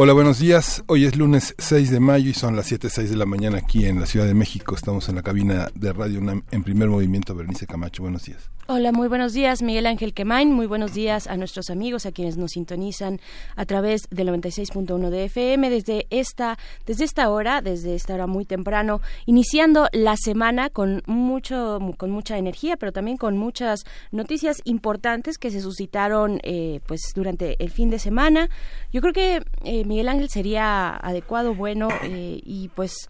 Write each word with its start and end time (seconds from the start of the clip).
Hola, 0.00 0.12
buenos 0.12 0.38
días. 0.38 0.84
Hoy 0.86 1.06
es 1.06 1.16
lunes 1.16 1.56
6 1.58 1.90
de 1.90 1.98
mayo 1.98 2.30
y 2.30 2.32
son 2.32 2.54
las 2.54 2.70
7.06 2.70 3.08
de 3.08 3.16
la 3.16 3.26
mañana 3.26 3.58
aquí 3.58 3.84
en 3.84 3.98
la 3.98 4.06
Ciudad 4.06 4.26
de 4.26 4.34
México. 4.34 4.76
Estamos 4.76 5.08
en 5.08 5.16
la 5.16 5.24
cabina 5.24 5.72
de 5.74 5.92
Radio 5.92 6.20
UNAM 6.20 6.44
en 6.52 6.62
primer 6.62 6.88
movimiento. 6.88 7.34
Bernice 7.34 7.66
Camacho, 7.66 8.04
buenos 8.04 8.24
días. 8.24 8.48
Hola, 8.70 8.92
muy 8.92 9.08
buenos 9.08 9.32
días, 9.32 9.62
Miguel 9.62 9.86
Ángel 9.86 10.12
Quemain. 10.12 10.52
Muy 10.52 10.66
buenos 10.66 10.92
días 10.92 11.26
a 11.26 11.38
nuestros 11.38 11.70
amigos, 11.70 12.04
a 12.04 12.12
quienes 12.12 12.36
nos 12.36 12.50
sintonizan 12.50 13.18
a 13.56 13.64
través 13.64 14.02
del 14.10 14.28
96.1 14.28 15.08
de 15.08 15.24
FM 15.24 15.70
desde 15.70 16.06
esta, 16.10 16.58
desde 16.84 17.04
esta 17.04 17.30
hora, 17.30 17.62
desde 17.62 17.94
esta 17.94 18.12
hora 18.12 18.26
muy 18.26 18.44
temprano, 18.44 19.00
iniciando 19.24 19.88
la 19.92 20.18
semana 20.18 20.68
con 20.68 21.02
mucho, 21.06 21.78
con 21.96 22.10
mucha 22.10 22.36
energía, 22.36 22.76
pero 22.76 22.92
también 22.92 23.16
con 23.16 23.38
muchas 23.38 23.84
noticias 24.12 24.58
importantes 24.64 25.38
que 25.38 25.50
se 25.50 25.62
suscitaron, 25.62 26.38
eh, 26.42 26.80
pues 26.86 27.00
durante 27.14 27.56
el 27.64 27.70
fin 27.70 27.88
de 27.88 27.98
semana. 27.98 28.50
Yo 28.92 29.00
creo 29.00 29.14
que 29.14 29.42
eh, 29.64 29.86
Miguel 29.86 30.10
Ángel 30.10 30.28
sería 30.28 30.94
adecuado, 30.94 31.54
bueno 31.54 31.88
eh, 32.02 32.42
y 32.44 32.68
pues 32.74 33.08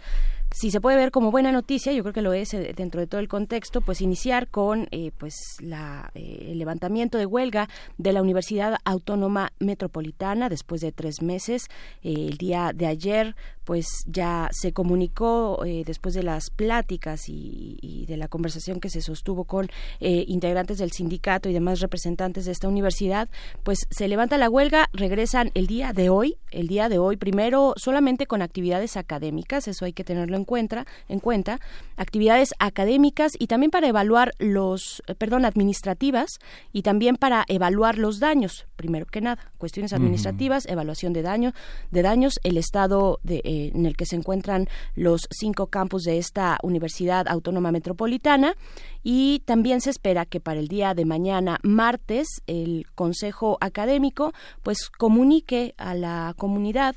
si 0.50 0.70
se 0.70 0.80
puede 0.80 0.96
ver 0.96 1.10
como 1.10 1.30
buena 1.30 1.52
noticia, 1.52 1.92
yo 1.92 2.02
creo 2.02 2.14
que 2.14 2.22
lo 2.22 2.32
es 2.32 2.54
eh, 2.54 2.72
dentro 2.74 3.00
de 3.00 3.06
todo 3.06 3.20
el 3.20 3.28
contexto, 3.28 3.80
pues 3.80 4.00
iniciar 4.00 4.48
con 4.48 4.88
eh, 4.90 5.12
pues 5.18 5.56
la, 5.60 6.10
eh, 6.14 6.48
el 6.50 6.58
levantamiento 6.58 7.18
de 7.18 7.26
huelga 7.26 7.68
de 7.98 8.12
la 8.12 8.22
Universidad 8.22 8.78
Autónoma 8.84 9.52
Metropolitana 9.58 10.48
después 10.48 10.80
de 10.80 10.92
tres 10.92 11.22
meses. 11.22 11.68
el 12.02 12.38
día 12.38 12.72
de 12.74 12.86
ayer 12.86 13.36
pues 13.68 13.86
ya 14.06 14.48
se 14.50 14.72
comunicó 14.72 15.62
después 15.84 16.14
de 16.14 16.22
las 16.22 16.48
pláticas 16.48 17.28
y, 17.28 18.06
de 18.08 18.16
la 18.16 18.28
conversación 18.28 18.80
que 18.80 18.88
se 18.88 19.02
sostuvo 19.02 19.44
con 19.44 19.68
integrantes 20.00 20.78
del 20.78 20.90
sindicato 20.90 21.50
y 21.50 21.52
demás 21.52 21.80
representantes 21.80 22.46
de 22.46 22.52
esta 22.52 22.66
universidad, 22.66 23.28
pues 23.64 23.80
se 23.90 24.08
levanta 24.08 24.38
la 24.38 24.48
huelga, 24.48 24.88
regresan 24.94 25.50
el 25.52 25.66
día 25.66 25.92
de 25.92 26.08
hoy, 26.08 26.38
el 26.50 26.66
día 26.66 26.88
de 26.88 26.96
hoy 26.96 27.18
primero 27.18 27.74
solamente 27.76 28.26
con 28.26 28.40
actividades 28.40 28.96
académicas, 28.96 29.68
eso 29.68 29.84
hay 29.84 29.92
que 29.92 30.02
tenerlo 30.02 30.38
en 30.38 30.46
cuenta, 30.46 30.86
en 31.10 31.18
cuenta 31.18 31.60
actividades 31.98 32.54
académicas 32.58 33.32
y 33.38 33.48
también 33.48 33.70
para 33.70 33.88
evaluar 33.88 34.32
los, 34.38 35.02
eh, 35.08 35.14
perdón, 35.14 35.44
administrativas 35.44 36.38
y 36.72 36.82
también 36.82 37.16
para 37.16 37.44
evaluar 37.48 37.98
los 37.98 38.18
daños, 38.18 38.66
primero 38.76 39.04
que 39.04 39.20
nada, 39.20 39.52
cuestiones 39.58 39.92
administrativas, 39.92 40.64
evaluación 40.66 41.12
de 41.12 41.20
daño, 41.20 41.52
de 41.90 42.02
daños, 42.02 42.40
el 42.44 42.56
estado 42.56 43.20
de, 43.22 43.42
eh, 43.58 43.72
en 43.74 43.86
el 43.86 43.96
que 43.96 44.06
se 44.06 44.16
encuentran 44.16 44.68
los 44.94 45.22
cinco 45.30 45.66
campus 45.66 46.04
de 46.04 46.18
esta 46.18 46.58
Universidad 46.62 47.26
Autónoma 47.28 47.72
Metropolitana 47.72 48.54
y 49.02 49.42
también 49.44 49.80
se 49.80 49.90
espera 49.90 50.26
que 50.26 50.40
para 50.40 50.60
el 50.60 50.68
día 50.68 50.94
de 50.94 51.04
mañana, 51.04 51.58
martes, 51.62 52.28
el 52.46 52.86
Consejo 52.94 53.58
Académico 53.60 54.32
pues 54.62 54.90
comunique 54.90 55.74
a 55.76 55.94
la 55.94 56.34
comunidad 56.36 56.94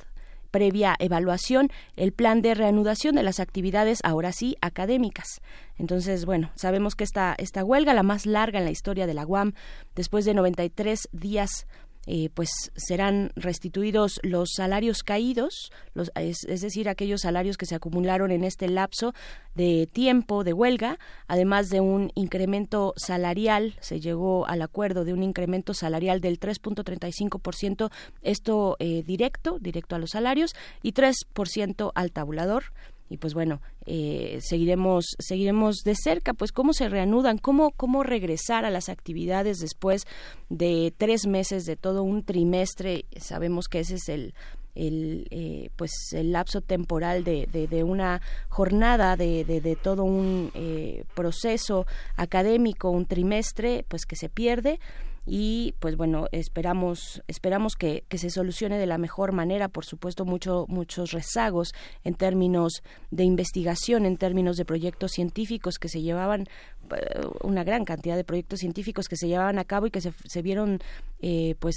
previa 0.51 0.95
evaluación 0.99 1.69
el 1.95 2.11
plan 2.11 2.41
de 2.41 2.53
reanudación 2.53 3.15
de 3.15 3.23
las 3.23 3.39
actividades, 3.39 3.99
ahora 4.03 4.31
sí, 4.33 4.57
académicas. 4.61 5.41
Entonces, 5.77 6.25
bueno, 6.25 6.51
sabemos 6.55 6.95
que 6.95 7.03
esta, 7.03 7.33
esta 7.37 7.63
huelga, 7.63 7.93
la 7.93 8.03
más 8.03 8.25
larga 8.25 8.59
en 8.59 8.65
la 8.65 8.71
historia 8.71 9.07
de 9.07 9.15
la 9.15 9.25
UAM, 9.25 9.53
después 9.95 10.25
de 10.25 10.35
93 10.35 11.09
días 11.11 11.65
eh, 12.07 12.29
pues 12.33 12.49
serán 12.75 13.31
restituidos 13.35 14.19
los 14.23 14.53
salarios 14.55 15.03
caídos, 15.03 15.71
los, 15.93 16.11
es, 16.15 16.61
decir, 16.61 16.89
aquellos 16.89 17.21
salarios 17.21 17.57
que 17.57 17.65
se 17.65 17.75
acumularon 17.75 18.31
en 18.31 18.43
este 18.43 18.67
lapso 18.69 19.13
de 19.53 19.87
tiempo 19.91 20.43
de 20.43 20.53
huelga, 20.53 20.97
además 21.27 21.69
de 21.69 21.79
un 21.79 22.11
incremento 22.15 22.93
salarial, 22.97 23.75
se 23.81 23.99
llegó 23.99 24.47
al 24.47 24.61
acuerdo 24.61 25.05
de 25.05 25.13
un 25.13 25.21
incremento 25.21 25.73
salarial 25.73 26.21
del 26.21 26.39
3.35%, 26.39 27.91
esto 28.23 28.77
eh, 28.79 29.03
directo, 29.03 29.59
directo 29.59 29.95
a 29.95 29.99
los 29.99 30.11
salarios, 30.11 30.55
y 30.81 30.93
3% 30.93 31.91
al 31.93 32.11
tabulador 32.11 32.63
y 33.11 33.17
pues 33.17 33.33
bueno 33.33 33.59
eh, 33.85 34.39
seguiremos 34.41 35.17
seguiremos 35.19 35.83
de 35.83 35.95
cerca 35.95 36.33
pues 36.33 36.53
cómo 36.53 36.71
se 36.71 36.87
reanudan 36.87 37.37
cómo 37.37 37.71
cómo 37.71 38.03
regresar 38.03 38.63
a 38.63 38.69
las 38.69 38.87
actividades 38.87 39.59
después 39.59 40.07
de 40.47 40.93
tres 40.97 41.27
meses 41.27 41.65
de 41.65 41.75
todo 41.75 42.03
un 42.03 42.23
trimestre. 42.23 43.03
Sabemos 43.17 43.67
que 43.67 43.81
ese 43.81 43.95
es 43.95 44.07
el 44.07 44.33
el 44.75 45.27
eh, 45.29 45.71
pues 45.75 45.91
el 46.13 46.31
lapso 46.31 46.61
temporal 46.61 47.25
de, 47.25 47.47
de, 47.51 47.83
una 47.83 48.21
jornada 48.47 49.17
de, 49.17 49.43
de 49.43 49.75
todo 49.75 50.05
un 50.05 50.49
eh, 50.53 51.03
proceso 51.13 51.85
académico 52.15 52.89
un 52.89 53.05
trimestre 53.05 53.83
pues 53.89 54.05
que 54.05 54.15
se 54.15 54.29
pierde 54.29 54.79
y 55.25 55.75
pues 55.79 55.97
bueno 55.97 56.27
esperamos 56.31 57.21
esperamos 57.27 57.75
que, 57.75 58.03
que, 58.07 58.17
se 58.17 58.29
solucione 58.29 58.77
de 58.79 58.87
la 58.87 58.97
mejor 58.97 59.33
manera. 59.33 59.67
Por 59.67 59.85
supuesto 59.85 60.25
mucho, 60.25 60.65
muchos 60.67 61.11
rezagos 61.11 61.73
en 62.03 62.15
términos 62.15 62.81
de 63.11 63.23
investigación 63.23 64.05
en 64.05 64.17
términos 64.17 64.57
de 64.57 64.65
proyectos 64.65 65.11
científicos 65.11 65.77
que 65.77 65.89
se 65.89 66.01
llevaban 66.01 66.47
eh, 66.95 67.21
una 67.41 67.63
gran 67.63 67.85
cantidad 67.85 68.15
de 68.15 68.23
proyectos 68.23 68.59
científicos 68.59 69.07
que 69.07 69.15
se 69.15 69.27
llevaban 69.27 69.59
a 69.59 69.63
cabo 69.63 69.85
y 69.85 69.91
que 69.91 70.01
se, 70.01 70.41
vieron 70.41 70.79
eh, 71.21 71.55
pues 71.59 71.75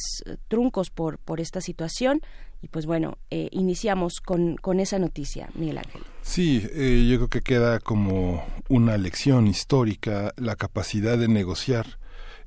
truncos 0.49 0.91
por 0.91 1.19
por 1.19 1.41
esta 1.41 1.61
situación. 1.61 2.21
Y 2.63 2.69
pues 2.69 2.87
bueno 2.87 3.19
eh, 3.31 3.51
iniciamos 3.53 4.21
con, 4.25 4.57
con 4.57 4.81
esa 4.81 4.99
noticia 4.99 5.51
Miguel 5.55 5.79
Ángel. 5.79 6.01
Sí 6.23 6.63
yo 6.63 7.17
creo 7.17 7.29
que 7.29 7.43
queda 7.43 7.79
como 7.79 8.43
una 8.71 8.97
lección 8.97 9.47
histórica 9.49 10.33
la 10.37 10.57
capacidad 10.57 11.19
de 11.19 11.29
negociar 11.29 11.99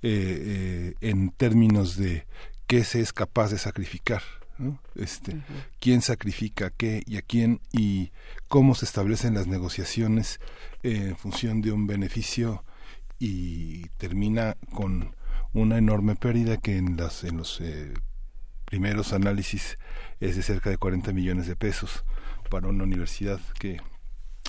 eh, 0.01 0.93
eh, 0.93 0.93
en 1.01 1.31
términos 1.31 1.97
de 1.97 2.25
qué 2.67 2.83
se 2.83 3.01
es 3.01 3.13
capaz 3.13 3.51
de 3.51 3.57
sacrificar. 3.57 4.21
Este, 4.95 5.39
quién 5.79 6.01
sacrifica 6.01 6.71
qué 6.71 7.03
y 7.05 7.17
a 7.17 7.21
quién 7.21 7.61
y 7.71 8.11
cómo 8.47 8.73
se 8.73 8.85
establecen 8.85 9.35
las 9.35 9.45
negociaciones 9.45 10.39
en 10.81 11.15
función 11.15 11.61
de 11.61 11.71
un 11.71 11.85
beneficio 11.85 12.63
y 13.19 13.89
termina 13.97 14.57
con 14.73 15.15
una 15.53 15.77
enorme 15.77 16.15
pérdida 16.15 16.57
que 16.57 16.77
en, 16.77 16.97
las, 16.97 17.23
en 17.23 17.37
los 17.37 17.61
eh, 17.61 17.93
primeros 18.65 19.13
análisis 19.13 19.77
es 20.19 20.35
de 20.35 20.43
cerca 20.43 20.69
de 20.69 20.77
40 20.77 21.13
millones 21.13 21.47
de 21.47 21.55
pesos 21.55 22.03
para 22.49 22.67
una 22.67 22.83
universidad 22.83 23.39
que 23.59 23.79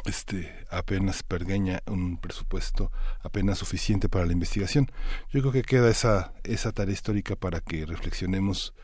este 0.05 0.67
apenas 0.71 1.23
pergueña 1.23 1.83
un 1.87 2.19
presupuesto 2.19 2.91
apenas 3.23 3.59
suficiente 3.59 4.09
para 4.09 4.27
la 4.27 4.33
investigación. 4.33 4.91
Yo 5.33 5.41
creo 5.41 5.53
que 5.53 5.63
queda 5.63 5.91
esa 5.91 6.33
esa 6.45 6.73
tarea 6.73 6.95
histórica 6.95 7.37
para 7.37 7.61
que 7.61 7.87
reflexionemos 7.87 8.75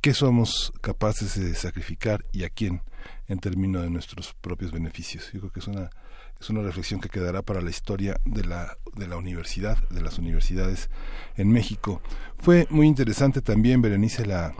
qué 0.00 0.14
somos 0.14 0.72
capaces 0.80 1.38
de 1.40 1.54
sacrificar 1.54 2.24
y 2.32 2.44
a 2.44 2.50
quién 2.50 2.82
en 3.28 3.38
términos 3.38 3.82
de 3.82 3.90
nuestros 3.90 4.34
propios 4.40 4.72
beneficios. 4.72 5.30
Yo 5.32 5.40
creo 5.40 5.52
que 5.52 5.60
es 5.60 5.68
una 5.68 5.90
es 6.40 6.50
una 6.50 6.62
reflexión 6.62 7.00
que 7.00 7.08
quedará 7.08 7.42
para 7.42 7.60
la 7.60 7.70
historia 7.70 8.20
de 8.24 8.44
la 8.44 8.76
de 8.94 9.06
la 9.06 9.16
universidad, 9.16 9.78
de 9.88 10.00
las 10.00 10.18
universidades 10.18 10.90
en 11.36 11.50
México. 11.50 12.02
Fue 12.38 12.66
muy 12.68 12.86
interesante 12.86 13.42
también 13.42 13.80
Berenice 13.80 14.26
la 14.26 14.54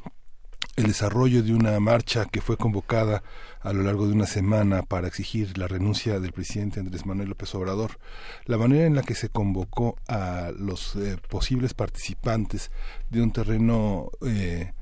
el 0.77 0.87
desarrollo 0.87 1.43
de 1.43 1.53
una 1.53 1.78
marcha 1.80 2.24
que 2.24 2.41
fue 2.41 2.57
convocada 2.57 3.22
a 3.60 3.72
lo 3.72 3.83
largo 3.83 4.07
de 4.07 4.15
una 4.15 4.27
semana 4.27 4.83
para 4.83 5.07
exigir 5.07 5.57
la 5.59 5.69
renuncia 5.69 6.19
del 6.19 6.33
presidente 6.33 6.80
Andrés 6.80 7.04
Manuel 7.04 7.28
López 7.28 7.54
Obrador, 7.54 7.98
la 8.47 8.57
manera 8.57 8.86
en 8.86 8.95
la 8.95 9.03
que 9.03 9.15
se 9.15 9.28
convocó 9.28 9.97
a 10.09 10.51
los 10.57 10.97
eh, 10.97 11.19
posibles 11.28 11.74
participantes 11.74 12.71
de 13.10 13.22
un 13.22 13.33
terreno 13.33 14.10
eh, 14.27 14.72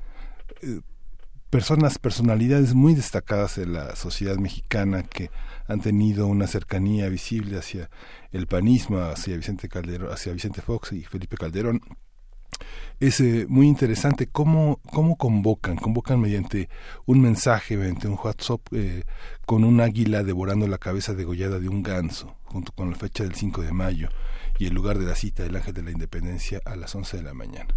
eh, 0.61 0.79
personas, 1.49 1.99
personalidades 1.99 2.73
muy 2.73 2.95
destacadas 2.95 3.57
de 3.57 3.65
la 3.65 3.95
sociedad 3.97 4.37
mexicana 4.37 5.03
que 5.03 5.29
han 5.67 5.81
tenido 5.81 6.27
una 6.27 6.47
cercanía 6.47 7.09
visible 7.09 7.57
hacia 7.57 7.89
el 8.31 8.47
panismo, 8.47 8.99
hacia 8.99 9.35
Vicente 9.35 9.67
Calderón, 9.67 10.11
hacia 10.11 10.31
Vicente 10.31 10.61
Fox 10.61 10.93
y 10.93 11.03
Felipe 11.03 11.35
Calderón 11.35 11.81
es 12.99 13.19
eh, 13.19 13.45
muy 13.49 13.67
interesante 13.67 14.27
cómo, 14.27 14.79
cómo 14.91 15.15
convocan, 15.15 15.75
convocan 15.75 16.19
mediante 16.19 16.69
un 17.05 17.21
mensaje, 17.21 17.75
mediante 17.75 18.07
un 18.07 18.17
WhatsApp 18.23 18.61
eh, 18.73 19.03
con 19.45 19.63
un 19.63 19.81
águila 19.81 20.23
devorando 20.23 20.67
la 20.67 20.77
cabeza 20.77 21.13
degollada 21.13 21.59
de 21.59 21.67
un 21.67 21.81
ganso, 21.81 22.35
junto 22.45 22.71
con 22.73 22.91
la 22.91 22.95
fecha 22.95 23.23
del 23.23 23.33
5 23.33 23.63
de 23.63 23.71
mayo 23.71 24.09
y 24.59 24.67
el 24.67 24.73
lugar 24.73 24.99
de 24.99 25.05
la 25.05 25.15
cita 25.15 25.43
del 25.43 25.55
Ángel 25.55 25.73
de 25.73 25.83
la 25.83 25.91
Independencia 25.91 26.61
a 26.63 26.75
las 26.75 26.93
11 26.93 27.17
de 27.17 27.23
la 27.23 27.33
mañana. 27.33 27.73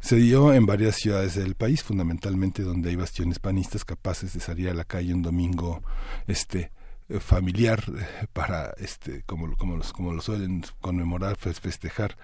Se 0.00 0.16
dio 0.16 0.52
en 0.52 0.66
varias 0.66 0.96
ciudades 0.96 1.36
del 1.36 1.54
país, 1.54 1.82
fundamentalmente 1.82 2.62
donde 2.62 2.90
hay 2.90 2.96
bastiones 2.96 3.38
panistas 3.38 3.84
capaces 3.84 4.34
de 4.34 4.40
salir 4.40 4.68
a 4.68 4.74
la 4.74 4.84
calle 4.84 5.14
un 5.14 5.22
domingo 5.22 5.82
este 6.26 6.72
familiar 7.18 7.82
eh, 7.88 8.26
para 8.32 8.72
este 8.78 9.22
como 9.24 9.56
como 9.56 9.76
los 9.76 9.92
como 9.92 10.12
lo 10.12 10.22
suelen 10.22 10.62
conmemorar 10.80 11.36
festejar 11.36 12.16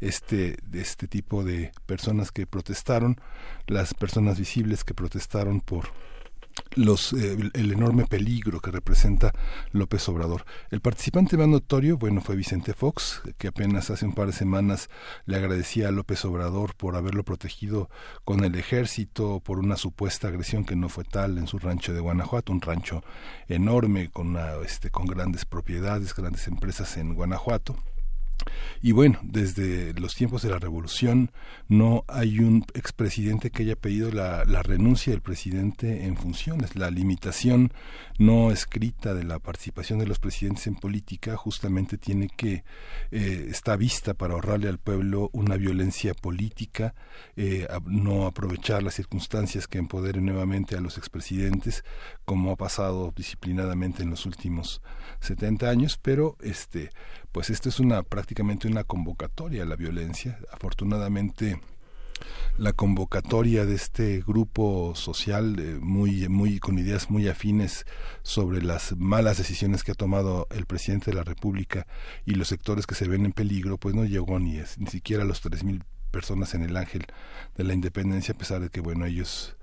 este 0.00 0.56
este 0.72 1.08
tipo 1.08 1.42
de 1.42 1.72
personas 1.86 2.30
que 2.30 2.46
protestaron 2.46 3.20
las 3.66 3.94
personas 3.94 4.38
visibles 4.38 4.84
que 4.84 4.94
protestaron 4.94 5.60
por 5.60 5.88
los, 6.74 7.12
eh, 7.12 7.36
el 7.54 7.72
enorme 7.72 8.06
peligro 8.06 8.60
que 8.60 8.70
representa 8.70 9.32
López 9.72 10.08
Obrador. 10.08 10.44
El 10.70 10.80
participante 10.80 11.36
más 11.36 11.48
notorio, 11.48 11.98
bueno, 11.98 12.20
fue 12.20 12.36
Vicente 12.36 12.74
Fox, 12.74 13.22
que 13.38 13.48
apenas 13.48 13.90
hace 13.90 14.06
un 14.06 14.14
par 14.14 14.26
de 14.26 14.32
semanas 14.32 14.88
le 15.26 15.36
agradecía 15.36 15.88
a 15.88 15.92
López 15.92 16.24
Obrador 16.24 16.74
por 16.74 16.96
haberlo 16.96 17.24
protegido 17.24 17.88
con 18.24 18.44
el 18.44 18.54
ejército 18.54 19.40
por 19.40 19.58
una 19.58 19.76
supuesta 19.76 20.28
agresión 20.28 20.64
que 20.64 20.76
no 20.76 20.88
fue 20.88 21.04
tal 21.04 21.38
en 21.38 21.46
su 21.46 21.58
rancho 21.58 21.92
de 21.92 22.00
Guanajuato, 22.00 22.52
un 22.52 22.60
rancho 22.60 23.02
enorme 23.48 24.10
con, 24.10 24.28
una, 24.28 24.54
este, 24.64 24.90
con 24.90 25.06
grandes 25.06 25.44
propiedades, 25.44 26.14
grandes 26.14 26.48
empresas 26.48 26.96
en 26.96 27.14
Guanajuato 27.14 27.76
y 28.80 28.92
bueno, 28.92 29.18
desde 29.22 29.92
los 29.94 30.14
tiempos 30.14 30.42
de 30.42 30.50
la 30.50 30.58
revolución 30.58 31.30
no 31.68 32.04
hay 32.06 32.38
un 32.38 32.64
expresidente 32.74 33.50
que 33.50 33.64
haya 33.64 33.76
pedido 33.76 34.10
la, 34.12 34.44
renuncia 34.62 35.12
del 35.12 35.22
presidente 35.22 36.04
en 36.04 36.16
funciones. 36.16 36.76
La 36.76 36.90
limitación 36.90 37.72
no 38.18 38.50
escrita 38.50 39.14
de 39.14 39.24
la 39.24 39.38
participación 39.38 39.98
de 39.98 40.06
los 40.06 40.18
presidentes 40.18 40.66
en 40.66 40.76
política 40.76 41.36
justamente 41.36 41.98
tiene 41.98 42.28
que 42.28 42.64
eh, 43.10 43.46
está 43.50 43.76
vista 43.76 44.14
para 44.14 44.34
ahorrarle 44.34 44.68
al 44.68 44.78
pueblo 44.78 45.30
una 45.32 45.56
violencia 45.56 46.14
política, 46.14 46.94
eh, 47.36 47.66
no 47.86 48.26
aprovechar 48.26 48.82
las 48.82 48.94
circunstancias 48.94 49.66
que 49.66 49.78
empoderen 49.78 50.26
nuevamente 50.26 50.76
a 50.76 50.80
los 50.80 50.98
expresidentes, 50.98 51.84
como 52.24 52.52
ha 52.52 52.56
pasado 52.56 53.12
disciplinadamente 53.14 54.02
en 54.02 54.10
los 54.10 54.26
últimos 54.26 54.82
70 55.20 55.68
años, 55.68 55.98
pero 56.00 56.36
este 56.40 56.90
pues 57.32 57.50
esto 57.50 57.68
es 57.68 57.80
una 57.80 58.02
prácticamente 58.02 58.68
una 58.68 58.84
convocatoria 58.84 59.62
a 59.62 59.66
la 59.66 59.76
violencia. 59.76 60.38
Afortunadamente 60.52 61.60
la 62.56 62.72
convocatoria 62.72 63.64
de 63.64 63.76
este 63.76 64.22
grupo 64.26 64.94
social 64.96 65.78
muy 65.80 66.28
muy 66.28 66.58
con 66.58 66.78
ideas 66.78 67.10
muy 67.10 67.28
afines 67.28 67.86
sobre 68.22 68.62
las 68.62 68.96
malas 68.96 69.38
decisiones 69.38 69.84
que 69.84 69.92
ha 69.92 69.94
tomado 69.94 70.48
el 70.50 70.66
presidente 70.66 71.10
de 71.10 71.16
la 71.16 71.24
República 71.24 71.86
y 72.26 72.34
los 72.34 72.48
sectores 72.48 72.86
que 72.86 72.96
se 72.96 73.06
ven 73.06 73.24
en 73.24 73.32
peligro, 73.32 73.78
pues 73.78 73.94
no 73.94 74.04
llegó 74.04 74.38
ni 74.40 74.60
ni 74.78 74.86
siquiera 74.88 75.22
a 75.22 75.26
los 75.26 75.40
tres 75.40 75.62
mil 75.62 75.84
personas 76.10 76.54
en 76.54 76.62
el 76.62 76.76
Ángel 76.76 77.06
de 77.56 77.64
la 77.64 77.74
Independencia, 77.74 78.34
a 78.34 78.38
pesar 78.38 78.60
de 78.60 78.70
que 78.70 78.80
bueno 78.80 79.06
ellos 79.06 79.56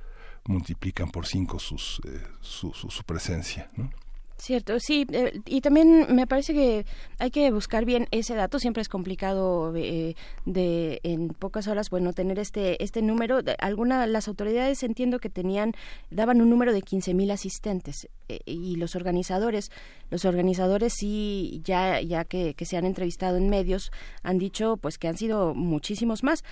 multiplican 0.47 1.09
por 1.09 1.25
cinco 1.25 1.59
sus, 1.59 2.01
eh, 2.05 2.21
su, 2.41 2.71
su, 2.73 2.89
su, 2.89 3.03
presencia, 3.03 3.71
¿no? 3.75 3.91
Cierto, 4.37 4.79
sí, 4.81 5.07
eh, 5.13 5.39
y 5.45 5.61
también 5.61 6.13
me 6.13 6.27
parece 6.27 6.53
que 6.53 6.85
hay 7.19 7.31
que 7.31 7.49
buscar 7.51 7.85
bien 7.85 8.07
ese 8.11 8.35
dato. 8.35 8.59
Siempre 8.59 8.81
es 8.81 8.89
complicado 8.89 9.73
eh, 9.75 10.15
de 10.45 10.99
en 11.03 11.29
pocas 11.29 11.67
horas, 11.67 11.89
bueno, 11.89 12.11
tener 12.11 12.37
este 12.37 12.83
este 12.83 13.01
número. 13.01 13.39
Algunas 13.59 14.09
las 14.09 14.27
autoridades 14.27 14.83
entiendo 14.83 15.19
que 15.19 15.29
tenían 15.29 15.71
daban 16.11 16.41
un 16.41 16.49
número 16.49 16.73
de 16.73 16.81
15.000 16.81 17.31
asistentes 17.31 18.09
eh, 18.27 18.39
y 18.45 18.75
los 18.75 18.95
organizadores, 18.97 19.71
los 20.15 20.25
organizadores 20.25 20.93
sí 20.97 21.61
ya 21.63 21.99
ya 21.99 22.23
que, 22.23 22.53
que, 22.53 22.65
se 22.65 22.77
han 22.77 22.85
entrevistado 22.85 23.37
en 23.37 23.49
medios 23.49 23.91
han 24.23 24.37
dicho 24.37 24.77
pues 24.77 24.97
que 24.97 25.07
han 25.07 25.17
sido 25.17 25.53
muchísimos 25.53 26.23
más. 26.23 26.43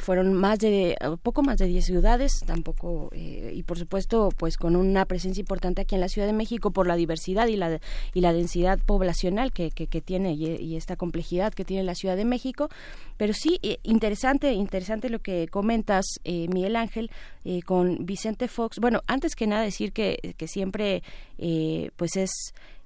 fueron 0.00 0.34
más 0.34 0.58
de 0.58 0.96
poco 1.22 1.42
más 1.42 1.58
de 1.58 1.66
10 1.66 1.84
ciudades, 1.84 2.40
tampoco 2.46 3.10
y 3.14 3.62
por 3.62 3.78
supuesto 3.78 4.30
pues 4.36 4.56
con 4.56 4.76
una 4.76 5.04
presencia 5.04 5.40
importante 5.40 5.82
aquí 5.82 5.94
en 5.94 6.00
la 6.00 6.08
Ciudad 6.08 6.26
de 6.26 6.32
México 6.32 6.70
por 6.70 6.86
la 6.86 6.96
diversidad 6.96 7.46
y 7.46 7.56
la, 7.56 7.80
y 8.12 8.20
la 8.20 8.32
densidad 8.32 8.78
poblacional 8.84 9.52
que, 9.52 9.70
que, 9.70 10.00
tiene 10.00 10.34
y, 10.34 10.76
esta 10.76 10.96
complejidad 10.96 11.52
que 11.54 11.64
tiene 11.64 11.82
la 11.82 11.94
Ciudad 11.94 12.16
de 12.16 12.24
México. 12.24 12.68
Pero 13.16 13.32
sí, 13.32 13.58
eh, 13.62 13.78
interesante, 13.82 14.52
interesante 14.52 15.08
lo 15.08 15.20
que 15.20 15.48
comentas, 15.48 16.04
eh, 16.24 16.48
Miguel 16.48 16.76
Ángel, 16.76 17.10
eh, 17.44 17.62
con 17.62 18.04
Vicente 18.04 18.48
Fox. 18.48 18.78
Bueno, 18.80 19.02
antes 19.06 19.36
que 19.36 19.46
nada 19.46 19.62
decir 19.62 19.92
que, 19.92 20.34
que 20.36 20.48
siempre 20.48 21.02
pues 21.96 22.16
es 22.16 22.30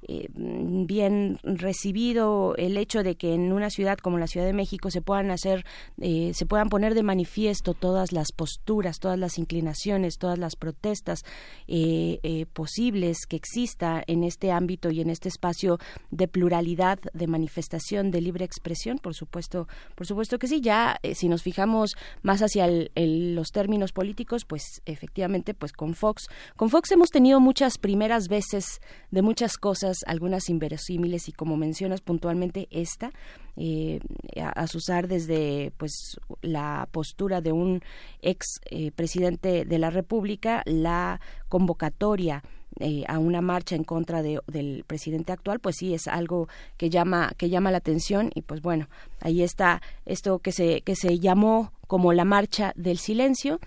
eh, 0.02 0.28
bien 0.32 1.40
recibido 1.42 2.54
el 2.56 2.76
hecho 2.76 3.02
de 3.02 3.16
que 3.16 3.34
en 3.34 3.52
una 3.52 3.68
ciudad 3.68 3.98
como 3.98 4.16
la 4.16 4.28
Ciudad 4.28 4.46
de 4.46 4.52
México 4.52 4.92
se 4.92 5.02
puedan 5.02 5.32
hacer, 5.32 5.66
eh, 6.00 6.30
se 6.34 6.46
puedan 6.46 6.68
poner 6.68 6.94
de 6.94 7.02
manifiesto 7.02 7.74
todas 7.74 8.12
las 8.12 8.30
posturas, 8.30 9.00
todas 9.00 9.18
las 9.18 9.38
inclinaciones, 9.38 10.18
todas 10.18 10.38
las 10.38 10.54
protestas 10.54 11.24
eh, 11.66 12.46
posibles 12.52 13.26
que 13.26 13.34
exista 13.34 14.02
en 14.06 14.22
este 14.22 14.52
ámbito 14.52 14.90
y 14.90 15.00
en 15.00 15.10
este 15.10 15.28
espacio 15.28 15.78
de 16.12 16.28
pluralidad, 16.28 17.00
de 17.12 17.26
manifestación, 17.26 18.12
de 18.12 18.20
libre 18.20 18.44
expresión, 18.44 18.98
por 18.98 19.14
supuesto, 19.14 19.66
por 19.96 20.06
supuesto 20.06 20.38
que 20.38 20.46
sí. 20.46 20.60
Ya 20.60 21.00
si 21.14 21.28
nos 21.28 21.42
fijamos 21.42 21.96
más 22.22 22.40
hacia 22.42 22.68
los 22.94 23.48
términos 23.48 23.92
políticos, 23.92 24.44
pues 24.44 24.62
efectivamente, 24.86 25.54
pues 25.54 25.72
con 25.72 25.94
Fox, 25.94 26.28
con 26.56 26.70
Fox 26.70 26.92
hemos 26.92 27.08
tenido 27.08 27.40
muchas 27.40 27.78
primeras 27.78 28.28
veces 28.28 28.80
de 29.10 29.22
muchas 29.22 29.56
cosas 29.56 29.87
algunas 30.06 30.48
inverosímiles 30.48 31.28
y 31.28 31.32
como 31.32 31.56
mencionas 31.56 32.00
puntualmente 32.00 32.68
esta, 32.70 33.12
eh, 33.56 34.00
a, 34.40 34.64
usar 34.74 35.08
desde 35.08 35.72
pues 35.76 36.20
la 36.42 36.88
postura 36.92 37.40
de 37.40 37.52
un 37.52 37.82
ex 38.22 38.60
eh, 38.70 38.90
presidente 38.92 39.64
de 39.64 39.78
la 39.78 39.90
República, 39.90 40.62
la 40.64 41.20
convocatoria 41.48 42.42
eh, 42.80 43.02
a 43.08 43.18
una 43.18 43.40
marcha 43.40 43.74
en 43.74 43.82
contra 43.82 44.22
de, 44.22 44.40
del 44.46 44.84
presidente 44.86 45.32
actual, 45.32 45.58
pues 45.58 45.76
sí 45.78 45.94
es 45.94 46.06
algo 46.06 46.48
que 46.76 46.90
llama 46.90 47.32
que 47.36 47.50
llama 47.50 47.72
la 47.72 47.78
atención 47.78 48.30
y 48.34 48.42
pues 48.42 48.62
bueno 48.62 48.88
ahí 49.20 49.42
está 49.42 49.82
esto 50.06 50.38
que 50.38 50.52
se 50.52 50.82
que 50.82 50.94
se 50.94 51.18
llamó 51.18 51.72
como 51.88 52.12
la 52.12 52.24
marcha 52.24 52.72
del 52.76 52.98
silencio 52.98 53.58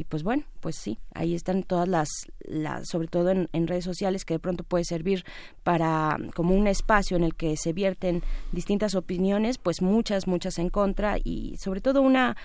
y 0.00 0.04
pues 0.04 0.22
bueno, 0.22 0.44
pues 0.60 0.76
sí, 0.76 0.98
ahí 1.12 1.34
están 1.34 1.62
todas 1.62 1.86
las, 1.86 2.08
sobre 2.84 3.06
todo 3.06 3.28
en, 3.28 3.50
en, 3.52 3.66
redes 3.66 3.84
sociales, 3.84 4.24
que 4.24 4.32
de 4.32 4.38
pronto 4.38 4.64
puede 4.64 4.84
servir 4.84 5.26
para 5.62 6.16
como 6.34 6.54
un 6.54 6.66
espacio 6.66 7.18
en 7.18 7.24
el 7.24 7.34
que 7.34 7.58
se 7.58 7.74
vierten 7.74 8.22
distintas 8.50 8.94
opiniones, 8.94 9.58
pues 9.58 9.82
muchas, 9.82 10.26
muchas 10.26 10.58
en 10.58 10.70
contra 10.70 11.18
y 11.22 11.54
sobre 11.58 11.82
todo 11.82 12.00
una, 12.00 12.38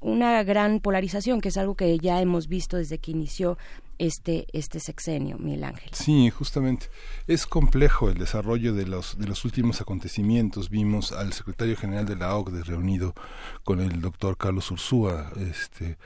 una 0.00 0.44
gran 0.44 0.78
polarización, 0.78 1.40
que 1.40 1.48
es 1.48 1.56
algo 1.56 1.74
que 1.74 1.98
ya 1.98 2.20
hemos 2.20 2.46
visto 2.46 2.76
desde 2.76 2.98
que 2.98 3.10
inició 3.10 3.58
este, 3.98 4.46
este 4.52 4.80
sexenio, 4.80 5.38
Miguel 5.38 5.64
Ángel. 5.64 5.90
Sí, 5.92 6.28
justamente. 6.30 6.86
Es 7.26 7.46
complejo 7.46 8.10
el 8.10 8.18
desarrollo 8.18 8.74
de 8.74 8.86
los, 8.86 9.18
de 9.18 9.28
los 9.28 9.44
últimos 9.44 9.80
acontecimientos. 9.80 10.70
Vimos 10.70 11.12
al 11.12 11.32
secretario 11.32 11.76
general 11.76 12.06
de 12.06 12.16
la 12.16 12.34
OCDE 12.36 12.64
reunido 12.64 13.14
con 13.62 13.80
el 13.80 14.00
doctor 14.00 14.36
Carlos 14.36 14.70
Ursúa, 14.70 15.32
este, 15.38 15.98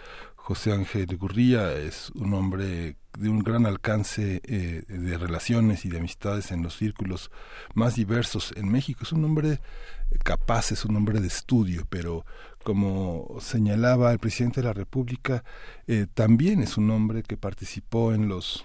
José 0.46 0.70
Ángel 0.70 1.16
Gurría 1.16 1.72
es 1.72 2.12
un 2.14 2.32
hombre 2.32 2.98
de 3.18 3.28
un 3.28 3.40
gran 3.40 3.66
alcance 3.66 4.40
eh, 4.44 4.84
de 4.86 5.18
relaciones 5.18 5.84
y 5.84 5.88
de 5.88 5.98
amistades 5.98 6.52
en 6.52 6.62
los 6.62 6.76
círculos 6.76 7.32
más 7.74 7.96
diversos 7.96 8.54
en 8.56 8.70
México. 8.70 9.00
Es 9.02 9.10
un 9.10 9.24
hombre 9.24 9.58
capaz, 10.22 10.70
es 10.70 10.84
un 10.84 10.94
hombre 10.94 11.18
de 11.18 11.26
estudio, 11.26 11.84
pero 11.88 12.24
como 12.62 13.38
señalaba 13.40 14.12
el 14.12 14.20
presidente 14.20 14.60
de 14.60 14.68
la 14.68 14.72
República, 14.72 15.42
eh, 15.88 16.06
también 16.14 16.62
es 16.62 16.76
un 16.76 16.90
hombre 16.90 17.24
que 17.24 17.36
participó 17.36 18.14
en 18.14 18.28
los 18.28 18.64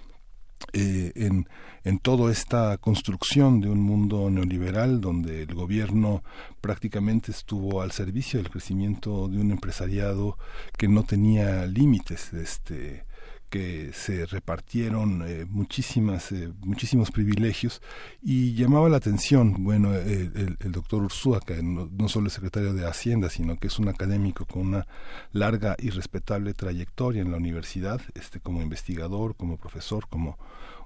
eh, 0.72 1.12
en, 1.14 1.48
en 1.84 1.98
toda 1.98 2.30
esta 2.30 2.76
construcción 2.78 3.60
de 3.60 3.68
un 3.68 3.80
mundo 3.80 4.30
neoliberal 4.30 5.00
donde 5.00 5.42
el 5.42 5.54
gobierno 5.54 6.22
prácticamente 6.60 7.30
estuvo 7.30 7.82
al 7.82 7.92
servicio 7.92 8.40
del 8.40 8.50
crecimiento 8.50 9.28
de 9.28 9.38
un 9.38 9.50
empresariado 9.50 10.38
que 10.76 10.88
no 10.88 11.02
tenía 11.04 11.66
límites 11.66 12.32
este 12.32 13.04
que 13.52 13.92
se 13.92 14.24
repartieron 14.24 15.22
eh, 15.28 15.44
muchísimas 15.46 16.32
eh, 16.32 16.50
muchísimos 16.62 17.10
privilegios 17.10 17.82
y 18.22 18.54
llamaba 18.54 18.88
la 18.88 18.96
atención 18.96 19.62
bueno 19.62 19.94
el, 19.94 20.56
el, 20.58 20.72
doctor 20.72 21.02
Ursúa 21.02 21.40
que 21.40 21.62
no, 21.62 21.86
no, 21.92 22.08
solo 22.08 22.28
es 22.28 22.32
secretario 22.32 22.72
de 22.72 22.86
Hacienda 22.86 23.28
sino 23.28 23.58
que 23.58 23.66
es 23.66 23.78
un 23.78 23.88
académico 23.88 24.46
con 24.46 24.68
una 24.68 24.86
larga 25.32 25.76
y 25.78 25.90
respetable 25.90 26.54
trayectoria 26.54 27.20
en 27.20 27.30
la 27.30 27.36
universidad 27.36 28.00
este 28.14 28.40
como 28.40 28.62
investigador 28.62 29.36
como 29.36 29.58
profesor 29.58 30.08
como 30.08 30.38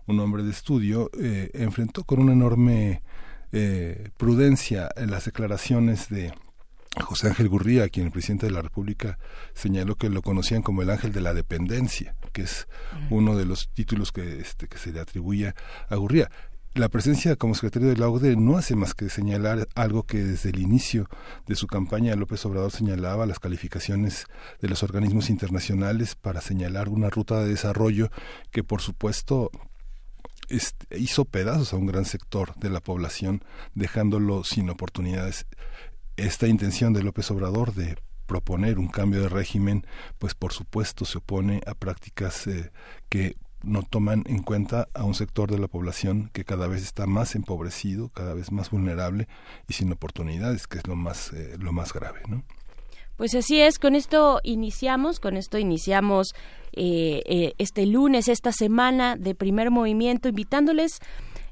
un 0.08 0.20
hombre 0.20 0.42
de 0.42 0.50
estudio, 0.50 1.10
eh, 1.20 1.50
enfrentó 1.54 2.04
con 2.04 2.20
una 2.20 2.32
enorme 2.32 3.02
prudencia 4.18 4.90
en 4.96 5.10
las 5.10 5.24
declaraciones 5.24 6.10
de 6.10 6.30
José 7.00 7.28
Ángel 7.28 7.48
Gurría, 7.48 7.88
quien 7.88 8.06
el 8.06 8.12
presidente 8.12 8.46
de 8.46 8.52
la 8.52 8.62
República 8.62 9.18
señaló 9.54 9.96
que 9.96 10.08
lo 10.08 10.22
conocían 10.22 10.62
como 10.62 10.82
el 10.82 10.90
ángel 10.90 11.12
de 11.12 11.20
la 11.20 11.34
dependencia, 11.34 12.14
que 12.32 12.42
es 12.42 12.68
uno 13.10 13.36
de 13.36 13.44
los 13.44 13.68
títulos 13.68 14.12
que, 14.12 14.40
este, 14.40 14.68
que 14.68 14.78
se 14.78 14.92
le 14.92 15.00
atribuye 15.00 15.54
a 15.88 15.96
Gurría 15.96 16.30
la 16.76 16.90
presencia 16.90 17.36
como 17.36 17.54
secretario 17.54 17.88
de 17.88 17.96
la 17.96 18.10
UDE 18.10 18.36
no 18.36 18.58
hace 18.58 18.76
más 18.76 18.92
que 18.92 19.08
señalar 19.08 19.66
algo 19.74 20.02
que 20.02 20.22
desde 20.22 20.50
el 20.50 20.58
inicio 20.58 21.08
de 21.46 21.54
su 21.54 21.66
campaña 21.66 22.14
López 22.16 22.44
Obrador 22.44 22.70
señalaba 22.70 23.24
las 23.24 23.38
calificaciones 23.38 24.26
de 24.60 24.68
los 24.68 24.82
organismos 24.82 25.30
internacionales 25.30 26.16
para 26.16 26.42
señalar 26.42 26.90
una 26.90 27.08
ruta 27.08 27.40
de 27.40 27.48
desarrollo 27.48 28.10
que 28.50 28.62
por 28.62 28.82
supuesto 28.82 29.50
hizo 30.90 31.24
pedazos 31.24 31.72
a 31.72 31.76
un 31.76 31.86
gran 31.86 32.04
sector 32.04 32.54
de 32.56 32.68
la 32.68 32.80
población 32.80 33.42
dejándolo 33.74 34.44
sin 34.44 34.68
oportunidades. 34.68 35.46
Esta 36.16 36.46
intención 36.46 36.92
de 36.92 37.02
López 37.02 37.30
Obrador 37.30 37.74
de 37.74 37.96
proponer 38.26 38.78
un 38.78 38.88
cambio 38.88 39.20
de 39.22 39.28
régimen, 39.28 39.86
pues 40.18 40.34
por 40.34 40.52
supuesto 40.52 41.04
se 41.04 41.18
opone 41.18 41.60
a 41.66 41.74
prácticas 41.74 42.46
eh, 42.46 42.70
que 43.08 43.36
no 43.62 43.82
toman 43.82 44.22
en 44.26 44.42
cuenta 44.42 44.88
a 44.94 45.04
un 45.04 45.14
sector 45.14 45.50
de 45.50 45.58
la 45.58 45.68
población 45.68 46.30
que 46.32 46.44
cada 46.44 46.68
vez 46.68 46.82
está 46.82 47.06
más 47.06 47.34
empobrecido, 47.34 48.08
cada 48.10 48.34
vez 48.34 48.52
más 48.52 48.70
vulnerable 48.70 49.28
y 49.68 49.74
sin 49.74 49.92
oportunidades, 49.92 50.66
que 50.66 50.78
es 50.78 50.86
lo 50.86 50.96
más 50.96 51.32
eh, 51.32 51.56
lo 51.58 51.72
más 51.72 51.92
grave, 51.92 52.20
¿no? 52.28 52.44
Pues 53.16 53.34
así 53.34 53.60
es, 53.60 53.78
con 53.78 53.94
esto 53.94 54.40
iniciamos, 54.42 55.20
con 55.20 55.38
esto 55.38 55.56
iniciamos 55.56 56.34
eh, 56.72 57.54
este 57.56 57.86
lunes, 57.86 58.28
esta 58.28 58.52
semana 58.52 59.16
de 59.16 59.34
primer 59.34 59.70
movimiento, 59.70 60.28
invitándoles 60.28 61.00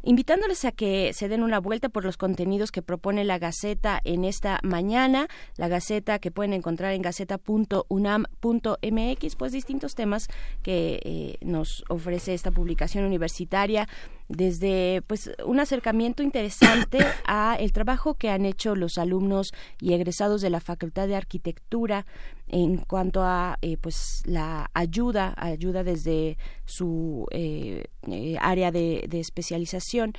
invitándoles 0.05 0.65
a 0.65 0.73
que 0.73 1.13
se 1.13 1.29
den 1.29 1.43
una 1.43 1.59
vuelta 1.59 1.89
por 1.89 2.05
los 2.05 2.17
contenidos 2.17 2.71
que 2.71 2.83
propone 2.83 3.25
la 3.25 3.39
Gaceta 3.39 4.01
en 4.05 4.25
esta 4.25 4.61
mañana, 4.63 5.29
la 5.57 5.69
Gaceta 5.69 6.19
que 6.19 6.31
pueden 6.31 6.53
encontrar 6.53 6.93
en 6.93 7.03
gaceta.unam.mx, 7.03 9.37
pues 9.37 9.53
distintos 9.53 9.95
temas 9.95 10.29
que 10.63 11.01
eh, 11.05 11.39
nos 11.41 11.85
ofrece 11.89 12.35
esta 12.35 12.51
publicación 12.51 13.05
universitaria 13.05 13.89
desde 14.29 15.03
pues 15.07 15.31
un 15.45 15.61
acercamiento 15.61 16.23
interesante 16.23 16.99
a 17.27 17.57
el 17.59 17.73
trabajo 17.73 18.15
que 18.15 18.31
han 18.31 18.45
hecho 18.45 18.75
los 18.75 18.99
alumnos 18.99 19.53
y 19.81 19.93
egresados 19.93 20.41
de 20.41 20.51
la 20.51 20.61
Facultad 20.61 21.09
de 21.09 21.17
Arquitectura 21.17 22.07
en 22.49 22.79
cuanto 22.79 23.23
a 23.23 23.59
eh, 23.63 23.77
pues 23.77 24.23
la 24.25 24.71
ayuda 24.75 25.35
ayuda 25.37 25.83
desde 25.83 26.37
su 26.65 27.27
eh, 27.31 27.85
eh, 28.11 28.37
área 28.41 28.71
de, 28.71 29.07
de 29.09 29.21
especialización 29.21 30.13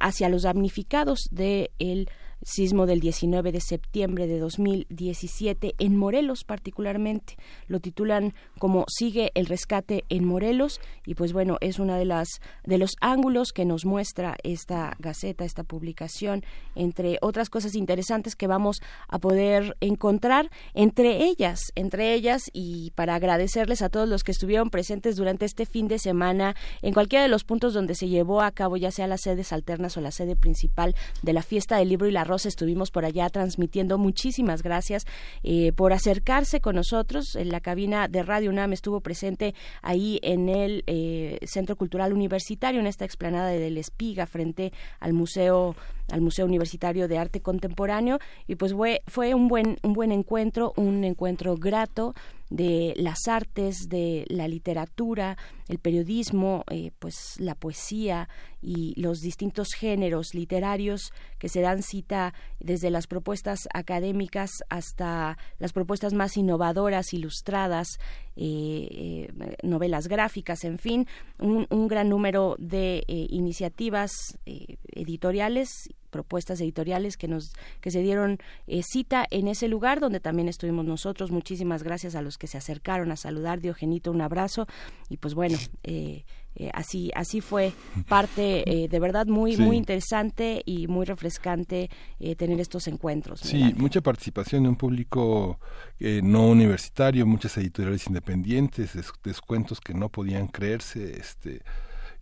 hacia 0.00 0.28
los 0.28 0.42
damnificados 0.42 1.28
de 1.30 1.70
el 1.78 2.08
sismo 2.42 2.86
del 2.86 3.00
19 3.00 3.52
de 3.52 3.60
septiembre 3.60 4.26
de 4.26 4.38
2017 4.38 5.74
en 5.78 5.96
Morelos 5.96 6.44
particularmente. 6.44 7.36
Lo 7.66 7.80
titulan 7.80 8.34
como 8.58 8.84
Sigue 8.88 9.30
el 9.34 9.46
rescate 9.46 10.04
en 10.08 10.24
Morelos 10.24 10.80
y 11.06 11.14
pues 11.14 11.32
bueno, 11.32 11.58
es 11.60 11.78
una 11.78 11.98
de 11.98 12.04
las 12.04 12.28
de 12.64 12.78
los 12.78 12.92
ángulos 13.00 13.52
que 13.52 13.64
nos 13.64 13.84
muestra 13.84 14.36
esta 14.42 14.96
gaceta, 14.98 15.44
esta 15.44 15.64
publicación, 15.64 16.44
entre 16.74 17.18
otras 17.20 17.50
cosas 17.50 17.74
interesantes 17.74 18.36
que 18.36 18.46
vamos 18.46 18.80
a 19.08 19.18
poder 19.18 19.76
encontrar 19.80 20.50
entre 20.74 21.24
ellas, 21.24 21.60
entre 21.74 22.14
ellas 22.14 22.42
y 22.52 22.92
para 22.94 23.14
agradecerles 23.14 23.82
a 23.82 23.88
todos 23.88 24.08
los 24.08 24.24
que 24.24 24.32
estuvieron 24.32 24.70
presentes 24.70 25.16
durante 25.16 25.44
este 25.44 25.66
fin 25.66 25.88
de 25.88 25.98
semana 25.98 26.54
en 26.82 26.94
cualquiera 26.94 27.22
de 27.22 27.28
los 27.28 27.44
puntos 27.44 27.74
donde 27.74 27.94
se 27.94 28.08
llevó 28.08 28.40
a 28.40 28.50
cabo 28.50 28.76
ya 28.76 28.90
sea 28.90 29.06
las 29.06 29.22
sedes 29.22 29.52
alternas 29.52 29.96
o 29.96 30.00
la 30.00 30.10
sede 30.10 30.36
principal 30.36 30.94
de 31.22 31.32
la 31.32 31.42
fiesta 31.42 31.76
del 31.76 31.88
libro 31.88 32.06
y 32.06 32.12
la 32.12 32.24
estuvimos 32.46 32.90
por 32.90 33.04
allá 33.04 33.28
transmitiendo. 33.28 33.98
Muchísimas 33.98 34.62
gracias 34.62 35.06
eh, 35.42 35.72
por 35.72 35.92
acercarse 35.92 36.60
con 36.60 36.76
nosotros. 36.76 37.36
En 37.36 37.50
la 37.50 37.60
cabina 37.60 38.08
de 38.08 38.22
Radio 38.22 38.50
UNAM 38.50 38.72
estuvo 38.72 39.00
presente 39.00 39.54
ahí 39.82 40.18
en 40.22 40.48
el 40.48 40.84
eh, 40.86 41.38
Centro 41.44 41.76
Cultural 41.76 42.12
Universitario, 42.12 42.80
en 42.80 42.86
esta 42.86 43.04
explanada 43.04 43.48
del 43.48 43.78
Espiga, 43.78 44.26
frente 44.26 44.72
al 45.00 45.12
Museo 45.12 45.74
al 46.10 46.20
Museo 46.20 46.46
Universitario 46.46 47.08
de 47.08 47.18
Arte 47.18 47.40
Contemporáneo. 47.40 48.18
Y 48.46 48.56
pues 48.56 48.72
fue, 48.74 49.02
fue 49.06 49.34
un 49.34 49.48
buen 49.48 49.78
un 49.82 49.92
buen 49.92 50.12
encuentro, 50.12 50.72
un 50.76 51.04
encuentro 51.04 51.56
grato 51.56 52.14
de 52.50 52.94
las 52.96 53.28
artes, 53.28 53.88
de 53.88 54.24
la 54.28 54.48
literatura, 54.48 55.36
el 55.68 55.78
periodismo, 55.78 56.64
eh, 56.68 56.90
pues 56.98 57.36
la 57.38 57.54
poesía 57.54 58.28
y 58.60 59.00
los 59.00 59.20
distintos 59.20 59.68
géneros 59.72 60.34
literarios 60.34 61.12
que 61.38 61.48
se 61.48 61.60
dan 61.60 61.82
cita 61.82 62.34
desde 62.58 62.90
las 62.90 63.06
propuestas 63.06 63.68
académicas 63.72 64.50
hasta 64.68 65.38
las 65.60 65.72
propuestas 65.72 66.12
más 66.12 66.36
innovadoras, 66.36 67.14
ilustradas, 67.14 67.86
eh, 68.34 68.88
eh, 68.90 69.56
novelas 69.62 70.08
gráficas, 70.08 70.64
en 70.64 70.78
fin, 70.78 71.06
un, 71.38 71.68
un 71.70 71.86
gran 71.86 72.08
número 72.08 72.56
de 72.58 73.04
iniciativas 73.06 74.10
editoriales 74.44 75.88
propuestas 76.10 76.60
editoriales 76.60 77.16
que 77.16 77.28
nos 77.28 77.52
que 77.80 77.90
se 77.90 78.02
dieron 78.02 78.38
eh, 78.66 78.82
cita 78.82 79.26
en 79.30 79.48
ese 79.48 79.68
lugar 79.68 80.00
donde 80.00 80.20
también 80.20 80.48
estuvimos 80.48 80.84
nosotros. 80.84 81.30
Muchísimas 81.30 81.82
gracias 81.82 82.14
a 82.14 82.22
los 82.22 82.36
que 82.36 82.46
se 82.46 82.58
acercaron 82.58 83.12
a 83.12 83.16
saludar. 83.16 83.60
Diogenito 83.60 84.10
un 84.10 84.20
abrazo. 84.20 84.66
Y 85.08 85.16
pues 85.16 85.34
bueno 85.34 85.58
eh, 85.84 86.24
eh, 86.56 86.70
así 86.74 87.10
así 87.14 87.40
fue 87.40 87.72
parte 88.08 88.88
de 88.90 88.98
verdad 88.98 89.26
muy 89.26 89.56
muy 89.56 89.76
interesante 89.76 90.62
y 90.66 90.88
muy 90.88 91.06
refrescante 91.06 91.88
tener 92.36 92.58
estos 92.58 92.88
encuentros 92.88 93.38
sí 93.40 93.72
mucha 93.76 94.00
participación 94.00 94.64
de 94.64 94.70
un 94.70 94.76
público 94.76 95.60
no 96.00 96.48
universitario 96.48 97.24
muchas 97.24 97.56
editoriales 97.56 98.08
independientes 98.08 98.98
descuentos 99.22 99.80
que 99.80 99.94
no 99.94 100.08
podían 100.08 100.48
creerse 100.48 101.18
este 101.20 101.62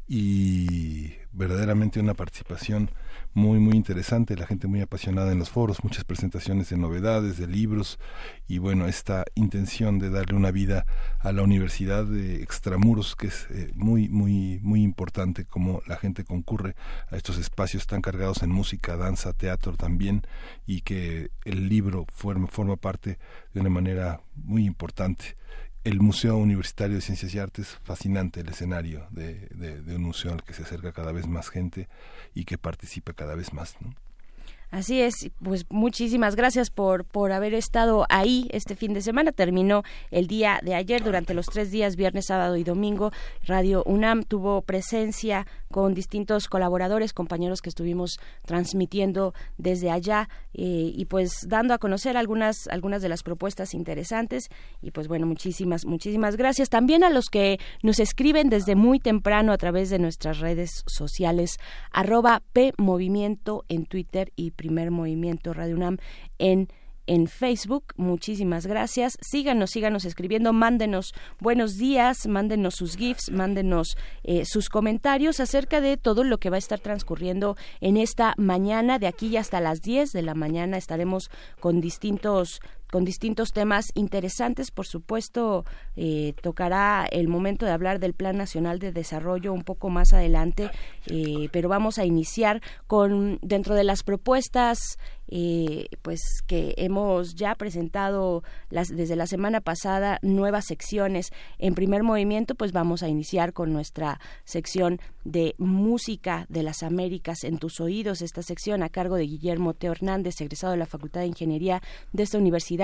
y 0.08 1.12
verdaderamente 1.32 2.00
una 2.00 2.14
participación 2.14 2.90
muy 3.34 3.58
muy 3.58 3.74
interesante, 3.76 4.36
la 4.36 4.46
gente 4.46 4.66
muy 4.66 4.80
apasionada 4.80 5.30
en 5.32 5.38
los 5.38 5.50
foros, 5.50 5.84
muchas 5.84 6.04
presentaciones 6.04 6.70
de 6.70 6.78
novedades, 6.78 7.36
de 7.36 7.46
libros 7.46 7.98
y 8.48 8.58
bueno, 8.58 8.86
esta 8.88 9.24
intención 9.34 9.98
de 9.98 10.08
darle 10.08 10.34
una 10.34 10.50
vida 10.50 10.86
a 11.20 11.30
la 11.32 11.42
universidad 11.42 12.06
de 12.06 12.42
extramuros 12.42 13.14
que 13.14 13.26
es 13.26 13.46
eh, 13.50 13.70
muy 13.74 14.08
muy 14.08 14.58
muy 14.62 14.82
importante 14.82 15.44
como 15.44 15.82
la 15.86 15.96
gente 15.96 16.24
concurre 16.24 16.74
a 17.10 17.16
estos 17.16 17.36
espacios 17.38 17.86
tan 17.86 18.00
cargados 18.00 18.42
en 18.42 18.50
música, 18.50 18.96
danza, 18.96 19.34
teatro 19.34 19.74
también 19.74 20.22
y 20.66 20.80
que 20.80 21.30
el 21.44 21.68
libro 21.68 22.06
forma, 22.12 22.48
forma 22.48 22.76
parte 22.76 23.18
de 23.52 23.60
una 23.60 23.70
manera 23.70 24.20
muy 24.34 24.64
importante 24.64 25.36
el 25.88 26.00
Museo 26.00 26.36
Universitario 26.36 26.96
de 26.96 27.00
Ciencias 27.00 27.34
y 27.34 27.38
Artes, 27.38 27.78
fascinante 27.82 28.40
el 28.40 28.48
escenario 28.48 29.06
de, 29.08 29.48
de, 29.54 29.96
un 29.96 30.02
museo 30.02 30.34
al 30.34 30.44
que 30.44 30.52
se 30.52 30.62
acerca 30.62 30.92
cada 30.92 31.12
vez 31.12 31.26
más 31.26 31.48
gente 31.48 31.88
y 32.34 32.44
que 32.44 32.58
participa 32.58 33.14
cada 33.14 33.34
vez 33.34 33.54
más. 33.54 33.74
Así 34.70 35.00
es, 35.00 35.30
pues 35.42 35.64
muchísimas 35.70 36.36
gracias 36.36 36.70
por, 36.70 37.06
por 37.06 37.32
haber 37.32 37.54
estado 37.54 38.04
ahí 38.10 38.48
este 38.52 38.76
fin 38.76 38.92
de 38.92 39.00
semana. 39.00 39.32
Terminó 39.32 39.82
el 40.10 40.26
día 40.26 40.60
de 40.62 40.74
ayer, 40.74 41.02
durante 41.02 41.32
los 41.32 41.46
tres 41.46 41.70
días, 41.70 41.96
viernes, 41.96 42.26
sábado 42.26 42.56
y 42.56 42.64
domingo. 42.64 43.10
Radio 43.44 43.82
UNAM 43.86 44.24
tuvo 44.24 44.60
presencia 44.62 45.46
con 45.70 45.94
distintos 45.94 46.48
colaboradores, 46.48 47.12
compañeros 47.12 47.62
que 47.62 47.70
estuvimos 47.70 48.18
transmitiendo 48.44 49.34
desde 49.56 49.90
allá 49.90 50.28
eh, 50.54 50.92
y 50.94 51.04
pues 51.06 51.46
dando 51.46 51.72
a 51.72 51.78
conocer 51.78 52.16
algunas, 52.16 52.68
algunas 52.68 53.00
de 53.00 53.08
las 53.08 53.22
propuestas 53.22 53.72
interesantes. 53.72 54.48
Y 54.82 54.90
pues 54.90 55.08
bueno, 55.08 55.26
muchísimas, 55.26 55.86
muchísimas 55.86 56.36
gracias. 56.36 56.68
También 56.68 57.04
a 57.04 57.10
los 57.10 57.26
que 57.30 57.58
nos 57.82 58.00
escriben 58.00 58.50
desde 58.50 58.74
muy 58.74 59.00
temprano 59.00 59.52
a 59.52 59.58
través 59.58 59.88
de 59.88 59.98
nuestras 59.98 60.40
redes 60.40 60.84
sociales, 60.86 61.56
arroba 61.90 62.42
P 62.52 62.72
Movimiento 62.76 63.64
en 63.68 63.86
Twitter 63.86 64.32
y 64.36 64.50
Primer 64.58 64.90
Movimiento 64.90 65.54
Radio 65.54 65.76
UNAM 65.76 65.98
en 66.38 66.68
en 67.08 67.26
Facebook. 67.26 67.94
Muchísimas 67.96 68.66
gracias. 68.66 69.18
Síganos, 69.20 69.70
síganos 69.70 70.04
escribiendo, 70.04 70.52
mándenos 70.52 71.14
buenos 71.40 71.78
días, 71.78 72.26
mándenos 72.28 72.74
sus 72.74 72.96
GIFs, 72.96 73.30
mándenos 73.32 73.96
eh, 74.22 74.44
sus 74.44 74.68
comentarios 74.68 75.40
acerca 75.40 75.80
de 75.80 75.96
todo 75.96 76.22
lo 76.22 76.38
que 76.38 76.50
va 76.50 76.56
a 76.56 76.58
estar 76.58 76.78
transcurriendo 76.78 77.56
en 77.80 77.96
esta 77.96 78.34
mañana. 78.36 78.98
De 78.98 79.06
aquí 79.06 79.36
hasta 79.36 79.60
las 79.60 79.80
10 79.80 80.12
de 80.12 80.22
la 80.22 80.34
mañana 80.34 80.76
estaremos 80.76 81.30
con 81.60 81.80
distintos 81.80 82.60
con 82.90 83.04
distintos 83.04 83.52
temas 83.52 83.86
interesantes. 83.94 84.70
Por 84.70 84.86
supuesto, 84.86 85.64
eh, 85.96 86.34
tocará 86.42 87.06
el 87.10 87.28
momento 87.28 87.66
de 87.66 87.72
hablar 87.72 87.98
del 87.98 88.14
Plan 88.14 88.36
Nacional 88.36 88.78
de 88.78 88.92
Desarrollo 88.92 89.52
un 89.52 89.64
poco 89.64 89.90
más 89.90 90.12
adelante, 90.12 90.70
eh, 91.06 91.48
pero 91.52 91.68
vamos 91.68 91.98
a 91.98 92.04
iniciar 92.04 92.62
con 92.86 93.38
dentro 93.42 93.74
de 93.74 93.84
las 93.84 94.02
propuestas 94.02 94.98
eh, 95.30 95.88
pues 96.00 96.42
que 96.46 96.72
hemos 96.78 97.34
ya 97.34 97.54
presentado 97.54 98.42
las, 98.70 98.88
desde 98.88 99.14
la 99.14 99.26
semana 99.26 99.60
pasada 99.60 100.18
nuevas 100.22 100.64
secciones. 100.66 101.30
En 101.58 101.74
primer 101.74 102.02
movimiento 102.02 102.54
pues 102.54 102.72
vamos 102.72 103.02
a 103.02 103.08
iniciar 103.08 103.52
con 103.52 103.72
nuestra 103.72 104.20
sección 104.44 105.00
de 105.24 105.54
música 105.58 106.46
de 106.48 106.62
las 106.62 106.82
Américas 106.82 107.44
en 107.44 107.58
tus 107.58 107.80
oídos. 107.80 108.22
Esta 108.22 108.42
sección 108.42 108.82
a 108.82 108.88
cargo 108.88 109.16
de 109.16 109.26
Guillermo 109.26 109.74
Teo 109.74 109.92
Hernández 109.92 110.40
egresado 110.40 110.72
de 110.72 110.78
la 110.78 110.86
Facultad 110.86 111.20
de 111.20 111.26
Ingeniería 111.26 111.82
de 112.12 112.22
esta 112.22 112.38
universidad 112.38 112.77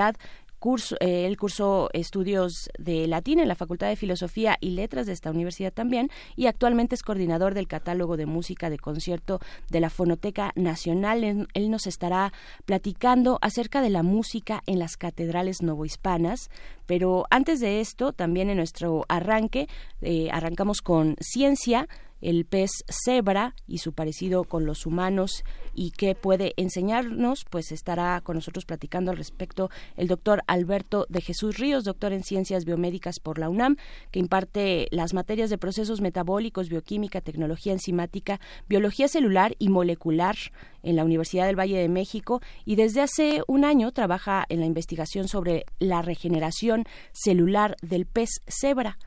curso, 0.65 0.95
eh, 0.99 1.27
él 1.27 1.37
cursó 1.37 1.89
estudios 1.93 2.71
de 2.79 3.07
latín 3.07 3.39
en 3.39 3.47
la 3.47 3.53
Facultad 3.53 3.87
de 3.87 3.95
Filosofía 3.95 4.57
y 4.59 4.71
Letras 4.71 5.05
de 5.05 5.13
esta 5.13 5.29
universidad 5.29 5.71
también 5.71 6.09
y 6.35 6.47
actualmente 6.47 6.95
es 6.95 7.03
coordinador 7.03 7.53
del 7.53 7.67
catálogo 7.67 8.17
de 8.17 8.25
música 8.25 8.71
de 8.71 8.79
concierto 8.79 9.39
de 9.69 9.79
la 9.79 9.91
Fonoteca 9.91 10.53
Nacional. 10.55 11.47
Él, 11.53 11.69
nos 11.69 11.85
estará 11.85 12.33
platicando 12.65 13.37
acerca 13.41 13.81
de 13.81 13.91
la 13.91 14.01
música 14.01 14.63
en 14.65 14.79
las 14.79 14.97
catedrales 14.97 15.61
novohispanas, 15.61 16.49
pero 16.87 17.25
antes 17.29 17.59
de 17.59 17.79
esto, 17.79 18.11
también 18.11 18.49
en 18.49 18.57
nuestro 18.57 19.05
arranque, 19.07 19.67
eh, 20.01 20.29
arrancamos 20.31 20.81
con 20.81 21.15
ciencia, 21.19 21.87
el 22.21 22.45
pez 22.45 22.71
cebra 22.87 23.55
y 23.67 23.79
su 23.79 23.93
parecido 23.93 24.43
con 24.43 24.65
los 24.65 24.85
humanos 24.85 25.43
y 25.73 25.91
qué 25.91 26.15
puede 26.15 26.53
enseñarnos, 26.57 27.45
pues 27.49 27.71
estará 27.71 28.21
con 28.21 28.35
nosotros 28.35 28.65
platicando 28.65 29.11
al 29.11 29.17
respecto 29.17 29.69
el 29.97 30.07
doctor 30.07 30.41
Alberto 30.47 31.05
de 31.09 31.21
Jesús 31.21 31.57
Ríos, 31.57 31.83
doctor 31.83 32.13
en 32.13 32.23
Ciencias 32.23 32.65
Biomédicas 32.65 33.19
por 33.19 33.39
la 33.39 33.49
UNAM, 33.49 33.75
que 34.11 34.19
imparte 34.19 34.87
las 34.91 35.13
materias 35.13 35.49
de 35.49 35.57
procesos 35.57 36.01
metabólicos, 36.01 36.69
bioquímica, 36.69 37.21
tecnología 37.21 37.73
enzimática, 37.73 38.39
biología 38.67 39.07
celular 39.07 39.55
y 39.59 39.69
molecular 39.69 40.35
en 40.83 40.95
la 40.95 41.03
Universidad 41.03 41.45
del 41.45 41.59
Valle 41.59 41.77
de 41.77 41.89
México 41.89 42.41
y 42.63 42.75
desde 42.75 43.01
hace 43.01 43.41
un 43.47 43.65
año 43.65 43.91
trabaja 43.91 44.45
en 44.49 44.59
la 44.59 44.65
investigación 44.65 45.27
sobre 45.27 45.65
la 45.79 46.01
regeneración 46.01 46.85
celular 47.11 47.75
del 47.81 48.05
pez 48.05 48.29
cebra 48.47 48.97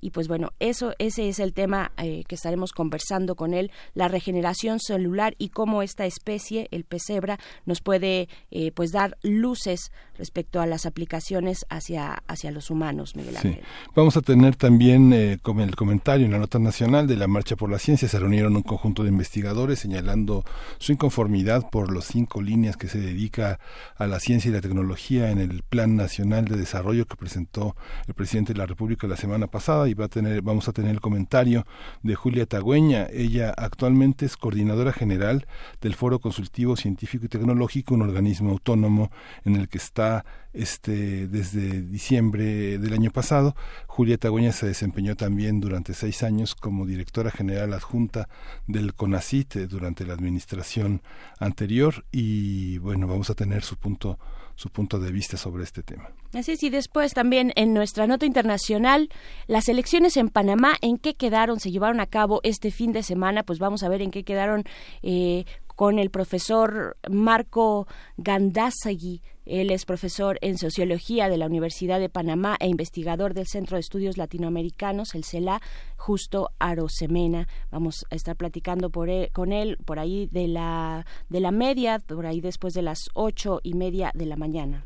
y 0.00 0.10
pues 0.10 0.28
bueno, 0.28 0.52
eso, 0.60 0.92
ese 0.98 1.28
es 1.28 1.38
el 1.38 1.52
tema 1.52 1.92
eh, 1.96 2.24
que 2.28 2.34
estaremos 2.34 2.72
conversando 2.72 3.34
con 3.34 3.54
él, 3.54 3.70
la 3.94 4.08
regeneración 4.08 4.78
celular 4.78 5.34
y 5.38 5.48
cómo 5.48 5.82
esta 5.82 6.06
especie, 6.06 6.68
el 6.70 6.84
pesebra, 6.84 7.38
nos 7.64 7.80
puede 7.80 8.28
eh, 8.50 8.72
pues 8.72 8.92
dar 8.92 9.16
luces 9.22 9.90
respecto 10.18 10.60
a 10.60 10.66
las 10.66 10.86
aplicaciones 10.86 11.66
hacia, 11.68 12.22
hacia 12.26 12.50
los 12.50 12.70
humanos, 12.70 13.16
Miguel 13.16 13.36
Ángel. 13.36 13.60
Vamos 13.94 14.16
a 14.16 14.22
tener 14.22 14.56
también 14.56 15.12
eh, 15.12 15.38
como 15.42 15.62
el 15.62 15.76
comentario 15.76 16.26
en 16.26 16.32
la 16.32 16.38
nota 16.38 16.58
nacional 16.58 17.06
de 17.06 17.16
la 17.16 17.26
Marcha 17.26 17.56
por 17.56 17.70
la 17.70 17.78
Ciencia. 17.78 18.08
Se 18.08 18.18
reunieron 18.18 18.56
un 18.56 18.62
conjunto 18.62 19.02
de 19.02 19.10
investigadores 19.10 19.78
señalando 19.78 20.44
su 20.78 20.92
inconformidad 20.92 21.68
por 21.70 21.94
las 21.94 22.06
cinco 22.06 22.42
líneas 22.42 22.76
que 22.76 22.88
se 22.88 23.00
dedica 23.00 23.58
a 23.96 24.06
la 24.06 24.20
ciencia 24.20 24.50
y 24.50 24.52
la 24.52 24.60
tecnología 24.60 25.30
en 25.30 25.38
el 25.38 25.62
Plan 25.62 25.96
Nacional 25.96 26.46
de 26.46 26.56
Desarrollo 26.56 27.06
que 27.06 27.16
presentó 27.16 27.76
el 28.06 28.14
presidente 28.14 28.52
de 28.52 28.58
la 28.58 28.66
República 28.66 29.06
la 29.06 29.16
semana 29.16 29.46
pasada 29.46 29.85
y 29.88 29.94
va 29.94 30.06
a 30.06 30.08
tener, 30.08 30.42
vamos 30.42 30.68
a 30.68 30.72
tener 30.72 30.90
el 30.90 31.00
comentario 31.00 31.66
de 32.02 32.14
Julia 32.14 32.46
Tagüeña. 32.46 33.06
Ella 33.12 33.54
actualmente 33.56 34.26
es 34.26 34.36
coordinadora 34.36 34.92
general 34.92 35.46
del 35.80 35.94
Foro 35.94 36.18
Consultivo 36.18 36.76
Científico 36.76 37.26
y 37.26 37.28
Tecnológico, 37.28 37.94
un 37.94 38.02
organismo 38.02 38.50
autónomo 38.50 39.10
en 39.44 39.56
el 39.56 39.68
que 39.68 39.78
está 39.78 40.24
este, 40.52 41.28
desde 41.28 41.82
diciembre 41.82 42.78
del 42.78 42.92
año 42.92 43.10
pasado. 43.10 43.54
Julia 43.86 44.16
Tagüeña 44.18 44.52
se 44.52 44.66
desempeñó 44.66 45.14
también 45.14 45.60
durante 45.60 45.94
seis 45.94 46.22
años 46.22 46.54
como 46.54 46.86
directora 46.86 47.30
general 47.30 47.72
adjunta 47.74 48.28
del 48.66 48.94
CONACIT 48.94 49.56
eh, 49.56 49.66
durante 49.66 50.06
la 50.06 50.14
administración 50.14 51.02
anterior 51.38 52.04
y 52.10 52.78
bueno, 52.78 53.06
vamos 53.06 53.30
a 53.30 53.34
tener 53.34 53.62
su 53.62 53.76
punto 53.76 54.18
su 54.56 54.70
punto 54.70 54.98
de 54.98 55.12
vista 55.12 55.36
sobre 55.36 55.64
este 55.64 55.82
tema. 55.82 56.10
Así 56.34 56.52
es, 56.52 56.62
y 56.62 56.70
después 56.70 57.12
también 57.12 57.52
en 57.56 57.72
nuestra 57.72 58.06
nota 58.06 58.26
internacional, 58.26 59.10
las 59.46 59.68
elecciones 59.68 60.16
en 60.16 60.28
Panamá, 60.28 60.76
¿en 60.80 60.98
qué 60.98 61.14
quedaron? 61.14 61.60
Se 61.60 61.70
llevaron 61.70 62.00
a 62.00 62.06
cabo 62.06 62.40
este 62.42 62.70
fin 62.70 62.92
de 62.92 63.02
semana, 63.02 63.42
pues 63.42 63.58
vamos 63.58 63.82
a 63.82 63.88
ver 63.88 64.02
en 64.02 64.10
qué 64.10 64.24
quedaron 64.24 64.64
eh, 65.02 65.44
con 65.76 65.98
el 65.98 66.10
profesor 66.10 66.96
Marco 67.08 67.86
Gandasagui. 68.16 69.22
Él 69.44 69.70
es 69.70 69.84
profesor 69.84 70.38
en 70.40 70.58
sociología 70.58 71.28
de 71.28 71.36
la 71.36 71.46
Universidad 71.46 72.00
de 72.00 72.08
Panamá 72.08 72.56
e 72.58 72.66
investigador 72.66 73.32
del 73.32 73.46
Centro 73.46 73.76
de 73.76 73.82
Estudios 73.82 74.16
Latinoamericanos, 74.16 75.14
el 75.14 75.22
CELA, 75.22 75.60
justo 75.96 76.50
Arosemena. 76.58 77.46
Vamos 77.70 78.04
a 78.10 78.16
estar 78.16 78.34
platicando 78.34 78.90
por 78.90 79.08
e, 79.08 79.30
con 79.32 79.52
él 79.52 79.78
por 79.84 80.00
ahí 80.00 80.28
de 80.32 80.48
la, 80.48 81.06
de 81.28 81.40
la 81.40 81.52
media, 81.52 82.00
por 82.00 82.26
ahí 82.26 82.40
después 82.40 82.74
de 82.74 82.82
las 82.82 83.08
ocho 83.14 83.60
y 83.62 83.74
media 83.74 84.10
de 84.14 84.26
la 84.26 84.36
mañana. 84.36 84.84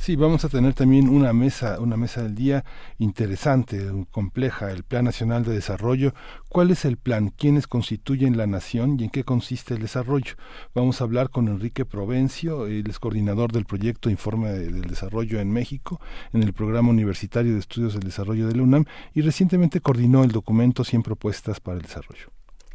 Sí, 0.00 0.16
vamos 0.16 0.46
a 0.46 0.48
tener 0.48 0.72
también 0.72 1.10
una 1.10 1.34
mesa, 1.34 1.78
una 1.78 1.98
mesa 1.98 2.22
del 2.22 2.34
día 2.34 2.64
interesante, 2.96 3.86
compleja, 4.10 4.70
el 4.72 4.82
Plan 4.82 5.04
Nacional 5.04 5.44
de 5.44 5.52
Desarrollo. 5.52 6.14
¿Cuál 6.48 6.70
es 6.70 6.86
el 6.86 6.96
plan? 6.96 7.28
¿Quiénes 7.36 7.66
constituyen 7.66 8.38
la 8.38 8.46
nación 8.46 8.96
y 8.98 9.04
en 9.04 9.10
qué 9.10 9.24
consiste 9.24 9.74
el 9.74 9.82
desarrollo? 9.82 10.36
Vamos 10.74 11.00
a 11.00 11.04
hablar 11.04 11.28
con 11.28 11.48
Enrique 11.48 11.84
Provencio, 11.84 12.66
él 12.66 12.86
es 12.88 12.98
coordinador 12.98 13.52
del 13.52 13.66
proyecto 13.66 14.08
Informe 14.08 14.52
del 14.52 14.80
Desarrollo 14.80 15.38
en 15.38 15.52
México, 15.52 16.00
en 16.32 16.44
el 16.44 16.54
Programa 16.54 16.88
Universitario 16.88 17.52
de 17.52 17.58
Estudios 17.58 17.92
del 17.92 18.04
Desarrollo 18.04 18.48
de 18.48 18.54
la 18.54 18.62
UNAM, 18.62 18.86
y 19.12 19.20
recientemente 19.20 19.82
coordinó 19.82 20.24
el 20.24 20.32
documento 20.32 20.82
100 20.82 21.02
propuestas 21.02 21.60
para 21.60 21.76
el 21.76 21.82
desarrollo. 21.82 22.32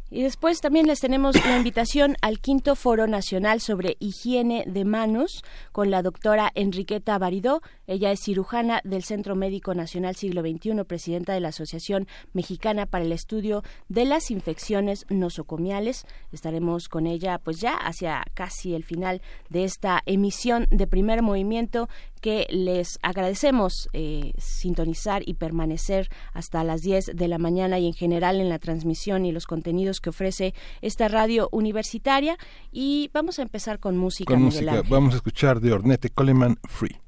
Y 0.08 0.22
después 0.22 0.60
también 0.60 0.86
les 0.86 1.00
tenemos 1.00 1.34
la 1.44 1.56
invitación 1.56 2.16
al 2.22 2.38
quinto 2.38 2.76
Foro 2.76 3.08
Nacional 3.08 3.60
sobre 3.60 3.96
Higiene 3.98 4.62
de 4.64 4.84
Manos 4.84 5.42
con 5.72 5.90
la 5.90 6.00
doctora 6.00 6.52
Enriqueta 6.54 7.18
Baridó. 7.18 7.60
Ella 7.88 8.12
es 8.12 8.20
cirujana 8.20 8.80
del 8.84 9.02
Centro 9.02 9.34
Médico 9.34 9.74
Nacional 9.74 10.14
Siglo 10.14 10.42
XXI, 10.42 10.84
presidenta 10.84 11.34
de 11.34 11.40
la 11.40 11.48
Asociación 11.48 12.06
Mexicana 12.34 12.86
para 12.86 13.04
el 13.04 13.10
Estudio 13.10 13.64
de 13.88 14.04
las 14.04 14.30
Infecciones 14.30 15.06
Nosocomiales. 15.08 16.06
Estaremos 16.30 16.88
con 16.88 17.08
ella 17.08 17.38
pues 17.38 17.60
ya 17.60 17.74
hacia 17.74 18.22
casi 18.34 18.76
el 18.76 18.84
final 18.84 19.22
de 19.50 19.64
esta 19.64 20.02
emisión 20.06 20.68
de 20.70 20.86
primer 20.86 21.22
movimiento 21.22 21.88
que 22.20 22.46
les 22.50 22.98
agradecemos 23.02 23.88
eh, 23.92 24.32
sintonizar 24.38 25.22
y 25.26 25.34
permanecer 25.34 26.08
hasta 26.32 26.64
las 26.64 26.80
10 26.80 27.12
de 27.14 27.28
la 27.28 27.38
mañana 27.38 27.78
y 27.78 27.86
en 27.86 27.92
general 27.92 28.40
en 28.40 28.48
la 28.48 28.58
transmisión 28.58 29.24
y 29.24 29.32
los 29.32 29.46
contenidos 29.46 29.95
que 30.00 30.10
ofrece 30.10 30.54
esta 30.82 31.08
radio 31.08 31.48
universitaria. 31.52 32.36
Y 32.72 33.10
vamos 33.12 33.38
a 33.38 33.42
empezar 33.42 33.78
con 33.78 33.96
música. 33.96 34.32
Con 34.32 34.42
música, 34.42 34.82
vamos 34.88 35.14
a 35.14 35.16
escuchar 35.16 35.60
de 35.60 35.72
Ornette 35.72 36.10
Coleman 36.12 36.58
Free. 36.68 37.05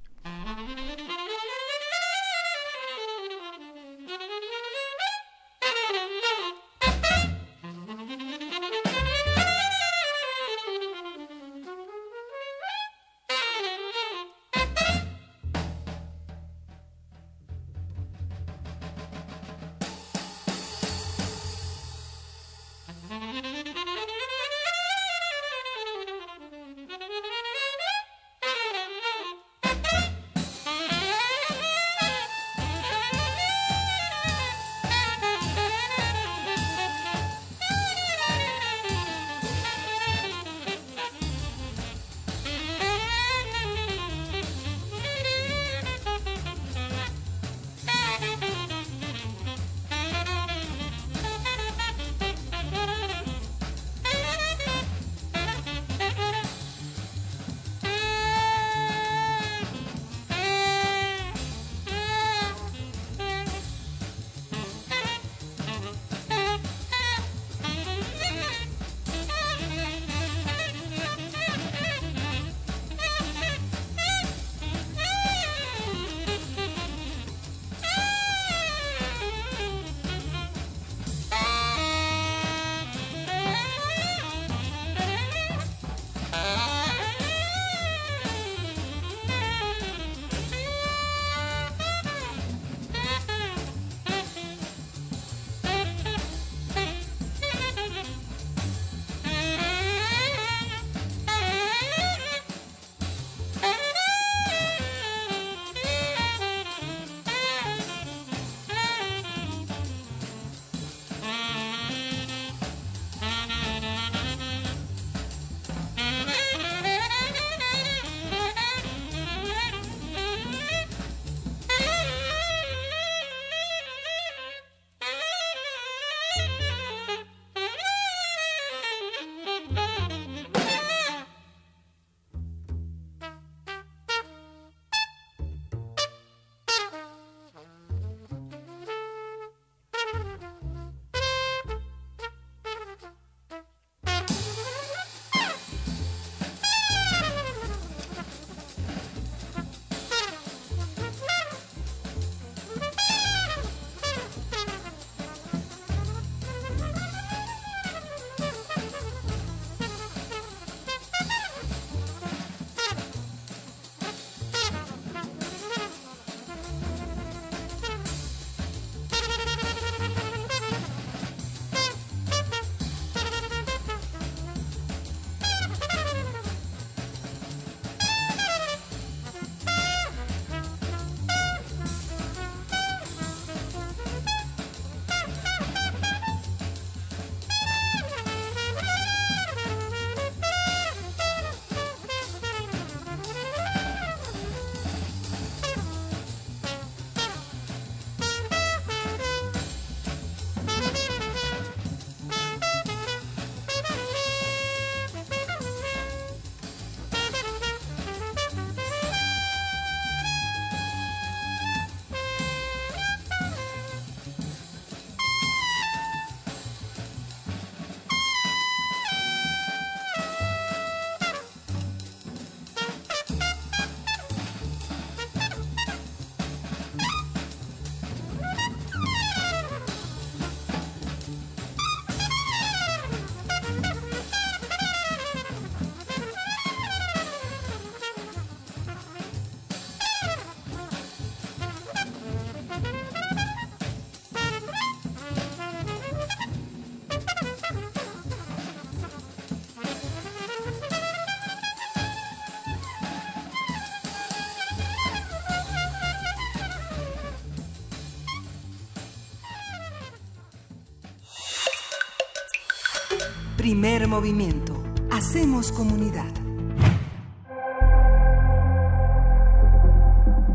Primer 263.81 264.09
movimiento. 264.09 264.83
Hacemos 265.09 265.71
comunidad. 265.71 266.35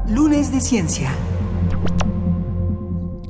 Lunes 0.10 0.52
de 0.52 0.60
Ciencia. 0.60 1.10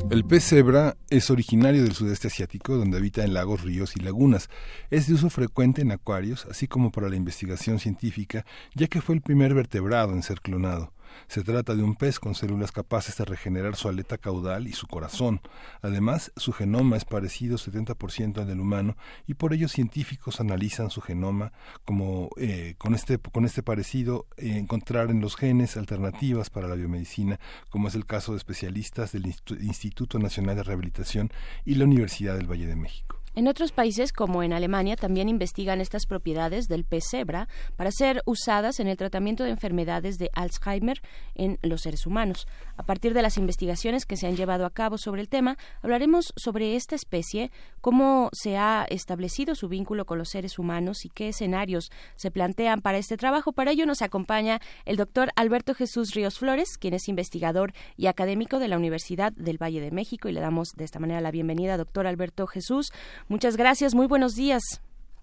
El 0.10 0.25
pez 0.25 0.45
cebra 0.45 0.97
es 1.12 1.29
originario 1.29 1.84
del 1.84 1.93
sudeste 1.93 2.29
asiático, 2.29 2.75
donde 2.75 2.97
habita 2.97 3.23
en 3.23 3.36
lagos, 3.36 3.62
ríos 3.62 3.95
y 3.95 3.99
lagunas. 3.99 4.49
Es 4.89 5.06
de 5.06 5.13
uso 5.13 5.29
frecuente 5.29 5.84
en 5.84 5.91
acuarios, 5.91 6.47
así 6.49 6.67
como 6.67 6.91
para 6.91 7.08
la 7.08 7.15
investigación 7.15 7.77
científica, 7.77 8.47
ya 8.73 8.88
que 8.88 8.99
fue 8.99 9.13
el 9.13 9.21
primer 9.21 9.53
vertebrado 9.53 10.13
en 10.13 10.23
ser 10.23 10.41
clonado. 10.41 10.91
Se 11.28 11.43
trata 11.43 11.76
de 11.76 11.84
un 11.84 11.95
pez 11.95 12.19
con 12.19 12.36
células 12.36 12.71
capaces 12.71 13.17
de 13.17 13.26
regenerar 13.26 13.76
su 13.76 13.89
aleta 13.89 14.17
caudal 14.17 14.67
y 14.67 14.73
su 14.73 14.88
corazón. 14.88 15.41
Además, 15.82 16.32
su 16.36 16.52
genoma 16.52 16.97
es 16.97 17.06
parecido 17.06 17.58
70% 17.58 18.39
al 18.39 18.47
del 18.47 18.60
humano 18.60 18.97
y 19.28 19.36
por 19.36 19.54
ello 19.54 19.67
científicos 19.67 20.39
analizan 20.39 20.89
su 20.89 21.02
genoma 21.02 21.52
como 21.86 22.30
eh, 22.38 22.76
con, 22.78 22.93
este, 22.93 23.17
con 23.17 23.45
este 23.45 23.63
parecido 23.63 24.28
eh, 24.38 24.58
encontrar 24.58 25.10
en 25.10 25.21
los 25.21 25.36
genes 25.36 25.78
alternativas 25.78 26.49
para 26.49 26.67
la 26.67 26.76
biomedicina, 26.76 27.39
como 27.69 27.88
es 27.88 27.95
el 27.95 28.06
caso 28.06 28.32
de 28.32 28.38
especialistas 28.38 29.12
del 29.12 29.28
Instituto 29.28 30.19
Nacional 30.19 30.56
de 30.56 30.63
Rehabilitación 30.63 31.30
y 31.65 31.76
la 31.76 31.86
Universidad 31.86 32.36
del 32.36 32.49
Valle 32.49 32.67
de 32.67 32.76
México. 32.76 33.23
En 33.36 33.48
otros 33.48 33.72
países, 33.72 34.13
como 34.13 34.43
en 34.43 34.54
Alemania, 34.54 34.96
también 34.96 35.28
investigan 35.28 35.82
estas 35.82 36.06
propiedades 36.06 36.67
del 36.67 36.86
pez 36.86 37.06
cebra 37.10 37.48
para 37.76 37.91
ser 37.91 38.22
usadas 38.26 38.80
en 38.80 38.88
el 38.88 38.96
tratamiento 38.96 39.43
de 39.43 39.50
enfermedades 39.50 40.19
de 40.19 40.30
Alzheimer 40.34 41.02
en 41.34 41.58
los 41.63 41.82
seres 41.82 42.06
humanos. 42.06 42.48
A 42.78 42.84
partir 42.84 43.15
de 43.15 43.24
las 43.24 43.38
investigaciones 43.38 44.06
que 44.06 44.17
se 44.17 44.28
han 44.28 44.36
llevado 44.36 44.67
a 44.67 44.69
cabo 44.69 45.00
sobre 45.00 45.22
el 45.22 45.30
tema, 45.30 45.58
hablaremos 45.82 46.32
sobre 46.36 46.76
esta 46.76 46.96
especie, 46.96 47.52
cómo 47.82 48.30
se 48.34 48.56
ha 48.56 48.86
establecido 48.89 49.56
su 49.56 49.67
vínculo 49.67 50.06
con 50.06 50.19
los 50.19 50.30
seres 50.30 50.60
humanos 50.60 51.04
y 51.04 51.10
qué 51.10 51.30
escenarios 51.30 51.91
se 52.15 52.30
plantean 52.30 52.82
para 52.82 53.00
este 53.00 53.17
trabajo. 53.17 53.52
Para 53.52 53.72
ello 53.72 53.88
nos 53.88 54.04
acompaña 54.04 54.60
el 54.86 54.96
doctor 54.96 55.32
Alberto 55.36 55.74
Jesús 55.74 56.13
Ríos 56.13 56.38
Flores, 56.38 56.78
quien 56.78 56.93
es 56.93 57.08
investigador 57.08 57.74
y 57.98 58.06
académico 58.06 58.60
de 58.60 58.67
la 58.67 58.78
Universidad 58.78 59.34
del 59.34 59.58
Valle 59.58 59.82
de 59.82 59.89
México, 59.89 60.30
y 60.30 60.34
le 60.34 60.39
damos 60.39 60.74
de 60.76 60.84
esta 60.84 61.00
manera 61.00 61.19
la 61.19 61.32
bienvenida, 61.32 61.78
doctor 61.78 62.06
Alberto 62.06 62.46
Jesús. 62.46 62.91
Muchas 63.28 63.58
gracias, 63.58 63.96
muy 63.96 64.08
buenos 64.08 64.36
días. 64.36 64.62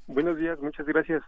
Buenos 0.06 0.36
días, 0.38 0.58
muchas 0.60 0.86
gracias. 0.86 1.22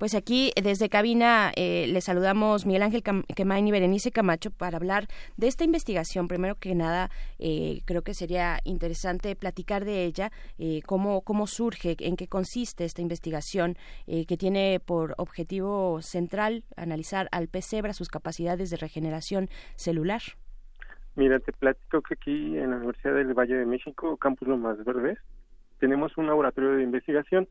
Pues 0.00 0.14
aquí 0.14 0.50
desde 0.62 0.88
cabina 0.88 1.52
eh, 1.56 1.86
le 1.86 2.00
saludamos 2.00 2.64
Miguel 2.64 2.84
Ángel 2.84 3.02
Quemain 3.02 3.68
y 3.68 3.70
Berenice 3.70 4.10
Camacho 4.10 4.50
para 4.50 4.78
hablar 4.78 5.08
de 5.36 5.46
esta 5.46 5.64
investigación. 5.64 6.26
Primero 6.26 6.54
que 6.54 6.74
nada, 6.74 7.10
eh, 7.38 7.82
creo 7.84 8.00
que 8.00 8.14
sería 8.14 8.60
interesante 8.64 9.36
platicar 9.36 9.84
de 9.84 10.04
ella, 10.04 10.30
eh, 10.58 10.80
cómo, 10.86 11.20
cómo 11.20 11.46
surge, 11.46 11.96
en 11.98 12.16
qué 12.16 12.28
consiste 12.28 12.86
esta 12.86 13.02
investigación 13.02 13.76
que 14.06 14.36
tiene 14.38 14.80
por 14.80 15.14
objetivo 15.18 16.00
central 16.00 16.64
analizar 16.76 17.28
al 17.30 17.48
pez 17.48 17.66
cebra, 17.66 17.92
sus 17.92 18.08
capacidades 18.08 18.70
de 18.70 18.78
regeneración 18.78 19.50
celular. 19.76 20.22
Mira, 21.14 21.40
te 21.40 21.52
platico 21.52 22.00
que 22.00 22.14
aquí 22.14 22.56
en 22.56 22.70
la 22.70 22.76
Universidad 22.76 23.14
del 23.14 23.34
Valle 23.34 23.56
de 23.56 23.66
México, 23.66 24.16
Campus 24.16 24.48
Lomas 24.48 24.82
Verdes, 24.84 25.18
tenemos 25.80 26.16
un 26.16 26.26
laboratorio 26.26 26.72
de 26.76 26.84
investigación 26.84 27.48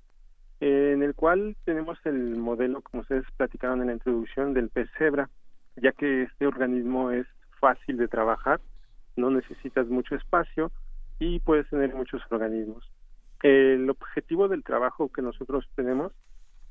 en 0.61 1.03
el 1.03 1.15
cual 1.15 1.55
tenemos 1.65 1.97
el 2.05 2.37
modelo, 2.37 2.81
como 2.81 3.01
ustedes 3.01 3.25
platicaron 3.37 3.81
en 3.81 3.87
la 3.87 3.93
introducción, 3.93 4.53
del 4.53 4.69
pez 4.69 4.89
cebra, 4.97 5.29
ya 5.75 5.91
que 5.91 6.23
este 6.23 6.47
organismo 6.47 7.11
es 7.11 7.25
fácil 7.59 7.97
de 7.97 8.07
trabajar, 8.07 8.61
no 9.15 9.31
necesitas 9.31 9.87
mucho 9.87 10.15
espacio 10.15 10.71
y 11.17 11.39
puedes 11.39 11.67
tener 11.69 11.93
muchos 11.95 12.21
organismos. 12.29 12.89
El 13.41 13.89
objetivo 13.89 14.47
del 14.47 14.63
trabajo 14.63 15.11
que 15.11 15.21
nosotros 15.21 15.67
tenemos 15.75 16.13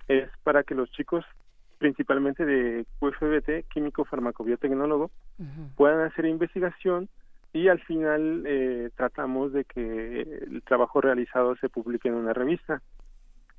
es 0.07 0.31
para 0.43 0.63
que 0.63 0.75
los 0.75 0.91
chicos, 0.93 1.25
principalmente 1.79 2.45
de 2.45 2.87
QFBT, 3.01 3.69
químico 3.73 4.05
farmacobiotecnólogo, 4.05 5.11
puedan 5.77 6.01
hacer 6.07 6.27
investigación 6.27 7.09
y 7.59 7.69
al 7.69 7.81
final 7.81 8.45
eh, 8.47 8.91
tratamos 8.95 9.53
de 9.53 9.65
que 9.65 10.23
el 10.23 10.63
trabajo 10.63 11.01
realizado 11.01 11.57
se 11.57 11.69
publique 11.69 12.07
en 12.07 12.15
una 12.15 12.33
revista. 12.33 12.81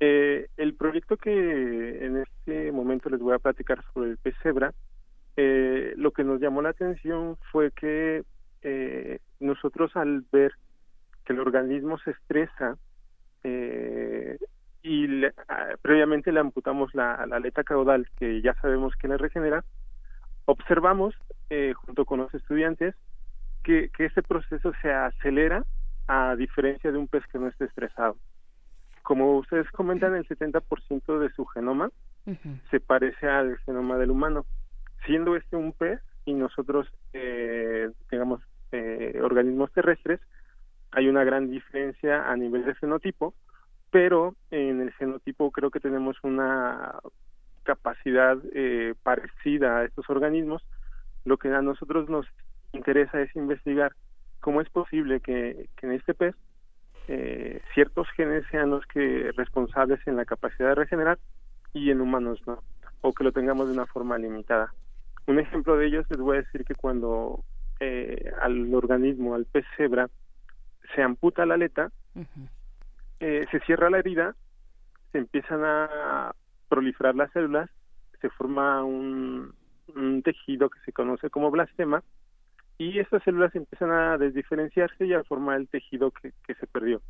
Eh, 0.00 0.48
el 0.56 0.74
proyecto 0.74 1.18
que 1.18 2.06
en 2.06 2.16
este 2.16 2.72
momento 2.72 3.10
les 3.10 3.20
voy 3.20 3.34
a 3.34 3.38
platicar 3.38 3.84
sobre 3.92 4.12
el 4.12 4.16
pez 4.16 4.34
cebra, 4.42 4.72
eh, 5.36 5.92
lo 5.96 6.12
que 6.12 6.24
nos 6.24 6.40
llamó 6.40 6.62
la 6.62 6.70
atención 6.70 7.36
fue 7.52 7.72
que 7.72 8.24
eh, 8.62 9.18
nosotros 9.38 9.94
al 9.94 10.24
ver 10.32 10.52
que 11.26 11.34
el 11.34 11.40
organismo 11.40 11.98
se 11.98 12.12
estresa 12.12 12.78
eh, 13.44 14.38
y 14.82 15.06
previamente 15.82 16.32
le 16.32 16.40
amputamos 16.40 16.94
la, 16.94 17.26
la, 17.26 17.36
aleta 17.36 17.64
caudal 17.64 18.08
que 18.16 18.40
ya 18.40 18.54
sabemos 18.62 18.94
que 18.96 19.08
le 19.08 19.18
regenera, 19.18 19.62
observamos 20.46 21.14
junto 21.84 22.04
con 22.06 22.20
los 22.20 22.32
estudiantes 22.32 22.94
que, 23.62 23.90
que 23.90 24.06
ese 24.06 24.22
proceso 24.22 24.72
se 24.82 24.92
acelera 24.92 25.64
a 26.06 26.34
diferencia 26.36 26.90
de 26.90 26.98
un 26.98 27.08
pez 27.08 27.24
que 27.28 27.38
no 27.38 27.48
esté 27.48 27.66
estresado. 27.66 28.16
Como 29.02 29.38
ustedes 29.38 29.70
comentan, 29.70 30.14
el 30.14 30.26
70% 30.26 31.18
de 31.18 31.30
su 31.30 31.44
genoma 31.46 31.90
se 32.70 32.80
parece 32.80 33.28
al 33.28 33.58
genoma 33.58 33.96
del 33.96 34.10
humano, 34.10 34.44
siendo 35.06 35.36
este 35.36 35.56
un 35.56 35.72
pez 35.72 36.00
y 36.24 36.34
nosotros, 36.34 36.86
eh, 37.12 37.90
digamos, 38.10 38.42
eh, 38.72 39.18
organismos 39.22 39.72
terrestres, 39.72 40.20
hay 40.92 41.08
una 41.08 41.24
gran 41.24 41.50
diferencia 41.50 42.30
a 42.30 42.36
nivel 42.36 42.64
de 42.64 42.74
fenotipo, 42.74 43.34
pero 43.90 44.34
en 44.50 44.80
el 44.80 44.92
genotipo 44.92 45.50
creo 45.50 45.70
que 45.70 45.80
tenemos 45.80 46.16
una 46.22 46.94
capacidad 47.62 48.36
eh, 48.54 48.94
parecida 49.02 49.78
a 49.78 49.84
estos 49.84 50.08
organismos. 50.10 50.62
Lo 51.24 51.36
que 51.36 51.48
a 51.48 51.62
nosotros 51.62 52.08
nos 52.08 52.26
interesa 52.72 53.20
es 53.20 53.34
investigar 53.36 53.92
cómo 54.40 54.60
es 54.60 54.68
posible 54.70 55.20
que, 55.20 55.68
en 55.82 55.92
este 55.92 56.14
pez 56.14 56.34
eh, 57.08 57.60
ciertos 57.74 58.08
genes 58.16 58.44
sean 58.50 58.70
los 58.70 58.86
que 58.86 59.32
responsables 59.36 60.00
en 60.06 60.16
la 60.16 60.24
capacidad 60.24 60.68
de 60.70 60.74
regenerar 60.76 61.18
y 61.72 61.90
en 61.90 62.00
humanos 62.00 62.40
no, 62.46 62.62
o 63.00 63.12
que 63.12 63.24
lo 63.24 63.32
tengamos 63.32 63.66
de 63.66 63.74
una 63.74 63.86
forma 63.86 64.18
limitada. 64.18 64.72
Un 65.26 65.38
ejemplo 65.38 65.76
de 65.76 65.86
ellos 65.86 66.06
les 66.08 66.20
voy 66.20 66.36
a 66.36 66.42
decir 66.42 66.64
que 66.64 66.74
cuando 66.74 67.44
eh, 67.80 68.30
al 68.40 68.72
organismo, 68.74 69.34
al 69.34 69.46
pez 69.46 69.64
cebra, 69.76 70.08
se 70.94 71.02
amputa 71.02 71.46
la 71.46 71.54
aleta, 71.54 71.90
eh, 73.20 73.46
se 73.50 73.60
cierra 73.60 73.90
la 73.90 73.98
herida, 73.98 74.34
se 75.12 75.18
empiezan 75.18 75.64
a 75.64 76.32
proliferar 76.68 77.14
las 77.14 77.30
células, 77.32 77.70
se 78.20 78.30
forma 78.30 78.84
un, 78.84 79.54
un 79.94 80.22
tejido 80.22 80.68
que 80.68 80.80
se 80.80 80.92
conoce 80.92 81.30
como 81.30 81.50
blastema, 81.50 82.02
y 82.80 82.98
estas 82.98 83.22
células 83.24 83.54
empiezan 83.54 83.90
a 83.90 84.16
desdiferenciarse 84.16 85.04
y 85.04 85.12
a 85.12 85.22
formar 85.24 85.60
el 85.60 85.68
tejido 85.68 86.10
que, 86.12 86.32
se 86.54 86.66
perdió. 86.66 87.02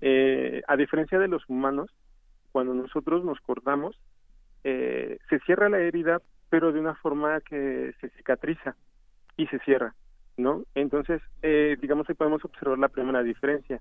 Eh, 0.00 0.62
a 0.68 0.76
diferencia 0.76 1.18
de 1.18 1.26
los 1.26 1.42
humanos, 1.48 1.90
cuando 2.52 2.72
nosotros 2.72 3.24
nos 3.24 3.40
cortamos, 3.40 3.98
eh, 4.62 5.18
se 5.28 5.40
cierra 5.40 5.68
la 5.68 5.80
herida, 5.80 6.22
pero 6.50 6.70
de 6.70 6.78
una 6.78 6.94
forma 6.94 7.40
que 7.40 7.92
se 8.00 8.10
cicatriza 8.10 8.76
y 9.36 9.48
se 9.48 9.58
cierra, 9.64 9.92
¿no? 10.36 10.62
Entonces, 10.76 11.20
eh, 11.42 11.76
digamos 11.80 12.06
que 12.06 12.14
podemos 12.14 12.44
observar 12.44 12.78
la 12.78 12.88
primera 12.88 13.24
diferencia. 13.24 13.80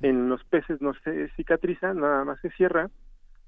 En 0.00 0.30
los 0.30 0.42
peces 0.44 0.80
no 0.80 0.94
se 1.04 1.28
cicatriza, 1.36 1.92
nada 1.92 2.24
más 2.24 2.40
se 2.40 2.48
cierra 2.52 2.88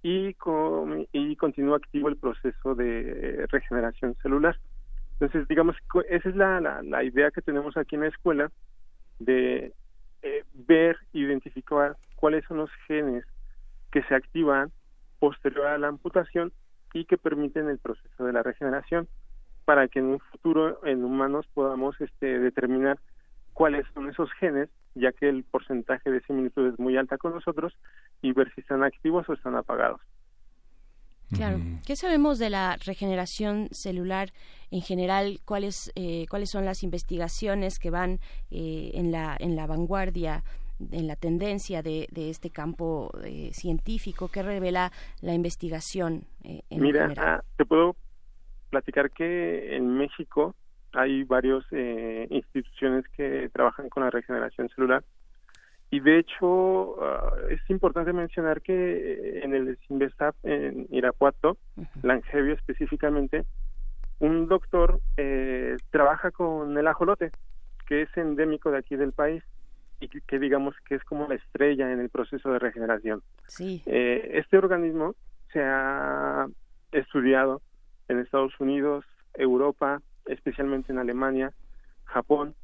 y, 0.03 0.35
con, 0.35 1.07
y 1.13 1.35
continúa 1.37 1.79
activo 1.79 2.11
el 2.11 2.19
proceso 2.19 2.75
de 2.75 3.47
regeneración 3.49 4.17
celular. 4.17 4.59
Entonces, 5.19 5.49
digamos, 5.49 5.77
esa 6.09 6.29
es 6.29 6.37
la, 6.37 6.61
la, 6.61 7.05
idea 7.05 7.31
que 7.31 7.41
tenemos 7.41 7.77
aquí 7.77 7.95
en 7.95 8.03
la 8.03 8.09
escuela 8.09 8.51
de 9.19 9.73
eh, 10.23 10.45
ver, 10.53 10.99
identificar 11.13 11.97
cuáles 12.17 12.45
son 12.45 12.59
los 12.59 12.71
genes 12.87 13.25
que 13.91 14.03
se 14.03 14.15
activan 14.15 14.71
posterior 15.19 15.67
a 15.67 15.79
la 15.79 15.89
amputación 15.89 16.53
y 16.93 17.07
que 17.07 17.17
permiten 17.17 17.69
el 17.69 17.79
proceso 17.79 18.25
de 18.25 18.33
la 18.33 18.43
regeneración 18.43 19.09
para 19.65 19.89
que 19.89 20.01
en 20.01 20.07
un 20.07 20.21
futuro 20.21 20.85
en 20.85 21.03
humanos 21.03 21.47
podamos 21.55 22.01
este, 22.01 22.39
determinar 22.39 22.99
cuáles 23.53 23.87
son 23.95 24.09
esos 24.11 24.31
genes, 24.35 24.69
ya 24.95 25.13
que 25.13 25.29
el 25.29 25.45
porcentaje 25.45 26.11
de 26.11 26.21
similitud 26.21 26.73
es 26.73 26.79
muy 26.79 26.97
alta 26.97 27.17
con 27.17 27.33
nosotros, 27.33 27.75
y 28.21 28.33
ver 28.33 28.53
si 28.55 28.61
están 28.61 28.85
activos 28.85 29.29
o 29.29 29.33
están 29.33 29.57
apagados. 29.57 30.01
Claro. 31.35 31.59
¿Qué 31.85 31.97
sabemos 31.97 32.39
de 32.39 32.51
la 32.51 32.77
regeneración 32.85 33.69
celular 33.73 34.31
en 34.71 34.81
general? 34.81 35.41
¿Cuáles, 35.45 35.93
eh, 35.97 36.27
cuáles 36.31 36.51
son 36.51 36.65
las 36.65 36.83
investigaciones 36.83 37.79
que 37.79 37.91
van 37.91 38.21
eh, 38.51 38.93
en, 38.95 39.11
la, 39.11 39.37
en 39.39 39.57
la 39.57 39.67
vanguardia? 39.67 40.43
en 40.93 41.07
la 41.07 41.17
tendencia 41.17 41.83
de, 41.83 42.07
de 42.11 42.29
este 42.29 42.51
campo 42.51 43.11
eh, 43.25 43.49
científico 43.55 44.29
¿Qué 44.29 44.43
revela 44.43 44.93
la 45.23 45.33
investigación 45.33 46.27
en 46.45 46.83
Mira, 46.83 47.15
ah, 47.17 47.43
te 47.57 47.65
puedo 47.65 47.97
platicar 48.69 49.11
que 49.11 49.75
en 49.75 49.97
México 49.97 50.55
hay 50.93 51.25
varias 51.25 51.65
instituciones 52.29 53.09
que 53.17 53.49
trabajan 53.55 53.89
con 53.89 54.03
la 54.03 54.11
regeneración 54.11 54.69
celular 54.69 55.03
Y 55.90 56.01
de 56.01 56.18
hecho, 56.18 57.03
ah, 57.03 57.33
es 57.51 57.61
importante 57.70 58.12
mencionar 58.12 58.61
que 58.61 58.72
eh, 58.75 59.40
en 59.44 59.55
el 59.55 59.79
Sinvestap 59.87 60.35
en 60.42 60.87
Irapuato, 60.90 61.57
Langevio 62.03 62.55
específicamente, 62.55 63.44
un 64.18 64.49
doctor 64.49 65.01
eh, 65.16 65.77
trabaja 65.90 66.31
con 66.31 66.77
el 66.77 66.87
ajolote, 66.87 67.31
que 67.87 68.03
es 68.03 68.16
endémico 68.16 68.70
de 68.70 68.79
aquí 68.79 68.96
del 68.96 69.12
país 69.12 69.42
y 70.01 70.09
que, 70.09 70.38
digamos 70.38 70.75
que 70.87 70.96
es 70.96 71.05
como 71.05 71.27
la 71.29 71.37
estrella 71.37 71.90
en 71.90 72.01
el 72.01 72.11
proceso 72.11 72.51
de 72.51 72.59
regeneración. 72.59 73.22
Sí. 73.46 73.83
Eh, 73.87 74.33
este 74.35 74.59
organismo 74.59 75.14
se 75.53 75.62
ha 75.62 76.46
estudiado 76.92 77.62
en 78.09 78.18
Estados 78.18 78.59
Unidos, 78.61 79.05
Europa, 79.35 80.03
especialmente 80.27 80.92
en 80.92 80.99
Alemania, 80.99 81.53
Japón, 82.05 82.55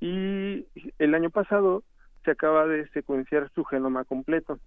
y 0.00 0.66
el 0.98 1.14
año 1.14 1.30
pasado 1.30 1.84
se 2.24 2.30
acaba 2.30 2.66
de 2.66 2.88
secuenciar 2.88 3.50
su 3.54 3.64
genoma 3.64 4.04
completo, 4.04 4.58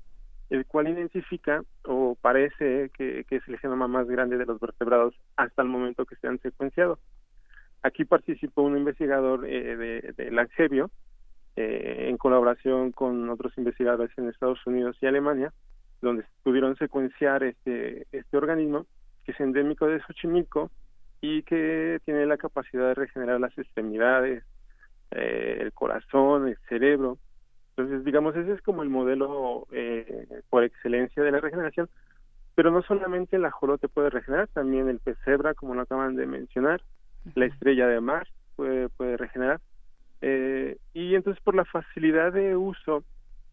el 0.50 0.66
cual 0.66 0.88
identifica 0.88 1.64
o 1.84 2.16
parece 2.22 2.90
que, 2.94 3.26
es 3.30 3.48
el 3.48 3.60
genoma 3.60 3.88
más 3.88 4.08
grande 4.08 4.38
de 4.38 4.46
los 4.46 4.60
vertebrados 4.60 5.16
hasta 5.36 5.62
el 5.62 5.68
momento 5.68 6.06
que 6.06 6.16
se 6.16 6.28
han 6.28 6.40
secuenciado. 6.40 7.00
Aquí 7.84 8.06
participó 8.06 8.64
un 8.64 8.78
investigador 8.78 9.46
eh, 9.46 9.76
de, 9.76 10.14
de 10.16 10.90
eh, 11.60 12.10
en 12.10 12.18
colaboración 12.18 12.92
con 12.92 13.30
otros 13.30 13.58
investigadores 13.58 14.16
en 14.18 14.30
Estados 14.30 14.66
Unidos 14.68 14.96
y 15.02 15.08
Alemania, 15.08 15.52
donde 16.02 16.24
pudieron 16.44 16.76
secuenciar 16.78 17.44
este, 17.44 18.06
este 18.12 18.38
organismo, 18.38 18.86
que 19.26 19.32
es 19.32 19.40
endémico 19.40 19.88
de 19.88 20.00
Xochimilco 20.02 20.70
y 21.20 21.42
que 21.44 22.00
tiene 22.06 22.26
la 22.28 22.38
capacidad 22.38 22.90
de 22.90 22.94
regenerar 22.94 23.40
las 23.40 23.58
extremidades, 23.58 24.44
eh, 25.12 25.58
el 25.62 25.74
corazón, 25.74 26.48
el 26.48 26.58
cerebro. 26.70 27.18
Entonces, 27.78 28.04
digamos, 28.04 28.36
ese 28.36 28.54
es 28.54 28.62
como 28.64 28.82
el 28.82 28.90
modelo 28.90 29.68
eh, 29.72 30.42
por 30.50 30.64
excelencia 30.64 31.22
de 31.22 31.32
la 31.32 31.40
regeneración, 31.40 31.88
pero 32.56 32.72
no 32.72 32.82
solamente 32.82 33.36
el 33.36 33.46
ajolote 33.46 33.88
puede 33.88 34.10
regenerar, 34.10 34.48
también 34.48 34.90
el 34.90 35.00
pez 35.00 35.16
cebra, 35.24 35.54
como 35.54 35.76
lo 35.76 35.82
acaban 35.82 36.16
de 36.16 36.26
mencionar, 36.26 36.82
la 37.36 37.46
estrella 37.46 37.88
de 37.88 38.02
mar 38.02 38.28
puede, 38.56 38.90
puede 38.90 39.16
regenerar, 39.16 39.62
eh, 40.22 40.78
y 40.96 41.14
entonces 41.14 41.42
por 41.44 41.54
la 41.54 41.66
facilidad 41.66 42.34
de 42.34 42.56
uso, 42.56 43.04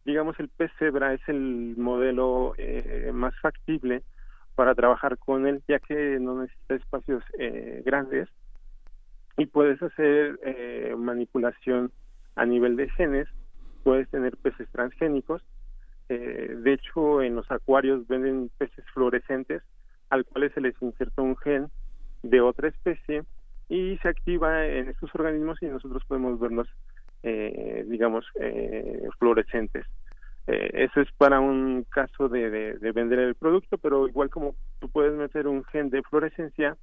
digamos, 0.06 0.40
el 0.40 0.48
pez 0.48 0.72
cebra 0.78 1.12
es 1.12 1.20
el 1.28 1.74
modelo 1.76 2.54
eh, 2.56 3.10
más 3.12 3.38
factible 3.40 4.02
para 4.54 4.74
trabajar 4.74 5.18
con 5.18 5.46
él, 5.46 5.62
ya 5.68 5.80
que 5.80 6.18
no 6.18 6.40
necesita 6.40 6.76
espacios 6.76 7.22
eh, 7.38 7.82
grandes. 7.84 8.28
Y 9.36 9.46
puedes 9.46 9.82
hacer 9.82 10.38
eh, 10.44 10.94
manipulación 10.96 11.90
a 12.36 12.46
nivel 12.46 12.76
de 12.76 12.88
genes, 12.90 13.28
puedes 13.84 14.08
tener 14.08 14.36
peces 14.38 14.68
transgénicos. 14.72 15.42
Eh, 16.08 16.56
de 16.58 16.72
hecho, 16.72 17.22
en 17.22 17.36
los 17.36 17.48
acuarios 17.50 18.06
venden 18.08 18.50
peces 18.58 18.84
fluorescentes 18.92 19.62
al 20.10 20.24
cuales 20.24 20.52
se 20.52 20.60
les 20.60 20.74
inserta 20.82 21.22
un 21.22 21.36
gen 21.36 21.68
de 22.22 22.40
otra 22.40 22.68
especie 22.68 23.22
y 23.68 23.96
se 23.98 24.08
activa 24.08 24.66
en 24.66 24.88
estos 24.88 25.14
organismos 25.14 25.62
y 25.62 25.66
nosotros 25.66 26.02
podemos 26.06 26.38
verlos, 26.38 26.68
eh, 27.22 27.84
digamos, 27.88 28.26
eh, 28.40 29.08
fluorescentes. 29.18 29.86
Eh, 30.46 30.70
eso 30.84 31.00
es 31.00 31.08
para 31.16 31.40
un 31.40 31.86
caso 31.88 32.28
de, 32.28 32.50
de, 32.50 32.92
vender 32.92 33.18
el 33.18 33.34
producto, 33.34 33.78
pero 33.78 34.06
igual 34.08 34.28
como 34.28 34.54
tú 34.78 34.90
puedes 34.90 35.14
meter 35.14 35.46
un 35.46 35.64
gen 35.64 35.88
de 35.88 36.02
fluorescencia, 36.02 36.76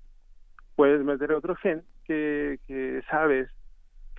puedes 0.76 1.04
meter 1.04 1.32
otro 1.34 1.56
gen 1.56 1.84
que, 2.06 2.60
que 2.68 3.04
sabes 3.10 3.50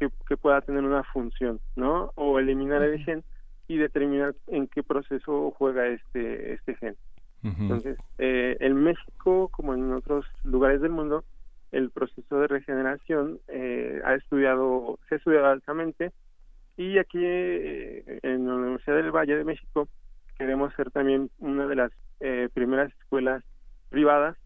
que, 0.03 0.11
que 0.27 0.37
pueda 0.37 0.61
tener 0.63 0.83
una 0.83 1.05
función, 1.05 1.61
¿no? 1.77 2.13
O 2.17 2.39
eliminar 2.39 2.83
el 2.83 3.05
gen 3.05 3.23
y 3.69 3.77
determinar 3.77 4.35
en 4.49 4.67
qué 4.67 4.83
proceso 4.83 5.53
juega 5.57 5.87
este, 5.87 6.55
este 6.55 6.75
gen. 6.77 6.97
Entonces, 7.45 7.99
eh, 8.19 8.57
en 8.61 8.77
México, 8.77 9.49
como 9.49 9.75
en 9.75 9.93
otros 9.93 10.25
lugares 10.45 10.81
del 10.81 10.93
mundo, 10.93 11.25
el 11.73 11.91
proceso 11.91 12.39
de 12.39 12.47
regeneración 12.47 13.41
eh, 13.49 14.01
ha 14.05 14.15
estudiado, 14.15 14.99
se 15.09 15.17
ha 15.17 15.19
estudiado 15.19 15.47
altamente 15.47 16.13
y 16.77 16.99
aquí 16.99 17.19
eh, 17.21 18.21
en 18.23 18.47
la 18.47 18.55
Universidad 18.55 18.97
del 18.97 19.11
Valle 19.11 19.37
de 19.37 19.45
México 19.45 19.89
queremos 20.39 20.73
ser 20.75 20.93
también 20.93 21.31
una 21.41 21.67
de 21.67 21.75
las 21.75 21.93
eh, 22.21 22.49
primeras 22.55 22.93
escuelas 23.01 23.43
privadas 23.89 24.37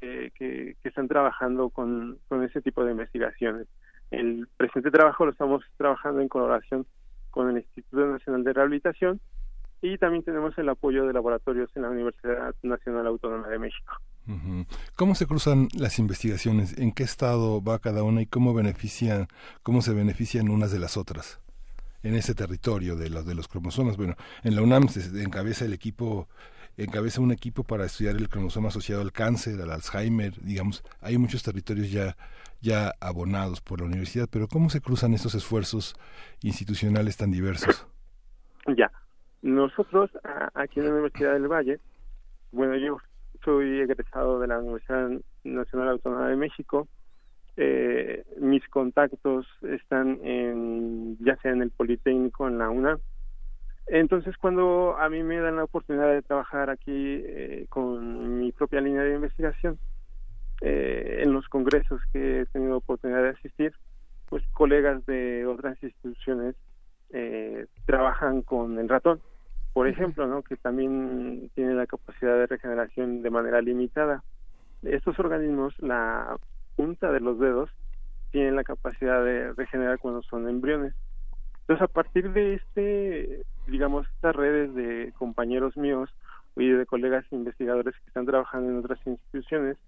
que, 0.00 0.30
que, 0.36 0.76
están 0.84 1.08
trabajando 1.08 1.70
con, 1.70 2.18
con 2.28 2.44
ese 2.44 2.60
tipo 2.60 2.84
de 2.84 2.92
investigaciones. 2.92 3.66
El 4.10 4.48
presente 4.56 4.90
trabajo 4.90 5.24
lo 5.24 5.32
estamos 5.32 5.62
trabajando 5.76 6.20
en 6.20 6.28
colaboración 6.28 6.86
con 7.30 7.50
el 7.50 7.58
Instituto 7.58 8.06
Nacional 8.06 8.44
de 8.44 8.52
Rehabilitación 8.52 9.20
y 9.82 9.98
también 9.98 10.22
tenemos 10.22 10.56
el 10.56 10.68
apoyo 10.68 11.06
de 11.06 11.12
laboratorios 11.12 11.70
en 11.74 11.82
la 11.82 11.90
Universidad 11.90 12.54
Nacional 12.62 13.06
Autónoma 13.06 13.48
de 13.48 13.58
México. 13.58 13.94
¿Cómo 14.96 15.14
se 15.14 15.26
cruzan 15.26 15.68
las 15.74 15.98
investigaciones? 15.98 16.78
¿En 16.78 16.92
qué 16.92 17.02
estado 17.02 17.62
va 17.62 17.78
cada 17.78 18.02
una 18.02 18.22
y 18.22 18.26
cómo 18.26 18.54
benefician, 18.54 19.28
cómo 19.62 19.82
se 19.82 19.92
benefician 19.92 20.48
unas 20.48 20.72
de 20.72 20.78
las 20.78 20.96
otras? 20.96 21.40
En 22.02 22.14
ese 22.14 22.34
territorio 22.34 22.96
de 22.96 23.10
los 23.10 23.26
de 23.26 23.34
los 23.34 23.48
cromosomas. 23.48 23.96
Bueno, 23.96 24.14
en 24.42 24.56
la 24.56 24.62
UNAM 24.62 24.88
se 24.88 25.22
encabeza 25.22 25.66
el 25.66 25.74
equipo 25.74 26.28
encabeza 26.76 27.20
un 27.20 27.32
equipo 27.32 27.64
para 27.64 27.84
estudiar 27.84 28.16
el 28.16 28.28
cromosoma 28.28 28.68
asociado 28.68 29.02
al 29.02 29.12
cáncer, 29.12 29.60
al 29.60 29.70
Alzheimer, 29.70 30.32
digamos, 30.42 30.82
hay 31.00 31.18
muchos 31.18 31.42
territorios 31.42 31.90
ya 31.90 32.16
ya 32.64 32.94
abonados 32.98 33.60
por 33.60 33.80
la 33.80 33.86
universidad, 33.86 34.26
pero 34.30 34.48
¿cómo 34.48 34.70
se 34.70 34.80
cruzan 34.80 35.12
estos 35.12 35.34
esfuerzos 35.34 35.94
institucionales 36.42 37.18
tan 37.18 37.30
diversos? 37.30 37.86
Ya, 38.74 38.90
nosotros 39.42 40.10
aquí 40.54 40.80
en 40.80 40.86
la 40.86 40.92
Universidad 40.92 41.34
del 41.34 41.46
Valle, 41.46 41.78
bueno, 42.52 42.74
yo 42.76 42.96
soy 43.44 43.80
egresado 43.80 44.40
de 44.40 44.46
la 44.46 44.58
Universidad 44.58 45.10
Nacional 45.44 45.90
Autónoma 45.90 46.28
de 46.28 46.36
México. 46.36 46.88
Eh, 47.58 48.24
mis 48.40 48.66
contactos 48.68 49.46
están 49.62 50.18
en, 50.24 51.18
ya 51.20 51.36
sea 51.42 51.52
en 51.52 51.60
el 51.60 51.70
Politécnico, 51.70 52.48
en 52.48 52.58
la 52.58 52.70
UNA. 52.70 52.98
Entonces, 53.86 54.36
cuando 54.38 54.96
a 54.98 55.08
mí 55.08 55.22
me 55.22 55.38
dan 55.40 55.56
la 55.56 55.64
oportunidad 55.64 56.10
de 56.10 56.22
trabajar 56.22 56.70
aquí 56.70 57.22
eh, 57.24 57.66
con 57.68 58.38
mi 58.38 58.52
propia 58.52 58.80
línea 58.80 59.02
de 59.02 59.14
investigación, 59.14 59.78
eh, 60.62 61.22
en 61.22 61.32
los 61.32 61.48
congresos 61.48 62.00
que 62.12 62.40
he 62.40 62.46
tenido 62.46 62.78
oportunidad 62.78 63.22
de 63.22 63.30
asistir, 63.30 63.74
pues 64.28 64.42
colegas 64.52 65.04
de 65.06 65.46
otras 65.46 65.80
instituciones 65.82 66.54
trabajan 67.86 68.42
con 68.42 68.76
el 68.80 68.88
ratón 68.88 69.20
por 69.74 69.88
ejemplo, 69.88 70.28
¿no? 70.28 70.42
que 70.42 70.56
también 70.56 71.50
tiene 71.56 71.74
la 71.74 71.86
capacidad 71.86 72.38
de 72.38 72.46
regeneración 72.46 73.22
de 73.22 73.30
manera 73.30 73.60
limitada. 73.60 74.22
Estos 74.84 75.18
organismos, 75.18 75.74
la 75.80 76.38
punta 76.76 77.10
de 77.10 77.18
los 77.18 77.40
dedos, 77.40 77.70
tienen 78.30 78.54
la 78.54 78.62
capacidad 78.62 79.22
de 79.24 79.52
regenerar 79.52 79.98
cuando 79.98 80.22
son 80.22 80.48
embriones. 80.48 80.94
Entonces, 81.64 81.82
a 81.82 81.88
partir 81.88 82.30
de 82.32 82.54
este, 82.54 83.46
digamos, 83.66 84.06
estas 84.08 84.36
redes 84.36 84.74
de 84.74 85.14
compañeros 85.16 85.74
míos 85.78 86.14
y 86.56 86.68
de 86.68 86.84
colegas 86.84 87.24
investigadores 87.30 87.94
que 87.94 88.06
están 88.06 88.26
trabajando 88.26 88.70
en 88.70 88.78
otras 88.78 88.98
instituciones, 89.06 89.78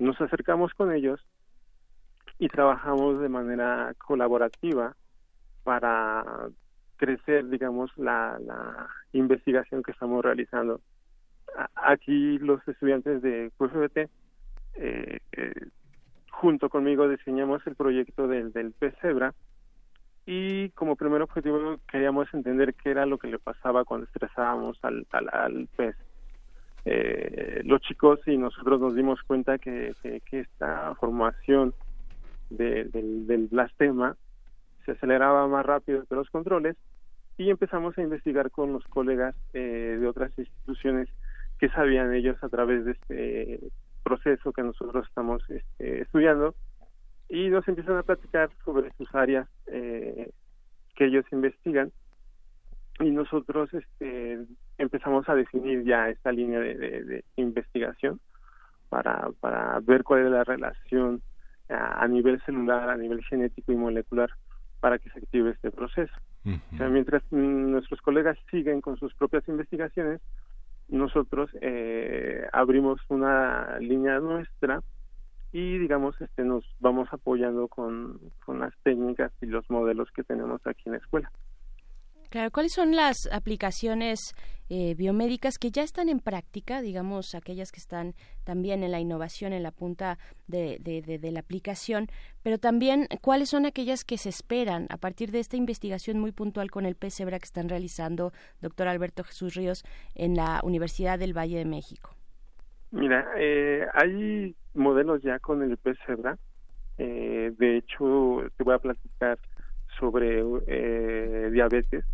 nos 0.00 0.20
acercamos 0.20 0.74
con 0.74 0.92
ellos 0.92 1.24
y 2.40 2.48
trabajamos 2.48 3.20
de 3.20 3.28
manera 3.28 3.94
colaborativa 4.04 4.96
para 5.62 6.48
crecer, 6.96 7.48
digamos, 7.48 7.96
la, 7.96 8.36
la 8.40 8.88
investigación 9.12 9.84
que 9.84 9.92
estamos 9.92 10.24
realizando. 10.24 10.80
Aquí 11.76 12.38
los 12.38 12.66
estudiantes 12.66 13.22
de 13.22 13.52
QFBT, 13.56 14.10
eh, 14.74 15.20
eh, 15.32 15.52
junto 16.32 16.68
conmigo, 16.68 17.08
diseñamos 17.08 17.64
el 17.68 17.76
proyecto 17.76 18.26
del, 18.26 18.52
del 18.52 18.72
pez 18.72 18.96
cebra 19.00 19.32
y 20.26 20.70
como 20.70 20.96
primer 20.96 21.22
objetivo 21.22 21.78
queríamos 21.90 22.32
entender 22.32 22.74
qué 22.74 22.90
era 22.90 23.06
lo 23.06 23.18
que 23.18 23.28
le 23.28 23.38
pasaba 23.38 23.84
cuando 23.84 24.06
estresábamos 24.06 24.78
al, 24.82 25.06
al, 25.10 25.68
pez. 25.76 25.96
Eh, 26.84 27.62
los 27.64 27.80
chicos 27.82 28.20
y 28.26 28.38
nosotros 28.38 28.80
nos 28.80 28.94
dimos 28.94 29.22
cuenta 29.22 29.58
que, 29.58 29.92
que, 30.02 30.40
esta 30.40 30.94
formación 30.94 31.74
del, 32.48 32.90
del 32.90 33.48
blastema 33.48 34.16
se 34.84 34.92
aceleraba 34.92 35.46
más 35.46 35.64
rápido 35.64 36.04
que 36.06 36.14
los 36.14 36.30
controles 36.30 36.76
y 37.36 37.48
empezamos 37.48 37.96
a 37.96 38.02
investigar 38.02 38.50
con 38.50 38.72
los 38.72 38.84
colegas 38.84 39.34
eh, 39.54 39.96
de 39.98 40.06
otras 40.06 40.30
instituciones 40.38 41.08
que 41.58 41.70
sabían 41.70 42.14
ellos 42.14 42.36
a 42.42 42.48
través 42.48 42.84
de 42.84 42.92
este 42.92 43.60
proceso 44.02 44.52
que 44.52 44.62
nosotros 44.62 45.06
estamos 45.08 45.42
este, 45.48 46.02
estudiando 46.02 46.54
y 47.30 47.48
nos 47.48 47.66
empiezan 47.68 47.96
a 47.96 48.02
platicar 48.02 48.50
sobre 48.64 48.90
sus 48.98 49.14
áreas 49.14 49.48
eh, 49.66 50.30
que 50.96 51.06
ellos 51.06 51.24
investigan 51.30 51.92
y 52.98 53.10
nosotros 53.10 53.72
este, 53.72 54.44
empezamos 54.76 55.28
a 55.28 55.34
definir 55.34 55.84
ya 55.84 56.08
esta 56.08 56.32
línea 56.32 56.58
de, 56.58 57.24
investigación 57.36 58.20
para, 58.88 59.30
para 59.38 59.78
ver 59.80 60.02
cuál 60.02 60.26
es 60.26 60.32
la 60.32 60.44
relación 60.44 61.22
a 61.68 62.06
nivel 62.08 62.42
celular, 62.42 62.90
a 62.90 62.96
nivel 62.96 63.24
genético 63.24 63.70
y 63.70 63.76
molecular 63.76 64.28
para 64.80 64.98
que 64.98 65.08
se 65.10 65.20
active 65.20 65.50
este 65.50 65.70
proceso. 65.70 66.12
O 66.44 66.76
sea, 66.76 66.88
mientras 66.88 67.22
nuestros 67.30 68.00
colegas 68.00 68.36
siguen 68.50 68.80
con 68.80 68.96
sus 68.96 69.14
propias 69.14 69.46
investigaciones, 69.46 70.20
nosotros 70.88 71.48
eh, 71.60 72.44
abrimos 72.52 73.00
una 73.08 73.78
línea 73.78 74.18
nuestra 74.18 74.82
y 75.52 75.78
digamos 75.78 76.20
este 76.20 76.44
nos 76.44 76.64
vamos 76.78 77.08
apoyando 77.12 77.68
con, 77.68 78.20
con 78.44 78.60
las 78.60 78.72
técnicas 78.82 79.32
y 79.40 79.46
los 79.46 79.68
modelos 79.70 80.08
que 80.12 80.22
tenemos 80.22 80.60
aquí 80.66 80.82
en 80.86 80.92
la 80.92 80.98
escuela. 80.98 81.30
Claro, 82.30 82.52
¿cuáles 82.52 82.72
son 82.72 82.94
las 82.94 83.16
aplicaciones 83.32 84.20
eh, 84.68 84.94
biomédicas 84.94 85.58
que 85.58 85.72
ya 85.72 85.82
están 85.82 86.08
en 86.08 86.20
práctica, 86.20 86.80
digamos, 86.80 87.34
aquellas 87.34 87.72
que 87.72 87.80
están 87.80 88.14
también 88.44 88.84
en 88.84 88.92
la 88.92 89.00
innovación, 89.00 89.52
en 89.52 89.64
la 89.64 89.72
punta 89.72 90.16
de, 90.46 90.78
de, 90.78 91.32
la 91.32 91.40
aplicación, 91.40 92.06
pero 92.44 92.58
también 92.58 93.08
cuáles 93.20 93.48
son 93.48 93.66
aquellas 93.66 94.04
que 94.04 94.16
se 94.16 94.28
esperan 94.28 94.86
a 94.90 94.96
partir 94.96 95.32
de 95.32 95.40
esta 95.40 95.56
investigación 95.56 96.20
muy 96.20 96.30
puntual 96.30 96.70
con 96.70 96.86
el 96.86 96.94
PCBRA 96.94 97.40
que 97.40 97.46
están 97.46 97.68
realizando, 97.68 98.32
doctor 98.60 98.86
Alberto 98.86 99.24
Jesús 99.24 99.54
Ríos, 99.54 99.82
en 100.14 100.36
la 100.36 100.60
Universidad 100.62 101.18
del 101.18 101.36
Valle 101.36 101.58
de 101.58 101.64
México? 101.64 102.14
Mira, 102.92 103.26
eh, 103.36 103.86
hay 103.94 104.54
modelos 104.74 105.22
ya 105.22 105.38
con 105.38 105.62
el 105.62 105.76
PCBRA. 105.76 106.38
Eh, 106.98 107.52
de 107.56 107.76
hecho, 107.76 108.42
te 108.56 108.64
voy 108.64 108.74
a 108.74 108.78
platicar 108.78 109.38
sobre 109.98 110.42
eh, 110.66 111.50
diabetes. 111.52 112.04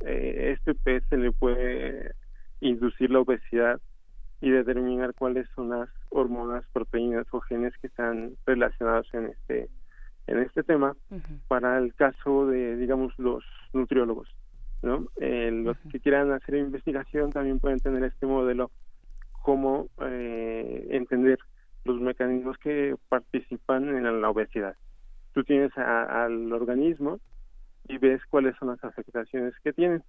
Eh, 0.00 0.56
este 0.56 0.74
pez 0.74 1.04
se 1.10 1.16
le 1.16 1.32
puede 1.32 2.14
inducir 2.60 3.10
la 3.10 3.20
obesidad 3.20 3.80
y 4.40 4.50
determinar 4.50 5.14
cuáles 5.14 5.48
son 5.54 5.70
las 5.70 5.88
hormonas, 6.08 6.64
proteínas 6.72 7.26
o 7.32 7.40
genes 7.40 7.76
que 7.78 7.88
están 7.88 8.36
relacionados 8.46 9.06
en 9.12 9.26
este 9.26 9.68
en 10.26 10.38
este 10.38 10.62
tema 10.62 10.96
para 11.48 11.78
el 11.78 11.94
caso 11.94 12.46
de 12.46 12.76
digamos 12.76 13.12
los 13.18 13.44
nutriólogos 13.72 14.28
no 14.82 15.08
eh, 15.16 15.50
los 15.50 15.76
que 15.90 15.98
quieran 16.00 16.30
hacer 16.32 16.54
investigación 16.56 17.30
también 17.30 17.58
pueden 17.58 17.80
tener 17.80 18.04
este 18.04 18.26
modelo 18.26 18.70
como 19.40 19.88
eh, 20.02 20.86
entender 20.90 21.38
los 21.84 22.00
mecanismos 22.00 22.58
que 22.58 22.94
participan 23.08 23.88
en 23.96 24.20
la 24.20 24.30
obesidad 24.30 24.76
tú 25.32 25.44
tienes 25.44 25.76
al 25.76 26.52
organismo 26.52 27.20
y 27.88 27.98
ves 27.98 28.20
cuáles 28.28 28.56
son 28.56 28.68
las 28.68 28.82
afectaciones 28.84 29.54
que 29.62 29.72
tienen. 29.72 30.02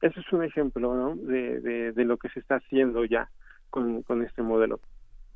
Eso 0.00 0.20
es 0.20 0.32
un 0.32 0.44
ejemplo 0.44 1.14
de, 1.16 1.92
lo 1.96 2.16
que 2.16 2.28
se 2.30 2.40
está 2.40 2.56
haciendo 2.56 3.04
ya 3.04 3.30
con, 3.68 4.02
con 4.02 4.22
este 4.22 4.42
modelo. 4.42 4.80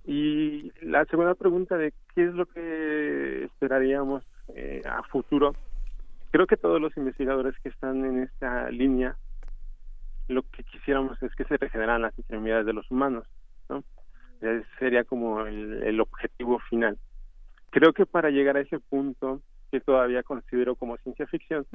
Y 0.06 0.72
la 0.82 1.04
segunda 1.06 1.34
pregunta 1.34 1.76
de 1.76 1.92
qué 2.14 2.24
es 2.24 2.34
lo 2.34 2.46
que 2.46 3.44
esperaríamos 3.44 4.24
eh, 4.54 4.82
a 4.84 5.02
futuro, 5.04 5.54
creo 6.30 6.46
que 6.46 6.56
todos 6.56 6.80
los 6.80 6.96
investigadores 6.96 7.54
que 7.62 7.70
están 7.70 8.04
en 8.04 8.22
esta 8.22 8.70
línea, 8.70 9.16
lo 10.28 10.42
que 10.42 10.64
quisiéramos 10.64 11.22
es 11.22 11.34
que 11.34 11.44
se 11.44 11.56
regeneran 11.56 12.02
las 12.02 12.18
extremidades 12.18 12.66
de 12.66 12.72
los 12.72 12.90
humanos, 12.90 13.26
¿no? 13.68 13.84
sería 14.78 15.04
como 15.04 15.46
el, 15.46 15.82
el 15.82 16.00
objetivo 16.00 16.58
final. 16.68 16.98
Creo 17.70 17.92
que 17.92 18.04
para 18.04 18.30
llegar 18.30 18.56
a 18.56 18.60
ese 18.60 18.78
punto 18.78 19.40
que 19.74 19.80
todavía 19.80 20.22
considero 20.22 20.76
como 20.76 20.96
ciencia 20.98 21.26
ficción. 21.26 21.66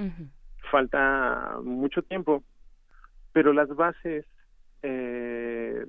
Falta 0.71 1.57
mucho 1.63 2.01
tiempo, 2.01 2.43
pero 3.33 3.51
las 3.51 3.67
bases 3.75 4.25
eh, 4.83 5.85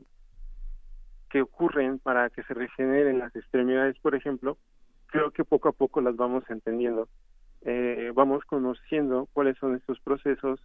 que 1.28 1.40
ocurren 1.40 2.00
para 2.00 2.28
que 2.30 2.42
se 2.42 2.54
regeneren 2.54 3.20
las 3.20 3.34
extremidades, 3.36 3.96
por 4.00 4.16
ejemplo, 4.16 4.58
creo 5.06 5.30
que 5.30 5.44
poco 5.44 5.68
a 5.68 5.72
poco 5.72 6.00
las 6.00 6.16
vamos 6.16 6.42
entendiendo. 6.50 7.08
Eh, 7.62 8.10
vamos 8.12 8.44
conociendo 8.44 9.28
cuáles 9.32 9.56
son 9.58 9.76
estos 9.76 10.00
procesos 10.00 10.60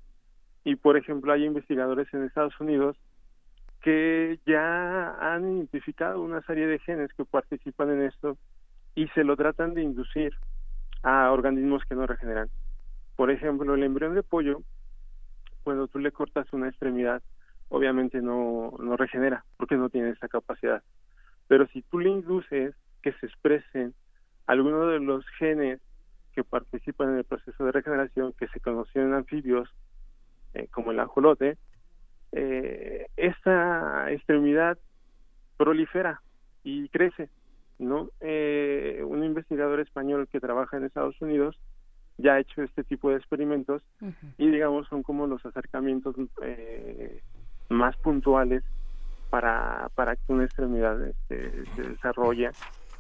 y, 0.66 0.76
por 0.76 0.97
ejemplo, 0.97 1.32
hay 1.32 1.45
investigadores 1.45 2.11
en 2.13 2.24
Estados 2.24 2.59
Unidos 2.59 2.97
que 3.82 4.39
ya 4.47 5.16
han 5.20 5.57
identificado 5.57 6.20
una 6.20 6.41
serie 6.41 6.66
de 6.66 6.80
genes 6.80 7.13
que 7.13 7.24
participan 7.24 7.91
en 7.91 8.01
esto 8.01 8.36
y 8.95 9.07
se 9.09 9.24
lo 9.24 9.38
tratan 9.38 9.76
de 9.76 9.84
inducir 9.84 10.34
a 11.03 11.32
organismos 11.32 11.84
que 11.86 11.93
no 11.93 12.07
regeneran. 12.07 12.49
Por 13.16 13.30
ejemplo, 13.30 13.76
el 13.76 13.84
embrión 13.84 14.16
de 14.16 14.24
pollo, 14.24 14.63
cuando 15.63 15.88
tú 15.88 15.99
le 15.99 16.11
cortas 16.11 16.51
una 16.51 16.68
extremidad, 16.68 17.22
obviamente 17.70 18.20
no, 18.22 18.74
no 18.80 18.97
regenera 18.97 19.45
porque 19.57 19.76
no 19.76 19.89
tiene 19.89 20.09
esa 20.09 20.28
capacidad. 20.28 20.82
Pero 21.47 21.68
si 21.68 21.84
tú 21.84 21.99
le 21.99 22.09
induces 22.09 22.74
que 23.03 23.13
se 23.13 23.28
expresen 23.28 23.93
algunos 24.47 24.91
de 24.91 24.99
los 24.99 25.24
genes 25.38 25.80
que 26.34 26.43
participan 26.43 27.09
en 27.11 27.18
el 27.20 27.24
proceso 27.24 27.63
de 27.63 27.72
regeneración 27.72 28.34
que 28.34 28.47
se 28.47 28.59
conocen 28.59 29.03
en 29.03 29.13
anfibios, 29.13 29.70
eh, 30.56 30.68
como 30.72 30.91
el 30.91 30.99
ajolote, 30.99 31.58
eh, 32.32 33.08
esta 33.16 34.12
extremidad 34.12 34.78
prolifera 35.58 36.22
y 36.64 36.89
crece 36.89 37.30
¿no? 37.80 38.10
Eh, 38.22 39.03
un 39.06 39.24
investigador 39.24 39.80
español 39.80 40.28
que 40.32 40.39
trabaja 40.39 40.78
en 40.78 40.86
Estados 40.86 41.20
Unidos 41.22 41.58
ya 42.18 42.36
ha 42.36 42.39
hecho 42.39 42.64
este 42.64 42.84
tipo 42.84 43.10
de 43.10 43.18
experimentos 43.18 43.82
y 44.38 44.49
digamos 44.49 44.88
son 44.88 45.03
como 45.03 45.28
los 45.28 45.45
acercamientos 45.45 46.16
eh, 46.41 47.22
más 47.68 47.97
puntuales 47.97 48.64
para, 49.30 49.89
para 49.95 50.16
que 50.16 50.32
una 50.32 50.45
extremidad 50.45 51.06
este, 51.06 51.66
se 51.76 51.82
desarrolle 51.82 52.51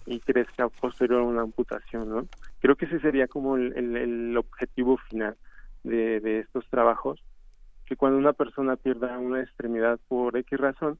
y 0.05 0.19
crezca 0.19 0.67
posterior 0.67 1.21
a 1.21 1.23
una 1.23 1.41
amputación, 1.43 2.09
¿no? 2.09 2.27
Creo 2.59 2.75
que 2.75 2.85
ese 2.85 2.99
sería 2.99 3.27
como 3.27 3.55
el, 3.55 3.95
el, 3.95 4.37
objetivo 4.37 4.97
final 4.97 5.35
de, 5.83 6.19
de 6.19 6.39
estos 6.39 6.67
trabajos, 6.69 7.23
que 7.85 7.95
cuando 7.95 8.17
una 8.17 8.33
persona 8.33 8.75
pierda 8.75 9.17
una 9.17 9.41
extremidad 9.41 9.99
por 10.07 10.35
X 10.37 10.59
razón, 10.59 10.97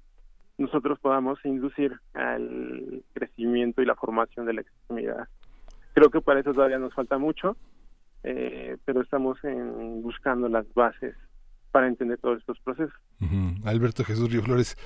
nosotros 0.57 0.99
podamos 0.99 1.43
inducir 1.43 1.99
al 2.13 3.03
crecimiento 3.13 3.81
y 3.81 3.85
la 3.85 3.95
formación 3.95 4.45
de 4.45 4.53
la 4.53 4.61
extremidad. 4.61 5.27
Creo 5.93 6.09
que 6.09 6.21
para 6.21 6.39
eso 6.39 6.53
todavía 6.53 6.77
nos 6.77 6.93
falta 6.93 7.17
mucho, 7.17 7.57
eh, 8.23 8.77
pero 8.85 9.01
estamos 9.01 9.43
en, 9.43 10.01
buscando 10.01 10.47
las 10.47 10.71
bases 10.73 11.15
para 11.75 11.89
entender 11.89 12.17
todos 12.19 12.39
estos 12.39 12.57
procesos. 12.61 12.93
Alberto 13.65 14.05
Jesús 14.05 14.31
Río 14.31 14.41
Flores 14.41 14.77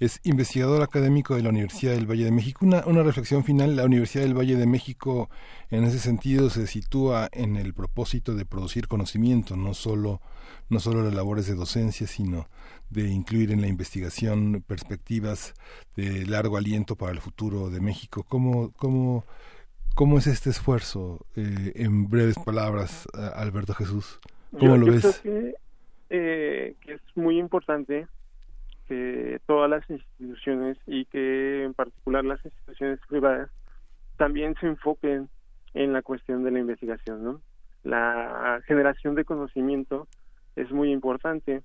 es 0.00 0.18
investigador 0.24 0.80
académico 0.80 1.36
de 1.36 1.42
la 1.42 1.50
Universidad 1.50 1.92
del 1.92 2.10
Valle 2.10 2.24
de 2.24 2.30
México. 2.30 2.64
Una, 2.64 2.86
una 2.86 3.02
reflexión 3.02 3.44
final, 3.44 3.76
la 3.76 3.84
Universidad 3.84 4.24
del 4.24 4.32
Valle 4.32 4.56
de 4.56 4.66
México 4.66 5.28
en 5.68 5.84
ese 5.84 5.98
sentido 5.98 6.48
se 6.48 6.66
sitúa 6.66 7.28
en 7.32 7.56
el 7.56 7.74
propósito 7.74 8.34
de 8.34 8.46
producir 8.46 8.88
conocimiento, 8.88 9.58
no 9.58 9.74
solo, 9.74 10.22
no 10.70 10.80
solo 10.80 11.04
las 11.04 11.12
labores 11.12 11.46
de 11.48 11.54
docencia, 11.54 12.06
sino 12.06 12.48
de 12.88 13.10
incluir 13.10 13.52
en 13.52 13.60
la 13.60 13.68
investigación 13.68 14.64
perspectivas 14.66 15.52
de 15.96 16.24
largo 16.24 16.56
aliento 16.56 16.96
para 16.96 17.12
el 17.12 17.20
futuro 17.20 17.68
de 17.68 17.82
México. 17.82 18.24
¿Cómo, 18.26 18.72
cómo, 18.72 19.26
cómo 19.94 20.16
es 20.16 20.26
este 20.26 20.48
esfuerzo? 20.48 21.26
Eh, 21.36 21.72
en 21.74 22.08
breves 22.08 22.36
palabras, 22.38 23.06
Alberto 23.34 23.74
Jesús. 23.74 24.18
¿Cómo 24.58 24.78
lo 24.78 24.86
ves? 24.86 25.20
Eh, 26.10 26.74
que 26.80 26.94
es 26.94 27.02
muy 27.16 27.38
importante 27.38 28.06
que 28.86 29.40
todas 29.46 29.68
las 29.68 29.88
instituciones 29.90 30.78
y 30.86 31.04
que 31.04 31.64
en 31.64 31.74
particular 31.74 32.24
las 32.24 32.42
instituciones 32.42 32.98
privadas 33.06 33.50
también 34.16 34.54
se 34.58 34.66
enfoquen 34.66 35.28
en 35.74 35.92
la 35.92 36.00
cuestión 36.00 36.44
de 36.44 36.50
la 36.50 36.60
investigación, 36.60 37.22
¿no? 37.22 37.42
La 37.84 38.60
generación 38.66 39.14
de 39.14 39.26
conocimiento 39.26 40.08
es 40.56 40.70
muy 40.72 40.90
importante. 40.90 41.62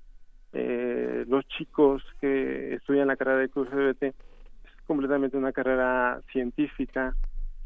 Eh, 0.51 1.25
los 1.27 1.47
chicos 1.47 2.03
que 2.19 2.75
estudian 2.75 3.07
la 3.07 3.15
carrera 3.15 3.39
de 3.39 3.49
QCBT 3.49 4.03
es 4.03 4.81
completamente 4.85 5.37
una 5.37 5.53
carrera 5.53 6.21
científica 6.31 7.15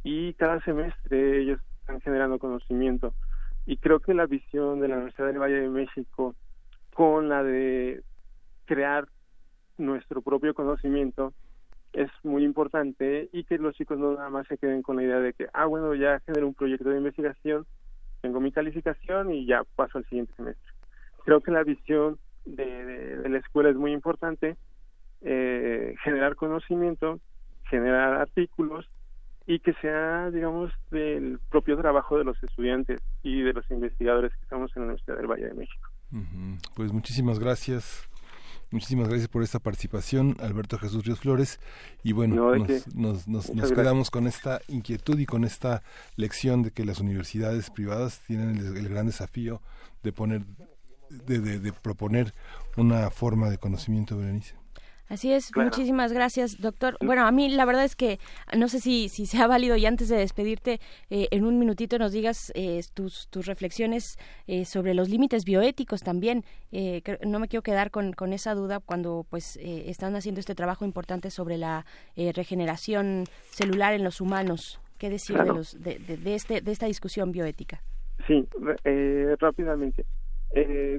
y 0.03 0.34
cada 0.36 0.61
semestre 0.61 1.41
ellos 1.41 1.59
están 1.82 1.99
generando 2.01 2.39
conocimiento. 2.39 3.13
Y 3.65 3.78
creo 3.78 3.99
que 3.99 4.13
la 4.13 4.28
visión 4.28 4.80
de 4.80 4.88
la 4.88 4.95
Universidad 4.95 5.28
del 5.28 5.39
Valle 5.39 5.61
de 5.61 5.69
México 5.69 6.36
con 6.98 7.30
la 7.30 7.43
de 7.43 8.02
crear 8.66 9.08
nuestro 9.78 10.24
propio 10.24 10.56
conocimiento 10.56 11.32
es 11.93 12.10
muy 12.24 12.43
importante 12.43 13.30
y 13.32 13.43
que 13.43 13.60
los 13.60 13.76
chicos 13.76 14.00
no 14.00 14.14
nada 14.14 14.32
más 14.32 14.48
se 14.48 14.58
queden 14.58 14.82
con 14.82 14.95
la 14.95 15.04
idea 15.04 15.20
de 15.20 15.34
que, 15.34 15.48
ah, 15.54 15.68
bueno, 15.68 15.93
ya 15.93 16.20
generé 16.22 16.43
un 16.43 16.56
proyecto 16.56 16.89
de 16.89 16.98
investigación, 16.98 17.68
tengo 18.22 18.39
mi 18.39 18.52
calificación 18.52 19.32
y 19.32 19.45
ya 19.45 19.62
paso 19.76 20.00
al 20.00 20.06
siguiente 20.06 20.34
semestre. 20.38 20.74
Creo 21.24 21.41
que 21.41 21.52
la 21.52 21.64
visión 21.64 22.18
de, 22.45 23.30
la 23.30 23.38
escuela 23.38 23.70
es 23.70 23.76
muy 23.76 23.91
importante, 23.91 24.58
eh, 25.22 25.93
generar 26.04 26.36
conocimiento, 26.36 27.20
generar 27.70 28.16
artículos 28.16 28.89
y 29.45 29.60
que 29.60 29.74
sea, 29.74 30.32
digamos, 30.32 30.74
del 30.89 31.38
propio 31.52 31.78
trabajo 31.78 32.18
de 32.18 32.24
los 32.24 32.43
estudiantes 32.43 33.00
y 33.22 33.43
de 33.43 33.54
los 33.54 33.70
investigadores 33.70 34.34
que 34.34 34.41
estamos 34.41 34.76
en 34.76 34.82
la 34.82 34.86
Universidad 34.88 35.18
del 35.18 35.28
Valle 35.28 35.50
de 35.50 35.54
México. 35.54 35.91
Pues 36.76 36.91
muchísimas 36.91 37.39
gracias. 37.39 38.08
Muchísimas 38.70 39.08
gracias 39.08 39.30
por 39.30 39.43
esta 39.43 39.60
participación, 39.60 40.36
Alberto 40.41 40.78
Jesús 40.78 41.05
Ríos 41.05 41.20
Flores. 41.22 41.60
Y 42.03 42.12
bueno, 42.12 42.53
nos, 42.93 43.28
nos, 43.28 43.49
nos, 43.49 43.72
quedamos 43.72 44.12
con 44.12 44.28
esta 44.28 44.60
inquietud 44.68 45.18
y 45.20 45.26
con 45.26 45.45
esta 45.45 45.84
lección 46.18 46.64
de 46.64 46.72
que 46.72 46.84
las 46.84 46.99
universidades 46.99 47.70
privadas 47.70 48.20
tienen 48.28 48.58
el, 48.58 48.89
gran 48.89 49.05
desafío 49.05 49.62
de 50.03 50.12
poner 50.12 50.43
de, 51.10 51.72
proponer 51.82 52.34
una 52.76 53.10
forma 53.10 53.49
de 53.49 53.58
conocimiento, 53.58 54.18
Berenice. 54.18 54.55
Así 55.10 55.32
es, 55.32 55.55
muchísimas 55.55 56.12
gracias, 56.12 56.60
doctor. 56.60 56.97
Bueno, 56.99 57.26
a 57.26 57.32
mí 57.32 57.47
la 57.49 57.64
verdad 57.64 57.86
es 57.86 57.95
que 57.95 58.20
no 58.58 58.68
sé 58.68 58.82
si, 58.82 59.08
si 59.08 59.26
sea 59.26 59.47
válido 59.47 59.78
y 59.78 59.86
antes 59.86 60.10
de 60.10 60.18
despedirte, 60.18 60.82
eh, 61.10 61.30
en 61.32 61.45
un 61.45 61.58
minutito 61.60 61.97
nos 61.97 62.12
digas 62.12 62.51
eh, 62.55 62.82
tus, 62.93 63.30
tus 63.30 63.45
reflexiones 63.45 64.18
eh, 64.47 64.66
sobre 64.66 64.93
los 64.93 65.08
límites 65.08 65.45
bioéticos 65.45 66.03
también. 66.03 66.43
no 67.26 67.39
me 67.39 67.47
quiero 67.47 67.64
quedar 67.64 67.89
con, 67.89 68.12
con 68.12 68.34
esa 68.34 68.53
duda 68.53 68.82
cuando 68.82 69.26
pues 69.30 69.58
están 69.62 70.16
haciendo 70.16 70.39
este 70.39 70.55
trabajo 70.55 70.84
importante 70.84 71.30
sobre 71.30 71.58
la 71.58 71.86
regeneración 72.16 73.24
celular 73.49 73.93
en 73.93 74.03
los 74.03 74.20
humanos. 74.20 74.82
¿Qué 74.97 75.10
decir 75.10 75.38
de, 75.38 75.45
los, 75.45 75.82
de, 75.82 75.99
de, 75.99 76.36
este, 76.36 76.60
de 76.60 76.72
esta 76.72 76.88
discusión 76.88 77.32
bioética? 77.32 77.82
Sí, 78.26 78.47
rápidamente. 79.39 80.05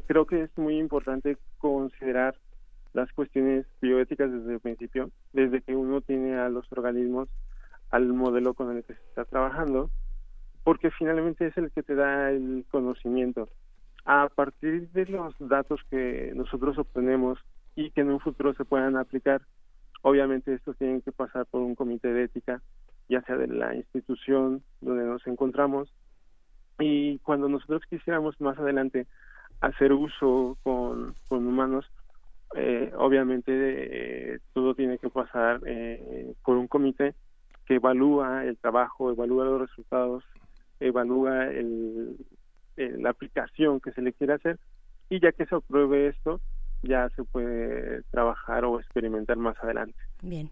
creo 0.07 0.25
que 0.27 0.45
es 0.45 0.57
muy 0.57 0.79
importante 0.79 1.37
considerar 1.59 2.37
las 2.93 3.13
cuestiones 3.13 3.67
bioéticas 3.81 4.31
desde 4.33 4.55
el 4.55 4.61
principio, 4.61 5.11
desde 5.33 5.61
que 5.61 5.77
uno 5.77 6.01
tiene 6.01 6.37
a 6.37 6.49
los 6.49 6.71
organismos, 6.73 7.29
al 7.91 8.07
modelo 8.13 8.55
con 8.55 8.77
el 8.77 8.85
que 8.85 8.95
se 8.95 9.03
está 9.03 9.25
trabajando, 9.25 9.91
porque 10.65 10.91
finalmente 10.91 11.47
es 11.47 11.57
el 11.57 11.71
que 11.71 11.83
te 11.83 11.95
da 11.95 12.31
el 12.31 12.65
conocimiento. 12.71 13.49
A 14.05 14.29
partir 14.29 14.91
de 14.91 15.07
los 15.07 15.35
datos 15.39 15.81
que 15.91 16.33
nosotros 16.35 16.79
obtenemos 16.79 17.39
y 17.77 17.91
que 17.91 18.01
en 18.01 18.11
un 18.11 18.21
futuro 18.21 18.55
se 18.55 18.65
puedan 18.65 18.97
aplicar, 18.97 19.43
obviamente 20.03 20.55
estos 20.55 20.77
tienen 20.77 21.03
que 21.03 21.13
pasar 21.13 21.47
por 21.47 21.63
un 21.63 21.75
comité 21.75 22.13
de 22.13 22.25
ética, 22.25 22.63
ya 23.09 23.23
sea 23.23 23.37
de 23.37 23.47
la 23.49 23.75
institución 23.75 24.63
donde 24.81 25.05
nos 25.05 25.27
encontramos, 25.27 25.93
y 26.79 27.19
cuando 27.19 27.49
nosotros 27.49 27.83
quisiéramos 27.89 28.41
más 28.41 28.59
adelante 28.59 29.07
hacer 29.61 29.93
uso 29.93 30.57
con, 30.63 31.15
con 31.29 31.47
humanos, 31.47 31.91
eh, 32.55 32.91
obviamente 32.97 33.53
eh, 33.53 34.39
todo 34.55 34.75
tiene 34.75 34.99
que 34.99 35.11
pasar 35.11 35.61
eh, 35.67 36.33
por 36.45 36.57
un 36.57 36.67
comité 36.67 37.15
que 37.67 37.75
evalúa 37.75 38.45
el 38.45 38.57
trabajo, 38.57 39.11
evalúa 39.11 39.45
los 39.45 39.61
resultados, 39.61 40.25
evalúa 40.81 41.47
el, 41.49 42.17
la 42.77 43.11
aplicación 43.11 43.81
que 43.81 43.93
se 43.93 44.01
le 44.01 44.15
quiere 44.15 44.35
hacer 44.35 44.59
y 45.11 45.21
ya 45.21 45.33
que 45.33 45.45
se 45.45 45.55
apruebe 45.55 46.09
esto, 46.09 46.41
ya 46.83 47.09
se 47.11 47.25
puede 47.25 48.03
trabajar 48.11 48.65
o 48.65 48.81
experimentar 48.81 49.37
más 49.37 49.57
adelante. 49.63 49.99
Bien. 50.23 50.51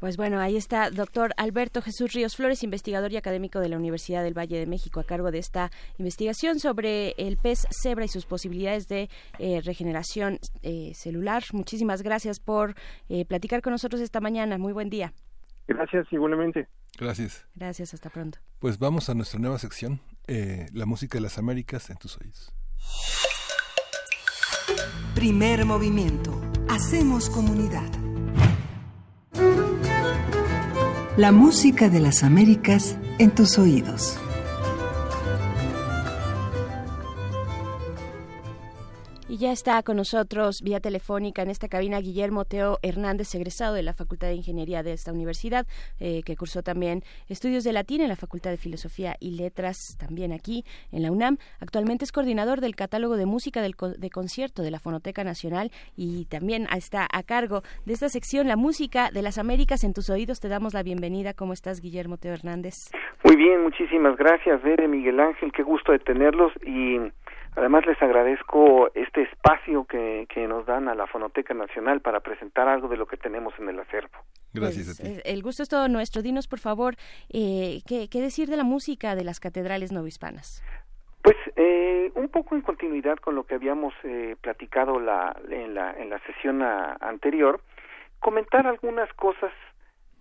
Pues 0.00 0.16
bueno, 0.16 0.40
ahí 0.40 0.56
está 0.56 0.90
doctor 0.90 1.32
Alberto 1.36 1.82
Jesús 1.82 2.14
Ríos 2.14 2.34
Flores, 2.34 2.64
investigador 2.64 3.12
y 3.12 3.18
académico 3.18 3.60
de 3.60 3.68
la 3.68 3.76
Universidad 3.76 4.24
del 4.24 4.36
Valle 4.36 4.58
de 4.58 4.66
México, 4.66 4.98
a 4.98 5.04
cargo 5.04 5.30
de 5.30 5.38
esta 5.38 5.70
investigación 5.98 6.58
sobre 6.58 7.10
el 7.18 7.36
pez 7.36 7.66
cebra 7.70 8.06
y 8.06 8.08
sus 8.08 8.24
posibilidades 8.24 8.88
de 8.88 9.10
eh, 9.38 9.60
regeneración 9.62 10.38
eh, 10.62 10.92
celular. 10.94 11.42
Muchísimas 11.52 12.02
gracias 12.02 12.40
por 12.40 12.74
eh, 13.10 13.26
platicar 13.26 13.60
con 13.60 13.72
nosotros 13.72 14.00
esta 14.00 14.20
mañana. 14.20 14.56
Muy 14.56 14.72
buen 14.72 14.88
día. 14.88 15.12
Gracias, 15.68 16.06
igualmente. 16.10 16.66
Gracias. 16.98 17.46
Gracias, 17.54 17.92
hasta 17.92 18.08
pronto. 18.08 18.38
Pues 18.58 18.78
vamos 18.78 19.10
a 19.10 19.14
nuestra 19.14 19.38
nueva 19.38 19.58
sección, 19.58 20.00
la 20.26 20.86
música 20.86 21.18
de 21.18 21.22
las 21.22 21.38
Américas 21.38 21.90
en 21.90 21.98
tus 21.98 22.18
oídos. 22.18 22.52
Primer 25.14 25.66
movimiento. 25.66 26.40
Hacemos 26.68 27.28
comunidad. 27.28 28.09
La 31.20 31.32
música 31.32 31.90
de 31.90 32.00
las 32.00 32.22
Américas 32.22 32.96
en 33.18 33.30
tus 33.30 33.58
oídos. 33.58 34.18
Y 39.30 39.38
ya 39.38 39.52
está 39.52 39.80
con 39.84 39.96
nosotros 39.96 40.60
vía 40.60 40.80
telefónica 40.80 41.42
en 41.42 41.50
esta 41.50 41.68
cabina 41.68 42.00
Guillermo 42.00 42.44
Teo 42.44 42.78
Hernández, 42.82 43.32
egresado 43.36 43.76
de 43.76 43.84
la 43.84 43.94
Facultad 43.94 44.26
de 44.26 44.34
Ingeniería 44.34 44.82
de 44.82 44.92
esta 44.92 45.12
universidad, 45.12 45.68
eh, 46.00 46.22
que 46.26 46.34
cursó 46.34 46.64
también 46.64 47.04
estudios 47.28 47.62
de 47.62 47.72
latín 47.72 48.00
en 48.00 48.08
la 48.08 48.16
Facultad 48.16 48.50
de 48.50 48.56
Filosofía 48.56 49.14
y 49.20 49.36
Letras, 49.36 49.96
también 50.00 50.32
aquí 50.32 50.64
en 50.90 51.02
la 51.02 51.12
UNAM. 51.12 51.36
Actualmente 51.60 52.04
es 52.04 52.10
coordinador 52.10 52.60
del 52.60 52.74
catálogo 52.74 53.16
de 53.16 53.26
música 53.26 53.62
del, 53.62 53.76
de 53.98 54.10
concierto 54.10 54.62
de 54.62 54.72
la 54.72 54.80
Fonoteca 54.80 55.22
Nacional 55.22 55.70
y 55.96 56.24
también 56.24 56.66
está 56.76 57.06
a 57.08 57.22
cargo 57.22 57.62
de 57.86 57.92
esta 57.92 58.08
sección, 58.08 58.48
La 58.48 58.56
Música 58.56 59.10
de 59.14 59.22
las 59.22 59.38
Américas 59.38 59.84
en 59.84 59.94
tus 59.94 60.10
oídos. 60.10 60.40
Te 60.40 60.48
damos 60.48 60.74
la 60.74 60.82
bienvenida. 60.82 61.34
¿Cómo 61.34 61.52
estás, 61.52 61.80
Guillermo 61.80 62.16
Teo 62.16 62.34
Hernández? 62.34 62.74
Muy 63.22 63.36
bien, 63.36 63.62
muchísimas 63.62 64.16
gracias, 64.16 64.60
Bere, 64.64 64.88
Miguel 64.88 65.20
Ángel. 65.20 65.52
Qué 65.52 65.62
gusto 65.62 65.92
de 65.92 66.00
tenerlos 66.00 66.50
y 66.66 66.98
Además, 67.56 67.84
les 67.86 68.00
agradezco 68.00 68.90
este 68.94 69.22
espacio 69.22 69.84
que, 69.84 70.26
que, 70.32 70.46
nos 70.46 70.66
dan 70.66 70.88
a 70.88 70.94
la 70.94 71.06
Fonoteca 71.06 71.52
Nacional 71.52 72.00
para 72.00 72.20
presentar 72.20 72.68
algo 72.68 72.88
de 72.88 72.96
lo 72.96 73.06
que 73.06 73.16
tenemos 73.16 73.52
en 73.58 73.68
el 73.68 73.80
acervo. 73.80 74.18
Gracias 74.54 74.88
a 74.88 75.02
ti. 75.02 75.08
Pues, 75.08 75.22
el 75.24 75.42
gusto 75.42 75.62
es 75.62 75.68
todo 75.68 75.88
nuestro. 75.88 76.22
Dinos, 76.22 76.46
por 76.46 76.60
favor, 76.60 76.94
eh, 77.28 77.80
¿qué, 77.86 78.08
¿qué, 78.08 78.20
decir 78.20 78.48
de 78.48 78.56
la 78.56 78.64
música 78.64 79.14
de 79.14 79.24
las 79.24 79.40
catedrales 79.40 79.92
novohispanas? 79.92 80.62
Pues 81.22 81.36
eh, 81.56 82.12
un 82.14 82.28
poco 82.28 82.54
en 82.54 82.62
continuidad 82.62 83.18
con 83.18 83.34
lo 83.34 83.44
que 83.44 83.54
habíamos 83.54 83.92
eh, 84.04 84.36
platicado 84.40 84.98
la, 84.98 85.36
en, 85.50 85.74
la, 85.74 85.92
en 85.92 86.08
la 86.08 86.18
sesión 86.20 86.62
anterior, 86.62 87.60
comentar 88.20 88.66
algunas 88.66 89.12
cosas 89.14 89.52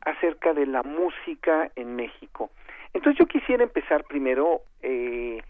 acerca 0.01 0.53
de 0.53 0.65
la 0.65 0.83
música 0.83 1.71
en 1.75 1.95
México. 1.95 2.49
Entonces 2.93 3.19
yo 3.19 3.27
quisiera 3.27 3.63
empezar 3.63 4.03
primero 4.05 4.61
eh, 4.81 5.41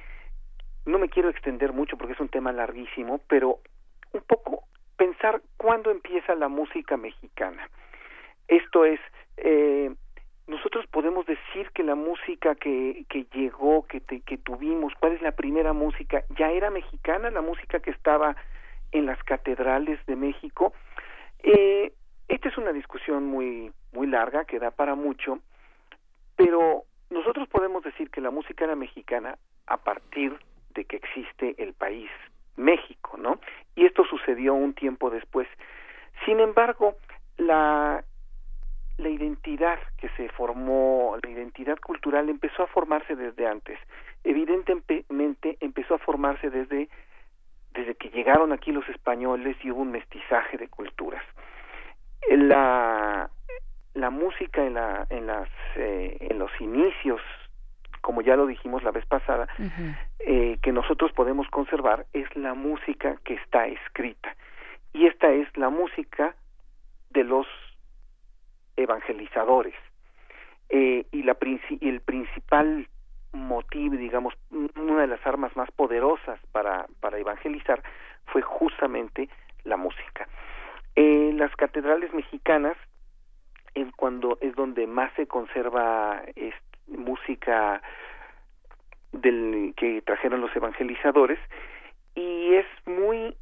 no 0.90 1.00
me 1.00 1.10
quiero 1.10 1.30
extender 1.30 1.74
mucho 1.74 1.98
porque 1.98 2.14
es 2.14 2.20
un 2.20 2.30
tema 2.30 2.52
larguísimo, 2.52 3.20
pero 3.28 3.60
un 4.12 4.22
poco 4.22 4.64
pensar 4.98 5.42
cuándo 5.58 5.92
empieza 5.92 6.36
la 6.36 6.48
música 6.48 6.98
mexicana. 6.98 7.70
Esto 8.48 8.86
es, 8.86 9.00
eh, 9.38 9.94
nosotros 10.48 10.86
podemos 10.88 11.26
decir 11.26 11.70
que 11.74 11.84
la 11.84 11.96
música 11.96 12.56
que, 12.56 13.06
que 13.08 13.26
llegó, 13.34 13.86
que, 13.88 14.02
que 14.02 14.38
tuvimos, 14.38 14.94
cuál 15.00 15.14
es 15.14 15.22
la 15.22 15.32
primera 15.32 15.74
música, 15.74 16.24
ya 16.38 16.52
era 16.52 16.70
mexicana, 16.70 17.30
la 17.30 17.42
música 17.42 17.80
que 17.80 17.92
estaba 17.92 18.36
en 18.92 19.06
las 19.06 19.22
catedrales 19.24 20.04
de 20.06 20.16
México. 20.16 20.74
Eh, 21.44 21.94
esta 22.28 22.50
es 22.50 22.58
una 22.58 22.74
discusión 22.74 23.26
muy, 23.26 23.72
muy 23.94 24.08
larga 24.08 24.46
que 24.46 24.60
da 24.60 24.72
para 24.72 24.96
mucho, 24.96 25.40
pero 26.36 26.84
nosotros 27.10 27.48
podemos 27.48 27.84
decir 27.84 28.10
que 28.10 28.22
la 28.22 28.32
música 28.32 28.66
era 28.66 28.76
mexicana 28.76 29.38
a 29.68 29.78
partir 29.78 30.38
de 30.74 30.86
que 30.86 30.98
existe 30.98 31.56
el 31.58 31.74
país 31.74 32.10
México, 32.56 33.18
¿no? 33.18 33.40
Y 33.76 33.86
esto 33.86 34.04
sucedió 34.06 34.54
un 34.54 34.74
tiempo 34.74 35.10
después. 35.10 35.48
Sin 36.26 36.40
embargo, 36.40 36.96
la 37.38 38.04
la 39.00 39.10
identidad 39.10 39.80
que 39.98 40.10
se 40.18 40.28
formó, 40.30 41.18
la 41.24 41.30
identidad 41.30 41.78
cultural 41.78 42.30
empezó 42.30 42.64
a 42.64 42.68
formarse 42.68 43.16
desde 43.16 43.48
antes. 43.48 43.80
Evidentemente 44.26 45.58
empezó 45.62 45.96
a 45.96 46.00
formarse 46.00 46.50
desde 46.50 46.90
desde 47.74 47.96
que 47.96 48.10
llegaron 48.10 48.52
aquí 48.52 48.72
los 48.72 48.88
españoles 48.90 49.56
y 49.64 49.72
hubo 49.72 49.82
un 49.82 49.92
mestizaje 49.92 50.58
de 50.58 50.68
culturas. 50.68 51.24
La 52.30 53.30
la 53.94 54.10
música 54.10 54.66
en 54.66 54.74
la 54.74 55.08
en 55.10 55.28
las 55.28 55.50
eh, 55.76 56.18
en 56.20 56.38
los 56.38 56.52
inicios 56.60 57.22
como 58.10 58.24
ya 58.24 58.36
lo 58.36 58.48
dijimos 58.48 58.82
la 58.82 58.90
vez 58.90 59.06
pasada, 59.06 59.48
eh, 60.18 60.58
que 60.64 60.72
nosotros 60.72 61.12
podemos 61.12 61.48
conservar 61.50 62.08
es 62.12 62.26
la 62.36 62.56
música 62.56 63.18
que 63.24 63.36
está 63.36 63.68
escrita. 63.68 64.36
Y 64.94 65.06
esta 65.06 65.30
es 65.30 65.48
la 65.56 65.70
música 65.70 66.34
de 67.12 67.24
los 67.24 67.46
evangelizadores. 68.78 69.76
Eh, 70.70 71.06
y 71.12 71.22
la 71.22 71.38
el 71.82 72.02
principal 72.02 72.88
motivo, 73.32 73.96
digamos, 73.96 74.34
una 74.50 75.02
de 75.02 75.08
las 75.08 75.24
armas 75.28 75.56
más 75.56 75.70
poderosas 75.70 76.40
para, 76.52 76.88
para 77.02 77.20
evangelizar 77.20 77.84
fue 78.26 78.42
justamente 78.42 79.30
la 79.66 79.78
música. 79.78 80.28
Eh, 80.96 81.32
las 81.36 81.56
catedrales 81.56 82.12
mexicanas 82.12 82.76
es 83.76 83.86
cuando 83.96 84.40
es 84.42 84.56
donde 84.56 84.88
más 84.88 85.14
se 85.14 85.28
conserva 85.28 86.24
este 86.36 86.69
música 86.98 87.82
del 89.12 89.74
que 89.76 90.02
trajeron 90.02 90.42
los 90.42 90.56
evangelizadores 90.56 91.40
y 92.16 92.54
es 92.54 92.66
muy 92.86 93.36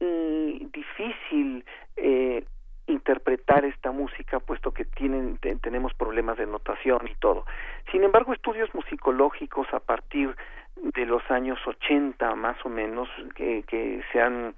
mm, 0.00 0.70
difícil 0.72 1.64
eh, 1.96 2.44
interpretar 2.86 3.64
esta 3.64 3.92
música 3.92 4.40
puesto 4.40 4.72
que 4.72 4.84
tienen 4.84 5.38
tenemos 5.38 5.94
problemas 5.94 6.36
de 6.36 6.46
notación 6.46 7.08
y 7.08 7.14
todo. 7.14 7.46
Sin 7.90 8.04
embargo, 8.04 8.32
estudios 8.32 8.74
musicológicos 8.74 9.66
a 9.72 9.80
partir 9.80 10.36
de 10.76 11.06
los 11.06 11.22
años 11.30 11.58
80 11.66 12.34
más 12.34 12.56
o 12.64 12.68
menos 12.68 13.08
que, 13.34 13.62
que 13.62 14.02
se 14.12 14.20
han 14.20 14.54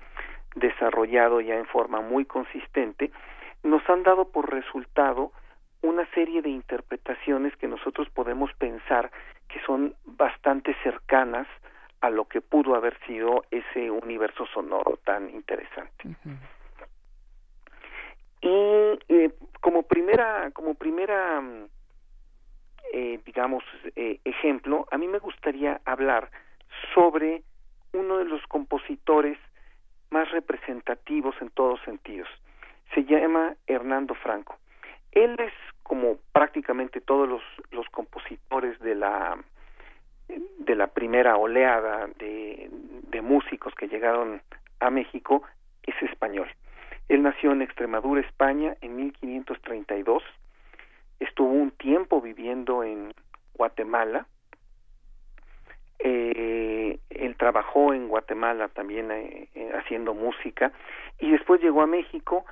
desarrollado 0.56 1.40
ya 1.40 1.54
en 1.56 1.66
forma 1.66 2.00
muy 2.00 2.24
consistente 2.24 3.12
nos 3.62 3.88
han 3.88 4.02
dado 4.02 4.28
por 4.28 4.50
resultado 4.50 5.32
una 5.82 6.06
serie 6.12 6.42
de 6.42 6.50
interpretaciones 6.50 7.56
que 7.56 7.68
nosotros 7.68 8.08
podemos 8.10 8.52
pensar 8.54 9.10
que 9.48 9.60
son 9.64 9.94
bastante 10.04 10.74
cercanas 10.82 11.46
a 12.00 12.10
lo 12.10 12.26
que 12.26 12.40
pudo 12.40 12.74
haber 12.74 12.98
sido 13.06 13.44
ese 13.50 13.90
universo 13.90 14.46
sonoro 14.46 14.98
tan 15.04 15.30
interesante. 15.30 16.16
Y 18.40 18.48
eh, 18.48 19.32
como 19.60 19.82
primera, 19.82 20.50
como 20.52 20.74
primera, 20.74 21.42
eh, 22.92 23.20
digamos, 23.24 23.64
eh, 23.96 24.20
ejemplo, 24.24 24.86
a 24.90 24.98
mí 24.98 25.08
me 25.08 25.18
gustaría 25.18 25.80
hablar 25.84 26.30
sobre 26.94 27.42
uno 27.92 28.18
de 28.18 28.26
los 28.26 28.42
compositores 28.46 29.38
más 30.10 30.30
representativos 30.30 31.34
en 31.40 31.50
todos 31.50 31.80
sentidos. 31.84 32.28
Se 32.94 33.04
llama 33.04 33.56
Hernando 33.66 34.14
Franco. 34.14 34.56
Él 35.16 35.34
es 35.38 35.52
como 35.82 36.18
prácticamente 36.32 37.00
todos 37.00 37.26
los, 37.26 37.42
los 37.70 37.88
compositores 37.88 38.78
de 38.80 38.94
la 38.94 39.38
de 40.28 40.74
la 40.74 40.88
primera 40.88 41.36
oleada 41.36 42.06
de, 42.18 42.70
músicos 43.22 43.74
que 43.74 43.88
llegaron 43.88 44.40
a 44.78 44.90
México 44.90 45.42
es 45.82 45.94
español. 46.02 46.48
Él 47.08 47.22
nació 47.22 47.50
en 47.52 47.62
Extremadura, 47.62 48.20
España, 48.20 48.76
en 48.82 48.94
1532. 48.94 50.22
Estuvo 51.18 51.48
un 51.48 51.70
tiempo 51.72 52.20
viviendo 52.20 52.84
en 52.84 53.12
Guatemala. 53.54 54.26
Eh, 55.98 57.00
él 57.08 57.36
trabajó 57.36 57.94
en 57.94 58.06
Guatemala 58.08 58.68
también 58.68 59.10
eh, 59.10 59.48
eh, 59.54 59.72
haciendo 59.74 60.14
música 60.14 60.72
y 61.18 61.30
después 61.30 61.60
llegó 61.62 61.80
a 61.82 61.86
México, 61.86 62.44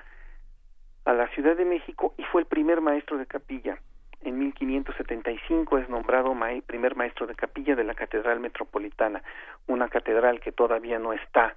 a 1.05 1.13
la 1.13 1.29
Ciudad 1.29 1.57
de 1.57 1.65
México 1.65 2.15
y 2.17 2.23
fue 2.25 2.43
el 2.43 2.47
primer 2.47 2.81
maestro 2.81 3.19
de 3.19 3.27
capilla. 3.27 3.79
En 4.23 4.39
1575 4.39 5.79
es 5.79 5.89
nombrado 5.89 6.35
primer 6.67 6.97
maestro 6.97 7.27
de 7.27 7.35
capilla 7.35 7.77
de 7.77 7.85
la 7.85 7.95
Catedral 7.95 8.41
Metropolitana, 8.41 9.23
una 9.67 9.89
catedral 9.89 10.41
que 10.41 10.51
todavía 10.51 10.99
no 10.99 11.13
está, 11.13 11.57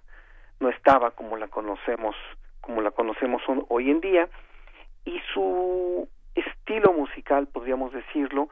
no 0.59 0.69
estaba 0.69 1.11
como 1.11 1.37
la 1.37 1.47
conocemos 1.47 2.15
como 2.67 2.81
la 2.81 2.91
conocemos 2.91 3.41
hoy 3.69 3.89
en 3.89 4.01
día, 4.01 4.27
y 5.05 5.21
su 5.33 6.07
estilo 6.35 6.91
musical, 6.91 7.47
podríamos 7.47 7.93
decirlo, 7.93 8.49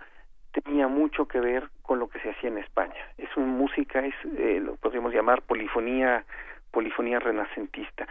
tenía 0.54 0.88
mucho 0.88 1.28
que 1.28 1.42
ver 1.42 1.68
con 1.82 2.00
lo 2.00 2.08
que 2.08 2.20
se 2.22 2.30
hacía 2.30 2.50
en 2.50 2.58
España. 2.60 2.96
Es 3.18 3.36
una 3.36 3.48
música, 3.48 4.06
es 4.06 4.16
eh, 4.38 4.62
lo 4.62 4.78
podríamos 4.78 5.14
llamar 5.14 5.42
polifonía, 5.42 6.24
polifonía 6.72 7.20
renacentista. 7.20 8.08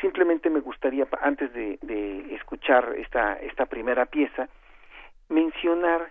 Simplemente 0.00 0.50
me 0.50 0.60
gustaría, 0.60 1.06
antes 1.22 1.52
de, 1.52 1.78
de 1.82 2.34
escuchar 2.34 2.94
esta, 2.96 3.34
esta 3.34 3.66
primera 3.66 4.06
pieza, 4.06 4.48
mencionar 5.28 6.10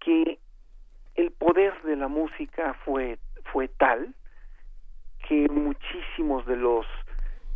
que 0.00 0.38
el 1.14 1.30
poder 1.32 1.80
de 1.82 1.96
la 1.96 2.08
música 2.08 2.74
fue, 2.84 3.18
fue 3.52 3.68
tal 3.68 4.14
que 5.28 5.48
muchísimos 5.48 6.46
de 6.46 6.56
los 6.56 6.86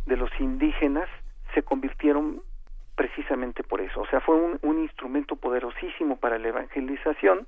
de 0.05 0.15
los 0.15 0.31
indígenas 0.39 1.09
se 1.53 1.63
convirtieron 1.63 2.41
precisamente 2.95 3.63
por 3.63 3.81
eso. 3.81 4.01
O 4.01 4.07
sea, 4.07 4.21
fue 4.21 4.35
un, 4.35 4.57
un 4.61 4.79
instrumento 4.79 5.35
poderosísimo 5.35 6.17
para 6.17 6.39
la 6.39 6.47
evangelización. 6.47 7.45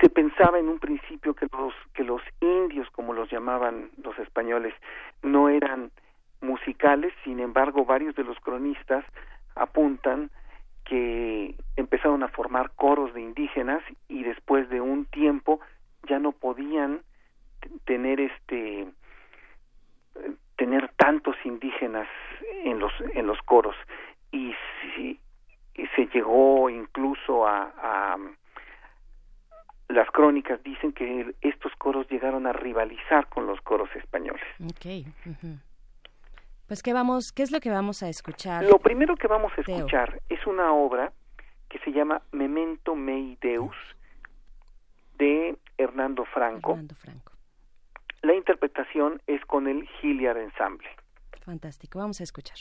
Se 0.00 0.08
pensaba 0.08 0.58
en 0.58 0.68
un 0.68 0.78
principio 0.78 1.34
que 1.34 1.46
los 1.52 1.74
que 1.94 2.04
los 2.04 2.22
indios, 2.40 2.88
como 2.90 3.12
los 3.12 3.30
llamaban 3.30 3.90
los 4.02 4.18
españoles, 4.18 4.74
no 5.22 5.48
eran 5.48 5.90
musicales. 6.40 7.12
Sin 7.24 7.40
embargo, 7.40 7.84
varios 7.84 8.14
de 8.14 8.24
los 8.24 8.38
cronistas 8.40 9.04
apuntan 9.54 10.30
que 10.84 11.54
empezaron 11.76 12.22
a 12.22 12.28
formar 12.28 12.70
coros 12.76 13.12
de 13.14 13.20
indígenas 13.20 13.82
y 14.08 14.22
después 14.22 14.68
de 14.70 14.80
un 14.80 15.04
tiempo 15.06 15.60
ya 16.08 16.18
no 16.18 16.32
podían 16.32 17.02
tener 17.84 18.20
este 18.20 18.88
tener 20.56 20.90
tantos 20.96 21.36
indígenas 21.44 22.08
en 22.64 22.78
los 22.78 22.92
en 23.14 23.26
los 23.26 23.38
coros 23.42 23.76
y, 24.32 24.54
si, 24.94 25.18
se 25.96 26.06
llegó 26.06 26.70
incluso 26.70 27.46
a, 27.46 27.72
a, 27.76 28.16
las 29.90 30.10
crónicas 30.10 30.62
dicen 30.62 30.92
que 30.92 31.34
estos 31.40 31.72
coros 31.76 32.08
llegaron 32.08 32.46
a 32.46 32.52
rivalizar 32.52 33.28
con 33.28 33.46
los 33.46 33.60
coros 33.60 33.88
españoles. 33.96 34.42
Okay. 34.76 35.06
Pues 36.66 36.82
qué 36.82 36.92
vamos, 36.92 37.32
qué 37.32 37.42
es 37.42 37.50
lo 37.50 37.60
que 37.60 37.70
vamos 37.70 38.02
a 38.02 38.08
escuchar. 38.08 38.64
Lo 38.64 38.78
primero 38.78 39.16
que 39.16 39.26
vamos 39.26 39.52
a 39.56 39.60
escuchar 39.60 40.20
es 40.28 40.46
una 40.46 40.72
obra 40.72 41.12
que 41.68 41.78
se 41.80 41.92
llama 41.92 42.22
Memento 42.32 42.94
Mei 42.94 43.36
Deus 43.40 43.76
de 45.18 45.56
Hernando 45.76 46.24
Franco. 46.24 46.72
Hernando 46.72 46.94
Franco. 46.94 47.32
La 48.22 48.34
interpretación 48.34 49.20
es 49.26 49.44
con 49.46 49.66
el 49.66 49.88
Hilliard 50.02 50.38
Ensemble. 50.38 50.88
Fantástico, 51.44 51.98
vamos 51.98 52.20
a 52.20 52.24
escuchar. 52.24 52.58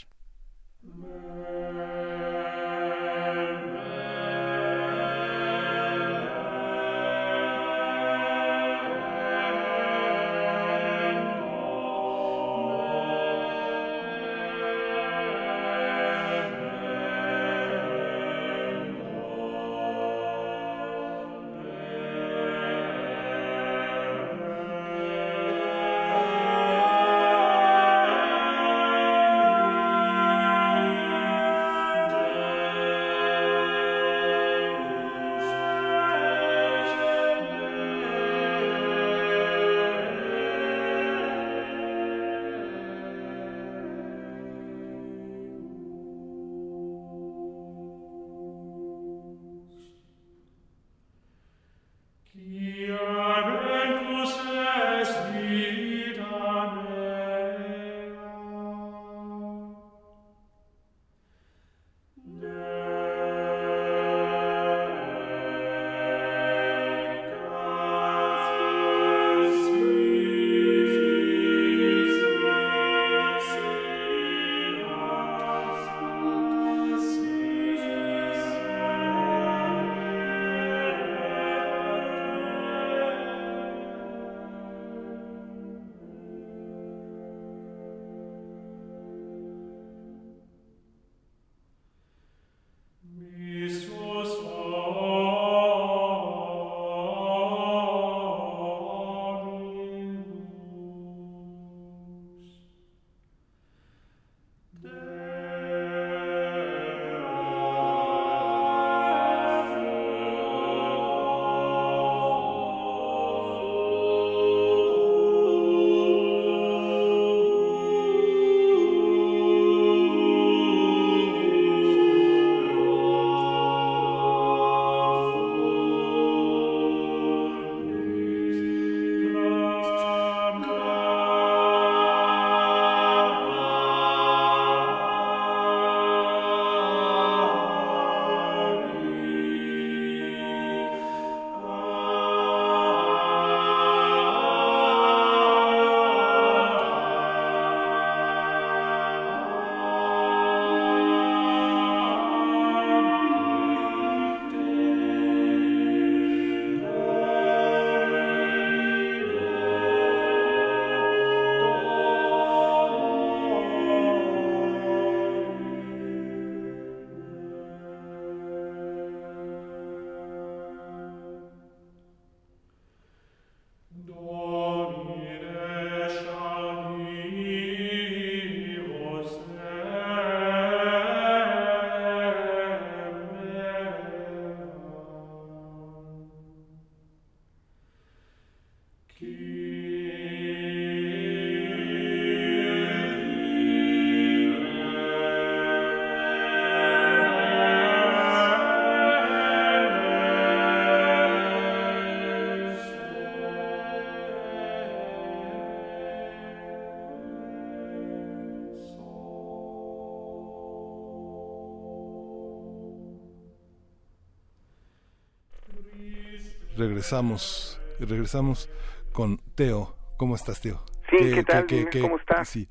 Regresamos, 216.79 217.79
regresamos 217.99 218.69
con 219.11 219.37
Teo. 219.55 219.95
¿Cómo 220.17 220.35
estás, 220.35 220.61
Teo? 220.61 220.81
Sí, 221.09 221.17
¿qué, 221.17 221.43
tal? 221.43 221.65
¿Cómo 222.01 222.17
estás? 222.17 222.49
Sí. 222.49 222.67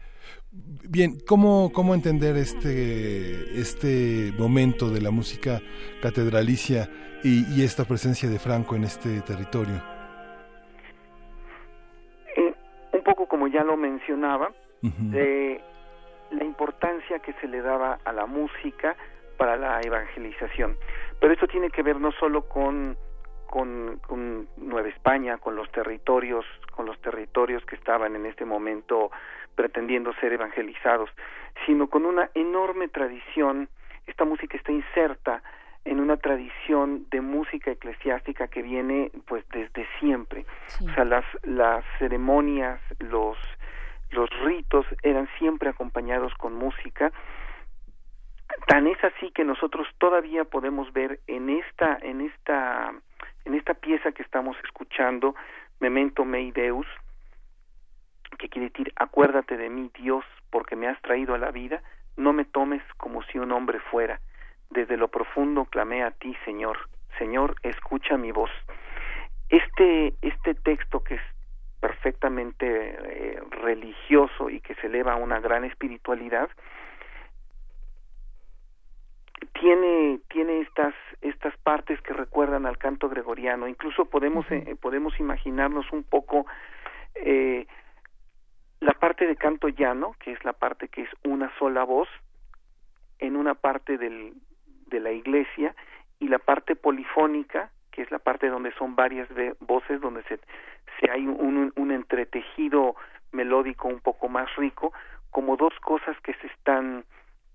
Bien, 0.50 1.18
¿cómo, 1.26 1.70
¿cómo 1.72 1.94
entender 1.94 2.36
este, 2.36 3.60
este 3.60 4.32
momento 4.38 4.88
de 4.88 5.00
la 5.00 5.10
música 5.10 5.60
catedralicia 6.02 6.88
y, 7.22 7.62
esta 7.62 7.84
presencia 7.84 8.28
de 8.28 8.38
Franco 8.38 8.74
en 8.76 8.84
este 8.84 9.20
territorio? 9.20 9.76
Eh, 12.36 12.54
un 12.92 13.02
poco 13.02 13.26
como 13.26 13.48
ya 13.48 13.62
lo 13.64 13.76
mencionaba, 13.76 14.50
de 14.80 15.60
la 16.30 16.44
importancia 16.44 17.18
que 17.18 17.32
se 17.40 17.48
le 17.48 17.60
daba 17.60 17.98
a 18.04 18.12
la 18.12 18.26
música 18.26 18.96
para 19.36 19.56
la 19.56 19.80
evangelización. 19.80 20.76
Pero 21.20 21.32
esto 21.32 21.46
tiene 21.48 21.70
que 21.70 21.82
ver 21.82 22.00
no 22.00 22.12
solo 22.12 22.48
con, 22.48 22.96
con, 23.48 24.00
con 24.06 24.48
Nueva 24.56 24.88
España, 24.88 25.38
con 25.38 25.56
los 25.56 25.70
territorios, 25.72 26.44
con 26.70 26.86
los 26.86 27.00
territorios 27.00 27.64
que 27.64 27.74
estaban 27.74 28.14
en 28.14 28.26
este 28.26 28.44
momento 28.44 29.10
pretendiendo 29.54 30.12
ser 30.20 30.32
evangelizados, 30.32 31.10
sino 31.66 31.88
con 31.88 32.06
una 32.06 32.30
enorme 32.34 32.88
tradición. 32.88 33.68
Esta 34.06 34.24
música 34.24 34.56
está 34.56 34.70
inserta 34.70 35.42
en 35.84 36.00
una 36.00 36.16
tradición 36.18 37.06
de 37.10 37.20
música 37.20 37.70
eclesiástica 37.70 38.48
que 38.48 38.62
viene 38.62 39.10
pues 39.26 39.44
desde 39.48 39.86
siempre. 39.98 40.44
O 40.84 40.92
sea, 40.94 41.04
las, 41.04 41.24
las 41.42 41.84
ceremonias, 41.98 42.80
los, 42.98 43.38
los 44.10 44.28
ritos 44.44 44.86
eran 45.02 45.28
siempre 45.38 45.70
acompañados 45.70 46.34
con 46.34 46.54
música. 46.54 47.10
Tan 48.66 48.86
es 48.86 49.02
así 49.02 49.30
que 49.30 49.44
nosotros 49.44 49.86
todavía 49.98 50.44
podemos 50.44 50.92
ver 50.92 51.20
en 51.26 51.48
esta, 51.50 51.98
en 52.02 52.20
esta, 52.20 52.92
en 53.48 53.54
esta 53.54 53.74
pieza 53.74 54.12
que 54.12 54.22
estamos 54.22 54.56
escuchando, 54.62 55.34
Memento 55.80 56.24
Mei 56.24 56.52
Deus, 56.52 56.86
que 58.38 58.48
quiere 58.48 58.68
decir 58.68 58.92
acuérdate 58.96 59.56
de 59.56 59.70
mí 59.70 59.90
Dios 59.98 60.24
porque 60.50 60.76
me 60.76 60.86
has 60.86 61.00
traído 61.00 61.34
a 61.34 61.38
la 61.38 61.50
vida, 61.50 61.82
no 62.16 62.32
me 62.32 62.44
tomes 62.44 62.82
como 62.98 63.22
si 63.22 63.38
un 63.38 63.52
hombre 63.52 63.80
fuera. 63.90 64.20
Desde 64.70 64.98
lo 64.98 65.08
profundo 65.08 65.64
clamé 65.64 66.02
a 66.04 66.10
ti, 66.10 66.36
Señor. 66.44 66.78
Señor, 67.16 67.56
escucha 67.62 68.18
mi 68.18 68.32
voz. 68.32 68.50
Este, 69.48 70.14
este 70.20 70.54
texto 70.54 71.02
que 71.02 71.14
es 71.14 71.22
perfectamente 71.80 72.66
eh, 72.66 73.40
religioso 73.62 74.50
y 74.50 74.60
que 74.60 74.74
se 74.74 74.88
eleva 74.88 75.14
a 75.14 75.16
una 75.16 75.40
gran 75.40 75.64
espiritualidad, 75.64 76.50
tiene 79.52 80.20
tiene 80.28 80.60
estas 80.60 80.94
estas 81.20 81.56
partes 81.58 82.00
que 82.02 82.12
recuerdan 82.12 82.66
al 82.66 82.78
canto 82.78 83.08
gregoriano. 83.08 83.66
Incluso 83.68 84.04
podemos 84.06 84.46
eh, 84.50 84.76
podemos 84.80 85.18
imaginarnos 85.18 85.90
un 85.92 86.04
poco 86.04 86.46
eh, 87.14 87.66
la 88.80 88.92
parte 88.94 89.26
de 89.26 89.36
canto 89.36 89.68
llano, 89.68 90.14
que 90.20 90.32
es 90.32 90.44
la 90.44 90.52
parte 90.52 90.88
que 90.88 91.02
es 91.02 91.10
una 91.24 91.50
sola 91.58 91.84
voz, 91.84 92.08
en 93.18 93.36
una 93.36 93.54
parte 93.54 93.98
del, 93.98 94.34
de 94.86 95.00
la 95.00 95.10
iglesia, 95.10 95.74
y 96.20 96.28
la 96.28 96.38
parte 96.38 96.76
polifónica, 96.76 97.70
que 97.90 98.02
es 98.02 98.10
la 98.10 98.18
parte 98.18 98.48
donde 98.48 98.72
son 98.74 98.94
varias 98.94 99.28
voces, 99.60 100.00
donde 100.00 100.22
se, 100.24 100.38
se 101.00 101.10
hay 101.10 101.26
un, 101.26 101.72
un 101.74 101.90
entretejido 101.90 102.94
melódico 103.32 103.88
un 103.88 104.00
poco 104.00 104.28
más 104.28 104.54
rico, 104.56 104.92
como 105.30 105.56
dos 105.56 105.74
cosas 105.80 106.16
que 106.20 106.34
se 106.34 106.46
están 106.46 107.04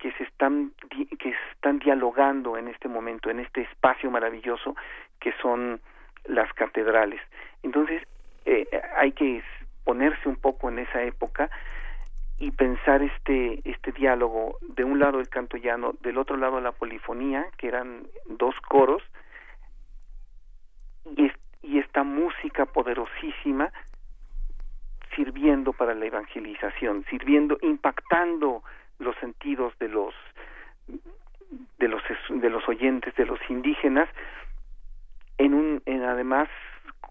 que 0.04 0.12
se 0.18 0.24
están 0.24 0.74
que 1.18 1.34
están 1.54 1.80
dialogando 1.80 2.58
en 2.58 2.68
este 2.68 2.89
momento 2.89 3.30
en 3.30 3.39
este 3.39 3.62
espacio 3.62 4.12
maravilloso 4.12 4.76
que 5.22 5.32
son 5.41 5.80
las 6.26 6.51
catedrales. 6.51 7.22
Entonces 7.64 8.04
eh, 8.43 8.68
hay 8.97 9.14
que 9.14 9.41
ponerse 9.86 10.28
un 10.28 10.36
poco 10.36 10.68
en 10.68 10.80
esa 10.80 11.04
época 11.04 11.49
y 12.38 12.51
pensar 12.51 13.01
este 13.01 13.62
este 13.64 13.93
diálogo. 13.93 14.58
De 14.60 14.84
un 14.84 14.99
lado 14.99 15.22
el 15.22 15.30
canto 15.30 15.56
llano 15.56 15.93
del 16.01 16.18
otro 16.18 16.36
lado 16.36 16.60
la 16.60 16.74
polifonía 16.74 17.47
que 17.58 17.70
eran 17.70 18.06
dos 18.26 18.56
coros 18.68 19.01
y, 21.16 21.32
y 21.62 21.80
esta 21.80 22.04
música 22.04 22.66
poderosísima 22.66 23.72
sirviendo 25.16 25.72
para 25.72 25.95
la 25.95 26.06
evangelización 26.08 27.06
sirviendo 27.10 27.58
impactando 27.62 28.64
los 29.04 29.16
sentidos 29.18 29.78
de 29.80 29.89
los 29.89 30.14
de 31.80 31.88
los 31.88 32.01
de 32.30 32.49
los 32.49 32.68
oyentes 32.68 33.16
de 33.16 33.26
los 33.26 33.39
indígenas 33.49 34.10
en 35.38 35.54
un 35.54 35.82
en 35.86 36.04
además 36.04 36.49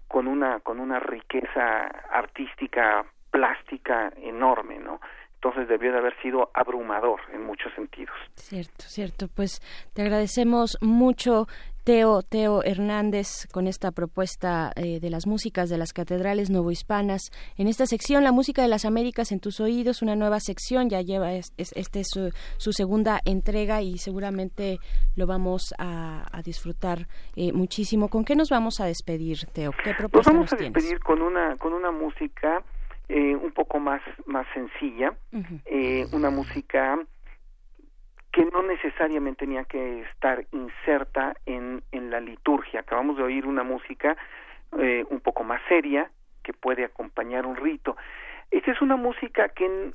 con 0.07 0.27
una 0.27 0.59
con 0.59 0.79
una 0.79 0.99
riqueza 0.99 1.87
artística 2.11 3.05
plástica 3.31 4.13
enorme, 4.17 4.77
¿no? 4.77 5.01
Entonces 5.43 5.67
debió 5.67 5.91
de 5.91 5.97
haber 5.97 6.15
sido 6.21 6.49
abrumador 6.53 7.19
en 7.33 7.43
muchos 7.43 7.73
sentidos. 7.73 8.15
Cierto, 8.35 8.85
cierto. 8.87 9.27
Pues 9.27 9.59
te 9.93 10.01
agradecemos 10.01 10.77
mucho 10.79 11.47
Teo, 11.83 12.21
Teo 12.21 12.63
Hernández 12.63 13.45
con 13.51 13.67
esta 13.67 13.91
propuesta 13.91 14.71
eh, 14.77 15.01
de 15.01 15.09
las 15.09 15.27
músicas 15.27 15.69
de 15.69 15.77
las 15.77 15.91
catedrales 15.91 16.49
novohispanas. 16.49 17.29
En 17.57 17.67
esta 17.67 17.85
sección, 17.87 18.23
la 18.23 18.31
música 18.31 18.61
de 18.61 18.69
las 18.69 18.85
Américas 18.85 19.33
en 19.33 19.41
tus 19.41 19.59
oídos, 19.59 20.01
una 20.01 20.15
nueva 20.15 20.39
sección, 20.39 20.89
ya 20.89 21.01
lleva, 21.01 21.33
es, 21.33 21.51
este 21.57 21.99
es 21.99 22.07
su, 22.07 22.71
segunda 22.71 23.19
entrega 23.25 23.81
y 23.81 23.97
seguramente 23.97 24.77
lo 25.17 25.27
vamos 25.27 25.73
a, 25.77 26.23
disfrutar 26.45 27.07
eh, 27.35 27.51
muchísimo. 27.51 28.07
¿Con 28.07 28.23
qué 28.23 28.37
nos 28.37 28.49
vamos 28.49 28.79
a 28.79 28.85
despedir, 28.85 29.39
Teo? 29.51 29.71
¿Qué 29.83 29.93
propuesta 29.93 30.31
nos 30.31 30.51
vamos 30.51 30.53
a 30.53 30.55
despedir 30.55 30.99
con 30.99 31.21
una, 31.21 31.57
con 31.57 31.73
una 31.73 31.91
música 31.91 32.63
eh, 33.09 33.35
un 33.35 33.51
poco 33.51 33.79
más, 33.79 34.01
más 34.25 34.47
sencilla, 34.53 35.13
una 36.11 36.29
música 36.29 36.99
que 38.31 38.45
no 38.45 38.63
necesariamente 38.63 39.45
tenía 39.45 39.63
que 39.63 40.01
estar 40.01 40.43
inserta 40.51 41.35
en, 41.45 41.83
en 41.91 42.09
la 42.09 42.19
liturgia. 42.19 42.79
Acabamos 42.79 43.17
de 43.17 43.23
oír 43.23 43.45
una 43.45 43.63
música 43.63 44.17
eh, 44.79 45.05
un 45.09 45.19
poco 45.19 45.43
más 45.43 45.61
seria 45.69 46.09
que 46.41 46.51
puede 46.51 46.83
acompañar 46.83 47.45
un 47.45 47.55
rito. 47.55 47.95
Esta 48.49 48.71
es 48.71 48.81
una 48.81 48.95
música 48.95 49.49
que 49.49 49.93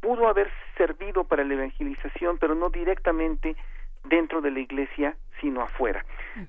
pudo 0.00 0.28
haber 0.28 0.50
servido 0.76 1.24
para 1.24 1.42
la 1.42 1.54
evangelización, 1.54 2.38
pero 2.38 2.54
no 2.54 2.68
directamente 2.68 3.56
dentro 4.04 4.40
de 4.42 4.50
la 4.50 4.60
iglesia, 4.60 5.16
sino 5.40 5.62
afuera. 5.62 6.04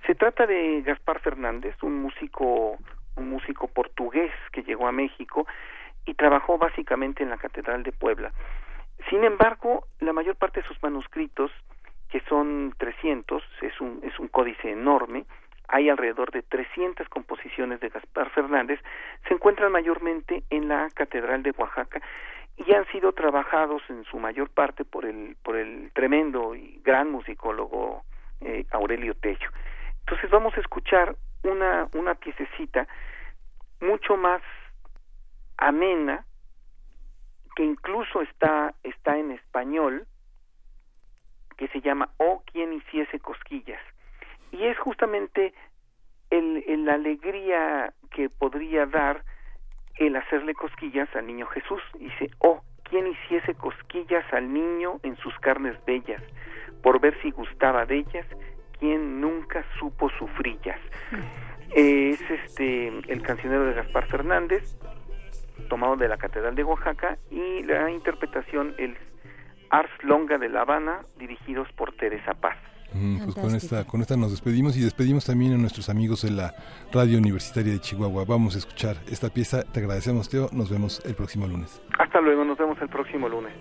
Se 0.06 0.16
trata 0.16 0.46
de 0.46 0.82
Gaspar 0.82 1.20
Fernández, 1.22 1.76
un 1.82 2.02
músico, 2.02 2.78
un 3.20 3.30
músico 3.30 3.68
portugués 3.68 4.32
que 4.52 4.64
llegó 4.64 4.88
a 4.88 4.92
México 4.92 5.46
y 6.06 6.14
trabajó 6.16 6.58
básicamente 6.58 7.24
en 7.24 7.30
la 7.30 7.38
Catedral 7.38 7.84
de 7.84 7.92
Puebla. 7.92 8.32
Sin 9.10 9.24
embargo, 9.24 9.86
la 10.00 10.14
mayor 10.14 10.36
parte 10.36 10.62
de 10.62 10.68
sus 10.68 10.82
manuscritos, 10.82 11.52
que 12.10 12.22
son 12.22 12.74
300, 12.78 13.44
es 13.62 13.80
un, 13.80 14.02
es 14.04 14.18
un 14.20 14.28
códice 14.28 14.72
enorme, 14.72 15.26
hay 15.68 15.90
alrededor 15.90 16.32
de 16.32 16.42
300 16.42 17.08
composiciones 17.10 17.80
de 17.80 17.90
Gaspar 17.90 18.30
Fernández, 18.32 18.80
se 19.28 19.36
encuentran 19.36 19.72
mayormente 19.72 20.44
en 20.50 20.68
la 20.68 20.90
Catedral 20.96 21.44
de 21.44 21.54
Oaxaca 21.58 22.02
y 22.58 22.74
han 22.74 22.86
sido 22.88 23.14
trabajados 23.14 23.82
en 23.90 24.04
su 24.06 24.18
mayor 24.18 24.50
parte 24.50 24.84
por 24.84 25.06
el, 25.06 25.38
por 25.44 25.56
el 25.56 25.92
tremendo 25.94 26.56
y 26.56 26.82
gran 26.84 27.12
musicólogo 27.12 28.04
eh, 28.42 28.66
Aurelio 28.72 29.14
Tello. 29.14 29.50
Entonces 30.02 30.30
vamos 30.32 30.58
a 30.58 30.60
escuchar 30.60 31.16
una, 31.44 31.88
una 31.94 32.16
piececita 32.16 32.88
mucho 33.82 34.18
más 34.18 34.42
amena, 35.58 36.26
que 37.56 37.64
incluso 37.64 38.22
está, 38.22 38.74
está 38.84 39.18
en 39.18 39.32
español, 39.32 40.06
que 41.58 41.68
se 41.70 41.82
llama 41.82 42.10
Oh, 42.18 42.42
quien 42.46 42.74
hiciese 42.74 43.20
cosquillas. 43.20 43.82
Y 44.52 44.64
es 44.64 44.78
justamente 44.80 45.54
el, 46.30 46.86
la 46.86 46.94
alegría 46.94 47.94
que 48.12 48.30
podría 48.30 48.86
dar 48.86 49.24
el 49.96 50.16
hacerle 50.16 50.54
cosquillas 50.54 51.14
al 51.16 51.28
niño 51.28 51.46
Jesús. 51.48 51.82
Dice, 52.00 52.32
oh, 52.40 52.62
quien 52.84 53.08
hiciese 53.08 53.54
cosquillas 53.56 54.26
al 54.34 54.52
niño 54.54 55.00
en 55.04 55.18
sus 55.18 55.38
carnes 55.40 55.76
bellas, 55.86 56.22
por 56.82 57.00
ver 57.00 57.20
si 57.22 57.32
gustaba 57.32 57.86
de 57.86 57.98
ellas, 57.98 58.26
quien 58.80 59.22
nunca 59.22 59.64
supo 59.80 60.10
sufrillas. 60.18 60.80
Es 61.72 62.20
este 62.30 62.88
el 62.88 63.22
cancionero 63.22 63.66
de 63.66 63.74
Gaspar 63.74 64.08
Fernández, 64.08 64.78
tomado 65.70 65.96
de 65.98 66.08
la 66.08 66.18
Catedral 66.18 66.56
de 66.56 66.64
Oaxaca 66.64 67.18
y 67.30 67.64
la 67.64 67.92
interpretación 67.92 68.74
el 68.78 68.98
Ars 69.70 69.92
Longa 70.02 70.38
de 70.38 70.50
La 70.50 70.62
Habana 70.62 71.06
dirigidos 71.18 71.72
por 71.74 71.94
Teresa 71.94 72.34
Paz. 72.34 72.58
Mm, 72.94 73.24
pues 73.24 73.36
con 73.36 73.56
esta, 73.56 73.86
con 73.86 74.02
esta 74.02 74.18
nos 74.18 74.32
despedimos 74.32 74.76
y 74.76 74.82
despedimos 74.82 75.26
también 75.26 75.54
a 75.54 75.58
nuestros 75.58 75.90
amigos 75.90 76.24
de 76.24 76.32
la 76.32 76.56
Radio 76.92 77.20
Universitaria 77.20 77.74
de 77.74 77.80
Chihuahua. 77.80 78.26
Vamos 78.28 78.56
a 78.56 78.58
escuchar 78.58 78.98
esta 79.12 79.30
pieza. 79.30 79.62
Te 79.64 79.80
agradecemos, 79.80 80.28
Teo. 80.28 80.50
Nos 80.52 80.72
vemos 80.72 81.06
el 81.06 81.14
próximo 81.14 81.46
lunes. 81.46 81.82
Hasta 82.00 82.20
luego, 82.20 82.44
nos 82.44 82.58
vemos 82.58 82.82
el 82.82 82.90
próximo 82.90 83.30
lunes. 83.30 83.54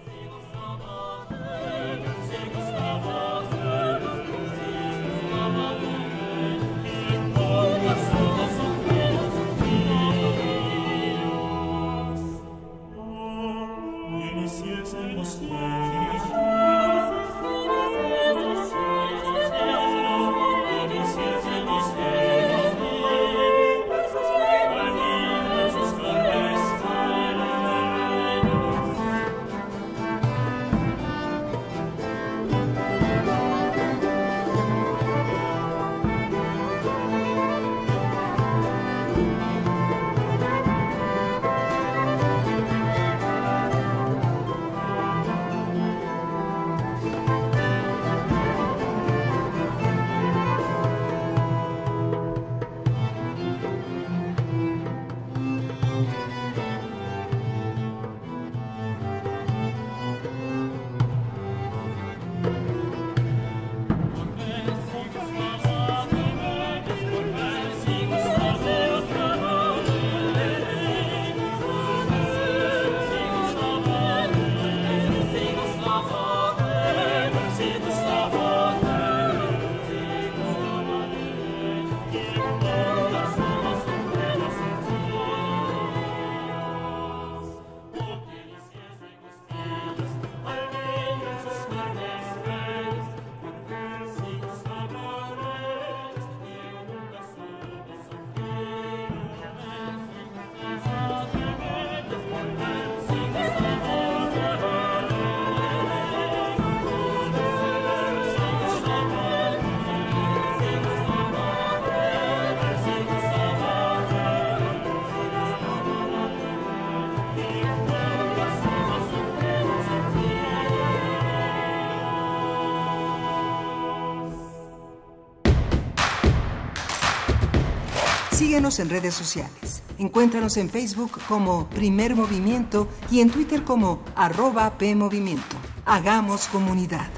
En 128.69 128.91
redes 128.91 129.15
sociales. 129.15 129.83
Encuéntranos 129.99 130.59
en 130.59 130.69
Facebook 130.69 131.19
como 131.27 131.71
Primer 131.71 132.15
Movimiento 132.15 132.87
y 133.11 133.21
en 133.21 133.31
Twitter 133.31 133.65
como 133.65 134.03
arroba 134.15 134.77
PMovimiento. 134.77 135.57
Hagamos 135.87 136.49
comunidad. 136.49 137.09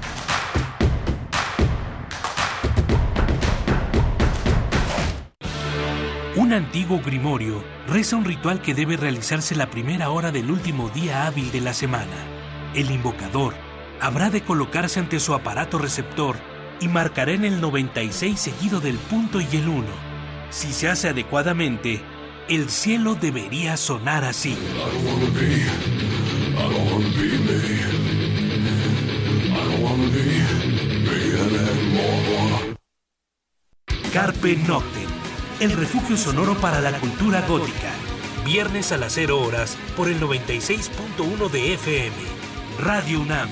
Un 6.37 6.53
antiguo 6.53 7.01
grimorio 7.01 7.61
reza 7.85 8.15
un 8.15 8.23
ritual 8.23 8.61
que 8.61 8.73
debe 8.73 8.95
realizarse 8.95 9.53
la 9.53 9.69
primera 9.69 10.09
hora 10.09 10.31
del 10.31 10.49
último 10.49 10.89
día 10.89 11.27
hábil 11.27 11.51
de 11.51 11.59
la 11.59 11.73
semana. 11.73 12.15
El 12.73 12.91
invocador 12.91 13.55
habrá 13.99 14.29
de 14.29 14.41
colocarse 14.41 15.01
ante 15.01 15.19
su 15.19 15.33
aparato 15.33 15.77
receptor 15.77 16.37
y 16.79 16.87
marcará 16.87 17.33
en 17.33 17.43
el 17.43 17.59
96 17.59 18.39
seguido 18.39 18.79
del 18.79 18.95
punto 18.95 19.41
y 19.41 19.47
el 19.57 19.67
1. 19.67 20.10
Si 20.51 20.73
se 20.73 20.89
hace 20.89 21.07
adecuadamente, 21.07 22.01
el 22.49 22.69
cielo 22.69 23.15
debería 23.15 23.77
sonar 23.77 24.25
así. 24.25 24.57
Carpe 34.11 34.57
Noctem, 34.67 35.09
el 35.61 35.71
refugio 35.71 36.17
sonoro 36.17 36.55
para 36.55 36.81
la 36.81 36.99
cultura 36.99 37.41
gótica. 37.47 37.93
Viernes 38.43 38.91
a 38.91 38.97
las 38.97 39.13
0 39.13 39.39
horas 39.39 39.77
por 39.95 40.09
el 40.09 40.19
96.1 40.19 41.49
de 41.49 41.73
FM. 41.75 42.15
Radio 42.77 43.21
UNAM, 43.21 43.47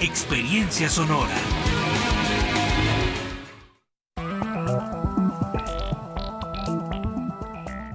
experiencia 0.00 0.88
sonora. 0.88 1.34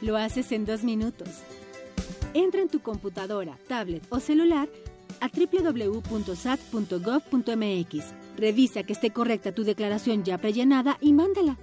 Lo 0.00 0.16
haces 0.16 0.52
en 0.52 0.64
dos 0.64 0.84
minutos. 0.84 1.28
Entra 2.34 2.62
en 2.62 2.68
tu 2.68 2.80
computadora, 2.80 3.58
tablet 3.66 4.04
o 4.10 4.20
celular 4.20 4.68
a 5.20 5.28
www.sat.gov.mx. 5.28 8.04
Revisa 8.36 8.82
que 8.82 8.92
esté 8.92 9.10
correcta 9.10 9.52
tu 9.52 9.64
declaración 9.64 10.24
ya 10.24 10.38
prellenada 10.38 10.98
y 11.00 11.12
mándala. 11.12 11.56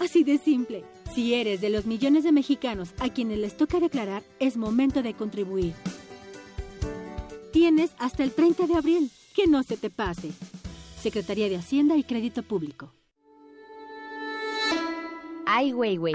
Así 0.00 0.24
de 0.24 0.38
simple. 0.38 0.84
Si 1.14 1.34
eres 1.34 1.60
de 1.60 1.70
los 1.70 1.84
millones 1.84 2.24
de 2.24 2.32
mexicanos 2.32 2.90
a 3.00 3.08
quienes 3.08 3.38
les 3.38 3.56
toca 3.56 3.80
declarar, 3.80 4.22
es 4.38 4.56
momento 4.56 5.02
de 5.02 5.14
contribuir. 5.14 5.74
Tienes 7.52 7.90
hasta 7.98 8.24
el 8.24 8.32
30 8.32 8.66
de 8.66 8.74
abril. 8.74 9.10
Que 9.34 9.46
no 9.46 9.62
se 9.62 9.76
te 9.76 9.90
pase. 9.90 10.30
Secretaría 11.00 11.48
de 11.48 11.56
Hacienda 11.56 11.96
y 11.96 12.02
Crédito 12.02 12.42
Público. 12.42 12.92
Ay, 15.46 15.72
güey, 15.72 15.96
güey. 15.96 16.14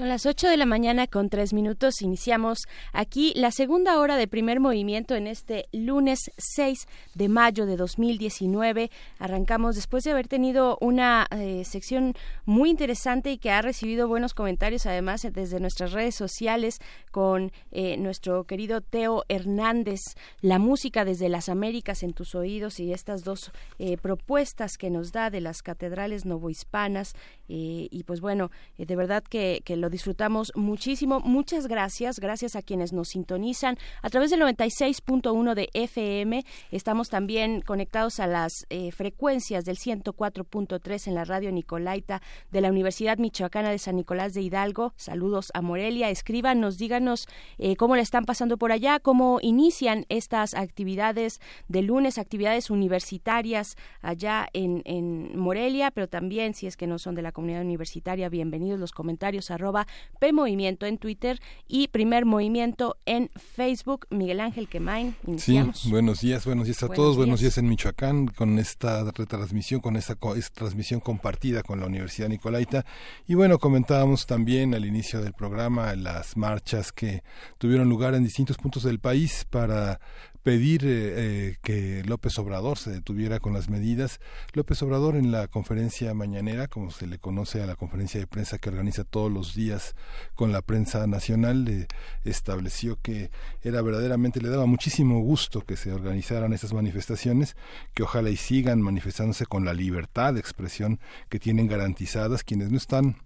Son 0.00 0.08
las 0.08 0.24
8 0.24 0.48
de 0.48 0.56
la 0.56 0.64
mañana 0.64 1.06
con 1.06 1.28
tres 1.28 1.52
minutos. 1.52 2.00
Iniciamos 2.00 2.60
aquí 2.94 3.34
la 3.36 3.50
segunda 3.50 3.98
hora 3.98 4.16
de 4.16 4.26
primer 4.26 4.58
movimiento 4.58 5.14
en 5.14 5.26
este 5.26 5.66
lunes 5.72 6.30
6 6.38 6.88
de 7.14 7.28
mayo 7.28 7.66
de 7.66 7.76
2019. 7.76 8.90
Arrancamos 9.18 9.76
después 9.76 10.02
de 10.04 10.12
haber 10.12 10.26
tenido 10.26 10.78
una 10.80 11.26
eh, 11.32 11.64
sección 11.66 12.14
muy 12.46 12.70
interesante 12.70 13.30
y 13.30 13.36
que 13.36 13.50
ha 13.50 13.60
recibido 13.60 14.08
buenos 14.08 14.32
comentarios 14.32 14.86
además 14.86 15.20
desde 15.30 15.60
nuestras 15.60 15.92
redes 15.92 16.14
sociales 16.14 16.78
con 17.10 17.52
eh, 17.70 17.98
nuestro 17.98 18.44
querido 18.44 18.80
Teo 18.80 19.24
Hernández, 19.28 20.00
la 20.40 20.58
música 20.58 21.04
desde 21.04 21.28
las 21.28 21.50
Américas 21.50 22.02
en 22.02 22.14
tus 22.14 22.34
oídos 22.34 22.80
y 22.80 22.94
estas 22.94 23.22
dos 23.22 23.52
eh, 23.78 23.98
propuestas 23.98 24.78
que 24.78 24.88
nos 24.88 25.12
da 25.12 25.28
de 25.28 25.42
las 25.42 25.60
catedrales 25.60 26.24
novohispanas. 26.24 27.12
Y 27.52 28.04
pues 28.04 28.20
bueno, 28.20 28.50
de 28.78 28.96
verdad 28.96 29.22
que, 29.22 29.62
lo 29.76 29.88
disfrutamos 29.90 30.52
muchísimo. 30.54 31.20
Muchas 31.20 31.66
gracias, 31.66 32.20
gracias 32.20 32.56
a 32.56 32.62
quienes 32.62 32.92
nos 32.92 33.08
sintonizan 33.08 33.78
a 34.02 34.10
través 34.10 34.30
del 34.30 34.40
96.1 34.40 35.54
de 35.54 35.68
FM. 35.72 36.44
Estamos 36.70 37.08
también 37.08 37.60
conectados 37.60 38.20
a 38.20 38.26
las 38.26 38.66
eh, 38.70 38.92
frecuencias 38.92 39.64
del 39.64 39.76
104.3 39.76 41.08
en 41.08 41.14
la 41.14 41.24
radio 41.24 41.50
Nicolaita 41.52 42.22
de 42.50 42.60
la 42.60 42.68
Universidad 42.68 43.18
Michoacana 43.18 43.70
de 43.70 43.78
San 43.78 43.96
Nicolás 43.96 44.34
de 44.34 44.42
Hidalgo. 44.42 44.92
Saludos 44.96 45.50
a 45.54 45.62
Morelia. 45.62 46.10
Escríbanos, 46.10 46.78
díganos 46.78 47.26
eh, 47.58 47.76
cómo 47.76 47.96
le 47.96 48.02
están 48.02 48.24
pasando 48.24 48.58
por 48.58 48.72
allá, 48.72 49.00
cómo 49.00 49.38
inician 49.42 50.06
estas 50.08 50.54
actividades 50.54 51.40
de 51.68 51.82
lunes, 51.82 52.18
actividades 52.18 52.70
universitarias 52.70 53.76
allá 54.02 54.48
en, 54.52 54.82
en 54.84 55.38
Morelia, 55.38 55.90
pero 55.90 56.08
también 56.08 56.54
si 56.54 56.66
es 56.66 56.76
que 56.76 56.86
no 56.86 56.98
son 56.98 57.14
de 57.14 57.22
la 57.22 57.32
comunidad 57.40 57.62
universitaria, 57.62 58.28
bienvenidos 58.28 58.78
los 58.78 58.92
comentarios 58.92 59.50
arroba 59.50 59.86
P 60.18 60.30
Movimiento 60.30 60.84
en 60.84 60.98
Twitter 60.98 61.40
y 61.66 61.88
Primer 61.88 62.26
Movimiento 62.26 62.98
en 63.06 63.30
Facebook. 63.34 64.06
Miguel 64.10 64.40
Ángel 64.40 64.68
Quemain, 64.68 65.16
iniciamos. 65.26 65.80
Sí, 65.80 65.90
buenos 65.90 66.20
días, 66.20 66.44
buenos 66.44 66.66
días 66.66 66.82
a 66.82 66.88
todos, 66.88 67.16
buenos 67.16 67.40
días 67.40 67.56
en 67.56 67.66
Michoacán 67.66 68.26
con 68.26 68.58
esta 68.58 69.10
retransmisión, 69.10 69.80
con 69.80 69.96
esta, 69.96 70.18
esta 70.36 70.54
transmisión 70.54 71.00
compartida 71.00 71.62
con 71.62 71.80
la 71.80 71.86
Universidad 71.86 72.28
Nicolaita. 72.28 72.84
Y 73.26 73.36
bueno, 73.36 73.58
comentábamos 73.58 74.26
también 74.26 74.74
al 74.74 74.84
inicio 74.84 75.22
del 75.22 75.32
programa 75.32 75.96
las 75.96 76.36
marchas 76.36 76.92
que 76.92 77.22
tuvieron 77.56 77.88
lugar 77.88 78.14
en 78.14 78.22
distintos 78.22 78.58
puntos 78.58 78.82
del 78.82 78.98
país 78.98 79.46
para 79.48 79.98
pedir 80.42 80.84
eh, 80.84 80.88
eh, 80.90 81.56
que 81.62 82.02
López 82.04 82.38
Obrador 82.38 82.78
se 82.78 82.90
detuviera 82.90 83.40
con 83.40 83.52
las 83.52 83.68
medidas. 83.68 84.20
López 84.54 84.82
Obrador 84.82 85.16
en 85.16 85.30
la 85.32 85.48
conferencia 85.48 86.14
mañanera, 86.14 86.68
como 86.68 86.90
se 86.90 87.06
le 87.06 87.18
conoce 87.18 87.62
a 87.62 87.66
la 87.66 87.76
conferencia 87.76 88.20
de 88.20 88.26
prensa 88.26 88.58
que 88.58 88.70
organiza 88.70 89.04
todos 89.04 89.30
los 89.30 89.54
días 89.54 89.94
con 90.34 90.52
la 90.52 90.62
prensa 90.62 91.06
nacional, 91.06 91.64
le 91.64 91.86
estableció 92.24 92.98
que 93.02 93.30
era 93.62 93.82
verdaderamente, 93.82 94.40
le 94.40 94.48
daba 94.48 94.66
muchísimo 94.66 95.20
gusto 95.20 95.60
que 95.62 95.76
se 95.76 95.92
organizaran 95.92 96.52
esas 96.52 96.72
manifestaciones, 96.72 97.56
que 97.94 98.02
ojalá 98.02 98.30
y 98.30 98.36
sigan 98.36 98.80
manifestándose 98.80 99.46
con 99.46 99.64
la 99.64 99.74
libertad 99.74 100.34
de 100.34 100.40
expresión 100.40 101.00
que 101.28 101.38
tienen 101.38 101.66
garantizadas 101.66 102.44
quienes 102.44 102.70
no 102.70 102.76
están 102.76 103.16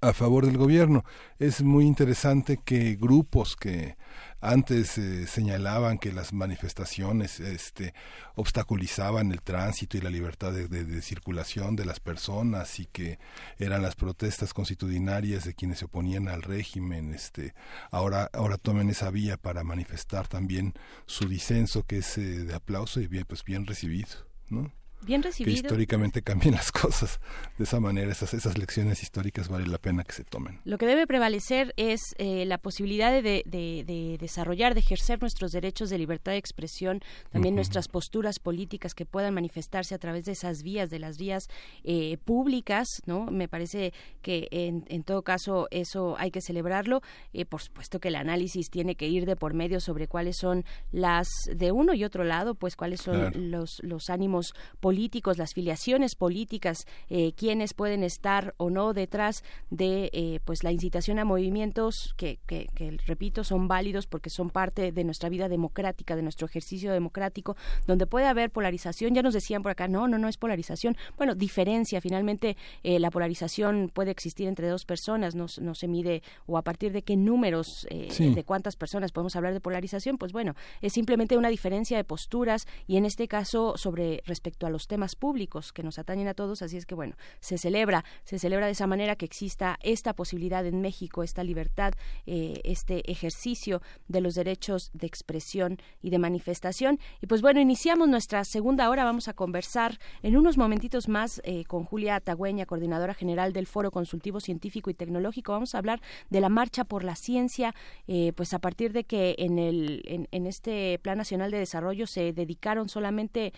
a 0.00 0.12
favor 0.12 0.46
del 0.46 0.56
gobierno. 0.56 1.04
Es 1.38 1.62
muy 1.62 1.84
interesante 1.84 2.60
que 2.64 2.96
grupos 2.96 3.56
que 3.56 3.96
antes 4.40 4.96
eh, 4.98 5.26
señalaban 5.26 5.98
que 5.98 6.12
las 6.12 6.32
manifestaciones 6.32 7.40
este, 7.40 7.92
obstaculizaban 8.36 9.32
el 9.32 9.42
tránsito 9.42 9.96
y 9.96 10.00
la 10.00 10.10
libertad 10.10 10.52
de, 10.52 11.02
circulación 11.02 11.74
de 11.74 11.84
las 11.84 11.98
personas 11.98 12.78
y 12.78 12.86
que 12.86 13.18
eran 13.58 13.82
las 13.82 13.96
protestas 13.96 14.54
constitucionarias 14.54 15.44
de 15.44 15.54
quienes 15.54 15.80
se 15.80 15.86
oponían 15.86 16.28
al 16.28 16.42
régimen. 16.42 17.12
Este, 17.12 17.54
ahora, 17.90 18.30
ahora 18.32 18.58
tomen 18.58 18.90
esa 18.90 19.10
vía 19.10 19.36
para 19.36 19.64
manifestar 19.64 20.28
también 20.28 20.74
su 21.06 21.28
disenso, 21.28 21.84
que 21.84 21.98
es 21.98 22.18
eh, 22.18 22.44
de 22.44 22.54
aplauso 22.54 23.00
y 23.00 23.08
bien, 23.08 23.24
pues 23.26 23.42
bien 23.42 23.66
recibido. 23.66 24.28
¿no? 24.48 24.72
Bien 25.02 25.22
recibido. 25.22 25.54
que 25.54 25.66
históricamente 25.66 26.22
cambien 26.22 26.54
las 26.54 26.72
cosas 26.72 27.20
de 27.56 27.64
esa 27.64 27.80
manera. 27.80 28.10
Esas, 28.10 28.34
esas 28.34 28.58
lecciones 28.58 29.02
históricas 29.02 29.48
vale 29.48 29.66
la 29.66 29.78
pena 29.78 30.04
que 30.04 30.12
se 30.12 30.24
tomen. 30.24 30.60
Lo 30.64 30.78
que 30.78 30.86
debe 30.86 31.06
prevalecer 31.06 31.72
es 31.76 32.00
eh, 32.18 32.44
la 32.46 32.58
posibilidad 32.58 33.10
de, 33.10 34.16
desarrollar, 34.20 34.74
de 34.74 34.80
ejercer 34.80 35.20
nuestros 35.20 35.52
derechos 35.52 35.90
de 35.90 35.98
libertad 35.98 36.32
de 36.32 36.38
expresión, 36.38 37.00
también 37.30 37.54
nuestras 37.54 37.88
posturas 37.88 38.38
políticas 38.38 38.94
que 38.94 39.06
puedan 39.06 39.34
manifestarse 39.34 39.94
a 39.94 39.98
través 39.98 40.24
de 40.24 40.32
esas 40.32 40.62
vías, 40.62 40.90
de 40.90 40.98
las 40.98 41.16
vías 41.18 41.48
eh, 41.84 42.18
públicas, 42.24 42.86
¿no? 43.06 43.26
Me 43.26 43.48
parece 43.48 43.92
que 44.22 44.48
en, 44.50 44.84
en, 44.88 45.04
todo 45.04 45.22
caso 45.22 45.68
eso 45.70 46.16
hay 46.18 46.30
que 46.30 46.40
celebrarlo. 46.40 47.00
Eh, 47.32 47.44
por 47.44 47.62
supuesto 47.62 48.00
que 48.00 48.08
el 48.08 48.16
análisis 48.16 48.70
tiene 48.70 48.94
que 48.94 49.08
ir 49.08 49.26
de 49.26 49.36
por 49.36 49.54
medio 49.54 49.80
sobre 49.80 50.08
cuáles 50.08 50.36
son 50.36 50.64
las 50.92 51.28
de 51.54 51.72
uno 51.72 51.94
y 51.94 52.04
otro 52.04 52.24
lado, 52.24 52.54
pues 52.54 52.76
cuáles 52.76 53.00
son 53.00 53.50
los, 53.50 53.80
los 53.82 54.10
ánimos 54.10 54.54
políticos, 54.80 54.87
las 55.36 55.54
filiaciones 55.54 56.14
políticas, 56.14 56.86
eh, 57.10 57.32
quienes 57.32 57.74
pueden 57.74 58.02
estar 58.02 58.54
o 58.56 58.70
no 58.70 58.92
detrás 58.92 59.42
de 59.70 60.10
eh, 60.12 60.40
pues 60.44 60.64
la 60.64 60.72
incitación 60.72 61.18
a 61.18 61.24
movimientos 61.24 62.14
que, 62.16 62.38
que, 62.46 62.68
repito 63.06 63.44
son 63.44 63.68
válidos 63.68 64.06
porque 64.06 64.30
son 64.30 64.50
parte 64.50 64.92
de 64.92 65.04
nuestra 65.04 65.28
vida 65.28 65.48
democrática, 65.48 66.16
de 66.16 66.22
nuestro 66.22 66.46
ejercicio 66.46 66.92
democrático, 66.92 67.56
donde 67.86 68.06
puede 68.06 68.26
haber 68.26 68.50
polarización. 68.50 69.14
Ya 69.14 69.22
nos 69.22 69.34
decían 69.34 69.62
por 69.62 69.72
acá, 69.72 69.88
no, 69.88 70.08
no, 70.08 70.18
no 70.18 70.28
es 70.28 70.36
polarización. 70.36 70.96
Bueno, 71.16 71.34
diferencia. 71.34 72.00
Finalmente, 72.00 72.56
eh, 72.82 72.98
la 72.98 73.10
polarización 73.10 73.90
puede 73.92 74.10
existir 74.10 74.48
entre 74.48 74.68
dos 74.68 74.84
personas, 74.84 75.34
no, 75.34 75.46
no 75.60 75.74
se 75.74 75.88
mide 75.88 76.22
o 76.46 76.56
a 76.56 76.62
partir 76.62 76.92
de 76.92 77.02
qué 77.02 77.16
números, 77.16 77.86
de 77.90 78.44
cuántas 78.44 78.76
personas 78.76 79.12
podemos 79.12 79.36
hablar 79.36 79.52
de 79.52 79.60
polarización. 79.60 80.18
Pues 80.18 80.32
bueno, 80.32 80.54
es 80.80 80.92
simplemente 80.92 81.36
una 81.36 81.48
diferencia 81.48 81.96
de 81.96 82.04
posturas 82.04 82.66
y 82.86 82.96
en 82.96 83.04
este 83.04 83.28
caso 83.28 83.74
sobre 83.76 84.22
respecto 84.26 84.66
a 84.66 84.70
los 84.70 84.77
temas 84.86 85.16
públicos 85.16 85.72
que 85.72 85.82
nos 85.82 85.98
atañen 85.98 86.28
a 86.28 86.34
todos, 86.34 86.62
así 86.62 86.76
es 86.76 86.86
que 86.86 86.94
bueno, 86.94 87.16
se 87.40 87.58
celebra, 87.58 88.04
se 88.24 88.38
celebra 88.38 88.66
de 88.66 88.72
esa 88.72 88.86
manera 88.86 89.16
que 89.16 89.24
exista 89.24 89.78
esta 89.82 90.12
posibilidad 90.12 90.64
en 90.66 90.80
México, 90.80 91.22
esta 91.22 91.44
libertad, 91.44 91.94
eh, 92.26 92.60
este 92.64 93.10
ejercicio 93.10 93.82
de 94.08 94.20
los 94.20 94.34
derechos 94.34 94.90
de 94.92 95.06
expresión 95.06 95.78
y 96.02 96.10
de 96.10 96.18
manifestación. 96.18 96.98
Y 97.20 97.26
pues 97.26 97.42
bueno, 97.42 97.60
iniciamos 97.60 98.08
nuestra 98.08 98.44
segunda 98.44 98.88
hora, 98.90 99.04
vamos 99.04 99.28
a 99.28 99.34
conversar 99.34 99.98
en 100.22 100.36
unos 100.36 100.56
momentitos 100.56 101.08
más 101.08 101.40
eh, 101.44 101.64
con 101.64 101.84
Julia 101.84 102.20
Tagüeña, 102.20 102.66
coordinadora 102.66 103.14
general 103.14 103.52
del 103.52 103.66
Foro 103.66 103.90
Consultivo 103.90 104.40
Científico 104.40 104.90
y 104.90 104.94
Tecnológico. 104.94 105.52
Vamos 105.52 105.74
a 105.74 105.78
hablar 105.78 106.00
de 106.30 106.40
la 106.40 106.48
marcha 106.48 106.84
por 106.84 107.04
la 107.04 107.16
ciencia, 107.16 107.74
eh, 108.06 108.32
pues 108.36 108.54
a 108.54 108.58
partir 108.58 108.92
de 108.92 109.04
que 109.04 109.34
en, 109.38 109.58
el, 109.58 110.26
en, 110.30 110.46
este 110.46 110.98
Plan 111.02 111.18
Nacional 111.18 111.50
de 111.50 111.58
Desarrollo 111.58 112.06
se 112.06 112.32
dedicaron 112.32 112.88
solamente, 112.88 113.52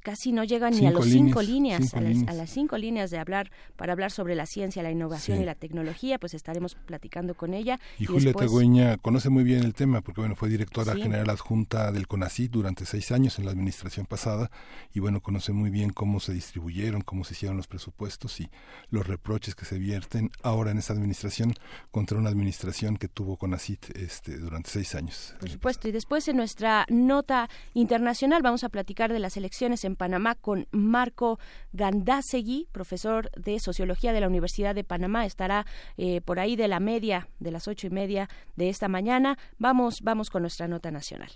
casi 0.00 0.32
no 0.32 0.44
llegan 0.52 0.74
ni 0.74 0.86
a 0.86 0.90
los 0.90 1.06
cinco 1.06 1.40
líneas, 1.40 1.94
a, 1.94 2.00
Las, 2.00 2.50
cinco 2.50 2.76
líneas 2.76 3.10
de 3.10 3.18
hablar 3.18 3.50
para 3.76 3.92
hablar 3.92 4.10
sobre 4.10 4.34
la 4.34 4.44
ciencia, 4.44 4.82
la 4.82 4.90
innovación 4.90 5.40
y 5.40 5.44
la 5.44 5.54
tecnología, 5.54 6.18
pues 6.18 6.34
estaremos 6.34 6.74
platicando 6.74 7.34
con 7.34 7.54
ella. 7.54 7.80
Y, 7.98 8.04
Julia 8.04 8.32
Tagüeña 8.34 8.98
conoce 8.98 9.30
muy 9.30 9.44
bien 9.44 9.62
el 9.64 9.72
tema 9.74 10.02
porque 10.02 10.20
bueno 10.20 10.36
fue 10.36 10.50
directora 10.50 10.94
general 10.94 11.30
adjunta 11.30 11.90
del 11.90 12.06
CONACYT 12.06 12.50
durante 12.50 12.84
seis 12.84 13.12
años 13.12 13.38
en 13.38 13.46
la 13.46 13.52
administración 13.52 14.04
pasada 14.04 14.50
y 14.92 15.00
bueno 15.00 15.20
conoce 15.20 15.52
muy 15.52 15.70
bien 15.70 15.90
cómo 15.90 16.20
se 16.20 16.34
distribuyeron, 16.34 17.00
cómo 17.00 17.24
se 17.24 17.32
hicieron 17.32 17.56
los 17.56 17.66
presupuestos 17.66 18.40
y 18.40 18.50
los 18.90 19.06
reproches 19.06 19.54
que 19.54 19.64
se 19.64 19.78
vierten 19.78 20.30
ahora 20.42 20.70
en 20.70 20.78
esa 20.78 20.92
administración 20.92 21.54
contra 21.90 22.18
una 22.18 22.28
administración 22.28 22.98
que 22.98 23.08
tuvo 23.08 23.38
CONACYT 23.38 23.96
este, 23.96 24.36
durante 24.36 24.68
seis 24.68 24.94
años. 24.94 25.34
Por 25.40 25.48
supuesto 25.48 25.88
y 25.88 25.92
después 25.92 26.28
en 26.28 26.36
nuestra 26.36 26.84
nota 26.90 27.48
internacional 27.72 28.42
vamos 28.42 28.64
a 28.64 28.68
platicar 28.68 29.12
de 29.12 29.18
las 29.18 29.36
elecciones 29.38 29.84
en 29.84 29.96
Panamá 29.96 30.34
con 30.42 30.68
Marco 30.70 31.38
Gandasegui, 31.72 32.68
profesor 32.70 33.30
de 33.36 33.58
Sociología 33.58 34.12
de 34.12 34.20
la 34.20 34.26
Universidad 34.28 34.74
de 34.74 34.84
Panamá. 34.84 35.24
Estará 35.24 35.64
eh, 35.96 36.20
por 36.20 36.38
ahí 36.38 36.56
de 36.56 36.68
la 36.68 36.80
media, 36.80 37.28
de 37.38 37.50
las 37.50 37.66
ocho 37.68 37.86
y 37.86 37.90
media 37.90 38.28
de 38.56 38.68
esta 38.68 38.88
mañana. 38.88 39.38
Vamos, 39.58 40.02
vamos 40.02 40.28
con 40.28 40.42
nuestra 40.42 40.68
nota 40.68 40.90
nacional. 40.90 41.30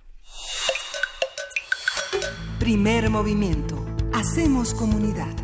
Primer 2.58 3.08
movimiento. 3.08 3.82
Hacemos 4.12 4.74
comunidad. 4.74 5.34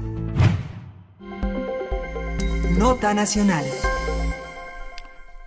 Nota 2.76 3.14
nacional. 3.14 3.64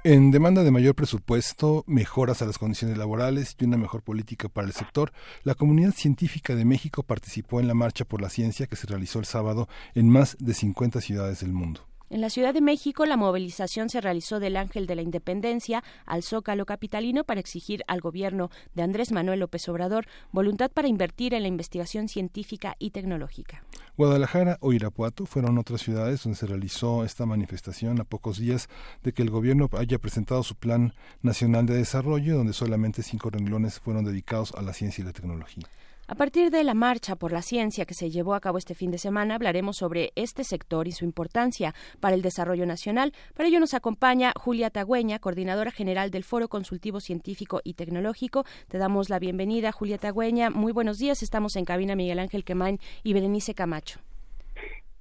En 0.08 0.30
demanda 0.30 0.64
de 0.64 0.70
mayor 0.70 0.94
presupuesto, 0.94 1.84
mejoras 1.88 2.44
a 2.44 2.46
las 2.46 2.60
condiciones 2.60 2.96
laborales 2.96 3.56
y 3.60 3.66
una 3.66 3.76
mejor 3.76 4.04
política 4.04 4.48
para 4.48 4.68
el 4.68 4.74
sector, 4.74 5.12
la 5.42 5.56
comunidad 5.56 5.96
científica 5.96 6.54
de 6.54 6.64
México 6.64 7.02
participó 7.02 7.60
en 7.60 7.68
la 7.68 7.74
Marcha 7.74 8.06
por 8.06 8.22
la 8.22 8.30
Ciencia 8.30 8.68
que 8.68 8.76
se 8.76 8.86
realizó 8.86 9.18
el 9.18 9.26
sábado 9.26 9.68
en 9.96 10.08
más 10.08 10.38
de 10.40 10.54
50 10.54 11.02
ciudades 11.02 11.40
del 11.40 11.54
mundo. 11.54 11.88
En 12.16 12.22
la 12.22 12.30
Ciudad 12.30 12.54
de 12.54 12.62
México, 12.62 13.06
la 13.06 13.18
movilización 13.18 13.90
se 13.90 14.00
realizó 14.00 14.40
del 14.40 14.56
Ángel 14.56 14.88
de 14.88 14.96
la 14.96 15.02
Independencia 15.02 15.84
al 16.06 16.24
Zócalo 16.24 16.66
Capitalino 16.66 17.26
para 17.26 17.42
exigir 17.42 17.84
al 17.88 18.00
gobierno 18.00 18.50
de 18.74 18.84
Andrés 18.84 19.12
Manuel 19.12 19.42
López 19.42 19.68
Obrador 19.68 20.08
voluntad 20.32 20.72
para 20.72 20.88
invertir 20.88 21.34
en 21.34 21.42
la 21.42 21.50
investigación 21.50 22.08
científica 22.08 22.78
y 22.80 22.92
tecnológica. 22.92 23.66
Guadalajara 23.98 24.58
o 24.62 24.72
Irapuato 24.72 25.26
fueron 25.26 25.58
otras 25.58 25.82
ciudades 25.82 26.24
donde 26.24 26.40
se 26.40 26.48
realizó 26.48 27.04
esta 27.04 27.26
manifestación 27.26 28.00
a 28.00 28.06
pocos 28.06 28.40
días 28.40 28.70
de 29.04 29.12
que 29.12 29.22
el 29.22 29.30
gobierno 29.30 29.70
haya 29.78 30.00
presentado 30.00 30.42
su 30.44 30.56
Plan 30.56 30.94
Nacional 31.22 31.66
de 31.66 31.76
Desarrollo, 31.76 32.38
donde 32.38 32.54
solamente 32.54 33.04
cinco 33.04 33.30
renglones 33.30 33.82
fueron 33.82 34.06
dedicados 34.06 34.54
a 34.54 34.62
la 34.62 34.72
ciencia 34.72 35.02
y 35.02 35.06
la 35.06 35.12
tecnología. 35.12 35.66
A 36.08 36.14
partir 36.14 36.52
de 36.52 36.64
la 36.64 36.76
marcha 36.76 37.16
por 37.16 37.32
la 37.32 37.42
ciencia 37.42 37.86
que 37.86 37.96
se 37.96 38.12
llevó 38.12 38.36
a 38.36 38.40
cabo 38.40 38.60
este 38.60 38.76
fin 38.76 38.92
de 38.92 39.00
semana, 39.00 39.34
hablaremos 39.34 39.78
sobre 39.78 40.12
este 40.16 40.44
sector 40.44 40.88
y 40.88 40.92
su 40.92 41.04
importancia 41.04 41.74
para 42.00 42.14
el 42.14 42.22
desarrollo 42.22 42.68
nacional. 42.68 43.12
Para 43.36 43.50
ello 43.50 43.60
nos 43.60 43.74
acompaña 43.74 44.32
Julia 44.38 44.70
Tagüeña, 44.70 45.18
coordinadora 45.18 45.72
general 45.72 46.12
del 46.12 46.24
Foro 46.24 46.48
Consultivo 46.48 47.00
Científico 47.00 47.60
y 47.64 47.74
Tecnológico. 47.74 48.46
Te 48.68 48.78
damos 48.78 49.10
la 49.10 49.18
bienvenida, 49.18 49.72
Julia 49.72 49.98
Tagüeña. 49.98 50.52
Muy 50.52 50.74
buenos 50.74 51.00
días. 51.00 51.24
Estamos 51.24 51.56
en 51.56 51.66
cabina 51.66 51.96
Miguel 51.96 52.20
Ángel 52.20 52.44
Quemain 52.44 52.78
y 53.04 53.14
Berenice 53.14 53.56
Camacho. 53.56 54.00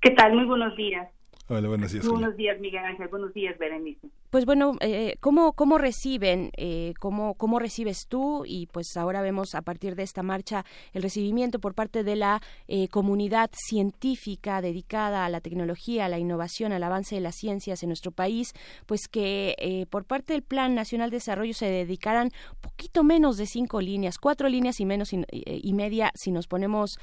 ¿Qué 0.01 0.11
tal? 0.13 0.35
Muy 0.35 0.47
buenos 0.47 0.75
días. 0.75 1.07
Hola, 1.49 1.69
buenos 1.69 1.93
días. 1.93 2.09
Buenos 2.09 2.35
días, 2.39 2.59
Miguel 2.61 2.83
Ángel. 2.83 3.09
Buenos 3.09 3.35
días, 3.35 3.59
Berenice 3.59 4.09
pues 4.35 4.47
bueno, 4.47 4.73
eh, 4.81 5.15
¿cómo, 5.21 5.53
¿cómo 5.53 5.79
reciben, 5.79 6.51
eh, 6.57 6.95
cómo, 6.99 7.35
cómo 7.35 7.61
recibes 7.61 8.09
tú? 8.09 8.43
Y 8.45 8.67
pues 8.67 8.97
ahora 8.97 9.23
vemos 9.23 9.55
a 9.55 9.63
partir 9.63 9.95
de 9.95 10.03
esta 10.03 10.25
marcha 10.25 10.65
el 10.93 11.05
recibimiento 11.05 11.61
por 11.61 11.77
parte 11.77 12.03
de 12.03 12.17
la 12.17 12.43
eh, 12.67 12.89
comunidad 12.89 13.49
científica 13.55 14.61
dedicada 14.61 15.25
a 15.25 15.29
la 15.29 15.41
tecnología, 15.41 16.07
a 16.07 16.09
la 16.09 16.19
innovación, 16.19 16.73
al 16.73 16.83
avance 16.83 17.15
de 17.15 17.21
las 17.21 17.37
ciencias 17.37 17.85
en 17.85 17.91
nuestro 17.91 18.11
país, 18.11 18.55
pues 18.87 19.07
que 19.07 19.55
eh, 19.57 19.87
por 19.87 20.05
parte 20.05 20.33
del 20.33 20.43
Plan 20.43 20.75
Nacional 20.75 21.11
de 21.11 21.19
Desarrollo 21.19 21.55
se 21.55 21.67
dedicaran 21.67 22.33
poquito 22.61 23.05
menos 23.05 23.37
de 23.37 23.47
cinco 23.47 23.81
líneas, 23.81 24.19
cuatro 24.19 24.49
líneas 24.49 24.81
y 24.81 24.85
menos 24.85 25.13
y, 25.13 25.73
media, 25.75 26.11
si 26.17 26.33
nos 26.33 26.49
ponemos 26.49 26.99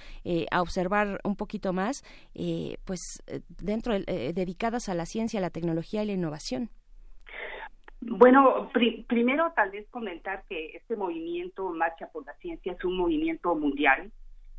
a 0.51 0.61
observar 0.61 1.21
un 1.23 1.37
poquito 1.37 1.71
más, 1.71 2.03
pues 2.83 2.99
dentro 3.47 3.97
dedicadas 3.97 4.89
a 4.89 4.95
la 4.95 5.05
ciencia, 5.05 5.39
la 5.39 5.49
tecnología 5.49 6.03
y 6.03 6.07
la 6.07 6.13
innovación. 6.13 6.71
Bueno, 8.01 8.71
primero 9.07 9.53
tal 9.55 9.69
vez 9.69 9.87
comentar 9.89 10.43
que 10.49 10.75
este 10.75 10.95
movimiento 10.95 11.69
Marcha 11.69 12.07
por 12.07 12.25
la 12.25 12.33
Ciencia 12.35 12.73
es 12.73 12.83
un 12.83 12.97
movimiento 12.97 13.55
mundial 13.55 14.11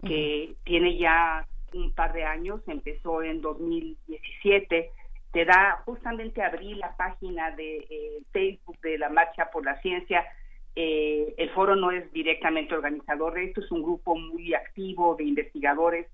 que 0.04 0.54
tiene 0.64 0.96
ya 0.96 1.46
un 1.74 1.92
par 1.92 2.12
de 2.12 2.24
años, 2.24 2.60
empezó 2.66 3.22
en 3.22 3.40
2017. 3.40 4.90
Te 5.32 5.44
da 5.44 5.82
justamente 5.84 6.42
abrir 6.42 6.76
la 6.76 6.96
página 6.96 7.50
de 7.52 7.78
eh, 7.78 8.22
Facebook 8.32 8.78
de 8.80 8.98
la 8.98 9.08
Marcha 9.08 9.50
por 9.50 9.64
la 9.64 9.80
Ciencia. 9.80 10.24
Eh, 10.76 11.34
el 11.36 11.50
foro 11.50 11.74
no 11.74 11.90
es 11.90 12.12
directamente 12.12 12.74
organizador 12.74 13.34
de 13.34 13.44
esto, 13.44 13.60
es 13.60 13.70
un 13.72 13.82
grupo 13.82 14.16
muy 14.16 14.54
activo 14.54 15.16
de 15.16 15.24
investigadores 15.24 16.06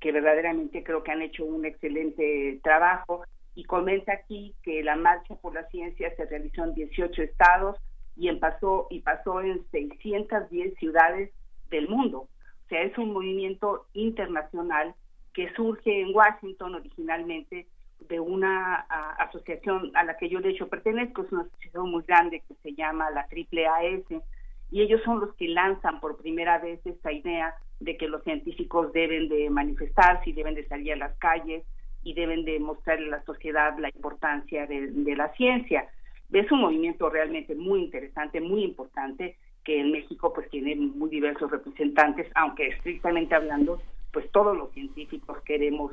que 0.00 0.12
verdaderamente 0.12 0.82
creo 0.82 1.02
que 1.02 1.12
han 1.12 1.22
hecho 1.22 1.44
un 1.44 1.66
excelente 1.66 2.58
trabajo 2.62 3.24
y 3.60 3.64
comenta 3.64 4.14
aquí 4.14 4.54
que 4.62 4.82
la 4.82 4.96
marcha 4.96 5.34
por 5.34 5.52
la 5.52 5.68
ciencia 5.68 6.10
se 6.16 6.24
realizó 6.24 6.64
en 6.64 6.72
18 6.72 7.22
estados 7.22 7.76
y, 8.16 8.28
en 8.28 8.40
pasó, 8.40 8.86
y 8.88 9.00
pasó 9.00 9.42
en 9.42 9.62
610 9.70 10.74
ciudades 10.78 11.30
del 11.68 11.86
mundo. 11.86 12.20
O 12.20 12.68
sea, 12.70 12.80
es 12.80 12.96
un 12.96 13.12
movimiento 13.12 13.86
internacional 13.92 14.94
que 15.34 15.52
surge 15.52 16.00
en 16.00 16.16
Washington 16.16 16.74
originalmente 16.76 17.66
de 18.08 18.18
una 18.18 18.76
asociación 19.18 19.94
a 19.94 20.04
la 20.04 20.16
que 20.16 20.30
yo 20.30 20.40
de 20.40 20.52
hecho 20.52 20.68
pertenezco, 20.68 21.22
es 21.22 21.32
una 21.32 21.42
asociación 21.42 21.90
muy 21.90 22.02
grande 22.04 22.42
que 22.48 22.54
se 22.62 22.72
llama 22.72 23.10
la 23.10 23.28
AAAS, 23.30 24.22
y 24.70 24.80
ellos 24.80 25.02
son 25.04 25.20
los 25.20 25.34
que 25.34 25.48
lanzan 25.48 26.00
por 26.00 26.16
primera 26.16 26.58
vez 26.60 26.80
esta 26.86 27.12
idea 27.12 27.54
de 27.78 27.98
que 27.98 28.08
los 28.08 28.24
científicos 28.24 28.90
deben 28.94 29.28
de 29.28 29.50
manifestarse 29.50 30.30
y 30.30 30.32
deben 30.32 30.54
de 30.54 30.66
salir 30.66 30.94
a 30.94 30.96
las 30.96 31.18
calles 31.18 31.62
y 32.02 32.14
deben 32.14 32.44
de 32.44 32.58
mostrarle 32.58 33.08
a 33.08 33.18
la 33.18 33.24
sociedad 33.24 33.76
la 33.78 33.88
importancia 33.88 34.66
de, 34.66 35.14
la 35.16 35.32
ciencia. 35.34 35.88
Es 36.32 36.50
un 36.50 36.60
movimiento 36.60 37.10
realmente 37.10 37.54
muy 37.54 37.80
interesante, 37.80 38.40
muy 38.40 38.64
importante, 38.64 39.36
que 39.64 39.80
en 39.80 39.92
México 39.92 40.32
pues 40.32 40.48
tiene 40.50 40.74
muy 40.76 41.10
diversos 41.10 41.50
representantes, 41.50 42.30
aunque 42.34 42.68
estrictamente 42.68 43.34
hablando 43.34 43.82
pues 44.12 44.30
todos 44.32 44.56
los 44.56 44.72
científicos 44.72 45.40
queremos 45.44 45.92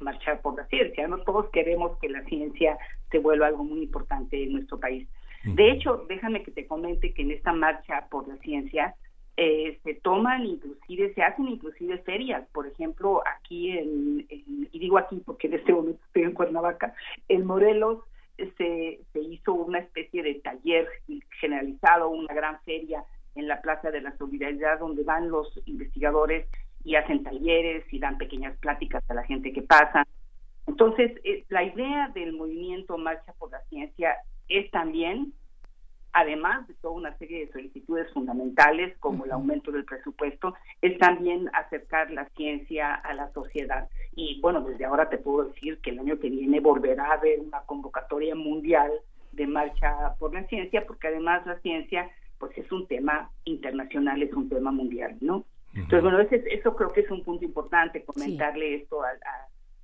marchar 0.00 0.40
por 0.42 0.56
la 0.56 0.66
ciencia, 0.66 1.08
¿no? 1.08 1.18
Todos 1.22 1.48
queremos 1.50 1.98
que 1.98 2.08
la 2.08 2.22
ciencia 2.24 2.76
se 3.10 3.18
vuelva 3.18 3.46
algo 3.46 3.64
muy 3.64 3.82
importante 3.82 4.42
en 4.42 4.52
nuestro 4.52 4.78
país. 4.78 5.08
De 5.44 5.70
hecho, 5.70 6.04
déjame 6.08 6.42
que 6.42 6.50
te 6.50 6.66
comente 6.66 7.14
que 7.14 7.22
en 7.22 7.30
esta 7.30 7.52
marcha 7.52 8.06
por 8.10 8.26
la 8.28 8.36
ciencia 8.38 8.94
eh, 9.40 9.78
se 9.84 9.94
toman 9.94 10.44
inclusive, 10.44 11.14
se 11.14 11.22
hacen 11.22 11.46
inclusive 11.46 11.98
ferias, 11.98 12.44
por 12.52 12.66
ejemplo, 12.66 13.22
aquí 13.24 13.70
en, 13.70 14.26
y 14.28 14.78
digo 14.80 14.98
aquí 14.98 15.22
porque 15.24 15.46
en 15.46 15.54
este 15.54 15.72
momento 15.72 16.00
estoy 16.06 16.24
en 16.24 16.32
Cuernavaca, 16.32 16.92
en 17.28 17.46
Morelos 17.46 18.00
se, 18.36 18.98
se 19.12 19.20
hizo 19.20 19.52
una 19.52 19.78
especie 19.78 20.24
de 20.24 20.34
taller 20.40 20.88
generalizado, 21.40 22.08
una 22.08 22.34
gran 22.34 22.60
feria 22.62 23.04
en 23.36 23.46
la 23.46 23.60
Plaza 23.60 23.92
de 23.92 24.00
la 24.00 24.16
Solidaridad 24.16 24.80
donde 24.80 25.04
van 25.04 25.30
los 25.30 25.48
investigadores 25.66 26.48
y 26.82 26.96
hacen 26.96 27.22
talleres 27.22 27.84
y 27.92 28.00
dan 28.00 28.18
pequeñas 28.18 28.58
pláticas 28.58 29.08
a 29.08 29.14
la 29.14 29.22
gente 29.22 29.52
que 29.52 29.62
pasa. 29.62 30.04
Entonces, 30.66 31.12
eh, 31.22 31.44
la 31.48 31.62
idea 31.62 32.08
del 32.08 32.32
movimiento 32.32 32.98
Marcha 32.98 33.32
por 33.38 33.52
la 33.52 33.60
Ciencia 33.68 34.16
es 34.48 34.68
también 34.72 35.32
además 36.18 36.66
de 36.66 36.74
toda 36.74 36.94
una 36.94 37.16
serie 37.18 37.46
de 37.46 37.52
solicitudes 37.52 38.12
fundamentales 38.12 38.96
como 38.98 39.24
el 39.24 39.32
aumento 39.32 39.70
del 39.70 39.84
presupuesto, 39.84 40.54
es 40.82 40.98
también 40.98 41.48
acercar 41.52 42.10
la 42.10 42.28
ciencia 42.30 42.94
a 42.94 43.14
la 43.14 43.32
sociedad. 43.32 43.88
Y 44.16 44.40
bueno, 44.40 44.62
desde 44.62 44.84
ahora 44.84 45.08
te 45.08 45.18
puedo 45.18 45.44
decir 45.44 45.78
que 45.78 45.90
el 45.90 46.00
año 46.00 46.18
que 46.18 46.30
viene 46.30 46.60
volverá 46.60 47.06
a 47.06 47.14
haber 47.14 47.40
una 47.40 47.60
convocatoria 47.60 48.34
mundial 48.34 48.90
de 49.32 49.46
marcha 49.46 50.14
por 50.18 50.34
la 50.34 50.44
ciencia, 50.44 50.84
porque 50.86 51.08
además 51.08 51.46
la 51.46 51.60
ciencia 51.60 52.10
pues 52.38 52.56
es 52.56 52.70
un 52.72 52.86
tema 52.86 53.30
internacional, 53.44 54.22
es 54.22 54.32
un 54.32 54.48
tema 54.48 54.70
mundial, 54.70 55.16
¿no? 55.20 55.44
Entonces, 55.74 56.02
bueno, 56.02 56.18
eso 56.20 56.76
creo 56.76 56.92
que 56.92 57.02
es 57.02 57.10
un 57.10 57.22
punto 57.22 57.44
importante, 57.44 58.04
comentarle 58.04 58.76
esto 58.76 59.02
a, 59.02 59.08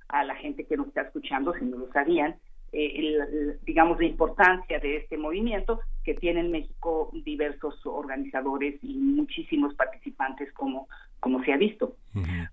a 0.09 0.23
la 0.23 0.35
gente 0.35 0.65
que 0.65 0.75
nos 0.75 0.87
está 0.87 1.03
escuchando, 1.03 1.53
si 1.53 1.65
no 1.65 1.77
lo 1.77 1.91
sabían, 1.91 2.35
eh, 2.77 3.57
digamos, 3.63 3.97
la 3.99 4.05
importancia 4.05 4.79
de 4.79 4.97
este 4.97 5.17
movimiento 5.17 5.79
que 6.03 6.13
tiene 6.13 6.41
en 6.41 6.51
México 6.51 7.09
diversos 7.23 7.79
organizadores 7.85 8.75
y 8.83 8.95
muchísimos 8.95 9.73
participantes 9.75 10.51
como, 10.51 10.89
como 11.21 11.41
se 11.45 11.53
ha 11.53 11.57
visto. 11.57 11.95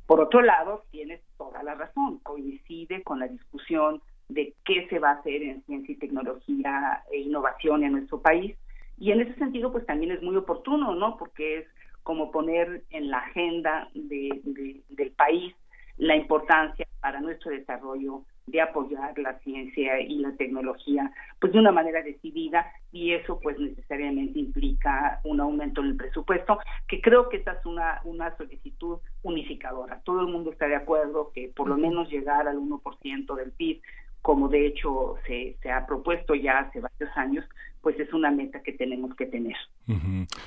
Por 0.06 0.20
otro 0.20 0.40
lado, 0.40 0.84
tienes 0.92 1.20
toda 1.36 1.64
la 1.64 1.74
razón, 1.74 2.20
coincide 2.22 3.02
con 3.02 3.18
la 3.18 3.26
discusión 3.26 4.00
de 4.28 4.54
qué 4.64 4.86
se 4.88 5.00
va 5.00 5.10
a 5.10 5.14
hacer 5.14 5.42
en 5.42 5.62
ciencia 5.64 5.92
y 5.92 5.98
tecnología 5.98 7.02
e 7.10 7.18
innovación 7.18 7.82
en 7.82 7.92
nuestro 7.92 8.22
país. 8.22 8.56
Y 8.98 9.10
en 9.10 9.22
ese 9.22 9.34
sentido, 9.34 9.72
pues 9.72 9.84
también 9.86 10.12
es 10.12 10.22
muy 10.22 10.36
oportuno, 10.36 10.94
¿no? 10.94 11.16
Porque 11.16 11.58
es 11.58 11.66
como 12.04 12.30
poner 12.30 12.84
en 12.90 13.10
la 13.10 13.18
agenda 13.18 13.88
del 13.94 15.12
país 15.16 15.52
la 15.96 16.14
importancia 16.14 16.86
para 17.00 17.20
nuestro 17.20 17.50
desarrollo 17.50 18.24
de 18.46 18.60
apoyar 18.60 19.16
la 19.18 19.38
ciencia 19.40 20.00
y 20.00 20.18
la 20.18 20.32
tecnología 20.32 21.12
pues 21.40 21.52
de 21.52 21.58
una 21.58 21.72
manera 21.72 22.02
decidida 22.02 22.66
y 22.90 23.12
eso 23.12 23.38
pues 23.40 23.58
necesariamente 23.58 24.38
implica 24.38 25.20
un 25.24 25.40
aumento 25.40 25.80
en 25.80 25.88
el 25.88 25.96
presupuesto 25.96 26.58
que 26.88 27.00
creo 27.00 27.28
que 27.28 27.38
esta 27.38 27.52
es 27.52 27.66
una, 27.66 28.00
una 28.04 28.36
solicitud 28.36 28.98
unificadora. 29.22 30.00
Todo 30.04 30.20
el 30.20 30.26
mundo 30.26 30.52
está 30.52 30.66
de 30.66 30.76
acuerdo 30.76 31.30
que 31.32 31.52
por 31.54 31.68
lo 31.68 31.76
menos 31.76 32.10
llegar 32.10 32.48
al 32.48 32.58
1% 32.58 33.34
del 33.36 33.52
PIB 33.52 33.80
como 34.22 34.48
de 34.48 34.66
hecho 34.66 35.16
se, 35.26 35.56
se 35.62 35.70
ha 35.70 35.84
propuesto 35.84 36.34
ya 36.34 36.60
hace 36.60 36.80
varios 36.80 37.16
años, 37.16 37.44
pues 37.82 37.98
es 37.98 38.12
una 38.12 38.30
meta 38.30 38.62
que 38.62 38.72
tenemos 38.72 39.14
que 39.16 39.26
tener. 39.26 39.56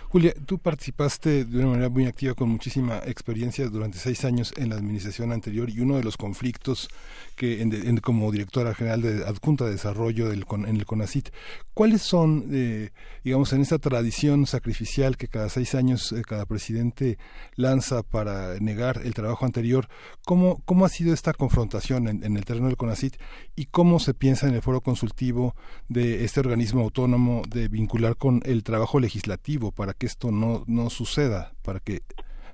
Julia, 0.07 0.33
tú 0.45 0.57
participaste 0.57 1.43
de 1.43 1.59
una 1.59 1.67
manera 1.67 1.89
muy 1.89 2.05
activa 2.05 2.33
con 2.33 2.49
muchísima 2.49 2.99
experiencia 3.05 3.67
durante 3.67 3.97
seis 3.97 4.23
años 4.23 4.53
en 4.55 4.69
la 4.69 4.75
administración 4.75 5.33
anterior 5.33 5.69
y 5.69 5.81
uno 5.81 5.97
de 5.97 6.03
los 6.03 6.15
conflictos 6.15 6.87
que 7.35 7.61
en, 7.61 7.97
como 7.97 8.31
directora 8.31 8.73
general 8.73 9.01
de 9.01 9.25
adjunta 9.25 9.65
de 9.65 9.71
desarrollo 9.71 10.29
del, 10.29 10.45
en 10.65 10.75
el 10.77 10.85
CONACIT, 10.85 11.29
¿cuáles 11.73 12.01
son, 12.01 12.45
eh, 12.53 12.91
digamos, 13.25 13.51
en 13.51 13.61
esta 13.61 13.79
tradición 13.79 14.45
sacrificial 14.45 15.17
que 15.17 15.27
cada 15.27 15.49
seis 15.49 15.75
años 15.75 16.13
eh, 16.13 16.21
cada 16.25 16.45
presidente 16.45 17.17
lanza 17.55 18.01
para 18.03 18.57
negar 18.61 19.01
el 19.03 19.13
trabajo 19.13 19.45
anterior, 19.45 19.89
cómo, 20.25 20.61
cómo 20.63 20.85
ha 20.85 20.89
sido 20.89 21.13
esta 21.13 21.33
confrontación 21.33 22.07
en, 22.07 22.23
en 22.23 22.37
el 22.37 22.45
terreno 22.45 22.67
del 22.67 22.77
CONACIT 22.77 23.17
y 23.57 23.65
cómo 23.65 23.99
se 23.99 24.13
piensa 24.13 24.47
en 24.47 24.55
el 24.55 24.61
foro 24.61 24.79
consultivo 24.79 25.53
de 25.89 26.23
este 26.23 26.39
organismo 26.39 26.81
autónomo 26.81 27.24
de 27.47 27.67
vincular 27.67 28.15
con 28.15 28.41
el 28.45 28.63
trabajo 28.63 28.99
legislativo 28.99 29.71
para 29.71 29.93
que 29.93 30.05
esto 30.05 30.31
no, 30.31 30.63
no 30.67 30.89
suceda, 30.89 31.51
para 31.63 31.79
que 31.79 32.01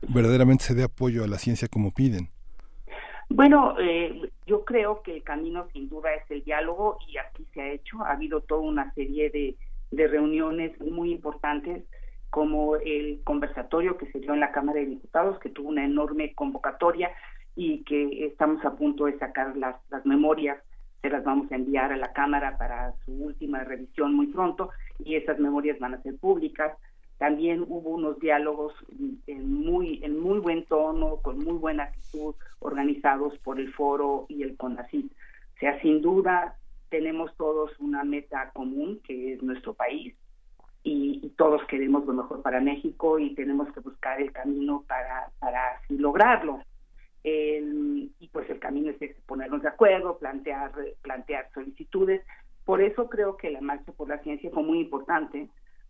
verdaderamente 0.07 0.63
se 0.63 0.76
dé 0.76 0.84
apoyo 0.84 1.24
a 1.24 1.28
la 1.28 1.38
ciencia 1.38 1.67
como 1.67 1.91
piden? 1.91 2.30
Bueno, 3.30 3.76
eh, 3.80 4.30
yo 4.45 4.65
creo 4.65 5.01
que 5.03 5.15
el 5.15 5.24
camino 5.24 5.67
sin 5.72 5.88
duda 5.88 6.13
es 6.13 6.30
el 6.30 6.43
diálogo 6.43 6.97
y 7.07 7.17
aquí 7.17 7.45
se 7.53 7.61
ha 7.61 7.72
hecho. 7.72 8.03
Ha 8.03 8.11
habido 8.11 8.41
toda 8.41 8.61
una 8.61 8.93
serie 8.93 9.30
de, 9.30 9.55
de 9.91 10.07
reuniones 10.07 10.80
muy 10.82 11.11
importantes 11.11 11.84
como 12.30 12.76
el 12.78 13.22
conversatorio 13.24 13.97
que 13.97 14.11
se 14.11 14.19
dio 14.19 14.34
en 14.34 14.39
la 14.39 14.51
Cámara 14.51 14.80
de 14.80 14.88
Diputados, 14.88 15.39
que 15.39 15.49
tuvo 15.49 15.69
una 15.69 15.86
enorme 15.86 16.34
convocatoria 16.34 17.11
y 17.55 17.84
que 17.84 18.26
estamos 18.26 18.63
a 18.65 18.76
punto 18.76 19.05
de 19.05 19.17
sacar 19.17 19.55
las, 19.57 19.76
las 19.89 20.05
memorias 20.05 20.57
se 21.02 21.10
las 21.10 21.24
vamos 21.24 21.52
a 21.52 21.56
enviar 21.56 21.91
a 21.91 21.97
la 21.97 22.14
Cámara 22.14 22.58
para 22.58 22.93
su 23.06 23.12
última 23.12 23.64
revisión 23.64 24.14
muy 24.14 24.28
pronto 24.28 24.70
y 24.99 25.16
esas 25.16 25.39
memorias 25.39 25.80
van 25.80 25.95
a 25.95 26.02
ser 26.02 26.18
públicas. 26.18 26.78
También 27.18 27.65
hubo 27.68 27.90
unos 27.91 28.19
diálogos 28.19 28.73
en 29.28 29.53
muy, 29.53 29.99
en 30.03 30.19
muy 30.19 30.40
buen 30.40 30.65
tono, 30.65 31.18
con 31.18 31.40
muy 31.40 31.53
buena 31.53 31.84
actitud, 31.84 32.36
organizados 32.60 33.38
por 33.40 33.60
el 33.60 33.72
Foro 33.73 34.26
y 34.30 34.44
el 34.44 34.57
CONACYT. 34.57 35.11
O 35.11 35.60
sea, 35.60 35.80
sin 35.82 36.02
duda 36.02 36.56
tenemos 36.90 37.36
todos 37.38 37.72
una 37.80 38.03
meta 38.03 38.52
común, 38.53 38.99
que 39.03 39.34
es 39.34 39.44
nuestro 39.44 39.73
país, 39.73 40.15
y, 40.84 41.32
todos 41.38 41.64
queremos 41.65 42.06
lo 42.06 42.14
mejor 42.14 42.41
para 42.41 42.60
México 42.60 43.18
y 43.18 43.34
tenemos 43.34 43.72
que 43.72 43.80
buscar 43.80 44.22
el 44.22 44.32
camino 44.32 44.84
para, 44.88 45.32
para 45.40 45.76
así 45.76 45.98
lograrlo 45.98 46.61
y 47.23 48.30
pues 48.31 48.49
el 48.49 48.60
camino 48.60 48.91
es 48.99 49.15
ponernos 49.26 49.61
de 49.61 49.68
acuerdo, 49.68 50.18
plantear, 50.18 50.72
plantear 51.02 51.49
solicitudes. 51.53 52.22
Por 52.65 52.81
eso 52.81 53.10
creo 53.10 53.38
que 53.38 53.52
la 53.52 53.61
marcha 53.61 53.91
por 53.91 54.10
la 54.10 54.19
ciencia 54.19 54.49
fue 54.52 54.64
muy 54.64 54.80
importante, 54.80 55.48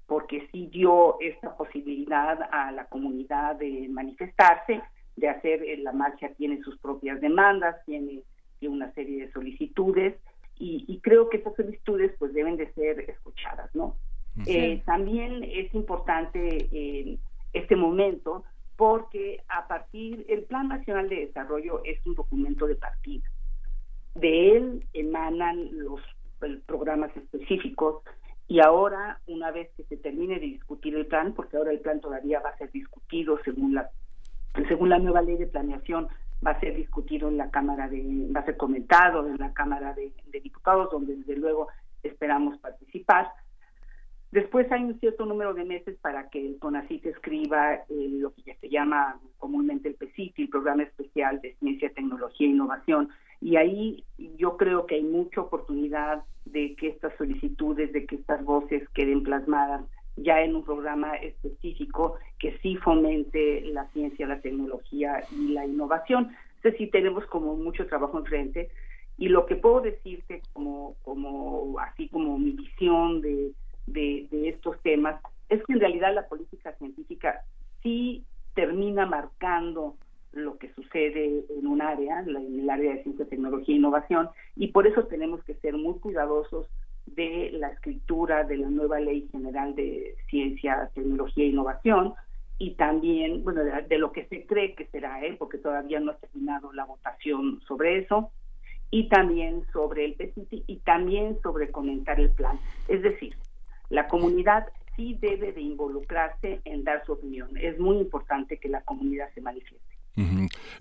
porque 0.08 0.48
sí 0.52 0.68
dio 0.68 1.20
esta 1.22 1.56
posibilidad 1.56 2.38
a 2.52 2.72
la 2.72 2.86
comunidad 2.86 3.56
de 3.56 3.88
manifestarse, 3.90 4.82
de 5.16 5.30
hacer, 5.30 5.64
eh, 5.64 5.78
la 5.78 5.94
marcha 5.94 6.30
tiene 6.36 6.62
sus 6.64 6.78
propias 6.80 7.22
demandas, 7.22 7.78
tiene, 7.86 8.24
una 8.64 8.92
serie 8.94 9.26
de 9.26 9.32
solicitudes, 9.32 10.16
y, 10.60 11.00
creo 11.02 11.28
que 11.30 11.38
esas 11.38 11.56
solicitudes 11.56 12.12
pues 12.20 12.34
deben 12.34 12.56
de 12.56 12.72
ser 12.74 13.00
escuchadas, 13.10 13.74
¿no? 13.74 13.96
Eh, 14.46 14.84
también 14.86 15.44
es 15.44 15.74
importante 15.74 16.70
eh, 16.72 17.18
este 17.54 17.76
momento 17.76 18.44
porque 18.82 19.44
a 19.48 19.68
partir, 19.68 20.26
el 20.28 20.46
Plan 20.46 20.68
Nacional 20.68 21.08
de 21.08 21.28
Desarrollo 21.28 21.84
es 21.86 22.04
un 22.04 22.16
documento 22.16 22.66
de 22.66 22.74
partida. 22.74 23.30
De 24.16 24.58
él 24.58 24.88
emanan 24.94 25.70
los 25.78 26.02
programas 26.66 27.16
específicos 27.16 28.02
y 28.48 28.60
ahora, 28.60 29.20
una 29.28 29.52
vez 29.52 29.70
que 29.78 29.84
se 29.84 29.98
termine 29.98 30.40
de 30.40 30.48
discutir 30.48 30.96
el 30.96 31.06
plan, 31.06 31.36
porque 31.36 31.58
ahora 31.58 31.70
el 31.70 31.80
plan 31.80 32.02
todavía 32.02 32.40
va 32.40 32.50
a 32.50 32.58
ser 32.58 32.72
discutido 32.72 33.38
según 33.46 33.76
la, 33.76 33.92
según 34.68 34.90
la 34.90 34.98
nueva 34.98 35.22
ley 35.22 35.38
de 35.38 35.46
planeación, 35.46 36.08
va 36.44 36.50
a 36.50 36.60
ser 36.60 36.76
discutido 36.76 37.28
en 37.28 37.38
la 37.38 37.52
Cámara 37.52 37.88
de, 37.88 38.32
va 38.36 38.40
a 38.40 38.46
ser 38.46 38.58
comentado 38.58 39.28
en 39.28 39.38
la 39.38 39.54
Cámara 39.54 39.94
de 39.94 40.40
Diputados, 40.42 40.90
donde 40.92 41.18
desde 41.18 41.36
luego 41.36 41.68
esperamos 42.02 42.58
participar 42.58 43.32
Después 44.32 44.72
hay 44.72 44.86
un 44.86 44.98
cierto 45.00 45.26
número 45.26 45.54
de 45.54 45.66
meses 45.66 45.98
para 46.02 46.30
que 46.30 46.46
el 46.46 46.58
CONACYT 46.60 47.06
escriba 47.06 47.76
eh, 47.76 47.84
lo 47.90 48.34
que 48.34 48.44
ya 48.44 48.56
se 48.62 48.70
llama 48.70 49.20
comúnmente 49.38 49.90
el 49.90 49.96
PECIT, 49.96 50.40
el 50.40 50.50
Programa 50.50 50.84
Especial 50.84 51.42
de 51.42 51.54
Ciencia, 51.56 51.92
Tecnología 51.94 52.48
e 52.48 52.52
Innovación. 52.52 53.10
Y 53.42 53.58
ahí 53.58 54.06
yo 54.38 54.56
creo 54.56 54.86
que 54.86 54.96
hay 54.96 55.04
mucha 55.04 55.42
oportunidad 55.42 56.24
de 56.46 56.76
que 56.76 56.88
estas 56.88 57.14
solicitudes, 57.18 57.92
de 57.92 58.06
que 58.06 58.16
estas 58.16 58.44
voces 58.46 58.88
queden 58.94 59.24
plasmadas 59.24 59.82
ya 60.16 60.42
en 60.42 60.56
un 60.56 60.64
programa 60.64 61.16
específico 61.16 62.16
que 62.40 62.58
sí 62.60 62.78
fomente 62.78 63.62
la 63.66 63.88
ciencia, 63.92 64.28
la 64.28 64.40
tecnología 64.40 65.24
y 65.32 65.50
la 65.50 65.66
innovación. 65.66 66.32
Entonces 66.58 66.78
sí 66.78 66.88
tenemos 66.88 67.26
como 67.26 67.56
mucho 67.58 67.86
trabajo 67.88 68.18
enfrente 68.18 68.70
y 69.18 69.28
lo 69.28 69.46
que 69.46 69.56
puedo 69.56 69.82
decirte 69.82 70.42
como, 70.54 70.96
como 71.04 71.78
así 71.80 72.08
como 72.08 72.38
mi 72.38 72.52
visión 72.52 73.22
de 73.22 73.52
de, 73.88 74.28
estos 74.48 74.80
temas 74.82 75.22
es 75.50 75.64
que 75.66 75.74
en 75.74 75.80
realidad 75.80 76.14
la 76.14 76.28
política 76.28 76.74
científica 76.74 77.44
sí 77.84 78.24
termina 78.54 79.06
marcando 79.06 79.96
lo 80.34 80.58
que 80.58 80.74
sucede 80.74 81.44
en 81.50 81.68
un 81.68 81.82
área, 81.82 82.22
en 82.22 82.60
el 82.62 82.70
área 82.70 82.96
de 82.96 83.04
ciencia, 83.04 83.26
tecnología 83.26 83.76
e 83.76 83.78
innovación, 83.78 84.30
y 84.56 84.68
por 84.68 84.88
eso 84.88 85.06
tenemos 85.08 85.44
que 85.44 85.56
ser 85.56 85.74
muy 85.74 85.96
cuidadosos 86.00 86.68
de 87.06 87.50
la 87.54 87.70
escritura 87.70 88.46
de 88.46 88.58
la 88.58 88.70
nueva 88.70 89.00
Ley 89.00 89.28
General 89.32 89.76
de 89.76 90.16
Ciencia, 90.30 90.90
Tecnología 90.94 91.44
e 91.44 91.48
Innovación, 91.48 92.14
y 92.58 92.76
también, 92.76 93.44
bueno, 93.44 93.64
de, 93.64 93.98
lo 93.98 94.12
que 94.12 94.26
se 94.28 94.46
cree 94.46 94.76
que 94.76 94.86
será, 94.86 95.26
¿eh? 95.26 95.36
porque 95.38 95.58
todavía 95.58 96.00
no 96.00 96.12
ha 96.12 96.18
terminado 96.18 96.72
la 96.72 96.86
votación 96.86 97.60
sobre 97.68 97.98
eso, 97.98 98.32
y 98.92 99.08
también 99.08 99.66
sobre 99.72 100.06
el 100.06 100.14
PCT 100.16 100.66
y 100.68 100.76
también 100.84 101.40
sobre 101.42 101.72
comentar 101.72 102.20
el 102.20 102.30
plan. 102.30 102.60
Es 102.90 103.02
decir, 103.02 103.34
la 103.92 104.08
comunidad 104.08 104.66
sí 104.96 105.18
debe 105.22 105.52
de 105.52 105.62
involucrarse 105.62 106.62
en 106.66 106.84
dar 106.84 107.06
su 107.06 107.14
opinión. 107.14 107.50
Es 107.58 107.78
muy 107.80 107.98
importante 107.98 108.58
que 108.58 108.70
la 108.70 108.82
comunidad 108.82 109.30
se 109.34 109.42
manifieste. 109.42 109.92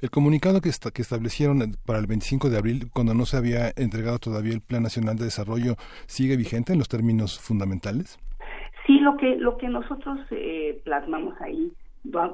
El 0.03 0.11
comunicado 0.11 0.61
que, 0.61 0.71
que 0.93 1.03
establecieron 1.03 1.77
para 1.87 1.99
el 1.99 2.07
25 2.07 2.51
de 2.51 2.59
abril, 2.59 2.91
cuando 2.93 3.15
no 3.15 3.25
se 3.27 3.37
había 3.37 3.71
entregado 3.77 4.19
todavía 4.19 4.53
el 4.53 4.61
Plan 4.61 4.83
Nacional 4.83 5.17
de 5.17 5.25
Desarrollo, 5.25 5.77
¿sigue 6.07 6.37
vigente 6.37 6.73
en 6.73 6.79
los 6.79 6.89
términos 6.89 7.39
fundamentales? 7.39 8.19
Sí, 8.87 8.99
lo 8.99 9.17
que, 9.17 9.37
lo 9.37 9.57
que 9.57 9.69
nosotros 9.69 10.19
eh, 10.31 10.81
plasmamos 10.85 11.41
ahí, 11.41 11.73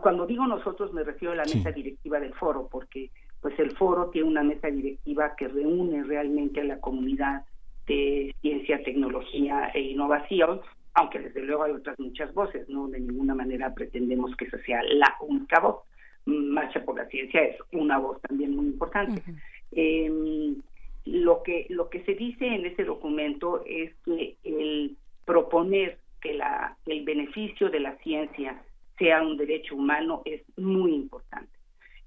cuando 0.03 0.27
digo 0.27 0.47
nosotros 0.47 0.93
me 0.95 1.05
refiero 1.05 1.33
a 1.33 1.37
la 1.37 1.45
mesa 1.45 1.71
directiva 1.71 2.19
del 2.19 2.35
foro, 2.35 2.69
porque 2.71 3.11
pues 3.41 3.59
el 3.59 3.77
foro 3.77 4.11
tiene 4.11 4.29
una 4.29 4.43
mesa 4.43 4.69
directiva 4.69 5.35
que 5.37 5.49
reúne 5.49 6.03
realmente 6.03 6.61
a 6.61 6.65
la 6.65 6.81
comunidad 6.81 7.45
de 7.87 8.35
ciencia, 8.41 8.83
tecnología 8.83 9.71
e 9.75 9.81
innovación, 9.81 10.61
aunque 10.95 11.21
desde 11.21 11.43
luego 11.43 11.65
hay 11.65 11.73
otras 11.73 11.99
muchas 11.99 12.33
voces, 12.35 12.69
no 12.69 12.89
de 12.89 13.01
ninguna 13.01 13.35
manera 13.35 13.75
pretendemos 13.75 14.35
que 14.37 14.47
esa 14.47 14.59
sea 14.63 14.83
la 14.83 15.15
única 15.21 15.61
voz. 15.61 15.83
Marcha 16.25 16.85
por 16.85 16.97
la 16.97 17.07
Ciencia 17.07 17.41
es 17.43 17.57
una 17.73 17.99
voz 17.99 18.21
también 18.23 18.57
muy 18.57 18.67
importante. 18.67 19.23
Em, 19.73 20.57
lo 21.05 21.43
que 21.45 21.67
lo 21.69 21.89
que 21.89 22.03
se 22.03 22.15
dice 22.15 22.47
en 22.47 22.67
ese 22.67 22.85
documento 22.85 23.63
es 23.65 23.95
que 24.05 24.37
el 24.43 24.97
proponer 25.25 25.99
que 26.21 26.35
la 26.35 26.77
el 26.87 27.05
beneficio 27.05 27.71
de 27.71 27.81
la 27.81 27.97
ciencia 27.99 28.61
sea 28.99 29.23
un 29.23 29.37
derecho 29.37 29.77
humano 29.77 30.23
es 30.25 30.43
muy 30.57 30.95
importante. 30.95 31.53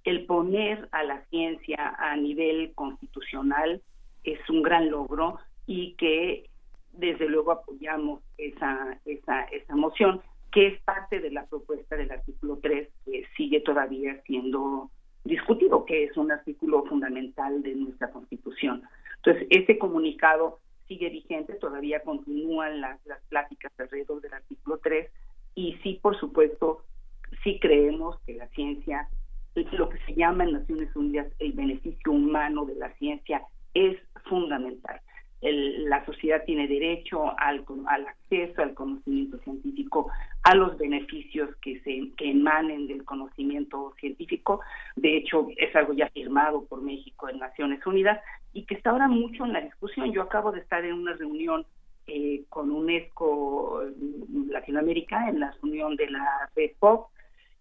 El 0.04 0.26
poner 0.26 0.90
a 0.92 1.04
la 1.04 1.24
ciencia 1.26 1.96
a 1.98 2.16
nivel 2.18 2.74
constitucional 2.74 3.82
es 4.24 4.40
un 4.50 4.64
gran 4.64 4.90
logro 4.90 5.40
y 5.70 5.94
que 5.94 6.50
desde 6.94 7.30
luego 7.30 7.52
apoyamos 7.52 8.22
esa 8.40 9.00
esa 9.06 9.44
esa 9.44 9.76
moción 9.76 10.20
que 10.52 10.66
es 10.66 10.82
parte 10.82 11.20
de 11.20 11.30
la 11.30 11.46
propuesta 11.46 11.96
del 11.96 12.10
artículo 12.10 12.58
3 12.60 12.90
que 13.06 13.24
sigue 13.38 13.62
todavía 13.62 14.20
siendo 14.24 14.90
discutido, 15.24 15.86
que 15.86 16.06
es 16.06 16.18
un 16.18 16.32
artículo 16.32 16.86
fundamental 16.86 17.62
de 17.62 17.76
nuestra 17.76 18.10
Constitución. 18.10 18.82
Entonces, 19.18 19.46
ese 19.52 19.78
comunicado 19.78 20.58
sigue 20.88 21.12
vigente, 21.12 21.54
todavía 21.54 22.02
continúan 22.02 22.82
las, 22.82 23.06
las 23.06 23.22
pláticas 23.30 23.72
alrededor 23.78 24.22
del 24.22 24.34
artículo 24.34 24.80
3 24.80 25.08
y 25.54 25.78
sí, 25.84 26.00
por 26.02 26.20
supuesto, 26.20 26.84
sí 27.44 27.60
creemos 27.60 28.20
que 28.26 28.34
la 28.34 28.48
ciencia, 28.48 29.08
lo 29.54 29.90
que 29.90 30.00
se 30.08 30.16
llama 30.16 30.46
en 30.46 30.54
Naciones 30.54 30.96
Unidas 30.96 31.28
el 31.38 31.54
beneficio 31.54 32.12
humano 32.12 32.66
de 32.66 32.74
la 32.74 32.92
ciencia 32.94 33.44
es 33.76 34.00
fundamental 34.26 35.00
la 35.42 36.06
sociedad 36.06 36.44
tiene 36.46 36.68
derecho 36.68 37.34
al, 37.40 37.64
al, 37.88 38.08
acceso 38.08 38.62
al 38.62 38.74
conocimiento 38.74 39.38
científico, 39.40 40.12
a 40.44 40.54
los 40.54 40.78
beneficios 40.78 41.50
que, 41.62 41.80
se, 41.82 42.12
que 42.18 42.32
emanen 42.32 42.88
del 42.88 43.06
conocimiento 43.06 43.94
científico. 44.00 44.60
De 44.96 45.18
hecho, 45.18 45.48
es 45.56 45.74
algo 45.76 45.94
ya 45.94 46.10
firmado 46.10 46.66
por 46.66 46.82
México 46.82 47.30
en 47.30 47.40
Naciones 47.40 47.86
Unidas 47.86 48.20
y 48.52 48.66
que 48.66 48.76
está 48.76 48.90
ahora 48.90 49.08
mucho 49.08 49.46
en 49.46 49.54
la 49.54 49.62
discusión. 49.62 50.12
Yo 50.12 50.24
acabo 50.24 50.52
de 50.52 50.60
estar 50.60 50.84
en 50.84 50.94
una 50.94 51.14
reunión 51.14 51.66
eh, 52.08 52.44
con 52.50 52.72
UNESCO 52.72 53.84
Latinoamérica, 54.50 55.30
en 55.30 55.40
la 55.40 55.52
reunión 55.62 55.96
de 55.96 56.10
la 56.10 56.50
POP, 56.80 57.08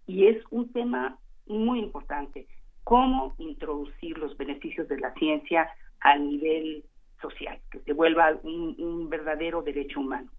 y 0.06 0.26
es 0.26 0.42
un 0.50 0.72
tema 0.72 1.18
muy 1.46 1.78
importante, 1.80 2.46
cómo 2.82 3.34
introducir 3.38 4.16
los 4.18 4.36
beneficios 4.36 4.88
de 4.88 4.98
la 4.98 5.12
ciencia 5.14 5.70
a 6.00 6.16
nivel 6.16 6.84
social, 7.20 7.58
que 7.70 7.80
se 7.80 7.92
vuelva 7.92 8.38
un, 8.42 9.08
verdadero 9.08 9.62
derecho 9.62 10.00
humano. 10.00 10.30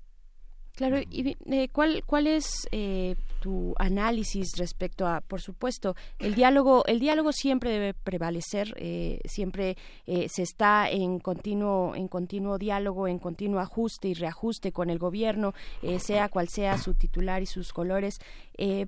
Claro, 0.76 0.98
y 1.10 1.36
eh, 1.52 1.70
¿cuál, 1.72 2.04
cuál 2.06 2.28
es 2.28 2.68
eh, 2.72 3.16
tu 3.40 3.74
análisis 3.78 4.58
respecto 4.58 5.08
a, 5.08 5.22
por 5.22 5.42
supuesto, 5.42 5.96
el 6.20 6.36
diálogo, 6.36 6.84
el 6.86 7.00
diálogo 7.00 7.32
siempre 7.32 7.72
debe 7.72 7.94
prevalecer, 7.94 8.74
eh, 8.78 9.20
siempre 9.26 9.78
se 10.06 10.42
está 10.42 10.90
en 10.90 11.20
continuo, 11.20 11.96
en 11.96 12.08
continuo 12.08 12.58
diálogo, 12.58 13.08
en 13.08 13.20
continuo 13.20 13.60
ajuste 13.60 14.10
y 14.10 14.14
reajuste 14.14 14.72
con 14.72 14.90
el 14.90 14.98
gobierno, 14.98 15.54
sea 16.00 16.30
cual 16.30 16.48
sea 16.50 16.78
su 16.78 16.94
titular 16.94 17.42
y 17.42 17.46
sus 17.46 17.72
colores, 17.72 18.20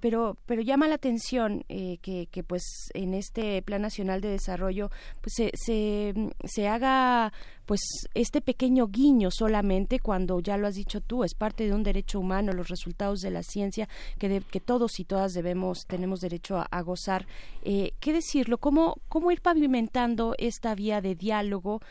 pero, 0.02 0.38
pero 0.46 0.62
llama 0.62 0.88
la 0.88 0.96
atención 0.96 1.64
que, 1.68 2.28
que, 2.32 2.44
pues 2.44 2.64
en 2.94 3.14
este 3.14 3.62
Plan 3.62 3.82
Nacional 3.82 4.22
de 4.22 4.30
Desarrollo 4.30 4.90
pues 5.22 5.52
se, 5.54 6.14
se, 6.44 6.68
haga 6.68 7.32
pues 7.66 7.82
este 8.14 8.42
pequeño 8.42 8.88
guiño 8.88 9.30
solamente 9.32 10.00
cuando 10.00 10.40
ya 10.40 10.58
lo 10.58 10.68
has 10.68 10.76
dicho 10.76 11.02
tú 11.02 11.24
es 11.24 11.36
parte 11.36 11.66
de 11.66 11.74
un 11.74 11.84
derecho 11.84 12.20
humano 12.20 12.54
los 12.54 12.70
resultados 12.70 13.20
de 13.22 13.32
la 13.32 13.44
ciencia 13.44 13.88
que, 14.18 14.41
que 14.50 14.60
todos 14.60 15.00
y 15.00 15.06
todas 15.06 15.34
debemos 15.34 15.86
tenemos 15.86 16.22
derecho 16.22 16.64
a, 16.70 16.82
gozar 16.82 17.26
eh, 17.64 17.92
qué 18.00 18.14
decirlo 18.14 18.58
cómo 18.58 18.98
cómo 19.10 19.32
ir 19.32 19.42
pavimentando 19.42 20.36
esta 20.38 20.76
vía 20.76 21.02
de 21.02 21.16
diálogo 21.16 21.82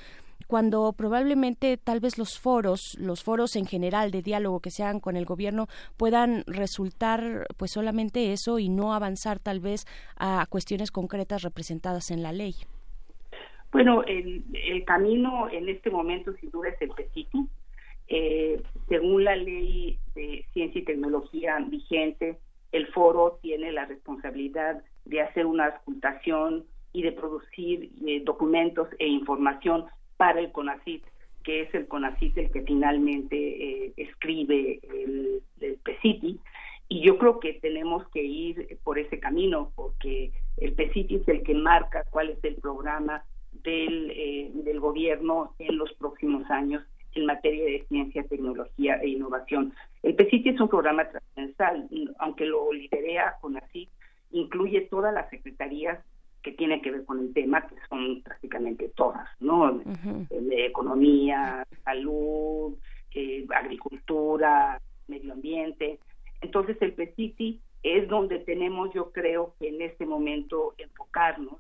cuando 0.50 0.92
probablemente 0.92 1.76
tal 1.76 2.00
vez 2.00 2.18
los 2.18 2.40
foros, 2.40 2.96
los 2.98 3.22
foros 3.22 3.54
en 3.54 3.66
general 3.66 4.10
de 4.10 4.20
diálogo 4.20 4.58
que 4.58 4.70
se 4.72 4.82
hagan 4.82 4.98
con 4.98 5.16
el 5.16 5.24
gobierno 5.24 5.68
puedan 5.96 6.42
resultar 6.48 7.46
pues 7.56 7.70
solamente 7.70 8.32
eso 8.32 8.58
y 8.58 8.68
no 8.68 8.92
avanzar 8.92 9.38
tal 9.38 9.60
vez 9.60 9.86
a 10.16 10.44
cuestiones 10.48 10.90
concretas 10.90 11.42
representadas 11.42 12.10
en 12.10 12.24
la 12.24 12.32
ley. 12.32 12.56
Bueno, 13.70 14.02
el, 14.02 14.44
el 14.52 14.84
camino 14.84 15.48
en 15.50 15.68
este 15.68 15.88
momento 15.88 16.32
sin 16.40 16.50
duda 16.50 16.70
es 16.70 16.82
el 16.82 16.90
PECITI. 16.90 17.48
Eh, 18.12 18.60
según 18.88 19.22
la 19.22 19.36
ley 19.36 19.96
de 20.16 20.44
ciencia 20.52 20.80
y 20.80 20.84
tecnología 20.84 21.56
vigente, 21.60 22.38
el 22.72 22.88
foro 22.88 23.38
tiene 23.40 23.70
la 23.70 23.86
responsabilidad 23.86 24.82
de 25.04 25.20
hacer 25.20 25.46
una 25.46 25.68
ocultación 25.68 26.66
y 26.92 27.02
de 27.02 27.12
producir 27.12 27.92
eh, 28.04 28.20
documentos 28.24 28.88
e 28.98 29.06
información 29.06 29.86
para 30.16 30.40
el 30.40 30.50
CONACIT, 30.50 31.04
que 31.44 31.62
es 31.62 31.74
el 31.74 31.86
CONACIT 31.86 32.36
el 32.36 32.50
que 32.50 32.62
finalmente 32.62 33.36
eh, 33.36 33.92
escribe 33.96 34.80
el, 34.82 35.42
el 35.60 35.76
PECITI. 35.76 36.40
Y 36.88 37.02
yo 37.02 37.16
creo 37.16 37.38
que 37.38 37.52
tenemos 37.54 38.08
que 38.08 38.24
ir 38.24 38.76
por 38.82 38.98
ese 38.98 39.20
camino, 39.20 39.70
porque 39.76 40.32
el 40.56 40.72
PECITI 40.72 41.14
es 41.14 41.28
el 41.28 41.44
que 41.44 41.54
marca 41.54 42.04
cuál 42.10 42.30
es 42.30 42.42
el 42.42 42.56
programa 42.56 43.24
del, 43.52 44.10
eh, 44.10 44.50
del 44.52 44.80
gobierno 44.80 45.54
en 45.60 45.76
los 45.76 45.92
próximos 45.94 46.50
años 46.50 46.82
en 47.14 47.26
materia 47.26 47.64
de 47.64 47.84
ciencia, 47.88 48.24
tecnología 48.24 48.96
e 48.96 49.08
innovación. 49.08 49.72
El 50.02 50.14
PECIT 50.14 50.48
es 50.48 50.60
un 50.60 50.68
programa 50.68 51.08
transversal, 51.08 51.88
aunque 52.18 52.46
lo 52.46 52.72
liderea 52.72 53.36
con 53.40 53.56
así, 53.56 53.88
incluye 54.30 54.82
todas 54.82 55.12
las 55.12 55.28
secretarías 55.30 55.98
que 56.42 56.52
tienen 56.52 56.80
que 56.80 56.90
ver 56.90 57.04
con 57.04 57.18
el 57.20 57.34
tema, 57.34 57.66
que 57.66 57.74
son 57.88 58.22
prácticamente 58.22 58.90
todas, 58.94 59.28
¿no? 59.40 59.80
De 60.30 60.66
economía, 60.66 61.66
salud, 61.84 62.74
eh, 63.14 63.46
agricultura, 63.54 64.80
medio 65.08 65.32
ambiente. 65.32 65.98
Entonces 66.40 66.76
el 66.80 66.94
PECITI 66.94 67.60
es 67.82 68.08
donde 68.08 68.38
tenemos, 68.38 68.92
yo 68.94 69.10
creo, 69.12 69.54
que 69.58 69.68
en 69.68 69.82
este 69.82 70.06
momento 70.06 70.74
enfocarnos 70.78 71.58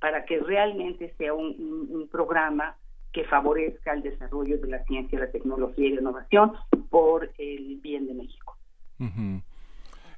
para 0.00 0.24
que 0.24 0.38
realmente 0.40 1.14
sea 1.18 1.34
un, 1.34 2.08
programa 2.10 2.76
que 3.12 3.24
favorezca 3.24 3.92
el 3.92 4.02
desarrollo 4.02 4.58
de 4.58 4.68
la 4.68 4.84
ciencia, 4.84 5.18
la 5.18 5.30
tecnología 5.30 5.86
y 5.86 5.94
la 5.94 6.00
innovación 6.00 6.52
por 6.90 7.30
el 7.38 7.80
bien 7.82 8.06
de 8.06 8.14
México. 8.14 8.56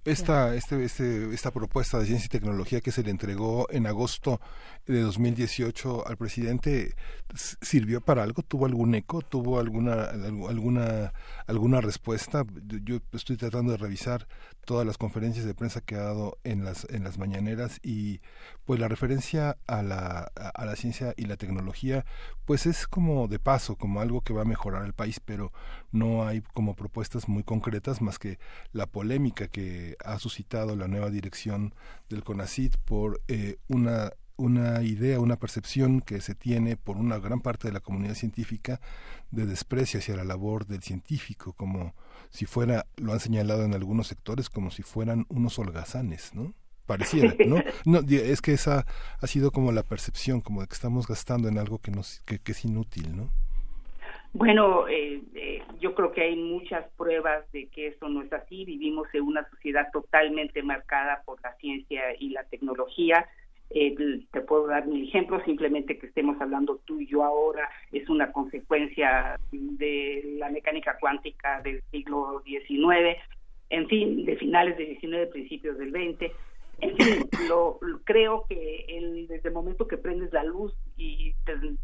Esta, 0.04 0.56
este, 0.56 0.84
este, 0.84 1.32
esta 1.32 1.52
propuesta 1.52 1.96
de 2.00 2.06
ciencia 2.06 2.26
y 2.26 2.28
tecnología 2.28 2.80
que 2.80 2.90
se 2.90 3.04
le 3.04 3.10
entregó 3.10 3.68
en 3.70 3.86
agosto 3.86 4.40
de 4.84 5.00
2018 5.00 6.08
al 6.08 6.16
presidente 6.16 6.96
sirvió 7.36 8.00
para 8.00 8.24
algo, 8.24 8.42
tuvo 8.42 8.66
algún 8.66 8.96
eco, 8.96 9.22
tuvo 9.22 9.60
alguna 9.60 10.06
alguna 10.48 11.12
alguna 11.46 11.80
respuesta. 11.80 12.44
Yo 12.82 12.98
estoy 13.12 13.36
tratando 13.36 13.70
de 13.70 13.78
revisar 13.78 14.26
todas 14.64 14.84
las 14.84 14.98
conferencias 14.98 15.44
de 15.44 15.54
prensa 15.54 15.80
que 15.80 15.94
ha 15.94 16.02
dado 16.02 16.36
en 16.42 16.64
las 16.64 16.84
en 16.90 17.04
las 17.04 17.16
mañaneras 17.18 17.78
y 17.84 18.20
pues 18.64 18.80
la 18.80 18.88
referencia 18.88 19.56
a 19.68 19.82
la 19.82 20.32
a 20.34 20.66
la 20.66 20.74
ciencia 20.74 21.14
y 21.16 21.26
la 21.26 21.36
tecnología 21.36 22.04
pues 22.44 22.66
es 22.66 22.88
como 22.88 23.28
de 23.28 23.38
paso, 23.38 23.76
como 23.76 24.00
algo 24.00 24.20
que 24.20 24.32
va 24.32 24.42
a 24.42 24.46
mejorar 24.46 24.84
el 24.84 24.94
país, 24.94 25.20
pero 25.20 25.52
no 25.92 26.26
hay 26.26 26.40
como 26.40 26.74
propuestas 26.74 27.28
muy 27.28 27.44
concretas 27.44 28.02
más 28.02 28.18
que 28.18 28.38
la 28.72 28.86
polémica 28.86 29.46
que 29.46 29.91
ha 30.04 30.18
suscitado 30.18 30.76
la 30.76 30.88
nueva 30.88 31.10
dirección 31.10 31.74
del 32.08 32.24
CONACIT 32.24 32.76
por 32.78 33.20
eh, 33.28 33.56
una 33.68 34.12
una 34.36 34.82
idea, 34.82 35.20
una 35.20 35.36
percepción 35.36 36.00
que 36.00 36.20
se 36.20 36.34
tiene 36.34 36.76
por 36.76 36.96
una 36.96 37.18
gran 37.18 37.40
parte 37.40 37.68
de 37.68 37.74
la 37.74 37.80
comunidad 37.80 38.14
científica 38.14 38.80
de 39.30 39.46
desprecio 39.46 40.00
hacia 40.00 40.16
la 40.16 40.24
labor 40.24 40.66
del 40.66 40.82
científico, 40.82 41.52
como 41.52 41.94
si 42.30 42.46
fuera, 42.46 42.86
lo 42.96 43.12
han 43.12 43.20
señalado 43.20 43.64
en 43.64 43.74
algunos 43.74 44.08
sectores, 44.08 44.50
como 44.50 44.70
si 44.70 44.82
fueran 44.82 45.26
unos 45.28 45.58
holgazanes, 45.58 46.34
¿no? 46.34 46.54
Pareciera, 46.86 47.34
¿no? 47.46 47.62
no 47.84 48.00
es 48.00 48.40
que 48.40 48.52
esa 48.52 48.86
ha 49.20 49.26
sido 49.26 49.52
como 49.52 49.70
la 49.70 49.82
percepción, 49.82 50.40
como 50.40 50.62
de 50.62 50.66
que 50.66 50.74
estamos 50.74 51.06
gastando 51.06 51.48
en 51.48 51.58
algo 51.58 51.78
que, 51.78 51.90
nos, 51.90 52.22
que, 52.24 52.38
que 52.38 52.52
es 52.52 52.64
inútil, 52.64 53.16
¿no? 53.16 53.30
Bueno, 54.34 54.88
eh, 54.88 55.20
eh, 55.34 55.62
yo 55.78 55.94
creo 55.94 56.10
que 56.12 56.22
hay 56.22 56.36
muchas 56.36 56.88
pruebas 56.96 57.50
de 57.52 57.66
que 57.68 57.88
eso 57.88 58.08
no 58.08 58.22
es 58.22 58.32
así. 58.32 58.64
Vivimos 58.64 59.06
en 59.12 59.24
una 59.24 59.48
sociedad 59.50 59.88
totalmente 59.92 60.62
marcada 60.62 61.22
por 61.26 61.42
la 61.42 61.54
ciencia 61.56 62.02
y 62.18 62.30
la 62.30 62.44
tecnología. 62.44 63.26
Eh, 63.68 63.94
te 64.30 64.40
puedo 64.40 64.66
dar 64.66 64.86
un 64.86 65.02
ejemplo, 65.02 65.42
simplemente 65.44 65.98
que 65.98 66.06
estemos 66.06 66.40
hablando 66.40 66.80
tú 66.84 67.00
y 67.00 67.06
yo 67.06 67.24
ahora 67.24 67.68
es 67.90 68.08
una 68.08 68.32
consecuencia 68.32 69.38
de 69.50 70.36
la 70.38 70.48
mecánica 70.50 70.96
cuántica 70.98 71.60
del 71.62 71.82
siglo 71.90 72.42
XIX, 72.44 73.18
en 73.70 73.88
fin, 73.88 74.24
de 74.24 74.36
finales 74.36 74.76
del 74.76 74.98
XIX, 74.98 75.28
principios 75.30 75.78
del 75.78 75.90
XX 75.90 76.32
lo, 77.48 77.78
creo 78.04 78.44
que 78.48 78.86
el, 78.88 79.28
desde 79.28 79.48
el 79.48 79.54
momento 79.54 79.86
que 79.86 79.98
prendes 79.98 80.32
la 80.32 80.44
luz 80.44 80.74
y 80.96 81.34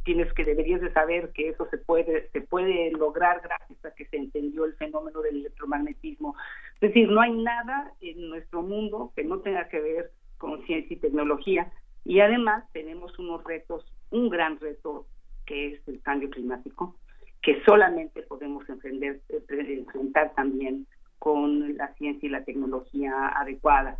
tienes 0.04 0.32
que 0.32 0.44
deberías 0.44 0.80
de 0.80 0.92
saber 0.92 1.30
que 1.32 1.50
eso 1.50 1.66
se 1.70 1.78
puede 1.78 2.28
se 2.30 2.40
puede 2.40 2.90
lograr 2.92 3.40
gracias 3.42 3.84
a 3.84 3.94
que 3.94 4.06
se 4.06 4.16
entendió 4.16 4.64
el 4.64 4.74
fenómeno 4.74 5.20
del 5.20 5.36
electromagnetismo. 5.36 6.34
Es 6.74 6.80
decir, 6.80 7.08
no 7.10 7.20
hay 7.20 7.32
nada 7.32 7.92
en 8.00 8.28
nuestro 8.28 8.62
mundo 8.62 9.12
que 9.14 9.24
no 9.24 9.40
tenga 9.40 9.68
que 9.68 9.80
ver 9.80 10.10
con 10.38 10.64
ciencia 10.66 10.94
y 10.94 11.00
tecnología 11.00 11.70
y 12.04 12.20
además 12.20 12.64
tenemos 12.72 13.18
unos 13.18 13.44
retos, 13.44 13.84
un 14.10 14.28
gran 14.28 14.58
reto 14.58 15.06
que 15.46 15.74
es 15.74 15.88
el 15.88 16.00
cambio 16.02 16.30
climático, 16.30 16.96
que 17.42 17.62
solamente 17.64 18.22
podemos 18.22 18.68
enfrentar, 18.68 19.16
enfrentar 19.48 20.34
también 20.34 20.86
con 21.18 21.76
la 21.76 21.92
ciencia 21.94 22.26
y 22.26 22.30
la 22.30 22.44
tecnología 22.44 23.28
adecuada 23.28 23.98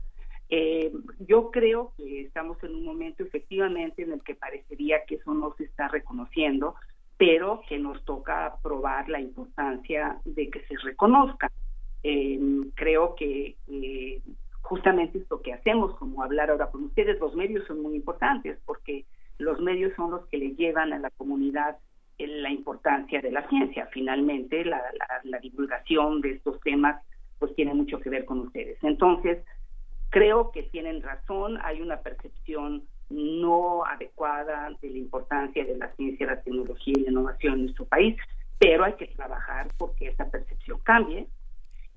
eh, 0.51 0.93
yo 1.21 1.51
creo 1.51 1.93
que 1.97 2.23
estamos 2.23 2.63
en 2.65 2.75
un 2.75 2.85
momento 2.85 3.23
efectivamente 3.23 4.03
en 4.03 4.13
el 4.13 4.23
que 4.23 4.35
parecería 4.35 5.05
que 5.07 5.17
eso 5.17 5.35
no 5.35 5.55
se 5.57 5.65
está 5.65 5.89
reconociendo, 5.89 6.75
pero 7.19 7.63
que 7.69 7.79
nos 7.79 8.03
toca 8.05 8.57
probar 8.63 9.09
la 9.09 9.21
importancia 9.21 10.19
de 10.25 10.49
que 10.49 10.61
se 10.67 10.77
reconozca. 10.83 11.51
Eh, 12.03 12.41
creo 12.75 13.15
que 13.15 13.57
eh, 13.67 14.23
justamente 14.63 15.19
esto 15.19 15.43
que 15.43 15.53
hacemos, 15.53 15.95
como 15.97 16.23
hablar 16.23 16.51
ahora 16.51 16.71
con 16.71 16.85
ustedes, 16.85 17.21
los 17.21 17.35
medios 17.35 17.67
son 17.67 17.83
muy 17.83 17.97
importantes 17.97 18.59
porque 18.65 19.05
los 19.39 19.61
medios 19.61 19.93
son 19.97 20.13
los 20.13 20.27
que 20.29 20.39
le 20.39 20.55
llevan 20.55 20.93
a 20.93 20.99
la 20.99 21.11
comunidad 21.11 21.77
la 22.19 22.51
importancia 22.51 23.21
de 23.21 23.31
la 23.31 23.49
ciencia. 23.49 23.89
Finalmente, 23.93 24.65
la, 24.65 24.83
la 25.23 25.39
divulgación 25.39 26.21
de 26.21 26.33
estos 26.33 26.61
temas 26.63 27.01
pues 27.39 27.55
tiene 27.55 27.75
mucho 27.75 28.01
que 28.01 28.11
ver 28.11 28.25
con 28.25 28.41
ustedes. 28.41 28.77
Entonces, 28.83 29.39
Creo 30.11 30.51
que 30.53 30.63
tienen 30.65 31.03
razón, 31.03 31.59
hay 31.63 31.83
una 31.83 32.01
percepción 32.01 32.85
no 33.11 33.85
adecuada 33.85 34.71
de 34.81 34.91
la 34.91 34.99
importancia 34.99 35.65
de 35.65 35.77
la 35.77 35.91
ciencia, 35.93 36.27
la 36.27 36.43
tecnología 36.43 36.95
y 36.97 37.03
la 37.03 37.11
innovación 37.11 37.55
en 37.55 37.63
nuestro 37.65 37.87
país, 37.87 38.17
pero 38.59 38.85
hay 38.85 38.95
que 38.95 39.07
trabajar 39.09 39.69
porque 39.77 40.09
esa 40.09 40.31
percepción 40.31 40.79
cambie. 40.83 41.27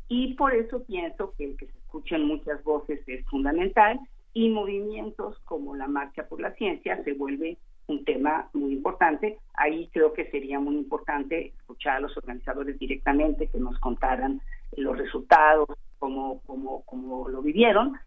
Y 0.08 0.34
por 0.34 0.54
eso 0.54 0.84
pienso 0.84 1.34
que 1.38 1.46
el 1.46 1.58
que 1.58 1.68
se 1.68 1.78
escuchen 1.78 2.26
muchas 2.26 2.64
voces 2.64 3.02
es 3.08 3.26
fundamental 3.28 4.00
y 4.34 4.50
movimientos 4.50 5.40
como 5.46 5.76
la 5.76 5.88
Marcha 5.88 6.28
por 6.28 6.42
la 6.42 6.54
Ciencia 6.56 7.02
se 7.04 7.14
vuelve 7.14 7.58
un 7.88 8.06
tema 8.06 8.50
muy 8.54 8.74
importante. 8.74 9.40
Ahí 9.54 9.90
creo 9.94 10.14
que 10.14 10.30
sería 10.32 10.60
muy 10.60 10.76
importante 10.76 11.54
escuchar 11.58 11.98
a 11.98 12.00
los 12.02 12.16
organizadores 12.18 12.78
directamente 12.80 13.48
que 13.48 13.60
nos 13.60 13.78
contaran 13.80 14.42
los 14.78 14.98
resultados, 14.98 15.68
como, 16.00 16.42
como, 16.42 16.84
como 16.84 17.30
lo 17.30 17.42
vivieron 17.42 17.98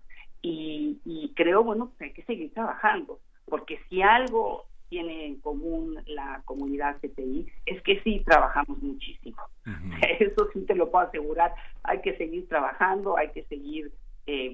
y, 0.43 0.99
y 1.05 1.33
creo, 1.35 1.63
bueno, 1.63 1.93
que 1.99 2.07
hay 2.07 2.13
que 2.13 2.25
seguir 2.25 2.53
trabajando, 2.53 3.21
porque 3.47 3.79
si 3.89 4.03
algo 4.03 4.67
tiene 4.89 5.27
en 5.27 5.41
común 5.41 5.99
la 6.07 6.43
comunidad 6.45 6.99
CTI 6.99 7.47
es 7.67 7.83
que 7.83 8.01
sí 8.03 8.23
trabajamos 8.25 8.81
muchísimo. 8.83 9.39
Eso 10.21 10.49
sí 10.53 10.61
te 10.67 10.75
lo 10.75 10.91
puedo 10.91 11.07
asegurar. 11.07 11.55
Hay 11.83 12.01
que 12.01 12.17
seguir 12.17 12.49
trabajando, 12.49 13.17
hay 13.17 13.31
que 13.31 13.45
seguir 13.45 13.93
eh, 14.27 14.53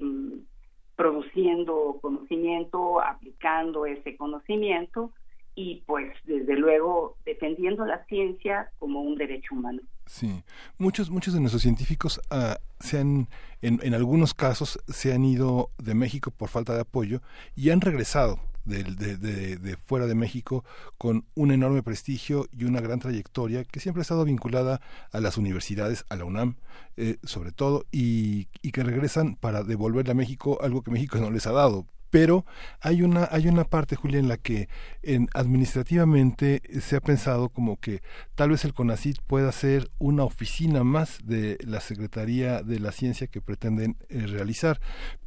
produciendo 0.95 1.99
conocimiento, 2.01 3.01
aplicando 3.01 3.85
ese 3.85 4.15
conocimiento 4.17 5.11
y 5.55 5.83
pues 5.85 6.13
desde 6.25 6.55
luego 6.55 7.17
defendiendo 7.25 7.85
la 7.85 8.03
ciencia 8.05 8.71
como 8.79 9.01
un 9.01 9.15
derecho 9.15 9.55
humano. 9.55 9.81
Sí, 10.05 10.43
muchos, 10.77 11.09
muchos 11.09 11.33
de 11.33 11.39
nuestros 11.39 11.61
científicos 11.61 12.19
uh, 12.31 12.55
se 12.79 12.99
han, 12.99 13.27
en, 13.61 13.79
en, 13.83 13.93
algunos 13.93 14.33
casos, 14.33 14.79
se 14.87 15.13
han 15.13 15.23
ido 15.23 15.69
de 15.77 15.93
México 15.93 16.31
por 16.31 16.49
falta 16.49 16.73
de 16.73 16.81
apoyo 16.81 17.21
y 17.55 17.69
han 17.69 17.81
regresado 17.81 18.39
de, 18.65 18.83
de, 18.83 19.17
de, 19.17 19.57
de, 19.57 19.77
fuera 19.77 20.05
de 20.05 20.15
México 20.15 20.63
con 20.97 21.25
un 21.35 21.51
enorme 21.51 21.81
prestigio 21.81 22.47
y 22.51 22.65
una 22.65 22.81
gran 22.81 22.99
trayectoria 22.99 23.63
que 23.63 23.79
siempre 23.79 24.01
ha 24.01 24.03
estado 24.03 24.25
vinculada 24.25 24.81
a 25.11 25.19
las 25.19 25.37
universidades, 25.37 26.05
a 26.09 26.15
la 26.15 26.25
UNAM 26.25 26.55
eh, 26.97 27.17
sobre 27.23 27.51
todo, 27.51 27.85
y, 27.91 28.47
y 28.61 28.71
que 28.71 28.83
regresan 28.83 29.35
para 29.35 29.63
devolverle 29.63 30.11
a 30.11 30.15
México 30.15 30.59
algo 30.61 30.81
que 30.81 30.91
México 30.91 31.17
no 31.19 31.31
les 31.31 31.47
ha 31.47 31.51
dado, 31.51 31.85
pero 32.11 32.45
hay 32.81 33.01
una 33.01 33.27
hay 33.31 33.47
una 33.47 33.63
parte 33.63 33.95
Julia 33.95 34.19
en 34.19 34.27
la 34.27 34.37
que 34.37 34.69
en, 35.01 35.29
administrativamente 35.33 36.61
se 36.81 36.97
ha 36.97 37.01
pensado 37.01 37.49
como 37.49 37.77
que 37.77 38.03
tal 38.35 38.51
vez 38.51 38.63
el 38.65 38.75
CONACIT 38.75 39.19
pueda 39.25 39.51
ser 39.51 39.89
una 39.97 40.23
oficina 40.23 40.83
más 40.83 41.19
de 41.23 41.57
la 41.61 41.79
Secretaría 41.79 42.61
de 42.61 42.79
la 42.79 42.91
Ciencia 42.91 43.27
que 43.27 43.41
pretenden 43.41 43.97
eh, 44.09 44.27
realizar. 44.27 44.79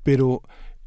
Pero 0.05 0.43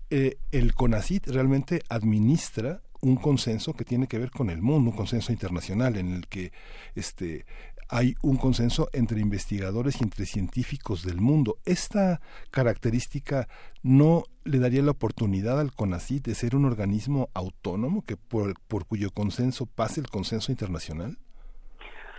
eh, 0.10 0.38
el 0.52 0.74
CONACIT 0.74 1.28
realmente 1.28 1.82
administra 1.90 2.82
un 3.02 3.18
consenso 3.18 3.74
que 3.74 3.86
tiene 3.86 4.08
que 4.08 4.20
ver 4.20 4.32
con 4.32 4.50
el 4.50 4.62
mundo, 4.62 4.92
un 4.92 4.96
consenso 4.96 5.32
internacional 5.32 5.98
en 5.98 6.14
el 6.14 6.28
que 6.28 6.52
este 6.96 7.46
hay 7.90 8.16
un 8.22 8.38
consenso 8.38 8.90
entre 8.94 9.20
investigadores 9.20 10.02
y 10.02 10.04
entre 10.04 10.26
científicos 10.26 11.04
del 11.04 11.22
mundo. 11.22 11.58
Esta 11.66 12.20
característica 12.52 13.48
no 13.84 14.24
le 14.44 14.60
daría 14.60 14.82
la 14.82 14.92
oportunidad 14.92 15.60
al 15.60 15.74
CONACYT 15.74 16.26
de 16.26 16.36
ser 16.36 16.56
un 16.56 16.66
organismo 16.66 17.30
autónomo 17.34 18.04
que 18.06 18.18
por, 18.18 18.54
por 18.68 18.86
cuyo 18.86 19.10
consenso 19.12 19.66
pase 19.66 20.02
el 20.02 20.08
consenso 20.08 20.52
internacional. 20.52 21.18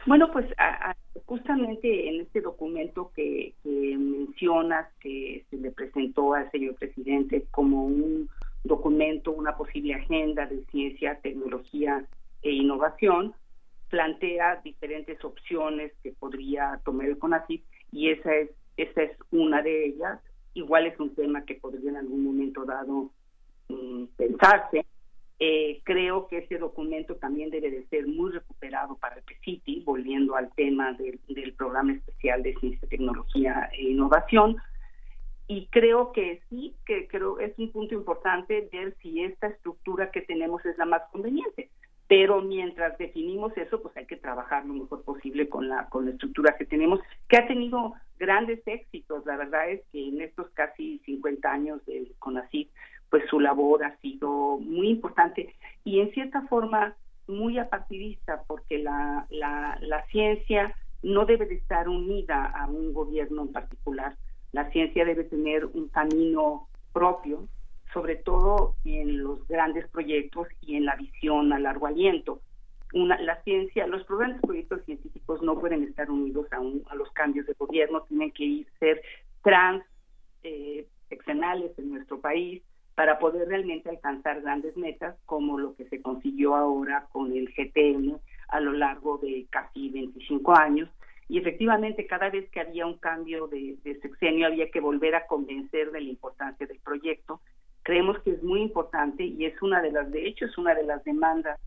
Bueno, 0.06 0.30
pues 0.32 0.46
justamente 1.26 2.08
en 2.08 2.22
este 2.22 2.40
documento 2.40 3.12
que, 3.14 3.52
que 3.62 3.96
mencionas 3.98 4.86
que 5.00 5.44
se 5.50 5.56
le 5.58 5.70
presentó 5.70 6.32
al 6.32 6.50
señor 6.50 6.76
presidente 6.76 7.44
como 7.50 7.84
un 7.84 8.30
documento, 8.64 9.32
una 9.32 9.56
posible 9.56 9.94
agenda 9.94 10.46
de 10.46 10.64
ciencia, 10.70 11.18
tecnología 11.20 12.04
e 12.42 12.52
innovación, 12.52 13.34
plantea 13.88 14.60
diferentes 14.62 15.22
opciones 15.24 15.92
que 16.02 16.12
podría 16.12 16.80
tomar 16.84 17.06
el 17.06 17.18
CONACYT 17.18 17.64
y 17.92 18.10
esa 18.10 18.34
es 18.34 18.50
esa 18.78 19.02
es 19.02 19.18
una 19.30 19.60
de 19.60 19.86
ellas. 19.86 20.20
Igual 20.54 20.86
es 20.86 20.98
un 20.98 21.14
tema 21.14 21.44
que 21.44 21.56
podría 21.56 21.90
en 21.90 21.96
algún 21.96 22.24
momento 22.24 22.64
dado 22.64 23.10
mm, 23.68 24.04
pensarse. 24.16 24.86
Eh, 25.40 25.80
creo 25.84 26.26
que 26.26 26.38
ese 26.38 26.58
documento 26.58 27.16
también 27.16 27.50
debe 27.50 27.70
de 27.70 27.86
ser 27.88 28.06
muy 28.06 28.32
recuperado 28.32 28.96
para 28.96 29.16
el 29.16 29.22
PCITI, 29.22 29.82
volviendo 29.84 30.34
al 30.34 30.52
tema 30.54 30.92
del, 30.94 31.20
del 31.28 31.54
programa 31.54 31.92
especial 31.92 32.42
de 32.42 32.54
ciencia, 32.54 32.88
tecnología 32.88 33.68
e 33.72 33.90
innovación. 33.90 34.56
Y 35.48 35.66
creo 35.68 36.12
que 36.12 36.40
sí, 36.48 36.74
que 36.86 37.08
creo 37.08 37.40
es 37.40 37.58
un 37.58 37.72
punto 37.72 37.94
importante 37.94 38.68
ver 38.72 38.96
si 39.02 39.22
esta 39.24 39.48
estructura 39.48 40.10
que 40.10 40.22
tenemos 40.22 40.64
es 40.64 40.76
la 40.78 40.84
más 40.84 41.02
conveniente 41.10 41.70
pero 42.08 42.40
mientras 42.40 42.96
definimos 42.96 43.56
eso, 43.58 43.82
pues 43.82 43.94
hay 43.98 44.06
que 44.06 44.16
trabajar 44.16 44.64
lo 44.64 44.72
mejor 44.72 45.02
posible 45.02 45.48
con 45.48 45.68
la, 45.68 45.88
con 45.90 46.06
la 46.06 46.12
estructura 46.12 46.56
que 46.56 46.64
tenemos, 46.64 47.00
que 47.28 47.36
ha 47.36 47.46
tenido 47.46 47.94
grandes 48.18 48.66
éxitos. 48.66 49.26
La 49.26 49.36
verdad 49.36 49.68
es 49.68 49.82
que 49.92 50.08
en 50.08 50.22
estos 50.22 50.48
casi 50.54 51.00
50 51.04 51.52
años 51.52 51.84
de 51.84 52.10
CONACYT, 52.18 52.70
pues 53.10 53.24
su 53.28 53.38
labor 53.40 53.84
ha 53.84 53.96
sido 53.98 54.58
muy 54.58 54.88
importante 54.88 55.54
y 55.84 56.00
en 56.00 56.10
cierta 56.12 56.42
forma 56.48 56.96
muy 57.26 57.58
apartidista, 57.58 58.42
porque 58.46 58.78
la, 58.78 59.26
la, 59.28 59.78
la 59.82 60.06
ciencia 60.06 60.74
no 61.02 61.26
debe 61.26 61.44
de 61.44 61.56
estar 61.56 61.90
unida 61.90 62.46
a 62.46 62.68
un 62.68 62.94
gobierno 62.94 63.42
en 63.42 63.52
particular. 63.52 64.16
La 64.52 64.70
ciencia 64.70 65.04
debe 65.04 65.24
tener 65.24 65.66
un 65.66 65.88
camino 65.88 66.68
propio 66.94 67.46
sobre 67.98 68.14
todo 68.14 68.76
en 68.84 69.24
los 69.24 69.44
grandes 69.48 69.88
proyectos 69.88 70.46
y 70.60 70.76
en 70.76 70.84
la 70.84 70.94
visión 70.94 71.52
a 71.52 71.58
largo 71.58 71.88
aliento. 71.88 72.40
Una, 72.94 73.20
la 73.20 73.42
ciencia, 73.42 73.88
los 73.88 74.06
grandes 74.06 74.40
proyectos 74.40 74.84
científicos 74.84 75.42
no 75.42 75.58
pueden 75.58 75.82
estar 75.82 76.08
unidos 76.08 76.46
a, 76.52 76.94
los 76.94 77.10
cambios 77.10 77.44
de 77.46 77.54
gobierno, 77.58 78.02
tienen 78.02 78.30
que 78.30 78.44
ir, 78.44 78.66
ser 78.78 79.02
trans 79.42 79.84
eh, 80.44 80.86
en 81.10 81.90
nuestro 81.90 82.20
país, 82.20 82.62
para 82.94 83.18
poder 83.18 83.48
realmente 83.48 83.90
alcanzar 83.90 84.42
grandes 84.42 84.76
metas 84.76 85.16
como 85.26 85.58
lo 85.58 85.74
que 85.74 85.84
se 85.86 86.00
consiguió 86.00 86.54
ahora 86.54 87.08
con 87.10 87.32
el 87.32 87.48
GTM 87.48 88.16
a 88.48 88.60
lo 88.60 88.72
largo 88.74 89.18
de 89.18 89.46
casi 89.50 89.88
25 89.88 90.56
años. 90.56 90.88
Y 91.28 91.38
efectivamente, 91.38 92.06
cada 92.06 92.30
vez 92.30 92.48
que 92.50 92.60
había 92.60 92.86
un 92.86 92.96
cambio 92.96 93.48
de, 93.48 93.76
sexenio, 94.00 94.46
había 94.46 94.70
que 94.70 94.80
volver 94.80 95.14
a 95.14 95.26
convencer 95.26 95.92
de 95.92 96.00
la 96.00 96.08
importancia 96.08 96.66
del 96.66 96.80
proyecto. 96.80 97.40
Creemos 97.88 98.18
que 98.18 98.32
es 98.32 98.42
muy 98.42 98.60
importante 98.60 99.24
y 99.24 99.46
es 99.46 99.62
una 99.62 99.80
de 99.80 99.90
las, 99.90 100.12
de 100.12 100.28
hecho, 100.28 100.44
es 100.44 100.58
una 100.58 100.74
de 100.74 100.82
las 100.82 101.02
demandas 101.04 101.58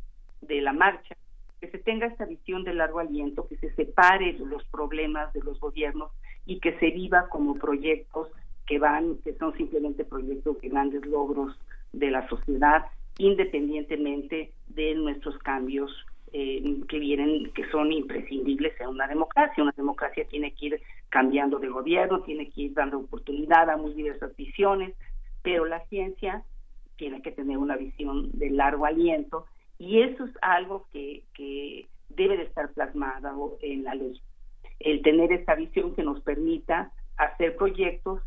de 0.41 0.61
la 0.61 0.71
marcha, 0.71 1.15
que 1.59 1.67
se 1.71 1.79
tenga 1.79 2.05
esta 2.05 2.25
visión 2.25 2.63
de 2.63 2.75
largo 2.75 2.99
aliento, 2.99 3.47
que 3.47 3.57
se 3.57 3.73
separe 3.73 4.33
los 4.33 4.63
problemas 4.65 5.33
de 5.33 5.39
los 5.41 5.59
gobiernos 5.59 6.11
y 6.45 6.59
que 6.59 6.77
se 6.77 6.91
viva 6.91 7.27
como 7.27 7.55
proyectos 7.55 8.27
que 8.67 8.77
van, 8.77 9.17
que 9.23 9.33
son 9.33 9.57
simplemente 9.57 10.05
proyectos 10.05 10.61
de 10.61 10.69
grandes 10.69 11.03
logros 11.07 11.57
de 11.91 12.11
la 12.11 12.29
sociedad, 12.29 12.85
independientemente 13.17 14.51
de 14.67 14.93
nuestros 14.93 15.39
cambios 15.39 15.91
eh, 16.33 16.83
que 16.87 16.99
vienen, 16.99 17.51
que 17.53 17.67
son 17.71 17.91
imprescindibles 17.91 18.79
en 18.79 18.89
una 18.89 19.07
democracia. 19.07 19.63
Una 19.63 19.73
democracia 19.75 20.23
tiene 20.29 20.53
que 20.53 20.67
ir 20.67 20.81
cambiando 21.09 21.57
de 21.57 21.69
gobierno, 21.69 22.21
tiene 22.21 22.47
que 22.51 22.61
ir 22.61 22.73
dando 22.75 22.99
oportunidad 22.99 23.71
a 23.71 23.77
muy 23.77 23.95
diversas 23.95 24.35
visiones, 24.35 24.93
pero 25.41 25.65
la 25.65 25.85
ciencia 25.87 26.43
tiene 26.97 27.21
que 27.21 27.31
tener 27.31 27.57
una 27.57 27.77
visión 27.77 28.29
de 28.33 28.49
largo 28.49 28.85
aliento 28.85 29.45
y 29.77 30.01
eso 30.01 30.25
es 30.25 30.31
algo 30.41 30.87
que, 30.91 31.23
que 31.33 31.87
debe 32.09 32.37
de 32.37 32.43
estar 32.43 32.71
plasmado 32.73 33.57
en 33.61 33.83
la 33.83 33.95
ley. 33.95 34.21
El 34.79 35.01
tener 35.01 35.31
esta 35.31 35.55
visión 35.55 35.95
que 35.95 36.03
nos 36.03 36.21
permita 36.21 36.91
hacer 37.17 37.55
proyectos 37.55 38.21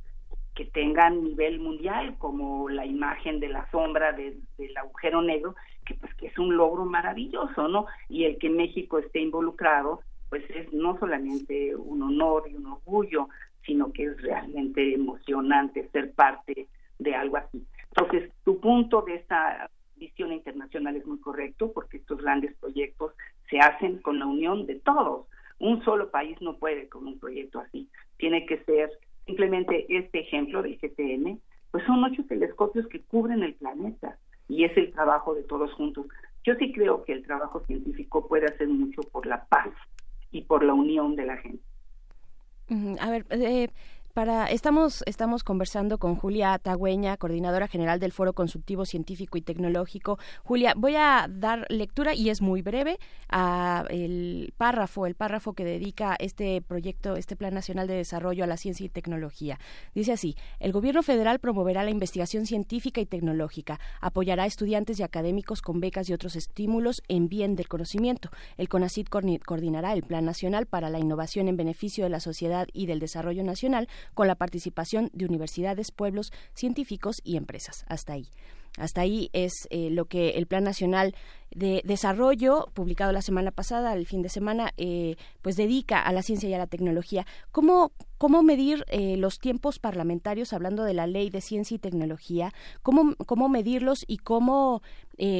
que 0.54 0.64
tengan 0.64 1.22
nivel 1.22 1.58
mundial, 1.58 2.16
como 2.18 2.68
la 2.68 2.86
imagen 2.86 3.40
de 3.40 3.48
la 3.48 3.68
sombra 3.70 4.12
del 4.12 4.42
agujero 4.76 5.20
negro, 5.20 5.54
que 5.84 5.94
pues 5.94 6.14
que 6.14 6.28
es 6.28 6.38
un 6.38 6.56
logro 6.56 6.84
maravilloso, 6.84 7.68
¿no? 7.68 7.86
Y 8.08 8.24
el 8.24 8.38
que 8.38 8.50
México 8.50 8.98
esté 8.98 9.20
involucrado, 9.20 10.00
pues 10.30 10.44
es 10.50 10.72
no 10.72 10.98
solamente 10.98 11.74
un 11.74 12.02
honor 12.02 12.48
y 12.48 12.54
un 12.54 12.66
orgullo, 12.66 13.28
sino 13.66 13.92
que 13.92 14.04
es 14.04 14.22
realmente 14.22 14.94
emocionante 14.94 15.88
ser 15.90 16.12
parte 16.12 16.68
de 16.98 17.14
algo 17.14 17.36
así. 17.36 17.64
Entonces, 17.96 18.32
tu 18.44 18.60
punto 18.60 19.02
de 19.02 19.16
esta 19.16 19.70
visión 19.96 20.32
internacional 20.32 20.96
es 20.96 21.06
muy 21.06 21.20
correcto, 21.20 21.72
porque 21.72 21.98
estos 21.98 22.20
grandes 22.20 22.54
proyectos 22.56 23.12
se 23.48 23.58
hacen 23.58 23.98
con 23.98 24.18
la 24.18 24.26
unión 24.26 24.66
de 24.66 24.76
todos. 24.76 25.26
Un 25.58 25.84
solo 25.84 26.10
país 26.10 26.36
no 26.40 26.56
puede 26.56 26.88
con 26.88 27.06
un 27.06 27.18
proyecto 27.18 27.60
así. 27.60 27.88
Tiene 28.16 28.44
que 28.46 28.62
ser 28.64 28.90
Simplemente 29.26 29.86
este 29.88 30.20
ejemplo 30.20 30.62
del 30.62 30.78
GTM, 30.78 31.38
pues 31.70 31.84
son 31.86 32.04
ocho 32.04 32.24
telescopios 32.28 32.86
que 32.88 33.00
cubren 33.00 33.42
el 33.42 33.54
planeta 33.54 34.18
y 34.48 34.64
es 34.64 34.76
el 34.76 34.92
trabajo 34.92 35.34
de 35.34 35.42
todos 35.42 35.72
juntos. 35.72 36.06
Yo 36.44 36.54
sí 36.56 36.72
creo 36.72 37.04
que 37.04 37.14
el 37.14 37.24
trabajo 37.24 37.64
científico 37.66 38.28
puede 38.28 38.46
hacer 38.46 38.68
mucho 38.68 39.00
por 39.02 39.26
la 39.26 39.44
paz 39.46 39.70
y 40.30 40.42
por 40.42 40.62
la 40.62 40.74
unión 40.74 41.16
de 41.16 41.24
la 41.24 41.38
gente. 41.38 41.62
A 43.00 43.10
ver, 43.10 43.24
eh, 43.30 43.68
para, 44.14 44.46
estamos, 44.46 45.02
conversando 45.44 45.98
con 45.98 46.14
Julia 46.14 46.56
Tagüeña, 46.58 47.16
coordinadora 47.16 47.66
general 47.66 47.98
del 47.98 48.12
Foro 48.12 48.32
Consultivo 48.32 48.86
Científico 48.86 49.36
y 49.36 49.42
Tecnológico. 49.42 50.18
Julia, 50.44 50.72
voy 50.76 50.94
a 50.94 51.26
dar 51.28 51.66
lectura 51.68 52.14
y 52.14 52.30
es 52.30 52.40
muy 52.40 52.62
breve 52.62 52.98
a 53.28 53.84
el 53.90 54.54
párrafo, 54.56 55.06
el 55.06 55.16
párrafo 55.16 55.54
que 55.54 55.64
dedica 55.64 56.16
este 56.20 56.62
proyecto, 56.62 57.16
este 57.16 57.34
Plan 57.34 57.54
Nacional 57.54 57.88
de 57.88 57.94
Desarrollo 57.94 58.44
a 58.44 58.46
la 58.46 58.56
Ciencia 58.56 58.86
y 58.86 58.88
Tecnología. 58.88 59.58
Dice 59.94 60.12
así: 60.12 60.36
el 60.60 60.70
Gobierno 60.70 61.02
federal 61.02 61.40
promoverá 61.40 61.82
la 61.82 61.90
investigación 61.90 62.46
científica 62.46 63.00
y 63.00 63.06
tecnológica, 63.06 63.80
apoyará 64.00 64.44
a 64.44 64.46
estudiantes 64.46 65.00
y 65.00 65.02
académicos 65.02 65.60
con 65.60 65.80
becas 65.80 66.08
y 66.08 66.12
otros 66.12 66.36
estímulos 66.36 67.02
en 67.08 67.28
bien 67.28 67.56
del 67.56 67.66
conocimiento. 67.66 68.30
El 68.58 68.68
CONACYT 68.68 69.08
coordinará 69.08 69.92
el 69.92 70.04
Plan 70.04 70.24
Nacional 70.24 70.66
para 70.66 70.88
la 70.88 71.00
Innovación 71.00 71.48
en 71.48 71.56
beneficio 71.56 72.04
de 72.04 72.10
la 72.10 72.20
sociedad 72.20 72.68
y 72.72 72.86
del 72.86 73.00
desarrollo 73.00 73.42
nacional 73.42 73.88
con 74.12 74.26
la 74.26 74.34
participación 74.34 75.10
de 75.12 75.24
universidades, 75.24 75.90
pueblos, 75.90 76.32
científicos 76.54 77.16
y 77.24 77.36
empresas. 77.36 77.84
Hasta 77.88 78.14
ahí. 78.14 78.28
Hasta 78.76 79.02
ahí 79.02 79.30
es 79.32 79.52
eh, 79.70 79.88
lo 79.90 80.06
que 80.06 80.30
el 80.30 80.46
Plan 80.46 80.64
Nacional 80.64 81.14
de 81.54 81.82
Desarrollo, 81.84 82.68
publicado 82.74 83.12
la 83.12 83.22
semana 83.22 83.50
pasada, 83.50 83.94
el 83.94 84.06
fin 84.06 84.22
de 84.22 84.28
semana, 84.28 84.72
eh, 84.76 85.16
pues 85.42 85.56
dedica 85.56 86.00
a 86.00 86.12
la 86.12 86.22
ciencia 86.22 86.48
y 86.48 86.54
a 86.54 86.58
la 86.58 86.66
tecnología. 86.66 87.26
¿Cómo, 87.52 87.92
cómo 88.18 88.42
medir 88.42 88.84
eh, 88.88 89.16
los 89.16 89.38
tiempos 89.38 89.78
parlamentarios, 89.78 90.52
hablando 90.52 90.84
de 90.84 90.94
la 90.94 91.06
ley 91.06 91.30
de 91.30 91.40
ciencia 91.40 91.74
y 91.76 91.78
tecnología? 91.78 92.52
¿Cómo, 92.82 93.14
cómo 93.26 93.48
medirlos 93.48 94.04
y 94.06 94.18
cómo 94.18 94.82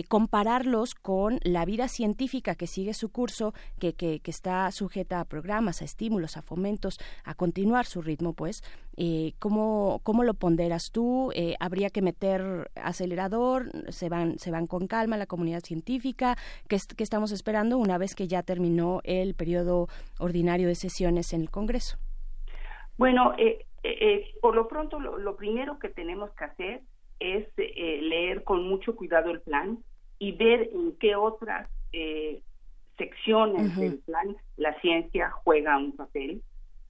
compararlos 0.06 0.94
con 0.94 1.40
la 1.42 1.64
vida 1.64 1.88
científica 1.88 2.54
que 2.54 2.68
sigue 2.68 2.94
su 2.94 3.08
curso, 3.08 3.54
que, 3.80 3.92
que, 3.92 4.20
que, 4.20 4.30
está 4.30 4.70
sujeta 4.70 5.18
a 5.18 5.24
programas, 5.24 5.82
a 5.82 5.84
estímulos, 5.84 6.36
a 6.36 6.42
fomentos, 6.42 7.00
a 7.24 7.34
continuar 7.34 7.84
su 7.84 8.00
ritmo, 8.00 8.34
pues? 8.34 8.62
¿cómo, 9.40 10.00
¿Cómo 10.04 10.22
lo 10.22 10.34
ponderas 10.34 10.92
tú? 10.92 11.32
¿Habría 11.58 11.90
que 11.90 12.02
meter 12.02 12.70
acelerador? 12.76 13.72
se 13.88 14.08
van, 14.08 14.38
se 14.38 14.50
van 14.50 14.66
con 14.66 14.86
calma 14.86 15.16
la 15.16 15.26
comunidad 15.26 15.60
científica, 15.60 16.03
que, 16.12 16.76
estamos 16.98 17.32
esperando 17.32 17.78
una 17.78 17.98
vez 17.98 18.14
que 18.14 18.28
ya 18.28 18.42
terminó 18.42 19.00
el 19.04 19.34
periodo 19.34 19.88
ordinario 20.18 20.68
de 20.68 20.74
sesiones 20.74 21.32
en 21.32 21.40
el 21.40 21.50
Congreso. 21.50 21.96
Bueno, 22.98 23.32
eh, 23.38 23.64
eh, 23.82 23.96
eh, 24.00 24.34
por 24.40 24.54
lo 24.54 24.68
pronto 24.68 25.00
lo, 25.00 25.36
primero 25.36 25.78
que 25.78 25.88
tenemos 25.88 26.30
que 26.32 26.44
hacer 26.44 26.80
es 27.18 27.48
leer 27.56 28.44
con 28.44 28.68
mucho 28.68 28.94
cuidado 28.94 29.30
el 29.30 29.40
plan 29.40 29.78
y 30.18 30.32
ver 30.32 30.68
en 30.72 30.96
qué 30.98 31.16
otras 31.16 31.68
secciones 32.98 33.76
del 33.76 33.98
plan 34.00 34.36
la 34.56 34.78
ciencia 34.80 35.30
juega 35.30 35.78
un 35.78 35.96
papel, 35.96 36.42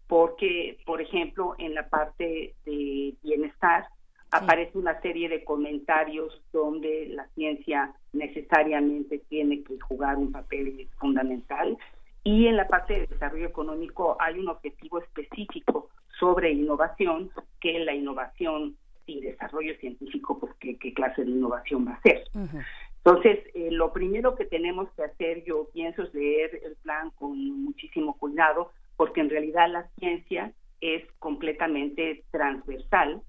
porque, 0.07 0.79
por 0.85 1.01
ejemplo, 1.01 1.55
en 1.59 1.75
la 1.75 1.89
parte 1.89 2.55
de 2.65 3.15
bienestar, 3.23 3.87
aparece 4.35 4.77
una 4.77 5.01
serie 5.01 5.29
de 5.29 5.45
comentarios 5.45 6.43
donde 6.53 7.07
la 7.07 7.27
ciencia 7.35 7.95
necesariamente 8.13 9.21
tiene 9.29 9.63
que 9.63 9.79
jugar 9.79 10.17
un 10.17 10.33
papel 10.33 10.89
fundamental. 10.99 11.79
Y 12.25 12.47
en 12.47 12.57
la 12.57 12.67
parte 12.67 12.95
de 12.95 13.07
desarrollo 13.07 13.47
económico 13.47 14.17
hay 14.19 14.39
un 14.41 14.49
objetivo 14.49 14.99
específico 14.99 15.89
sobre 16.19 16.51
innovación 16.51 17.31
que 17.61 17.79
la 17.79 17.95
innovación 17.95 18.77
sin 19.07 19.21
desarrollo 19.21 19.77
científico 19.79 20.39
pues 20.39 20.53
qué, 20.59 20.77
clase 20.95 21.25
de 21.25 21.31
innovación 21.31 21.87
va 21.87 21.93
a 21.93 22.01
ser 22.01 22.25
entonces 23.05 23.41
eh, 23.53 23.69
lo 23.71 23.93
primero 23.93 24.35
que 24.35 24.47
tenemos 24.47 24.89
que 24.93 25.03
hacer 25.03 25.45
yo 25.45 25.69
pienso 25.75 26.05
es 26.05 26.15
leer 26.15 26.59
el 26.65 26.77
plan 26.77 27.11
con 27.11 27.37
muchísimo 27.65 28.17
cuidado 28.17 28.71
porque 28.97 29.21
en 29.21 29.29
realidad 29.29 29.69
la 29.71 29.87
ciencia 29.99 30.53
es 30.81 31.05
completamente 31.19 32.25
transversal 32.31 33.21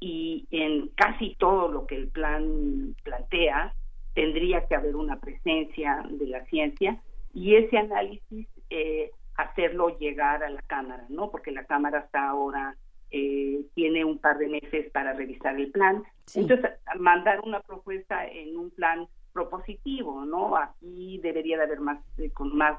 y 0.00 0.46
en 0.50 0.88
casi 0.88 1.34
todo 1.36 1.68
lo 1.68 1.86
que 1.86 1.96
el 1.96 2.08
plan 2.08 2.94
plantea 3.02 3.74
tendría 4.14 4.66
que 4.66 4.74
haber 4.74 4.96
una 4.96 5.20
presencia 5.20 6.04
de 6.10 6.26
la 6.26 6.44
ciencia 6.46 7.00
y 7.34 7.56
ese 7.56 7.78
análisis 7.78 8.48
eh, 8.70 9.10
hacerlo 9.36 9.96
llegar 9.98 10.42
a 10.42 10.50
la 10.50 10.62
Cámara, 10.62 11.04
¿no? 11.08 11.30
Porque 11.30 11.52
la 11.52 11.64
Cámara 11.64 12.00
hasta 12.00 12.28
ahora 12.28 12.76
eh, 13.10 13.64
tiene 13.74 14.04
un 14.04 14.18
par 14.18 14.38
de 14.38 14.48
meses 14.48 14.90
para 14.90 15.12
revisar 15.12 15.56
el 15.56 15.70
plan. 15.70 16.02
Entonces, 16.34 16.70
mandar 16.98 17.40
una 17.40 17.60
propuesta 17.60 18.26
en 18.26 18.56
un 18.56 18.70
plan 18.70 19.06
propositivo, 19.32 20.24
¿no? 20.24 20.56
Aquí 20.56 21.20
debería 21.22 21.56
de 21.56 21.64
haber 21.64 21.80
más, 21.80 22.00
eh, 22.18 22.30
con 22.30 22.56
más, 22.56 22.78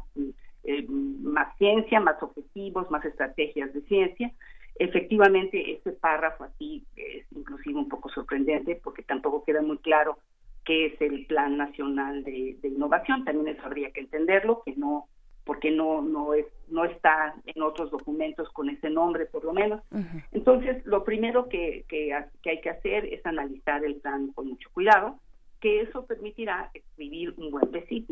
más 0.98 1.58
ciencia, 1.58 2.00
más 2.02 2.22
objetivos, 2.22 2.92
más 2.92 3.06
estrategias 3.06 3.74
de 3.74 3.82
ciencia 3.84 4.32
Efectivamente, 4.80 5.74
este 5.74 5.92
párrafo 5.92 6.46
así 6.46 6.86
es 6.96 7.26
inclusive 7.36 7.78
un 7.78 7.90
poco 7.90 8.08
sorprendente 8.10 8.80
porque 8.82 9.04
tampoco 9.04 9.44
queda 9.44 9.62
muy 9.62 9.78
claro 9.80 10.20
qué 10.64 10.86
es 10.86 11.02
el 11.02 11.26
Plan 11.26 11.58
Nacional 11.58 12.24
de, 12.24 12.58
Innovación. 12.64 13.26
También 13.26 13.50
eso 13.50 13.66
habría 13.66 13.92
que 13.92 14.00
entenderlo, 14.00 14.64
que 14.66 14.76
no 14.78 15.08
porque 15.44 15.72
no 15.72 16.02
no 16.02 16.34
es 16.34 16.46
no 16.70 16.86
está 16.86 17.36
en 17.46 17.62
otros 17.62 17.92
documentos 17.92 18.48
con 18.52 18.70
ese 18.70 18.90
nombre 18.90 19.26
por 19.26 19.44
lo 19.44 19.52
menos. 19.52 19.82
Entonces, 20.32 20.86
lo 20.86 21.04
primero 21.04 21.50
que, 21.50 21.84
que, 21.90 22.16
que 22.42 22.50
hay 22.50 22.62
que 22.62 22.70
hacer 22.70 23.06
es 23.06 23.26
analizar 23.26 23.84
el 23.84 23.96
plan 23.96 24.32
con 24.32 24.48
mucho 24.48 24.70
cuidado, 24.72 25.20
que 25.60 25.82
eso 25.82 26.06
permitirá 26.06 26.72
escribir 26.74 27.34
un 27.36 27.52
buen 27.52 27.68
PCT, 27.70 28.12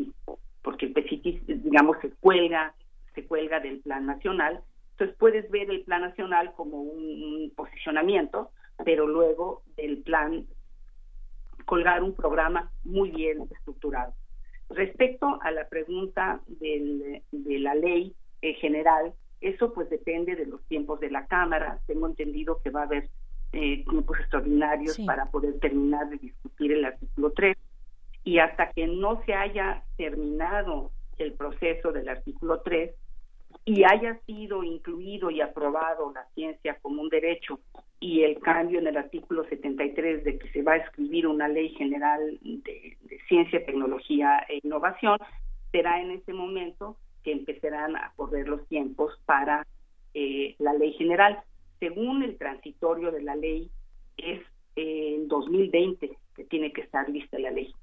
porque 0.62 0.86
el 0.86 0.92
PCT, 0.92 1.46
digamos, 1.62 1.96
se 2.02 2.10
cuelga, 2.10 2.74
se 3.14 3.24
cuelga 3.24 3.58
del 3.60 3.78
plan 3.80 4.04
nacional 4.04 4.62
entonces 4.98 5.16
puedes 5.16 5.48
ver 5.52 5.70
el 5.70 5.84
plan 5.84 6.02
nacional 6.02 6.52
como 6.56 6.80
un, 6.80 7.52
posicionamiento, 7.54 8.50
pero 8.84 9.06
luego 9.06 9.62
del 9.76 9.98
plan 9.98 10.44
colgar 11.66 12.02
un 12.02 12.14
programa 12.14 12.72
muy 12.82 13.12
bien 13.12 13.46
estructurado. 13.48 14.12
Respecto 14.70 15.38
a 15.40 15.52
la 15.52 15.68
pregunta 15.68 16.40
de 16.48 17.22
la 17.32 17.76
ley 17.76 18.12
general, 18.60 19.14
eso 19.40 19.72
pues 19.72 19.88
depende 19.88 20.34
de 20.34 20.46
los 20.46 20.64
tiempos 20.64 20.98
de 20.98 21.10
la 21.10 21.26
Cámara. 21.26 21.78
Tengo 21.86 22.08
entendido 22.08 22.60
que 22.64 22.70
va 22.70 22.80
a 22.80 22.86
haber 22.86 23.08
eh, 23.52 23.84
tiempos 23.88 24.18
extraordinarios 24.18 24.98
para 25.06 25.26
poder 25.26 25.60
terminar 25.60 26.08
de 26.10 26.16
discutir 26.16 26.72
el 26.72 26.84
artículo 26.84 27.30
3 27.30 27.56
y 28.24 28.40
hasta 28.40 28.72
que 28.72 28.88
no 28.88 29.22
se 29.24 29.34
haya 29.34 29.84
terminado 29.96 30.90
el 31.18 31.34
proceso 31.34 31.92
del 31.92 32.08
artículo 32.08 32.62
3 32.62 32.94
y 33.68 33.84
haya 33.84 34.18
sido 34.24 34.64
incluido 34.64 35.30
y 35.30 35.42
aprobado 35.42 36.10
la 36.14 36.24
ciencia 36.34 36.78
como 36.80 37.02
un 37.02 37.10
derecho 37.10 37.60
y 38.00 38.22
el 38.22 38.38
cambio 38.38 38.78
en 38.78 38.86
el 38.86 38.96
artículo 38.96 39.44
73 39.44 40.24
de 40.24 40.38
que 40.38 40.48
se 40.52 40.62
va 40.62 40.72
a 40.72 40.76
escribir 40.76 41.26
una 41.26 41.48
ley 41.48 41.68
general 41.74 42.38
de, 42.40 42.96
ciencia, 43.28 43.66
tecnología 43.66 44.38
e 44.48 44.60
innovación, 44.62 45.18
será 45.70 46.00
en 46.00 46.12
ese 46.12 46.32
momento 46.32 46.96
que 47.22 47.32
empezarán 47.32 47.94
a 47.94 48.10
correr 48.16 48.48
los 48.48 48.66
tiempos 48.68 49.12
para 49.26 49.66
eh, 50.14 50.54
la 50.58 50.72
ley 50.72 50.94
general. 50.94 51.38
Según 51.78 52.22
el 52.22 52.38
transitorio 52.38 53.12
de 53.12 53.20
la 53.20 53.36
ley, 53.36 53.70
es 54.16 54.40
en 54.76 55.28
2020 55.28 56.16
que 56.34 56.44
tiene 56.44 56.72
que 56.72 56.80
estar 56.80 57.06
lista 57.10 57.38
la 57.38 57.50
ley. 57.50 57.74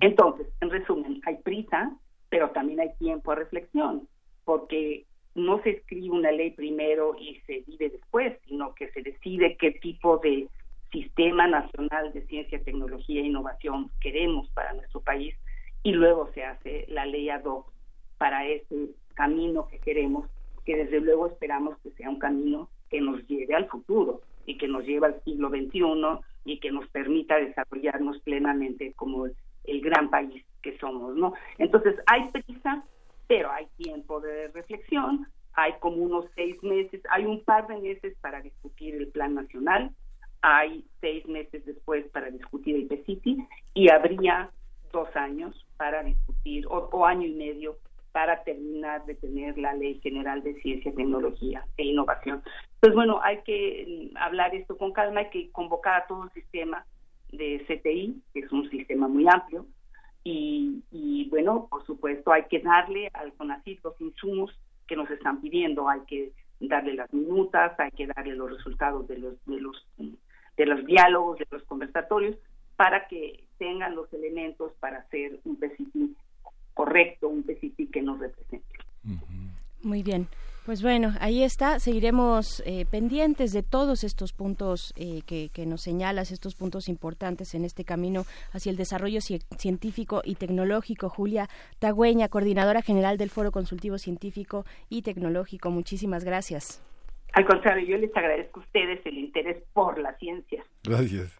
Entonces, 0.00 0.48
en 0.60 0.70
resumen, 0.70 1.20
hay 1.24 1.36
prisa, 1.36 1.96
pero 2.30 2.50
también 2.50 2.80
hay 2.80 2.90
tiempo 2.98 3.30
a 3.30 3.36
reflexión, 3.36 4.08
porque 4.44 5.06
no 5.44 5.62
se 5.62 5.70
escribe 5.70 6.10
una 6.10 6.30
ley 6.30 6.50
primero 6.52 7.16
y 7.18 7.40
se 7.46 7.64
vive 7.66 7.90
después, 7.90 8.38
sino 8.46 8.74
que 8.74 8.90
se 8.92 9.02
decide 9.02 9.56
qué 9.56 9.72
tipo 9.72 10.18
de 10.18 10.48
sistema 10.92 11.46
nacional 11.46 12.12
de 12.12 12.26
ciencia, 12.26 12.62
tecnología 12.62 13.20
e 13.20 13.26
innovación 13.26 13.90
queremos 14.00 14.48
para 14.50 14.72
nuestro 14.72 15.00
país 15.00 15.34
y 15.82 15.92
luego 15.92 16.30
se 16.34 16.44
hace 16.44 16.84
la 16.88 17.06
ley 17.06 17.30
ad 17.30 17.44
hoc 17.44 17.70
para 18.18 18.46
ese 18.46 18.90
camino 19.14 19.68
que 19.68 19.78
queremos, 19.78 20.28
que 20.64 20.76
desde 20.76 21.00
luego 21.00 21.26
esperamos 21.26 21.78
que 21.78 21.90
sea 21.92 22.10
un 22.10 22.18
camino 22.18 22.68
que 22.90 23.00
nos 23.00 23.26
lleve 23.28 23.54
al 23.54 23.66
futuro 23.68 24.20
y 24.46 24.58
que 24.58 24.68
nos 24.68 24.84
lleve 24.84 25.06
al 25.06 25.22
siglo 25.22 25.48
XXI 25.48 26.20
y 26.44 26.58
que 26.58 26.70
nos 26.70 26.86
permita 26.88 27.36
desarrollarnos 27.36 28.20
plenamente 28.22 28.92
como 28.94 29.26
el 29.26 29.80
gran 29.80 30.10
país 30.10 30.44
que 30.62 30.76
somos. 30.78 31.14
Entonces 31.58 31.96
hay 32.06 32.28
prisa, 32.30 32.84
pero 33.30 33.48
hay 33.52 33.68
tiempo 33.76 34.20
de 34.20 34.48
reflexión, 34.48 35.24
hay 35.52 35.74
como 35.78 35.98
unos 35.98 36.24
seis 36.34 36.60
meses, 36.64 37.00
hay 37.10 37.24
un 37.24 37.44
par 37.44 37.68
de 37.68 37.76
meses 37.76 38.16
para 38.20 38.40
discutir 38.40 38.96
el 38.96 39.06
plan 39.06 39.36
nacional, 39.36 39.92
hay 40.42 40.84
seis 41.00 41.24
meses 41.28 41.64
después 41.64 42.04
para 42.08 42.28
discutir 42.32 42.74
el 42.74 42.88
PCITI 42.88 43.46
y 43.74 43.88
habría 43.88 44.50
dos 44.90 45.14
años 45.14 45.64
para 45.76 46.02
discutir, 46.02 46.66
o, 46.68 47.06
año 47.06 47.24
y 47.24 47.34
medio 47.34 47.76
para 48.10 48.42
terminar 48.42 49.06
de 49.06 49.14
tener 49.14 49.56
la 49.56 49.74
Ley 49.74 50.00
General 50.02 50.42
de 50.42 50.60
Ciencia, 50.62 50.92
Tecnología 50.92 51.64
e 51.76 51.84
Innovación. 51.84 52.42
Entonces, 52.74 52.96
bueno, 52.96 53.20
hay 53.22 53.42
que 53.42 54.10
mm, 54.12 54.16
hablar 54.16 54.56
esto 54.56 54.76
con 54.76 54.92
calma, 54.92 55.20
hay 55.20 55.30
que 55.30 55.52
convocar 55.52 56.02
a 56.02 56.06
todo 56.08 56.24
el 56.24 56.30
sistema 56.30 56.84
de 57.30 57.64
CTI, 57.68 58.20
que 58.34 58.40
es 58.40 58.50
un 58.50 58.68
sistema 58.70 59.06
muy 59.06 59.28
amplio, 59.28 59.66
y, 60.22 61.28
bueno, 61.30 61.66
por 61.70 61.84
supuesto, 61.86 62.32
hay 62.32 62.44
que 62.44 62.60
darle 62.60 63.10
al 63.14 63.32
CONACYT 63.34 63.82
los 63.82 64.00
insumos 64.00 64.56
que 64.86 64.96
nos 64.96 65.10
están 65.10 65.40
pidiendo, 65.40 65.88
hay 65.88 66.00
que 66.06 66.32
darle 66.60 66.94
las 66.94 67.12
minutas, 67.12 67.78
hay 67.78 67.90
que 67.92 68.06
darle 68.06 68.34
los 68.34 68.50
resultados 68.50 69.08
de 69.08 69.18
los, 69.18 69.34
de 69.46 69.60
los, 69.60 69.86
de 70.56 70.66
los 70.66 70.84
diálogos, 70.84 71.38
de 71.38 71.46
los 71.50 71.62
conversatorios, 71.64 72.36
para 72.76 73.08
que 73.08 73.44
tengan 73.58 73.94
los 73.94 74.12
elementos 74.12 74.72
para 74.80 74.98
hacer 74.98 75.40
un 75.44 75.56
PCP 75.56 76.16
correcto, 76.74 77.28
un 77.28 77.42
PCP 77.42 77.90
que 77.90 78.02
nos 78.02 78.18
represente. 78.18 78.66
Muy 79.82 80.02
bien. 80.02 80.28
Pues 80.66 80.82
bueno, 80.82 81.14
ahí 81.20 81.42
está. 81.42 81.78
Seguiremos 81.78 82.62
eh, 82.66 82.84
pendientes 82.90 83.52
de 83.52 83.62
todos 83.62 84.04
estos 84.04 84.32
puntos 84.32 84.92
eh, 84.96 85.22
que, 85.26 85.66
nos 85.66 85.82
señalas, 85.82 86.30
estos 86.30 86.54
puntos 86.54 86.88
importantes 86.88 87.54
en 87.54 87.64
este 87.64 87.84
camino 87.84 88.24
hacia 88.52 88.70
el 88.70 88.76
desarrollo 88.76 89.20
científico 89.20 90.20
y 90.22 90.34
tecnológico. 90.34 91.08
Julia 91.08 91.48
Tagüeña, 91.78 92.28
coordinadora 92.28 92.82
general 92.82 93.16
del 93.16 93.30
Foro 93.30 93.52
Consultivo 93.52 93.96
Científico 93.96 94.66
y 94.90 95.02
Tecnológico. 95.02 95.70
Muchísimas 95.70 96.24
gracias. 96.24 96.82
Al 97.32 97.46
contrario, 97.46 97.86
yo 97.86 97.96
les 97.96 98.14
agradezco 98.14 98.60
a 98.60 98.62
ustedes 98.62 99.04
el 99.06 99.18
interés 99.18 99.62
por 99.72 99.98
la 99.98 100.14
ciencia. 100.18 100.64
Gracias. 100.84 101.39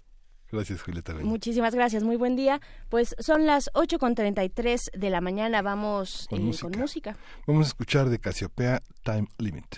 Gracias, 0.52 0.82
Julieta. 0.82 1.14
Muchísimas 1.14 1.74
gracias, 1.74 2.02
muy 2.02 2.16
buen 2.16 2.36
día. 2.36 2.60
Pues 2.89 3.14
son 3.18 3.47
las 3.47 3.70
8.33 3.74 4.90
de 4.98 5.10
la 5.10 5.20
mañana, 5.20 5.62
vamos 5.62 6.27
con, 6.28 6.48
eh, 6.48 6.52
con 6.60 6.72
música. 6.72 7.16
Vamos 7.47 7.66
a 7.66 7.68
escuchar 7.68 8.09
de 8.09 8.18
Casiopea 8.18 8.82
Time 9.05 9.28
Limit. 9.39 9.77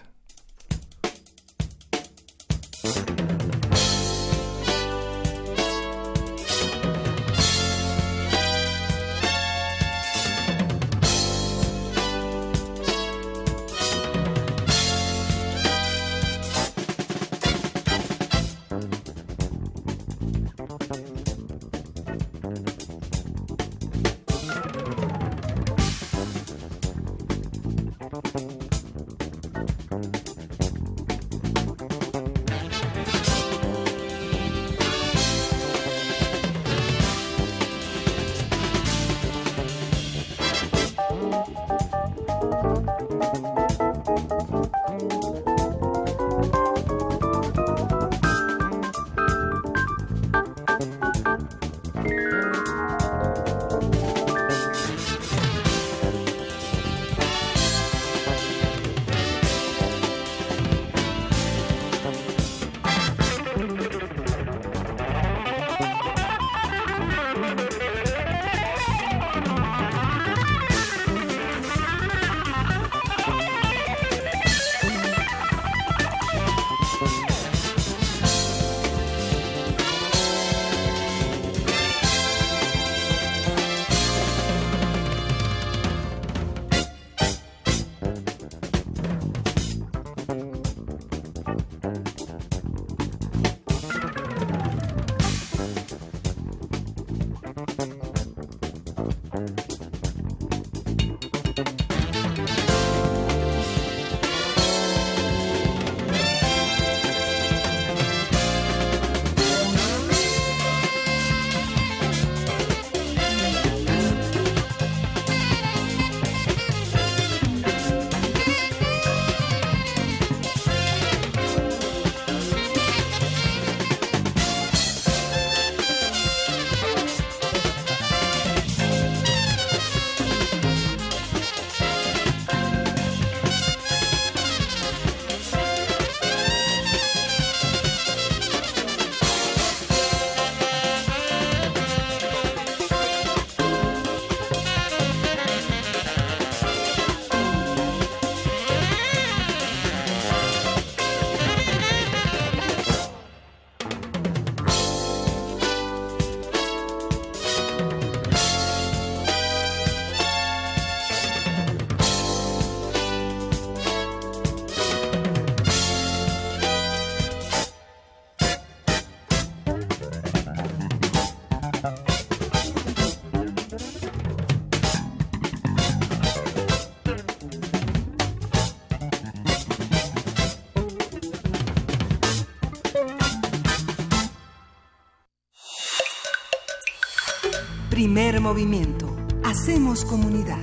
Movimiento. 188.52 189.08
Hacemos 189.44 190.04
comunidad. 190.04 190.62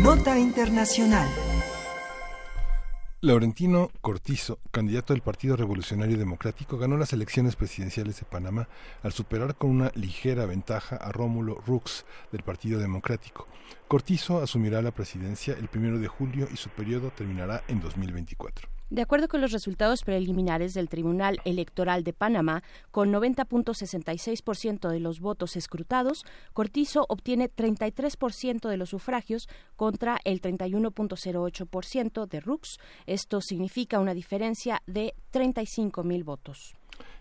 Nota 0.00 0.38
Internacional. 0.38 1.28
Laurentino 3.20 3.90
Cortizo, 4.00 4.58
candidato 4.70 5.12
del 5.12 5.20
Partido 5.20 5.54
Revolucionario 5.54 6.16
Democrático, 6.16 6.78
ganó 6.78 6.96
las 6.96 7.12
elecciones 7.12 7.56
presidenciales 7.56 8.20
de 8.20 8.24
Panamá 8.24 8.68
al 9.02 9.12
superar 9.12 9.56
con 9.56 9.68
una 9.68 9.92
ligera 9.94 10.46
ventaja 10.46 10.96
a 10.96 11.12
Rómulo 11.12 11.60
Rux 11.66 12.06
del 12.32 12.42
Partido 12.42 12.80
Democrático. 12.80 13.46
Cortizo 13.88 14.42
asumirá 14.42 14.80
la 14.80 14.92
presidencia 14.92 15.56
el 15.58 15.68
primero 15.68 15.98
de 15.98 16.08
julio 16.08 16.48
y 16.50 16.56
su 16.56 16.70
periodo 16.70 17.10
terminará 17.10 17.62
en 17.68 17.82
2024. 17.82 18.75
De 18.88 19.02
acuerdo 19.02 19.26
con 19.26 19.40
los 19.40 19.50
resultados 19.50 20.02
preliminares 20.04 20.72
del 20.72 20.88
Tribunal 20.88 21.40
Electoral 21.44 22.04
de 22.04 22.12
Panamá, 22.12 22.62
con 22.92 23.12
90.66% 23.12 24.88
de 24.88 25.00
los 25.00 25.18
votos 25.18 25.56
escrutados, 25.56 26.24
Cortizo 26.52 27.04
obtiene 27.08 27.50
33% 27.50 28.68
de 28.68 28.76
los 28.76 28.90
sufragios 28.90 29.48
contra 29.74 30.20
el 30.22 30.40
31.08% 30.40 32.28
de 32.28 32.40
Rux. 32.40 32.78
Esto 33.06 33.40
significa 33.40 33.98
una 33.98 34.14
diferencia 34.14 34.80
de 34.86 35.14
35.000 35.32 36.24
votos. 36.24 36.75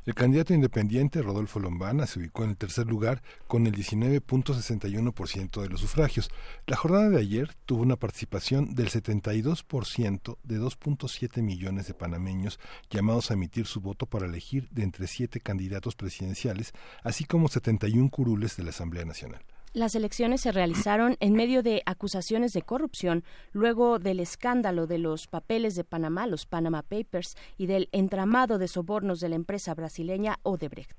El 0.06 0.14
candidato 0.14 0.54
independiente 0.54 1.24
Rodolfo 1.24 1.60
Lombana 1.60 2.06
se 2.06 2.20
ubicó 2.20 2.44
en 2.44 2.52
el 2.52 2.58
tercer 2.58 2.86
lugar 2.86 3.24
con 3.48 3.66
el 3.66 3.74
19.61% 3.74 5.64
de 5.64 5.68
los 5.68 5.82
sufragios. 5.82 6.30
La 6.68 6.76
jornada 6.76 7.10
de 7.10 7.18
ayer 7.18 7.56
tuvo 7.66 7.82
una 7.82 7.96
participación 7.96 8.76
del 8.76 8.92
72% 8.92 10.38
de 10.44 10.60
2.7 10.60 11.42
millones 11.42 11.88
de 11.88 11.96
panameños 11.96 12.60
llamados 12.92 13.32
a 13.32 13.34
emitir 13.34 13.66
su 13.66 13.82
voto 13.82 14.06
para 14.06 14.28
elegir 14.28 14.70
de 14.70 14.84
entre 14.84 15.08
siete 15.08 15.40
candidatos 15.40 15.96
presidenciales, 15.96 16.74
así 17.02 17.26
como 17.26 17.48
71 17.48 18.12
curules 18.12 18.58
de 18.58 18.64
la 18.64 18.70
Asamblea 18.70 19.06
Nacional. 19.06 19.42
Las 19.76 19.94
elecciones 19.94 20.40
se 20.40 20.54
realizaron 20.54 21.18
en 21.20 21.34
medio 21.34 21.62
de 21.62 21.84
acusaciones 21.86 22.54
de 22.54 22.62
corrupción, 22.62 23.26
luego 23.52 24.00
del 24.00 24.22
escándalo 24.22 24.88
de 24.88 25.00
los 25.00 25.28
papeles 25.28 25.76
de 25.76 25.84
Panamá, 25.84 26.28
los 26.28 26.46
Panama 26.46 26.82
Papers, 26.82 27.36
y 27.58 27.66
del 27.68 27.90
entramado 27.92 28.58
de 28.58 28.70
sobornos 28.70 29.20
de 29.20 29.28
la 29.28 29.36
empresa 29.36 29.74
brasileña 29.74 30.40
Odebrecht. 30.44 30.94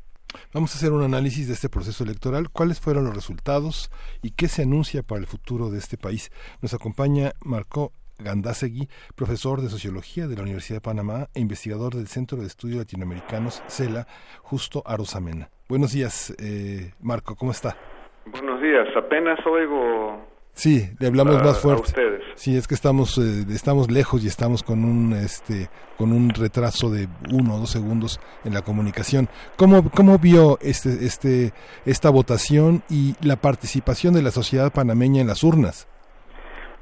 Vamos 0.53 0.75
a 0.75 0.77
hacer 0.77 0.93
un 0.93 1.03
análisis 1.03 1.47
de 1.47 1.55
este 1.55 1.71
proceso 1.71 2.05
electoral, 2.05 2.51
cuáles 2.51 2.79
fueron 2.79 3.07
los 3.07 3.15
resultados 3.15 3.91
y 4.21 4.33
qué 4.33 4.47
se 4.47 4.65
anuncia 4.65 5.03
para 5.03 5.23
el 5.23 5.27
futuro 5.27 5.71
de 5.71 5.79
este 5.79 5.97
país. 5.97 6.31
Nos 6.61 6.75
acompaña 6.75 7.33
Marco 7.41 7.95
Gandasegui, 8.19 8.91
profesor 9.15 9.63
de 9.63 9.71
Sociología 9.71 10.29
de 10.29 10.37
la 10.37 10.43
Universidad 10.43 10.77
de 10.77 10.83
Panamá 10.83 11.31
e 11.33 11.41
investigador 11.41 11.97
del 11.97 12.09
Centro 12.09 12.43
de 12.43 12.47
Estudios 12.47 12.81
Latinoamericanos, 12.81 13.63
CELA, 13.69 14.07
justo 14.43 14.83
Arosamena. 14.85 15.49
Buenos 15.67 15.93
días, 15.93 16.35
eh, 16.37 16.93
Marco, 17.01 17.37
¿cómo 17.37 17.53
está? 17.53 17.79
Buenos 18.27 18.61
días, 18.61 18.89
apenas 18.97 19.39
oigo. 19.47 20.27
Sí, 20.53 20.89
le 20.99 21.09
hablamos 21.09 21.43
más 21.43 21.61
fuerte. 21.61 21.83
A 21.83 21.87
ustedes. 21.87 22.23
Sí, 22.35 22.57
es 22.57 22.67
que 22.67 22.75
estamos 22.75 23.19
eh, 23.19 23.45
estamos 23.55 23.91
lejos 23.91 24.25
y 24.25 24.27
estamos 24.27 24.63
con 24.63 24.85
un 24.85 25.13
este 25.13 25.69
con 25.99 26.13
un 26.13 26.31
retraso 26.31 26.91
de 26.91 27.09
uno 27.31 27.57
o 27.57 27.59
dos 27.59 27.71
segundos 27.71 28.21
en 28.45 28.55
la 28.55 28.63
comunicación. 28.63 29.29
¿Cómo 29.57 29.91
cómo 29.91 30.19
vio 30.19 30.59
este 30.63 31.05
este 31.05 31.53
esta 31.85 32.11
votación 32.11 32.83
y 32.89 33.15
la 33.23 33.37
participación 33.37 34.15
de 34.15 34.23
la 34.23 34.31
sociedad 34.31 34.73
panameña 34.73 35.21
en 35.21 35.29
las 35.29 35.45
urnas? 35.45 35.87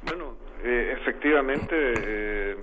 Bueno, 0.07 0.37
eh, 0.63 0.97
efectivamente 1.01 1.75
eh, 1.77 2.57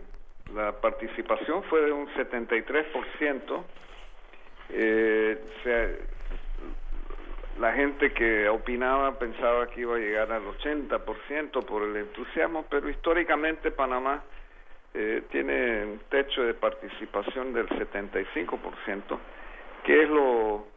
la 0.55 0.71
participación 0.79 1.63
fue 1.63 1.81
de 1.81 1.91
un 1.91 2.07
73%. 2.07 3.63
Eh, 4.73 5.43
se, 5.63 5.99
la 7.59 7.73
gente 7.73 8.13
que 8.13 8.47
opinaba 8.49 9.17
pensaba 9.19 9.67
que 9.67 9.81
iba 9.81 9.95
a 9.95 9.99
llegar 9.99 10.31
al 10.31 10.43
80% 10.43 11.65
por 11.65 11.83
el 11.83 11.95
entusiasmo, 11.97 12.65
pero 12.69 12.89
históricamente 12.89 13.71
Panamá 13.71 14.23
eh, 14.93 15.23
tiene 15.31 15.85
un 15.85 15.99
techo 16.09 16.43
de 16.43 16.53
participación 16.53 17.53
del 17.53 17.67
75%, 17.69 19.19
que 19.83 20.03
es 20.03 20.09
lo 20.09 20.67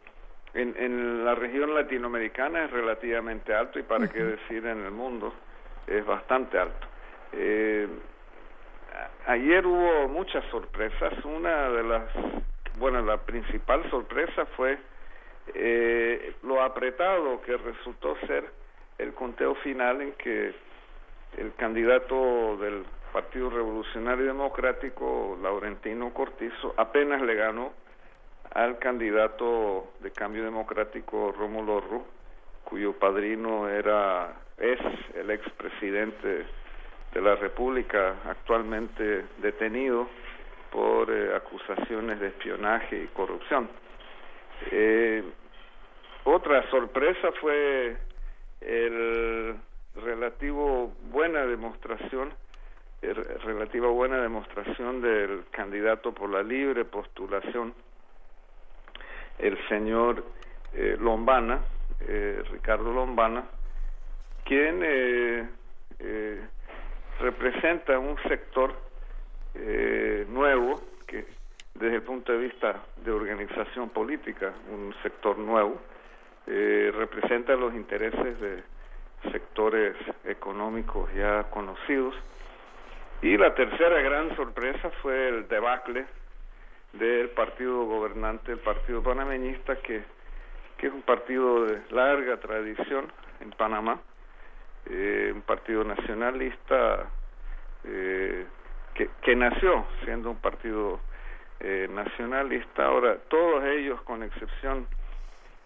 en, 0.53 0.73
en 0.77 1.25
la 1.25 1.35
región 1.35 1.75
latinoamericana 1.75 2.63
es 2.63 2.71
relativamente 2.71 3.53
alto 3.53 3.77
y 3.77 3.83
para 3.83 4.07
qué 4.07 4.23
decir 4.23 4.65
en 4.65 4.85
el 4.85 4.91
mundo 4.91 5.33
es 5.85 6.05
bastante 6.05 6.57
alto. 6.57 6.87
Eh, 7.33 7.87
ayer 9.27 9.65
hubo 9.65 10.07
muchas 10.07 10.45
sorpresas. 10.45 11.13
Una 11.25 11.69
de 11.69 11.83
las, 11.83 12.03
bueno, 12.77 13.01
la 13.01 13.17
principal 13.17 13.89
sorpresa 13.89 14.45
fue 14.55 14.77
eh, 15.53 16.35
lo 16.43 16.61
apretado 16.61 17.41
que 17.41 17.57
resultó 17.57 18.17
ser 18.27 18.45
el 18.97 19.13
conteo 19.13 19.55
final 19.55 20.01
en 20.01 20.13
que 20.13 20.53
el 21.37 21.53
candidato 21.55 22.57
del 22.57 22.85
Partido 23.11 23.49
Revolucionario 23.49 24.25
Democrático, 24.25 25.37
Laurentino 25.41 26.13
Cortizo, 26.13 26.73
apenas 26.77 27.21
le 27.21 27.35
ganó 27.35 27.73
al 28.53 28.77
candidato 28.79 29.93
de 29.99 30.11
Cambio 30.11 30.43
Democrático, 30.43 31.33
Rómulo 31.37 31.81
Rú, 31.81 32.05
cuyo 32.63 32.93
padrino 32.93 33.69
era 33.69 34.33
es 34.57 34.79
el 35.15 35.31
expresidente 35.31 36.45
de 37.13 37.21
la 37.21 37.35
República, 37.35 38.15
actualmente 38.25 39.25
detenido 39.37 40.07
por 40.71 41.09
eh, 41.11 41.35
acusaciones 41.35 42.19
de 42.19 42.27
espionaje 42.27 43.03
y 43.03 43.07
corrupción. 43.07 43.69
Eh, 44.71 45.23
otra 46.23 46.69
sorpresa 46.69 47.31
fue 47.39 47.97
el 48.61 49.55
relativo 49.95 50.93
buena 51.11 51.45
demostración 51.45 52.33
relativa 53.43 53.87
buena 53.89 54.21
demostración 54.21 55.01
del 55.01 55.45
candidato 55.51 56.13
por 56.13 56.29
la 56.29 56.41
libre 56.41 56.85
postulación 56.85 57.73
el 59.37 59.57
señor 59.67 60.23
eh, 60.73 60.97
Lombana 60.99 61.61
eh, 62.07 62.41
Ricardo 62.51 62.91
Lombana 62.91 63.43
quien 64.43 64.81
eh, 64.83 65.47
representa 67.19 67.97
un 67.97 68.17
sector 68.27 68.73
nuevo 70.27 70.81
que 71.07 71.25
desde 71.75 71.97
el 71.97 72.03
punto 72.03 72.31
de 72.31 72.37
vista 72.39 72.83
de 73.03 73.11
organización 73.11 73.89
política, 73.89 74.53
un 74.71 74.95
sector 75.03 75.37
nuevo, 75.37 75.81
eh, 76.47 76.91
representa 76.95 77.55
los 77.55 77.73
intereses 77.73 78.39
de 78.39 78.63
sectores 79.31 79.95
económicos 80.23 81.13
ya 81.13 81.43
conocidos. 81.49 82.15
Y 83.21 83.37
la 83.37 83.53
tercera 83.53 84.01
gran 84.01 84.35
sorpresa 84.35 84.89
fue 85.01 85.29
el 85.29 85.47
debacle 85.47 86.05
del 86.93 87.29
partido 87.29 87.83
gobernante, 87.85 88.53
el 88.53 88.59
partido 88.59 89.03
panameñista, 89.03 89.75
que, 89.77 90.03
que 90.77 90.87
es 90.87 90.93
un 90.93 91.01
partido 91.01 91.65
de 91.65 91.81
larga 91.89 92.37
tradición 92.37 93.11
en 93.41 93.51
Panamá, 93.51 93.99
eh, 94.85 95.31
un 95.33 95.41
partido 95.41 95.83
nacionalista 95.83 97.09
eh, 97.83 98.45
que, 98.93 99.09
que 99.21 99.35
nació 99.35 99.85
siendo 100.05 100.29
un 100.29 100.37
partido 100.37 100.99
eh, 101.59 101.87
nacionalista. 101.89 102.85
Ahora, 102.85 103.17
todos 103.29 103.63
ellos, 103.65 104.01
con 104.01 104.23
excepción 104.23 104.87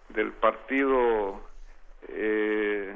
del 0.08 0.32
partido 0.32 1.40
eh, 2.08 2.94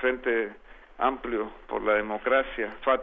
Frente 0.00 0.52
Amplio 0.98 1.50
por 1.66 1.82
la 1.82 1.94
Democracia, 1.94 2.74
FAT, 2.82 3.02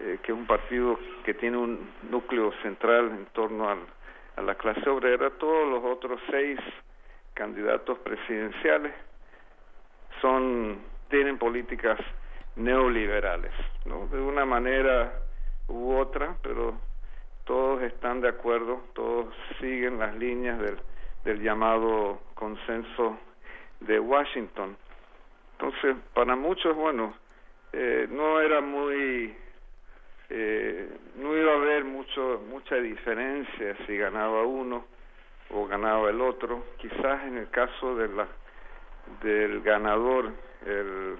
eh, 0.00 0.18
que 0.22 0.32
es 0.32 0.38
un 0.38 0.46
partido 0.46 0.98
que 1.24 1.34
tiene 1.34 1.56
un 1.56 1.90
núcleo 2.10 2.52
central 2.62 3.10
en 3.10 3.26
torno 3.26 3.68
al, 3.68 3.80
a 4.36 4.42
la 4.42 4.54
clase 4.54 4.88
obrera, 4.88 5.30
todos 5.30 5.68
los 5.68 5.84
otros 5.84 6.20
seis 6.30 6.58
candidatos 7.34 7.98
presidenciales 7.98 8.94
son 10.20 10.78
tienen 11.08 11.38
políticas 11.38 11.98
neoliberales, 12.56 13.52
¿no? 13.84 14.06
De 14.08 14.20
una 14.20 14.44
manera 14.44 15.12
u 15.68 15.94
otra, 15.96 16.36
pero 16.42 16.78
todos 17.46 17.80
están 17.82 18.20
de 18.20 18.28
acuerdo, 18.28 18.82
todos 18.92 19.32
siguen 19.60 19.98
las 19.98 20.14
líneas 20.16 20.58
del, 20.58 20.78
del 21.24 21.40
llamado 21.40 22.20
consenso 22.34 23.18
de 23.80 23.98
Washington. 24.00 24.76
Entonces, 25.52 25.96
para 26.12 26.36
muchos, 26.36 26.76
bueno, 26.76 27.14
eh, 27.72 28.08
no 28.10 28.40
era 28.40 28.60
muy, 28.60 29.34
eh, 30.28 30.88
no 31.16 31.36
iba 31.36 31.52
a 31.52 31.56
haber 31.56 31.84
mucho, 31.84 32.42
mucha 32.50 32.74
diferencia 32.76 33.76
si 33.86 33.96
ganaba 33.96 34.42
uno 34.42 34.84
o 35.50 35.66
ganaba 35.68 36.10
el 36.10 36.20
otro. 36.20 36.64
Quizás 36.78 37.24
en 37.24 37.38
el 37.38 37.48
caso 37.50 37.94
de 37.94 38.08
la, 38.08 38.26
del 39.22 39.60
ganador, 39.62 40.32
el, 40.66 41.16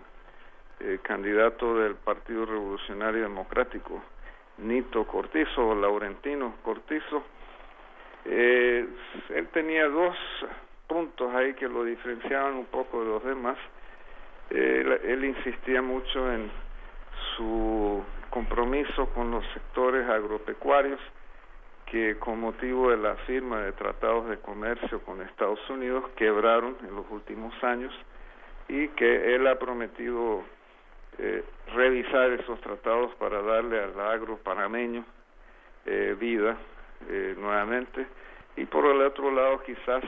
el 0.80 1.00
candidato 1.02 1.78
del 1.78 1.94
Partido 1.94 2.46
Revolucionario 2.46 3.22
Democrático, 3.22 4.02
Nito 4.58 5.06
Cortizo, 5.06 5.74
Laurentino 5.74 6.54
Cortizo, 6.62 7.22
eh, 8.24 8.86
él 9.28 9.48
tenía 9.48 9.88
dos 9.88 10.16
puntos 10.86 11.34
ahí 11.34 11.54
que 11.54 11.68
lo 11.68 11.84
diferenciaban 11.84 12.54
un 12.54 12.66
poco 12.66 13.00
de 13.00 13.06
los 13.06 13.24
demás. 13.24 13.56
Eh, 14.50 15.00
él, 15.04 15.24
insistía 15.24 15.82
mucho 15.82 16.32
en 16.32 16.50
su 17.36 18.02
compromiso 18.30 19.06
con 19.10 19.30
los 19.30 19.44
sectores 19.52 20.08
agropecuarios 20.08 21.00
que 21.86 22.18
con 22.18 22.40
motivo 22.40 22.90
de 22.90 22.96
la 22.96 23.14
firma 23.26 23.60
de 23.60 23.72
tratados 23.72 24.28
de 24.28 24.38
comercio 24.38 25.00
con 25.02 25.22
Estados 25.22 25.60
Unidos 25.70 26.04
quebraron 26.16 26.76
en 26.82 26.94
los 26.96 27.06
últimos 27.10 27.52
años 27.62 27.94
y 28.68 28.88
que 28.88 29.34
él 29.34 29.46
ha 29.46 29.58
prometido 29.58 30.42
eh, 31.18 31.44
revisar 31.74 32.30
esos 32.32 32.60
tratados 32.60 33.14
para 33.16 33.40
darle 33.42 33.80
al 33.82 33.98
agro 34.00 34.38
panameño 34.38 35.04
eh, 35.84 36.16
vida 36.18 36.56
eh, 37.08 37.36
nuevamente 37.38 38.06
y 38.56 38.64
por 38.64 38.86
el 38.86 39.02
otro 39.02 39.30
lado 39.30 39.62
quizás 39.62 40.02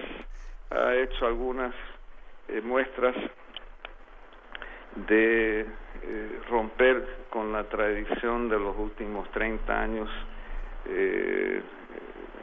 ha 0.71 0.95
hecho 0.97 1.25
algunas 1.25 1.73
eh, 2.49 2.61
muestras 2.61 3.15
de 5.07 5.67
romper 6.49 7.07
con 7.31 7.53
la 7.53 7.65
tradición 7.65 8.49
de 8.49 8.59
los 8.59 8.77
últimos 8.77 9.31
30 9.31 9.81
años 9.81 10.09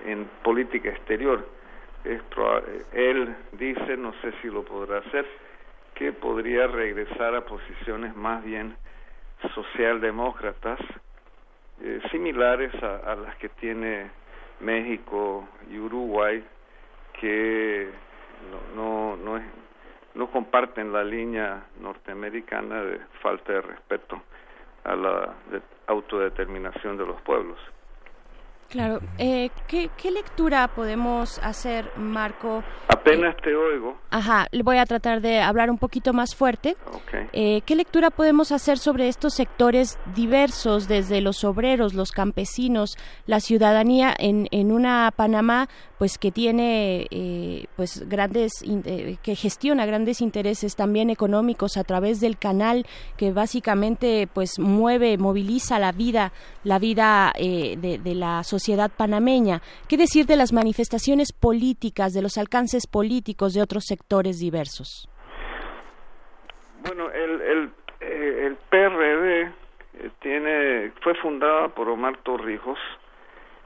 en 0.06 0.26
política 0.44 0.90
exterior. 0.90 1.46
Es 2.04 2.22
él 2.94 3.36
dice, 3.54 3.98
no 3.98 4.14
sé 4.22 4.32
si 4.42 4.48
lo 4.48 4.64
podrá 4.64 5.00
hacer, 5.00 5.26
que 5.96 6.12
podría 6.12 6.68
regresar 6.68 7.36
a 7.36 7.46
posiciones 7.46 8.16
más 8.16 8.44
bien 8.44 8.76
socialdemócratas, 9.54 10.80
eh, 11.82 12.02
similares 12.12 12.74
a, 12.84 13.16
las 13.16 13.36
que 13.38 13.50
tiene 13.50 14.12
México 14.60 15.48
y 15.72 15.80
Uruguay, 15.80 16.44
que 17.20 17.90
no, 18.76 19.16
no, 19.16 19.42
no 20.14 20.32
comparten 20.32 20.92
la 20.92 21.04
línea 21.04 21.66
norteamericana 21.80 22.82
de 22.82 23.00
falta 23.22 23.54
de 23.54 23.62
respeto 23.62 24.22
a 24.84 24.96
la 24.96 25.34
autodeterminación 25.88 26.98
de 26.98 27.06
los 27.06 27.22
pueblos. 27.22 27.58
Claro. 28.70 29.00
Eh, 29.18 29.50
¿qué, 29.68 30.12
lectura 30.12 30.68
podemos 30.68 31.40
hacer, 31.40 31.90
Marco? 31.98 32.64
Apenas 32.88 33.36
te 33.38 33.56
oigo. 33.56 33.98
Ajá, 34.10 34.48
voy 34.64 34.78
a 34.78 34.86
tratar 34.86 35.22
de 35.22 35.40
hablar 35.40 35.70
un 35.70 35.78
poquito 35.78 36.14
más 36.14 36.36
fuerte. 36.36 36.76
Eh, 37.34 37.62
¿Qué 37.66 37.76
lectura 37.76 38.10
podemos 38.10 38.52
hacer 38.52 38.78
sobre 38.78 39.08
estos 39.08 39.34
sectores 39.34 40.00
diversos, 40.16 40.88
desde 40.88 41.22
los 41.22 41.44
obreros, 41.44 41.94
los 41.94 42.12
campesinos, 42.12 42.98
la 43.28 43.40
ciudadanía 43.40 44.14
en, 44.18 44.48
en 44.52 44.72
una 44.72 45.12
Panamá 45.16 45.68
pues 45.98 46.18
que 46.18 46.32
tiene 46.32 47.08
eh, 47.10 47.68
pues 47.76 48.08
grandes 48.10 48.64
eh, 48.64 49.18
que 49.22 49.36
gestiona 49.36 49.86
grandes 49.86 50.22
intereses 50.22 50.76
también 50.76 51.10
económicos 51.10 51.78
a 51.78 51.84
través 51.84 52.20
del 52.20 52.38
canal 52.38 52.86
que 53.18 53.32
básicamente 53.32 54.28
pues 54.32 54.60
mueve 54.60 55.18
moviliza 55.18 55.80
la 55.80 55.92
vida 55.92 56.34
la 56.64 56.80
vida 56.80 57.32
eh, 57.38 57.78
de, 57.80 57.98
de, 57.98 58.16
la 58.16 58.44
sociedad 58.44 58.55
panameña 58.98 59.62
qué 59.88 59.98
decir 59.98 60.26
de 60.26 60.36
las 60.36 60.54
manifestaciones 60.54 61.32
políticas 61.32 62.14
de 62.14 62.22
los 62.22 62.38
alcances 62.38 62.88
políticos 62.88 63.54
de 63.54 63.62
otros 63.62 63.86
sectores 63.86 64.40
diversos 64.40 65.10
bueno 66.84 67.10
el 67.12 67.42
el, 67.42 67.72
el 68.02 68.58
PRD 68.70 69.52
tiene 70.22 70.92
fue 71.02 71.16
fundada 71.16 71.70
por 71.70 71.90
Omar 71.90 72.18
Torrijos 72.18 72.80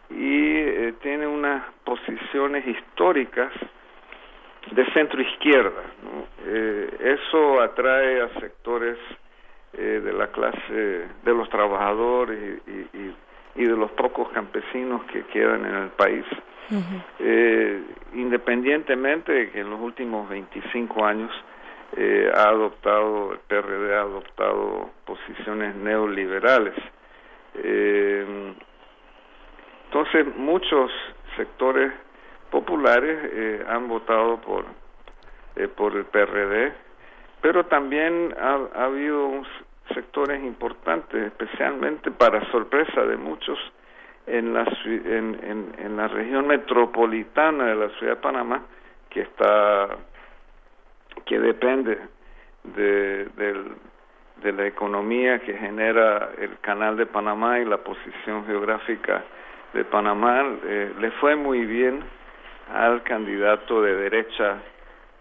y 0.10 0.58
eh, 0.58 0.94
tiene 1.02 1.28
unas 1.28 1.64
posiciones 1.84 2.66
históricas 2.68 3.52
de 4.72 4.86
centro 4.94 5.22
izquierda. 5.22 5.84
Eh, 6.46 7.18
eso 7.22 7.62
atrae 7.62 8.22
a 8.22 8.40
sectores 8.40 8.98
eh, 9.74 10.02
de 10.04 10.14
la 10.14 10.28
clase 10.28 10.74
de 11.24 11.34
los 11.34 11.50
trabajadores 11.50 12.62
y, 12.68 13.29
de 13.56 13.76
los 13.76 13.92
pocos 13.92 14.30
campesinos 14.30 15.04
que 15.06 15.24
quedan 15.26 15.66
en 15.66 15.76
el 15.76 15.90
país. 15.90 16.26
independientemente 18.14 19.32
de 19.32 19.52
que 19.52 19.60
en 19.62 19.70
los 19.70 19.80
últimos 19.80 20.30
25 20.30 21.06
años 21.06 21.32
ha 22.36 22.50
adoptado, 22.50 23.34
el 23.34 23.40
PRD 23.40 23.96
ha 23.96 24.02
adoptado 24.02 24.90
posiciones 25.06 25.76
neoliberales. 25.76 26.76
Eh, 27.56 28.54
entonces, 29.86 30.28
muchos 30.38 30.92
sectores 31.36 31.92
populares 32.52 33.18
eh, 33.32 33.66
han 33.68 33.88
votado 33.88 34.40
por, 34.42 34.66
eh, 35.56 35.68
por 35.68 35.96
el 35.96 36.06
PRD, 36.06 36.74
pero 37.42 37.66
también 37.66 38.36
ha, 38.40 38.84
habido 38.84 39.28
importantes, 40.44 41.28
especialmente 41.28 42.12
para 42.12 42.44
sorpresa 42.52 43.04
de 43.06 43.18
muchos, 43.18 43.58
en 44.28 44.54
la, 44.54 44.64
en, 44.86 45.74
en, 45.78 45.98
la 45.98 46.08
región 46.08 46.48
metropolitana 46.48 47.66
de 47.66 47.76
la 47.76 47.90
ciudad 47.98 48.16
de 48.16 48.22
Panamá, 48.22 48.64
que 49.10 49.22
está 49.22 49.90
que 51.26 51.40
depende 51.40 51.98
de, 52.64 53.28
de 54.44 54.52
la 54.54 54.68
economía 54.68 55.40
que 55.40 55.54
genera 55.54 56.32
el 56.38 56.60
canal 56.60 56.96
de 56.98 57.06
Panamá 57.06 57.60
y 57.60 57.66
la 57.66 57.78
posición 57.78 58.46
geográfica 58.46 59.24
de 59.74 59.84
Panamá 59.86 60.44
eh, 60.64 60.94
le 61.00 61.12
fue 61.12 61.36
muy 61.36 61.66
bien 61.66 62.04
al 62.74 63.04
candidato 63.04 63.82
de 63.82 63.96
derecha 63.96 64.58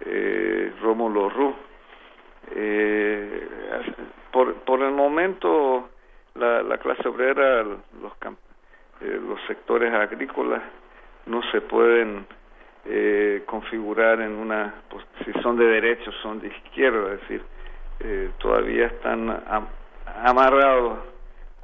eh, 0.01 0.73
Rómulo 0.81 1.29
Rú. 1.31 1.55
Eh, 2.55 3.49
por, 4.33 4.55
por 4.63 4.83
el 4.83 4.93
momento 4.93 5.91
la, 6.35 6.63
la 6.63 6.79
clase 6.79 7.09
obrera, 7.09 7.63
los, 7.63 8.13
eh, 9.01 9.21
los 9.27 9.41
sectores 9.47 9.93
agrícolas 9.93 10.63
no 11.27 11.43
se 11.51 11.61
pueden 11.61 12.27
eh, 12.85 13.43
configurar 13.47 14.21
en 14.21 14.33
una, 14.33 14.75
si 15.25 15.33
son 15.43 15.57
de 15.57 15.67
derecha 15.67 16.11
o 16.11 16.13
son 16.23 16.41
de 16.41 16.49
izquierda, 16.49 17.15
es 17.15 17.21
decir, 17.21 17.43
eh, 18.01 18.31
todavía 18.39 18.87
están 18.87 19.43
amarrados 20.25 20.99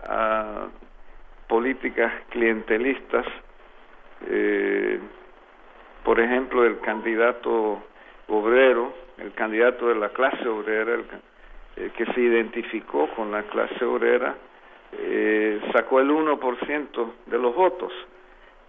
a 0.07 0.67
políticas 1.49 2.13
clientelistas, 2.31 3.27
eh, 4.27 5.01
por 6.03 6.21
ejemplo, 6.21 6.65
el 6.65 6.81
candidato 6.81 7.83
obrero, 8.29 8.93
el 9.19 9.33
candidato 9.33 9.89
de 9.89 9.95
la 9.97 10.11
clase 10.11 10.47
obrera, 10.49 10.95
el, 10.95 11.05
eh, 11.77 11.91
que 11.97 12.07
se 12.07 12.21
identificó 12.21 13.09
con 13.15 13.31
la 13.31 13.43
clase 13.45 13.85
obrera, 13.85 14.35
eh, 14.93 15.61
sacó 15.73 16.01
el 16.01 16.11
1% 16.11 17.15
de 17.27 17.39
los 17.39 17.55
votos. 17.55 17.93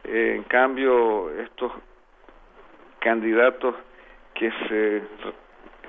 en 0.08 0.44
cambio, 0.44 1.32
estos 1.32 1.72
candidatos 3.00 3.74
que 4.36 4.52
se 4.68 5.02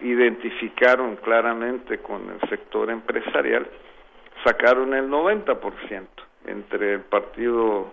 identificaron 0.01 1.17
claramente 1.17 1.99
con 1.99 2.31
el 2.31 2.49
sector 2.49 2.91
empresarial 2.91 3.67
sacaron 4.45 4.95
el 4.95 5.09
90% 5.09 6.07
entre 6.47 6.95
el 6.95 7.01
partido, 7.01 7.93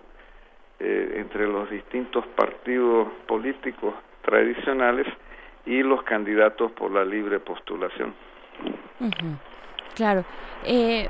eh, 0.78 1.14
entre 1.16 1.46
los 1.46 1.68
distintos 1.70 2.26
partidos 2.28 3.08
políticos 3.26 3.94
tradicionales 4.22 5.06
y 5.66 5.82
los 5.82 6.02
candidatos 6.02 6.72
por 6.72 6.90
la 6.90 7.04
libre 7.04 7.40
postulación. 7.40 8.14
Claro. 9.94 10.24
Eh, 10.64 11.08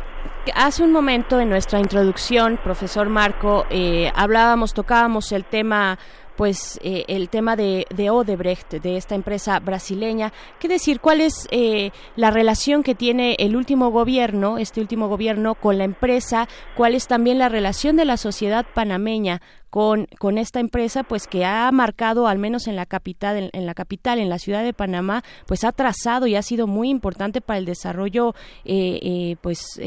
hace 0.54 0.82
un 0.82 0.92
momento 0.92 1.40
en 1.40 1.48
nuestra 1.48 1.78
introducción, 1.78 2.58
profesor 2.62 3.08
Marco, 3.08 3.66
eh, 3.70 4.10
hablábamos, 4.14 4.74
tocábamos 4.74 5.32
el 5.32 5.44
tema 5.44 5.98
pues 6.36 6.78
eh, 6.82 7.04
el 7.08 7.28
tema 7.28 7.56
de, 7.56 7.86
de, 7.94 8.10
Odebrecht, 8.10 8.74
de 8.74 8.96
esta 8.96 9.14
empresa 9.14 9.60
brasileña. 9.60 10.32
¿Qué 10.58 10.68
decir? 10.68 11.00
¿Cuál 11.00 11.20
es 11.20 11.46
eh, 11.50 11.90
la 12.16 12.30
relación 12.30 12.82
que 12.82 12.94
tiene 12.94 13.36
el 13.38 13.56
último 13.56 13.90
gobierno, 13.90 14.58
este 14.58 14.80
último 14.80 15.08
gobierno, 15.08 15.54
con 15.54 15.78
la 15.78 15.84
empresa? 15.84 16.48
¿Cuál 16.76 16.94
es 16.94 17.06
también 17.06 17.38
la 17.38 17.48
relación 17.48 17.96
de 17.96 18.04
la 18.04 18.16
sociedad 18.16 18.66
panameña 18.74 19.40
con, 19.70 20.06
con 20.18 20.38
esta 20.38 20.60
empresa, 20.60 21.02
pues 21.02 21.26
que 21.26 21.44
ha 21.44 21.70
marcado, 21.72 22.28
al 22.28 22.38
menos 22.38 22.68
en 22.68 22.76
la 22.76 22.86
capital, 22.86 23.50
en, 23.52 23.66
la 23.66 23.74
capital, 23.74 24.20
en 24.20 24.28
la 24.28 24.38
ciudad 24.38 24.62
de 24.62 24.72
Panamá, 24.72 25.24
pues 25.46 25.64
ha 25.64 25.72
trazado 25.72 26.28
y 26.28 26.36
ha 26.36 26.42
sido 26.42 26.68
muy 26.68 26.90
importante 26.90 27.40
para 27.40 27.58
el 27.58 27.64
desarrollo, 27.64 28.34
eh, 28.64 29.36
pues 29.40 29.80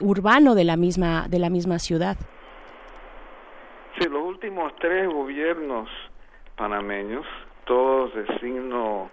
urbano 0.00 0.54
de 0.54 0.64
la 0.64 0.76
misma 0.76 1.28
de 1.30 1.38
la 1.38 1.48
misma 1.48 1.78
ciudad. 1.78 2.18
Sí, 4.02 4.08
los 4.08 4.22
últimos 4.24 4.74
tres 4.80 5.06
gobiernos 5.06 5.88
panameños, 6.56 7.24
todos 7.66 8.12
de 8.14 8.26
signo 8.40 9.10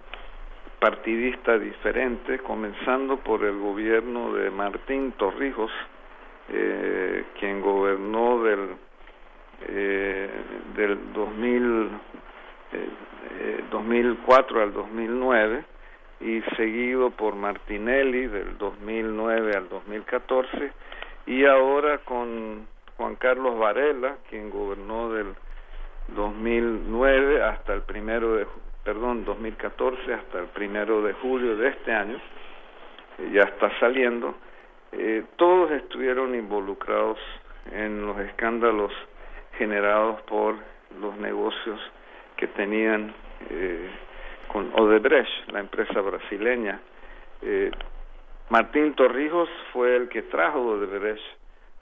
partidista 0.80 1.60
diferente, 1.60 2.40
comenzando 2.40 3.18
por 3.18 3.44
el 3.44 3.60
gobierno 3.60 4.34
de 4.34 4.50
Martín 4.50 5.12
Torrijos, 5.12 5.70
eh, 6.48 7.24
quien 7.40 7.62
gobernó 7.62 8.42
del, 8.42 8.70
eh, 9.68 10.30
del 10.76 11.14
2000, 11.14 11.90
2004 13.70 14.64
al 14.64 14.74
2009 14.74 15.66
y 16.22 16.42
seguido 16.56 17.12
por 17.12 17.36
Martinelli 17.36 18.26
del 18.26 18.58
2009 18.58 19.56
al 19.56 19.70
2014 19.70 20.72
y 21.28 21.46
ahora 21.46 22.00
con 22.00 22.66
Juan 23.00 23.16
Carlos 23.16 23.58
Varela, 23.58 24.18
quien 24.30 24.50
gobernó 24.50 25.10
del 25.10 25.34
2009 26.10 27.42
hasta 27.42 27.74
el 27.74 27.84
primero 27.84 28.36
de 28.36 28.46
perdón 28.84 29.24
2014 29.24 30.14
hasta 30.14 30.40
el 30.40 30.48
primero 30.48 31.02
de 31.02 31.14
julio 31.14 31.56
de 31.56 31.70
este 31.70 31.94
año 31.94 32.18
eh, 33.18 33.30
ya 33.32 33.44
está 33.44 33.72
saliendo 33.80 34.36
eh, 34.92 35.24
todos 35.38 35.72
estuvieron 35.72 36.36
involucrados 36.36 37.18
en 37.72 38.06
los 38.06 38.20
escándalos 38.20 38.92
generados 39.58 40.20
por 40.24 40.56
los 41.00 41.16
negocios 41.18 41.80
que 42.36 42.48
tenían 42.48 43.14
eh, 43.50 43.90
con 44.48 44.72
Odebrecht, 44.74 45.52
la 45.52 45.60
empresa 45.60 46.02
brasileña. 46.02 46.82
Eh, 47.42 47.70
Martín 48.50 48.94
Torrijos 48.96 49.50
fue 49.72 49.96
el 49.96 50.10
que 50.10 50.24
trajo 50.24 50.60
Odebrecht 50.62 51.24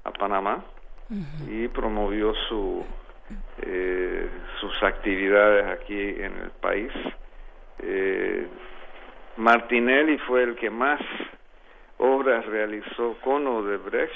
a 0.04 0.12
Panamá 0.12 0.64
y 1.50 1.68
promovió 1.70 2.34
su, 2.50 2.86
eh, 3.62 4.30
sus 4.60 4.84
actividades 4.84 5.66
aquí 5.68 6.00
en 6.00 6.38
el 6.38 6.52
país. 6.62 6.92
Eh, 7.80 8.48
Martinelli 9.38 10.18
fue 10.20 10.44
el 10.44 10.56
que 10.56 10.70
más 10.70 11.00
obras 11.98 12.46
realizó 12.46 13.16
con 13.24 13.48
Odebrecht. 13.48 14.14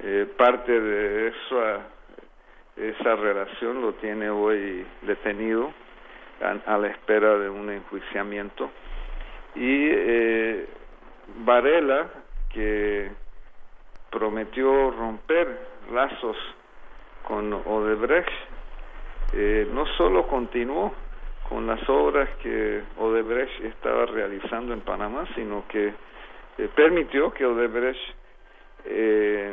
Eh, 0.00 0.26
parte 0.36 0.80
de 0.80 1.28
eso, 1.28 1.62
esa 2.76 3.14
relación 3.16 3.82
lo 3.82 3.92
tiene 3.94 4.30
hoy 4.30 4.84
detenido 5.02 5.72
a, 6.66 6.78
la 6.78 6.88
espera 6.88 7.38
de 7.38 7.48
un 7.48 7.70
enjuiciamiento. 7.70 8.70
Y 9.54 9.88
eh, 9.90 10.66
Varela, 11.44 12.08
que 12.52 13.10
prometió 14.10 14.90
romper 14.90 15.71
lazos 15.90 16.36
con 17.26 17.52
Odebrecht, 17.52 18.30
eh, 19.32 19.66
no 19.72 19.86
solo 19.96 20.26
continuó 20.26 20.92
con 21.48 21.66
las 21.66 21.86
obras 21.88 22.28
que 22.42 22.82
Odebrecht 22.98 23.60
estaba 23.64 24.06
realizando 24.06 24.72
en 24.72 24.80
Panamá, 24.80 25.26
sino 25.34 25.66
que 25.68 25.92
eh, 26.58 26.68
permitió 26.74 27.32
que 27.32 27.44
Odebrecht 27.44 28.00
eh, 28.84 29.52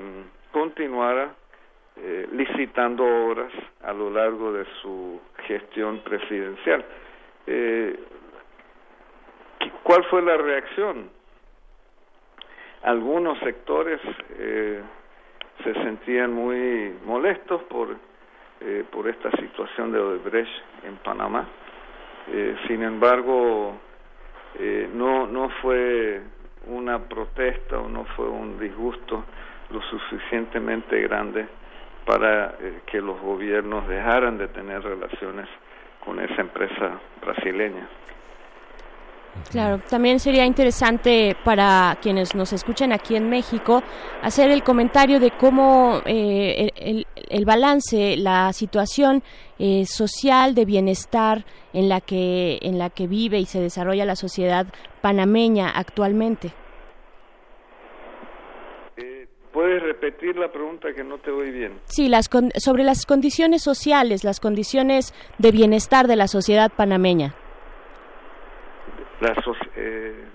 continuara 0.52 1.36
eh, 1.98 2.28
licitando 2.32 3.04
obras 3.04 3.52
a 3.84 3.94
lo 3.94 4.10
largo 4.10 4.54
de 4.54 4.66
su 4.82 5.20
gestión 5.46 6.00
presidencial. 6.00 6.86
¿Cuál 9.84 10.04
fue 10.06 10.22
la 10.22 10.38
reacción? 10.38 11.10
Algunos 12.84 13.40
sectores 13.40 14.00
se 15.64 15.74
sentían 15.74 16.34
muy 16.34 16.94
molestos 17.06 17.64
por, 17.64 17.96
eh, 18.62 18.84
por 18.92 19.08
esta 19.08 19.32
situación 19.32 19.92
de 19.92 20.00
Odebrecht 20.00 20.52
en 20.84 20.98
Panamá. 20.98 21.48
Eh, 22.32 22.56
sin 22.68 22.84
embargo, 22.84 23.78
eh, 24.58 24.90
no, 24.94 25.28
no 25.28 25.50
fue 25.62 26.22
una 26.68 27.00
protesta 27.00 27.80
o 27.80 27.88
no 27.88 28.06
fue 28.16 28.28
un 28.28 28.60
disgusto 28.60 29.24
lo 29.70 29.82
suficientemente 29.84 31.00
grande 31.02 31.48
para 32.06 32.56
eh, 32.60 32.82
que 32.86 33.02
los 33.02 33.20
gobiernos 33.22 33.88
dejaran 33.88 34.38
de 34.38 34.48
tener 34.48 34.82
relaciones 34.84 35.48
con 36.04 36.20
esa 36.20 36.42
empresa 36.42 37.00
brasileña. 37.22 37.88
Claro, 39.52 39.82
también 39.90 40.20
sería 40.20 40.46
interesante 40.46 41.36
para 41.44 41.98
quienes 42.02 42.36
nos 42.36 42.54
escuchan 42.54 42.92
aquí 42.92 43.16
en 43.16 43.30
México 43.30 43.84
hacer 44.22 44.52
el 44.52 44.64
comentario 44.64 45.20
de 45.20 45.32
cómo 45.32 46.02
eh, 46.06 46.70
el, 46.76 47.08
el, 47.30 47.46
balance, 47.46 48.18
la 48.18 48.54
situación 48.54 49.24
eh, 49.58 49.86
social 49.86 50.54
de 50.54 50.66
bienestar 50.66 51.46
en 51.74 51.90
la 51.90 52.02
que 52.02 52.60
en 52.62 52.78
la 52.78 52.90
que 52.90 53.08
vive 53.08 53.40
y 53.40 53.46
se 53.46 53.60
desarrolla 53.60 54.06
la 54.06 54.16
sociedad 54.16 54.68
panameña 55.02 55.70
actualmente. 55.70 56.54
¿Puedes 59.52 59.82
repetir 59.82 60.38
la 60.38 60.52
pregunta 60.52 60.94
que 60.94 61.04
no 61.04 61.18
te 61.18 61.32
oí 61.32 61.50
bien? 61.52 61.80
Sí, 61.86 62.08
las 62.08 62.30
sobre 62.58 62.84
las 62.84 63.06
condiciones 63.06 63.64
sociales, 63.64 64.24
las 64.24 64.40
condiciones 64.40 65.14
de 65.40 65.52
bienestar 65.52 66.08
de 66.08 66.16
la 66.16 66.28
sociedad 66.28 66.72
panameña. 66.76 67.34
La 69.20 69.34
eh, 69.76 70.26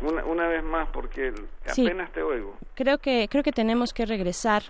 una, 0.00 0.24
una, 0.24 0.48
vez 0.48 0.64
más, 0.64 0.88
porque 0.90 1.32
apenas 1.70 2.10
te 2.12 2.22
oigo. 2.22 2.56
Creo 2.74 2.98
que, 2.98 3.28
creo 3.30 3.42
que 3.42 3.52
tenemos 3.52 3.92
que 3.92 4.06
regresar. 4.06 4.62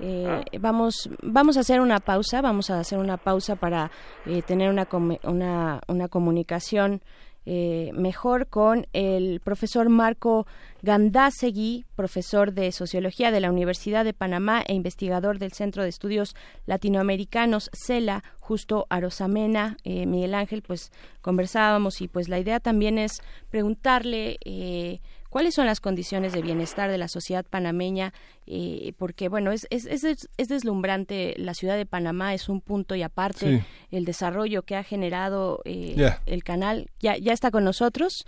Eh, 0.00 0.26
ah. 0.28 0.42
Vamos, 0.60 1.10
vamos 1.22 1.56
a 1.56 1.60
hacer 1.60 1.80
una 1.80 1.98
pausa, 1.98 2.40
vamos 2.40 2.70
a 2.70 2.78
hacer 2.78 2.98
una 2.98 3.16
pausa 3.16 3.56
para 3.56 3.90
eh, 4.26 4.42
tener 4.42 4.70
una, 4.70 4.88
una, 5.24 5.80
una 5.86 6.08
comunicación 6.08 7.02
eh, 7.44 7.90
mejor 7.94 8.46
con 8.46 8.86
el 8.92 9.40
profesor 9.40 9.88
Marco 9.88 10.46
Gandásegui, 10.82 11.84
profesor 11.96 12.52
de 12.52 12.70
Sociología 12.72 13.30
de 13.30 13.40
la 13.40 13.50
Universidad 13.50 14.04
de 14.04 14.12
Panamá 14.12 14.62
e 14.66 14.74
investigador 14.74 15.38
del 15.38 15.52
Centro 15.52 15.82
de 15.82 15.88
Estudios 15.88 16.34
Latinoamericanos, 16.66 17.70
CELA, 17.72 18.22
justo 18.40 18.86
Arosamena, 18.90 19.76
eh, 19.84 20.06
Miguel 20.06 20.34
Ángel, 20.34 20.62
pues 20.62 20.92
conversábamos 21.20 22.00
y 22.00 22.08
pues 22.08 22.28
la 22.28 22.38
idea 22.38 22.60
también 22.60 22.98
es 22.98 23.22
preguntarle 23.50 24.38
eh, 24.44 25.00
cuáles 25.32 25.54
son 25.54 25.64
las 25.64 25.80
condiciones 25.80 26.34
de 26.34 26.42
bienestar 26.42 26.90
de 26.90 26.98
la 26.98 27.08
sociedad 27.08 27.42
panameña, 27.48 28.12
eh, 28.46 28.92
porque 28.98 29.30
bueno, 29.30 29.50
es, 29.50 29.66
es, 29.70 30.04
es, 30.04 30.48
deslumbrante, 30.48 31.32
la 31.38 31.54
ciudad 31.54 31.78
de 31.78 31.86
Panamá 31.86 32.34
es 32.34 32.50
un 32.50 32.60
punto 32.60 32.94
y 32.94 33.02
aparte 33.02 33.64
el 33.90 34.04
desarrollo 34.04 34.60
que 34.62 34.76
ha 34.76 34.82
generado 34.82 35.62
eh, 35.64 35.96
el 36.26 36.44
canal. 36.44 36.88
¿Ya, 37.00 37.16
¿Ya 37.16 37.32
está 37.32 37.50
con 37.50 37.64
nosotros? 37.64 38.26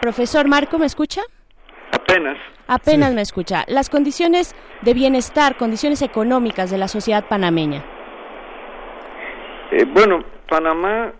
Profesor 0.00 0.46
Marco, 0.46 0.78
¿me 0.78 0.86
escucha? 0.86 1.22
Apenas. 1.90 2.38
Apenas 2.68 3.12
me 3.14 3.22
escucha. 3.22 3.64
Las 3.66 3.90
condiciones 3.90 4.54
de 4.82 4.94
bienestar, 4.94 5.56
condiciones 5.56 6.02
económicas 6.02 6.70
de 6.70 6.78
la 6.78 6.86
sociedad 6.86 7.24
panameña. 7.28 7.84
Eh, 9.72 9.84
bueno, 9.92 10.24
Panamá, 10.48 11.12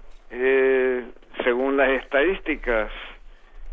según 1.43 1.77
las 1.77 1.91
estadísticas 1.91 2.89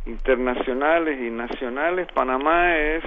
internacionales 0.10 1.20
y 1.20 1.30
nacionales, 1.30 2.08
Panamá 2.14 2.78
es 2.78 3.04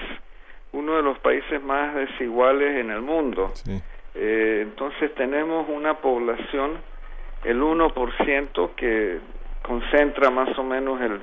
uno 0.73 0.97
de 0.97 1.03
los 1.03 1.19
países 1.19 1.63
más 1.63 1.95
desiguales 1.95 2.77
en 2.77 2.91
el 2.91 3.03
mundo. 3.03 3.53
Eh, 4.15 4.61
entonces 4.63 5.15
tenemos 5.15 5.69
una 5.69 5.95
población, 5.95 6.79
el 7.45 7.61
1%, 7.61 8.75
que 8.75 9.19
concentra 9.63 10.31
más 10.31 10.57
o 10.59 10.63
menos 10.63 11.01
el 11.01 11.21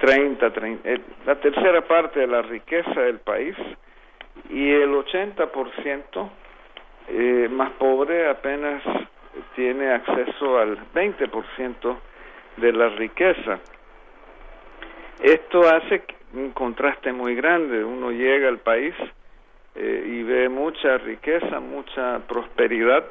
30, 0.00 0.50
30 0.50 0.88
la 1.26 1.34
tercera 1.36 1.86
parte 1.86 2.20
de 2.20 2.26
la 2.26 2.42
riqueza 2.42 3.00
del 3.00 3.18
país 3.18 3.54
y 4.48 4.70
el 4.70 4.90
80% 4.90 6.30
eh, 7.08 7.48
más 7.50 7.70
pobre 7.72 8.28
apenas 8.28 8.82
tiene 9.54 9.92
acceso 9.92 10.58
al 10.58 10.78
20% 10.94 11.98
de 12.56 12.72
la 12.72 12.88
riqueza. 12.90 13.58
Esto 15.22 15.68
hace 15.68 16.02
un 16.32 16.50
contraste 16.52 17.12
muy 17.12 17.34
grande. 17.34 17.84
Uno 17.84 18.10
llega 18.10 18.48
al 18.48 18.58
país 18.58 18.94
eh, 19.74 20.04
y 20.06 20.22
ve 20.22 20.48
mucha 20.48 20.96
riqueza, 20.98 21.60
mucha 21.60 22.20
prosperidad. 22.26 23.04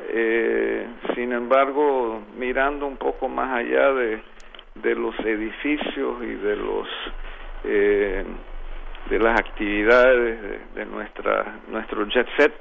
Eh, 0.00 0.86
sin 1.14 1.32
embargo, 1.32 2.22
mirando 2.36 2.86
un 2.86 2.96
poco 2.96 3.28
más 3.28 3.58
allá 3.58 3.92
de, 3.92 4.22
de 4.76 4.94
los 4.94 5.18
edificios 5.20 6.22
y 6.22 6.34
de 6.34 6.56
los 6.56 6.88
eh, 7.64 8.24
de 9.10 9.18
las 9.18 9.38
actividades 9.38 10.40
de, 10.40 10.58
de, 10.74 10.86
nuestra 10.86 11.58
nuestro 11.68 12.06
jet 12.06 12.26
set, 12.36 12.52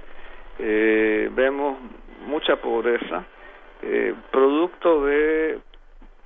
eh, 0.59 1.29
vemos 1.33 1.77
mucha 2.25 2.57
pobreza, 2.57 3.23
eh, 3.81 4.13
producto 4.31 5.05
de 5.05 5.59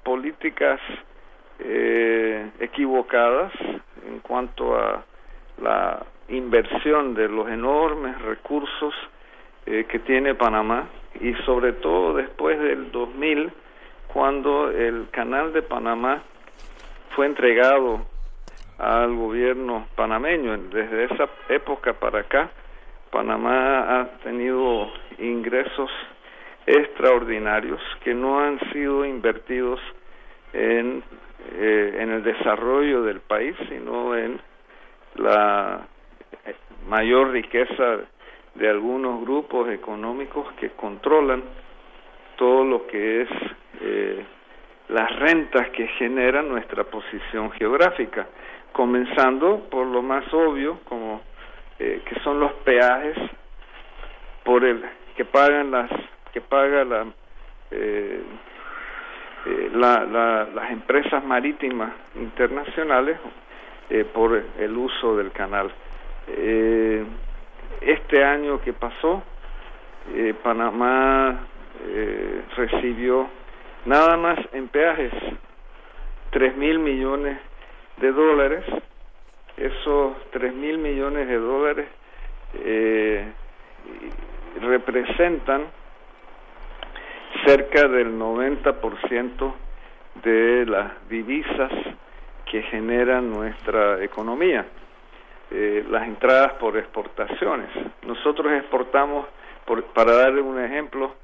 políticas 0.04 0.80
eh, 1.60 2.50
equivocadas 2.60 3.52
en 4.08 4.20
cuanto 4.20 4.78
a 4.78 5.04
la 5.62 6.06
inversión 6.28 7.14
de 7.14 7.30
los 7.30 7.50
enormes 7.50 8.22
recursos 8.22 8.94
eh, 9.66 9.86
que 9.90 10.00
tiene 10.00 10.36
Panamá 10.36 10.88
y 11.20 11.34
sobre 11.46 11.74
todo 11.74 12.16
después 12.16 12.60
del 12.60 12.92
2000 12.92 13.52
cuando 14.08 14.72
el 14.72 15.10
canal 15.12 15.54
de 15.54 15.62
Panamá 15.62 16.22
fue 17.16 17.26
entregado 17.26 18.06
al 18.78 19.16
gobierno 19.16 19.88
panameño. 19.96 20.58
Desde 20.70 21.06
esa 21.06 21.30
época 21.50 21.94
para 21.94 22.20
acá 22.20 22.50
Panamá 23.12 24.02
ha 24.02 24.06
tenido 24.24 24.92
ingresos 25.20 25.90
extraordinarios 26.66 27.80
que 28.04 28.14
no 28.14 28.40
han 28.40 28.60
sido 28.72 29.06
invertidos 29.06 29.80
en, 30.54 31.04
eh, 31.54 31.98
en 32.00 32.12
el 32.12 32.24
desarrollo 32.24 33.04
del 33.04 33.22
país, 33.22 33.56
sino 33.70 34.16
en 34.16 34.40
la 35.16 35.88
mayor 36.88 37.32
riqueza 37.32 38.00
de 38.56 38.70
algunos 38.70 39.22
grupos 39.22 39.70
económicos 39.70 40.52
que 40.54 40.72
controlan 40.72 41.44
todo 42.38 42.64
lo 42.64 42.88
que 42.88 43.22
es 43.22 43.30
eh, 43.82 44.26
las 44.90 45.20
rentas 45.20 45.70
que 45.72 45.88
genera 46.00 46.42
nuestra 46.42 46.84
posición 46.84 47.52
geográfica, 47.52 48.28
comenzando 48.72 49.68
por 49.70 49.88
lo 49.88 50.02
más 50.02 50.32
obvio, 50.34 50.80
como 50.86 51.22
eh, 51.80 52.02
que 52.06 52.20
son 52.22 52.40
los 52.40 52.54
peajes 52.64 53.18
por 54.44 54.64
el 54.64 54.84
que 55.16 55.26
pagan 55.26 55.72
las 55.72 55.90
que 56.32 56.42
paga 56.42 56.84
la, 56.84 57.06
eh, 57.72 58.22
eh 59.46 59.70
la, 59.74 60.04
la, 60.06 60.48
las 60.54 60.72
empresas 60.72 61.24
marítimas 61.24 61.92
internacionales 62.16 63.18
eh, 63.90 64.04
por 64.04 64.44
el 64.60 64.78
uso 64.78 65.16
del 65.16 65.32
canal. 65.32 65.72
Eh, 66.28 67.06
este 67.82 68.24
año 68.24 68.62
que 68.62 68.74
pasó, 68.74 69.24
Panamá 70.44 71.48
recibió 72.56 73.28
nada 73.86 74.18
más 74.18 74.38
en 74.54 74.68
peajes 74.68 75.12
tres 76.30 76.56
mil 76.56 76.80
millones 76.80 77.38
de 77.98 78.12
dólares. 78.12 78.64
Esos 79.58 80.16
tres 80.32 80.54
mil 80.54 80.78
millones 80.78 81.28
de 81.28 81.38
dólares 81.38 81.88
representan 84.62 85.66
cerca 87.46 87.88
del 87.88 88.18
90% 88.18 89.54
de 90.24 90.66
las 90.66 91.10
divisas 91.10 91.72
que 92.46 92.62
genera 92.64 93.22
nuestra 93.22 94.04
economía. 94.04 94.66
Eh, 95.52 95.86
las 95.90 96.08
entradas 96.08 96.54
por 96.54 96.76
exportaciones. 96.78 97.70
Nosotros 98.06 98.52
exportamos, 98.54 99.28
por, 99.66 99.84
para 99.94 100.14
darle 100.14 100.42
un 100.42 100.60
ejemplo, 100.60 101.16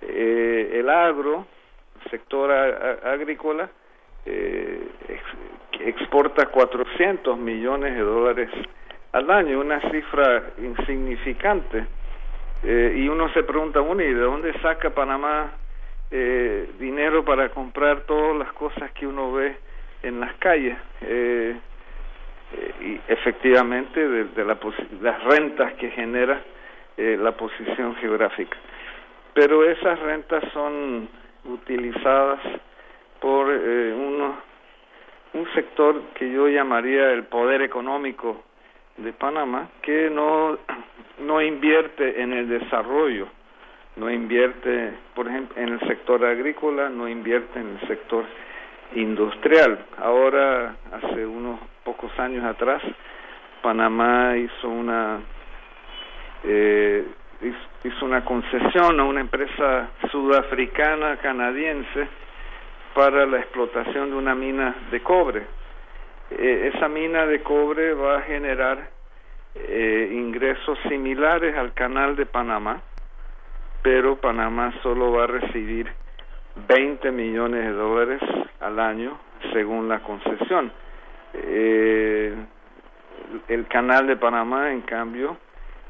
eh, 0.00 0.70
el 0.74 0.88
agro, 0.88 1.46
sector 2.08 2.50
agrícola, 2.52 3.68
eh, 4.24 4.88
exporta 5.80 6.46
400 6.46 7.36
millones 7.38 7.94
de 7.94 8.00
dólares 8.00 8.50
al 9.12 9.30
año, 9.30 9.60
una 9.60 9.80
cifra 9.90 10.50
insignificante. 10.58 11.86
Eh, 12.62 12.94
y 12.96 13.08
uno 13.08 13.32
se 13.32 13.42
pregunta, 13.44 13.80
bueno, 13.80 14.02
¿y 14.02 14.12
de 14.12 14.20
dónde 14.20 14.52
saca 14.60 14.90
Panamá 14.90 15.52
eh, 16.10 16.70
dinero 16.78 17.24
para 17.24 17.50
comprar 17.50 18.00
todas 18.02 18.36
las 18.36 18.52
cosas 18.52 18.90
que 18.92 19.06
uno 19.06 19.32
ve 19.32 19.56
en 20.02 20.20
las 20.20 20.34
calles? 20.34 20.76
Eh, 21.02 21.56
eh, 22.52 22.74
y 22.80 23.12
efectivamente 23.12 24.08
de, 24.08 24.24
de 24.24 24.44
la 24.44 24.58
las 25.02 25.22
rentas 25.24 25.74
que 25.74 25.90
genera 25.90 26.42
eh, 26.96 27.16
la 27.20 27.32
posición 27.32 27.94
geográfica. 27.96 28.56
Pero 29.34 29.68
esas 29.68 29.98
rentas 30.00 30.42
son 30.52 31.08
utilizadas 31.44 32.40
por 33.20 33.48
eh, 33.50 33.94
uno, 33.94 34.36
un 35.34 35.52
sector 35.52 36.00
que 36.14 36.30
yo 36.32 36.48
llamaría 36.48 37.12
el 37.12 37.24
poder 37.24 37.62
económico 37.62 38.44
de 38.98 39.12
Panamá, 39.12 39.68
que 39.82 40.10
no, 40.10 40.58
no 41.18 41.42
invierte 41.42 42.22
en 42.22 42.32
el 42.32 42.48
desarrollo, 42.48 43.28
no 43.96 44.10
invierte, 44.10 44.92
por 45.14 45.28
ejemplo, 45.28 45.60
en 45.60 45.70
el 45.70 45.80
sector 45.80 46.24
agrícola, 46.24 46.88
no 46.88 47.08
invierte 47.08 47.58
en 47.58 47.78
el 47.80 47.88
sector 47.88 48.24
industrial. 48.94 49.78
Ahora, 49.98 50.76
hace 50.92 51.26
unos 51.26 51.60
pocos 51.84 52.16
años 52.18 52.44
atrás, 52.44 52.82
Panamá 53.62 54.36
hizo 54.36 54.68
una 54.68 55.20
eh, 56.44 57.04
hizo 57.84 58.04
una 58.04 58.24
concesión 58.24 58.98
a 58.98 59.04
una 59.04 59.20
empresa 59.20 59.88
sudafricana 60.10 61.16
canadiense 61.16 62.08
para 62.94 63.26
la 63.26 63.38
explotación 63.38 64.10
de 64.10 64.16
una 64.16 64.34
mina 64.34 64.74
de 64.90 65.00
cobre. 65.00 65.57
Eh, 66.30 66.72
esa 66.74 66.88
mina 66.88 67.26
de 67.26 67.42
cobre 67.42 67.94
va 67.94 68.18
a 68.18 68.22
generar 68.22 68.90
eh, 69.54 70.10
ingresos 70.12 70.78
similares 70.88 71.56
al 71.56 71.72
canal 71.72 72.16
de 72.16 72.26
Panamá, 72.26 72.82
pero 73.82 74.16
Panamá 74.16 74.72
solo 74.82 75.12
va 75.12 75.24
a 75.24 75.26
recibir 75.26 75.90
20 76.66 77.10
millones 77.12 77.64
de 77.64 77.72
dólares 77.72 78.20
al 78.60 78.78
año 78.78 79.18
según 79.52 79.88
la 79.88 80.00
concesión. 80.00 80.72
Eh, 81.34 82.34
el 83.48 83.66
canal 83.66 84.06
de 84.06 84.16
Panamá, 84.16 84.72
en 84.72 84.82
cambio, 84.82 85.36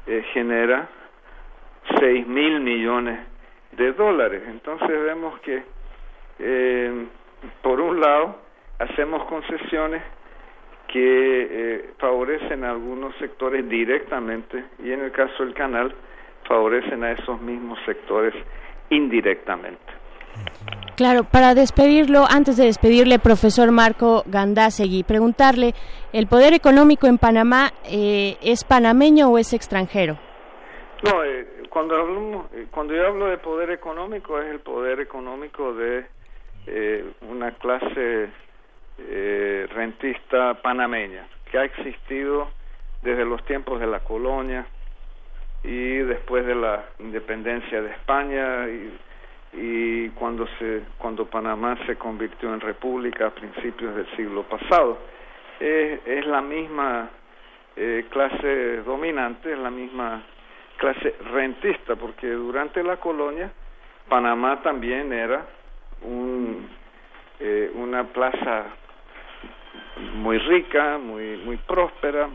eh, 0.05 0.23
genera 0.33 0.87
6 1.99 2.27
mil 2.27 2.59
millones 2.59 3.19
de 3.71 3.93
dólares. 3.93 4.43
Entonces 4.47 4.89
vemos 4.89 5.39
que, 5.41 5.63
eh, 6.39 7.05
por 7.61 7.79
un 7.79 7.99
lado, 7.99 8.41
hacemos 8.79 9.23
concesiones 9.25 10.01
que 10.91 11.47
eh, 11.51 11.89
favorecen 11.99 12.63
a 12.63 12.71
algunos 12.71 13.15
sectores 13.17 13.67
directamente 13.69 14.65
y 14.83 14.91
en 14.91 15.01
el 15.01 15.11
caso 15.11 15.43
del 15.43 15.53
canal 15.53 15.93
favorecen 16.47 17.03
a 17.03 17.11
esos 17.11 17.39
mismos 17.41 17.77
sectores 17.85 18.33
indirectamente. 18.89 19.99
Claro, 20.95 21.23
para 21.23 21.53
despedirlo, 21.53 22.25
antes 22.29 22.57
de 22.57 22.65
despedirle, 22.65 23.19
profesor 23.19 23.71
Marco 23.71 24.23
Gandásegui, 24.25 25.03
preguntarle, 25.03 25.73
¿el 26.11 26.27
poder 26.27 26.53
económico 26.53 27.07
en 27.07 27.17
Panamá 27.17 27.71
eh, 27.85 28.37
es 28.41 28.63
panameño 28.63 29.29
o 29.29 29.37
es 29.37 29.53
extranjero? 29.53 30.17
No, 31.03 31.23
eh, 31.23 31.47
cuando, 31.69 31.95
hablamos, 31.95 32.47
eh, 32.53 32.67
cuando 32.69 32.93
yo 32.93 33.07
hablo 33.07 33.27
de 33.27 33.37
poder 33.37 33.71
económico 33.71 34.41
es 34.41 34.47
el 34.51 34.59
poder 34.59 34.99
económico 34.99 35.73
de 35.73 36.05
eh, 36.67 37.05
una 37.29 37.51
clase 37.51 38.29
eh, 39.09 39.67
rentista 39.73 40.55
panameña 40.55 41.27
que 41.51 41.57
ha 41.57 41.63
existido 41.63 42.49
desde 43.01 43.25
los 43.25 43.43
tiempos 43.45 43.79
de 43.79 43.87
la 43.87 43.99
colonia 44.01 44.65
y 45.63 45.97
después 45.97 46.45
de 46.45 46.55
la 46.55 46.85
independencia 46.99 47.81
de 47.81 47.91
España 47.91 48.67
y 49.53 50.09
cuando 50.09 50.47
se 50.59 50.83
cuando 50.97 51.25
Panamá 51.25 51.77
se 51.85 51.95
convirtió 51.95 52.53
en 52.53 52.59
república 52.59 53.27
a 53.27 53.29
principios 53.31 53.95
del 53.95 54.07
siglo 54.15 54.43
pasado. 54.43 54.99
Es, 55.59 55.99
es 56.05 56.25
la 56.27 56.41
misma 56.41 57.09
eh, 57.75 58.05
clase 58.09 58.77
dominante 58.83 59.53
es 59.53 59.57
la 59.57 59.71
misma 59.71 60.21
clase 60.77 61.15
rentista 61.31 61.95
porque 61.95 62.27
durante 62.29 62.83
la 62.83 62.97
colonia 62.97 63.51
Panamá 64.07 64.61
también 64.61 65.11
era 65.13 65.45
un 66.01 66.69
eh, 67.39 67.71
una 67.73 68.03
plaza 68.03 68.65
muy 70.15 70.37
rica 70.39 70.97
muy 70.97 71.37
muy 71.37 71.57
próspera 71.57 72.29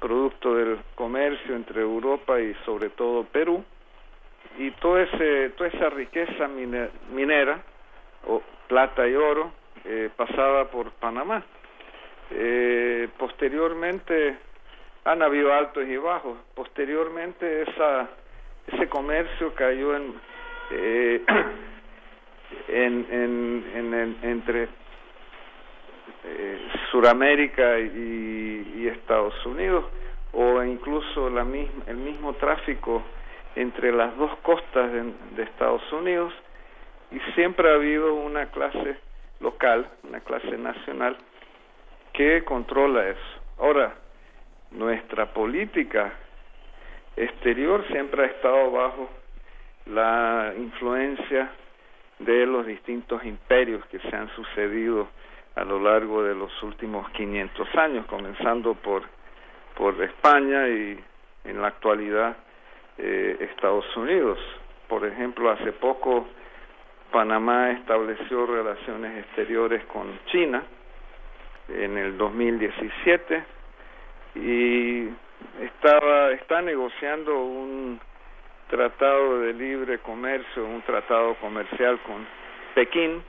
producto 0.00 0.54
del 0.54 0.78
comercio 0.94 1.56
entre 1.56 1.80
Europa 1.80 2.40
y 2.40 2.54
sobre 2.66 2.90
todo 2.90 3.24
Perú 3.24 3.64
y 4.58 4.70
todo 4.72 4.98
ese, 4.98 5.50
toda 5.56 5.70
esa 5.70 5.90
riqueza 5.90 6.48
minera, 7.10 7.60
o 8.26 8.42
plata 8.68 9.06
y 9.06 9.14
oro, 9.14 9.52
eh, 9.84 10.10
pasaba 10.16 10.70
por 10.70 10.92
Panamá. 10.92 11.42
Eh, 12.30 13.08
posteriormente 13.18 14.36
han 15.04 15.22
habido 15.22 15.52
altos 15.52 15.84
y 15.86 15.96
bajos. 15.96 16.38
Posteriormente 16.54 17.62
esa, 17.62 18.08
ese 18.66 18.88
comercio 18.88 19.54
cayó 19.54 19.96
en, 19.96 20.14
eh, 20.70 21.22
en, 22.68 23.06
en, 23.10 23.94
en, 23.94 24.16
entre 24.22 24.68
eh, 26.24 26.58
Suramérica 26.90 27.78
y, 27.78 28.88
Estados 28.88 29.34
Unidos 29.44 29.84
o 30.32 30.62
incluso 30.62 31.28
la 31.28 31.44
misma, 31.44 31.84
el 31.86 31.96
mismo 31.96 32.34
tráfico 32.34 33.02
entre 33.56 33.92
las 33.92 34.16
dos 34.16 34.30
costas 34.38 34.90
de, 34.92 35.42
Estados 35.42 35.82
Unidos 35.92 36.32
y 37.10 37.18
siempre 37.34 37.70
ha 37.70 37.74
habido 37.74 38.14
una 38.14 38.46
clase 38.46 38.96
local, 39.40 39.88
una 40.02 40.20
clase 40.20 40.56
nacional 40.56 41.16
que 42.12 42.44
controla 42.44 43.08
eso. 43.08 43.40
Ahora, 43.58 43.94
nuestra 44.70 45.32
política 45.32 46.12
exterior 47.16 47.86
siempre 47.88 48.22
ha 48.22 48.26
estado 48.26 48.70
bajo 48.70 49.10
la 49.86 50.52
influencia 50.56 51.50
de 52.18 52.46
los 52.46 52.66
distintos 52.66 53.24
imperios 53.24 53.84
que 53.86 53.98
se 53.98 54.16
han 54.16 54.28
sucedido 54.34 55.08
a 55.54 55.64
lo 55.64 55.78
largo 55.78 56.22
de 56.22 56.34
los 56.34 56.50
últimos 56.62 57.08
500 57.10 57.74
años, 57.76 58.06
comenzando 58.06 58.74
por, 58.74 59.02
por 59.76 60.02
España 60.02 60.68
y 60.68 60.98
en 61.44 61.62
la 61.62 61.68
actualidad 61.68 62.36
eh, 62.98 63.36
Estados 63.40 63.84
Unidos. 63.96 64.38
por 64.88 65.04
ejemplo, 65.04 65.50
hace 65.50 65.72
poco 65.72 66.26
Panamá 67.10 67.70
estableció 67.72 68.46
relaciones 68.46 69.24
exteriores 69.24 69.84
con 69.86 70.18
China 70.26 70.62
en 71.68 71.96
el 71.96 72.18
2017 72.18 73.44
y 74.34 75.08
estaba 75.60 76.32
está 76.32 76.60
negociando 76.62 77.38
un 77.38 78.00
tratado 78.68 79.40
de 79.40 79.52
libre 79.52 79.98
comercio, 79.98 80.64
un 80.64 80.82
tratado 80.82 81.34
comercial 81.36 82.00
con 82.00 82.26
Pekín 82.74 83.22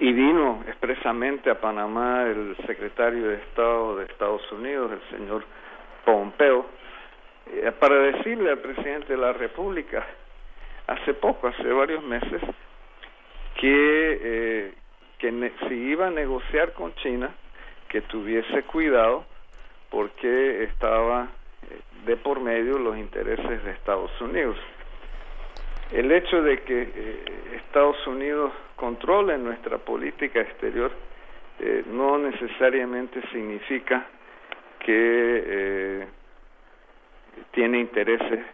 y 0.00 0.12
vino 0.12 0.64
expresamente 0.66 1.50
a 1.50 1.60
Panamá 1.60 2.24
el 2.24 2.56
secretario 2.66 3.28
de 3.28 3.36
Estado 3.36 3.96
de 3.96 4.04
Estados 4.06 4.52
Unidos, 4.52 4.92
el 4.92 5.18
señor 5.18 5.44
Pompeo, 6.04 6.66
eh, 7.52 7.72
para 7.78 7.96
decirle 7.96 8.50
al 8.50 8.58
presidente 8.58 9.12
de 9.12 9.18
la 9.18 9.32
República 9.32 10.04
hace 10.86 11.14
poco, 11.14 11.48
hace 11.48 11.68
varios 11.68 12.02
meses, 12.02 12.42
que, 13.60 14.18
eh, 14.22 14.74
que 15.18 15.52
si 15.68 15.74
iba 15.74 16.08
a 16.08 16.10
negociar 16.10 16.72
con 16.72 16.94
China, 16.96 17.30
que 17.88 18.00
tuviese 18.02 18.64
cuidado 18.64 19.24
porque 19.90 20.64
estaba 20.64 21.28
eh, 21.70 21.80
de 22.04 22.16
por 22.16 22.40
medio 22.40 22.78
los 22.78 22.98
intereses 22.98 23.64
de 23.64 23.70
Estados 23.70 24.10
Unidos. 24.20 24.56
El 25.92 26.10
hecho 26.12 26.42
de 26.42 26.62
que 26.62 26.82
eh, 26.82 27.24
Estados 27.56 28.06
Unidos 28.06 28.52
controle 28.76 29.38
nuestra 29.38 29.78
política 29.78 30.40
exterior 30.40 30.90
eh, 31.60 31.84
no 31.86 32.18
necesariamente 32.18 33.20
significa 33.32 34.06
que 34.80 36.06
tiene 37.52 37.80
intereses 37.80 38.44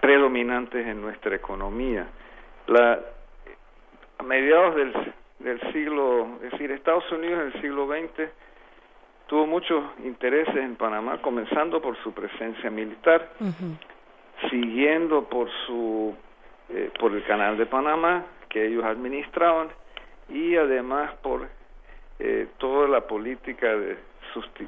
predominantes 0.00 0.86
en 0.86 1.00
nuestra 1.00 1.34
economía. 1.34 2.06
La, 2.66 3.00
a 4.18 4.22
mediados 4.22 4.74
del, 4.74 4.92
del 5.38 5.72
siglo, 5.72 6.38
es 6.42 6.50
decir, 6.52 6.70
Estados 6.70 7.10
Unidos 7.12 7.40
en 7.40 7.46
el 7.46 7.62
siglo 7.62 7.86
XX 7.86 8.30
tuvo 9.28 9.46
muchos 9.46 9.84
intereses 10.04 10.56
en 10.56 10.76
Panamá, 10.76 11.20
comenzando 11.20 11.80
por 11.80 11.96
su 12.02 12.12
presencia 12.12 12.70
militar, 12.70 13.30
siguiendo 14.50 15.24
por 15.24 15.48
su 15.66 16.14
eh, 16.70 16.90
por 16.98 17.12
el 17.12 17.24
canal 17.24 17.56
de 17.56 17.66
Panamá 17.66 18.26
que 18.48 18.66
ellos 18.66 18.84
administraban 18.84 19.68
y 20.28 20.56
además 20.56 21.14
por 21.22 21.48
eh, 22.18 22.48
toda 22.58 22.88
la 22.88 23.06
política 23.06 23.74
de, 23.74 23.96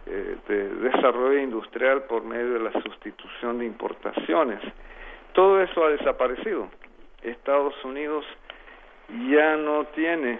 eh, 0.06 0.36
de 0.48 0.68
desarrollo 0.76 1.38
industrial 1.38 2.05
por 2.05 2.24
medio 2.24 2.55
de 2.55 2.60
la 2.60 2.72
sustitución 2.82 3.59
de 3.59 3.66
importaciones. 3.66 4.60
Todo 5.32 5.60
eso 5.60 5.84
ha 5.84 5.90
desaparecido. 5.90 6.68
Estados 7.22 7.74
Unidos 7.84 8.24
ya 9.28 9.56
no 9.56 9.84
tiene 9.86 10.38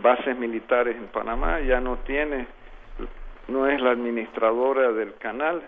bases 0.00 0.36
militares 0.36 0.96
en 0.96 1.08
Panamá, 1.08 1.60
ya 1.60 1.80
no 1.80 1.96
tiene 1.98 2.46
no 3.48 3.66
es 3.66 3.80
la 3.80 3.90
administradora 3.90 4.92
del 4.92 5.14
canal 5.16 5.62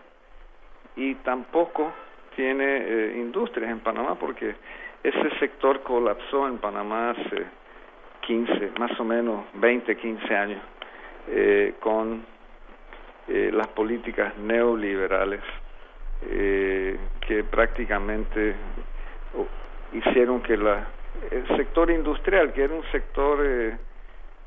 y 0.97 1.15
tampoco 1.17 1.93
tiene 2.37 2.77
eh, 2.79 3.15
industrias 3.17 3.71
en 3.71 3.81
Panamá 3.81 4.17
porque 4.17 4.55
ese 5.03 5.39
sector 5.39 5.83
colapsó 5.83 6.49
en 6.49 6.59
Panamá 6.59 7.11
hace 7.11 7.45
15, 8.27 8.73
más 8.79 8.99
o 8.99 9.05
menos 9.05 9.45
20, 9.55 9.97
15 9.97 10.35
años 10.37 10.63
eh, 11.29 11.75
con 11.81 12.25
eh, 13.29 13.51
las 13.53 13.69
políticas 13.69 14.37
neoliberales 14.39 15.41
que 16.27 17.45
prácticamente 17.51 18.55
hicieron 19.93 20.41
que 20.41 20.57
la, 20.57 20.89
el 21.31 21.47
sector 21.57 21.91
industrial, 21.91 22.53
que 22.55 22.65
era 22.65 22.75
un 22.75 22.85
sector 22.91 23.39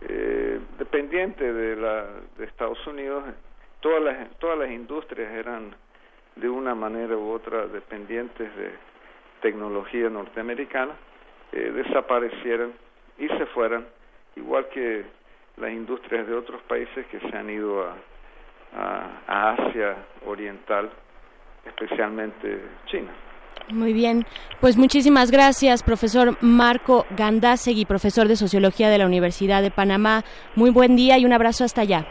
eh, 0.01 0.59
dependiente 0.77 1.51
de, 1.51 1.75
la, 1.75 2.05
de 2.37 2.45
Estados 2.45 2.85
Unidos, 2.85 3.23
todas 3.79 4.01
las, 4.01 4.29
todas 4.37 4.59
las 4.59 4.69
industrias 4.69 5.31
eran 5.31 5.75
de 6.39 6.49
una 6.49 6.75
manera 6.75 7.15
u 7.17 7.31
otra 7.31 7.67
dependientes 7.67 8.55
de 8.55 8.71
tecnología 9.41 10.09
norteamericana, 10.09 10.93
eh, 11.51 11.71
desaparecieran 11.71 12.73
y 13.17 13.27
se 13.27 13.45
fueran, 13.47 13.85
igual 14.35 14.67
que 14.69 15.05
las 15.57 15.71
industrias 15.71 16.27
de 16.27 16.35
otros 16.35 16.61
países 16.63 17.05
que 17.07 17.19
se 17.19 17.37
han 17.37 17.49
ido 17.49 17.83
a, 17.83 17.95
a 19.27 19.51
Asia 19.51 19.95
Oriental, 20.25 20.89
especialmente 21.65 22.61
China. 22.85 23.11
Muy 23.69 23.91
bien, 23.91 24.25
pues 24.61 24.77
muchísimas 24.77 25.29
gracias, 25.29 25.83
profesor 25.83 26.37
Marco 26.41 27.05
Gandásegui, 27.17 27.85
profesor 27.85 28.27
de 28.27 28.37
Sociología 28.37 28.89
de 28.89 28.97
la 28.97 29.05
Universidad 29.05 29.61
de 29.61 29.71
Panamá. 29.71 30.23
Muy 30.55 30.69
buen 30.69 30.95
día 30.95 31.17
y 31.17 31.25
un 31.25 31.33
abrazo 31.33 31.65
hasta 31.65 31.81
allá. 31.81 32.05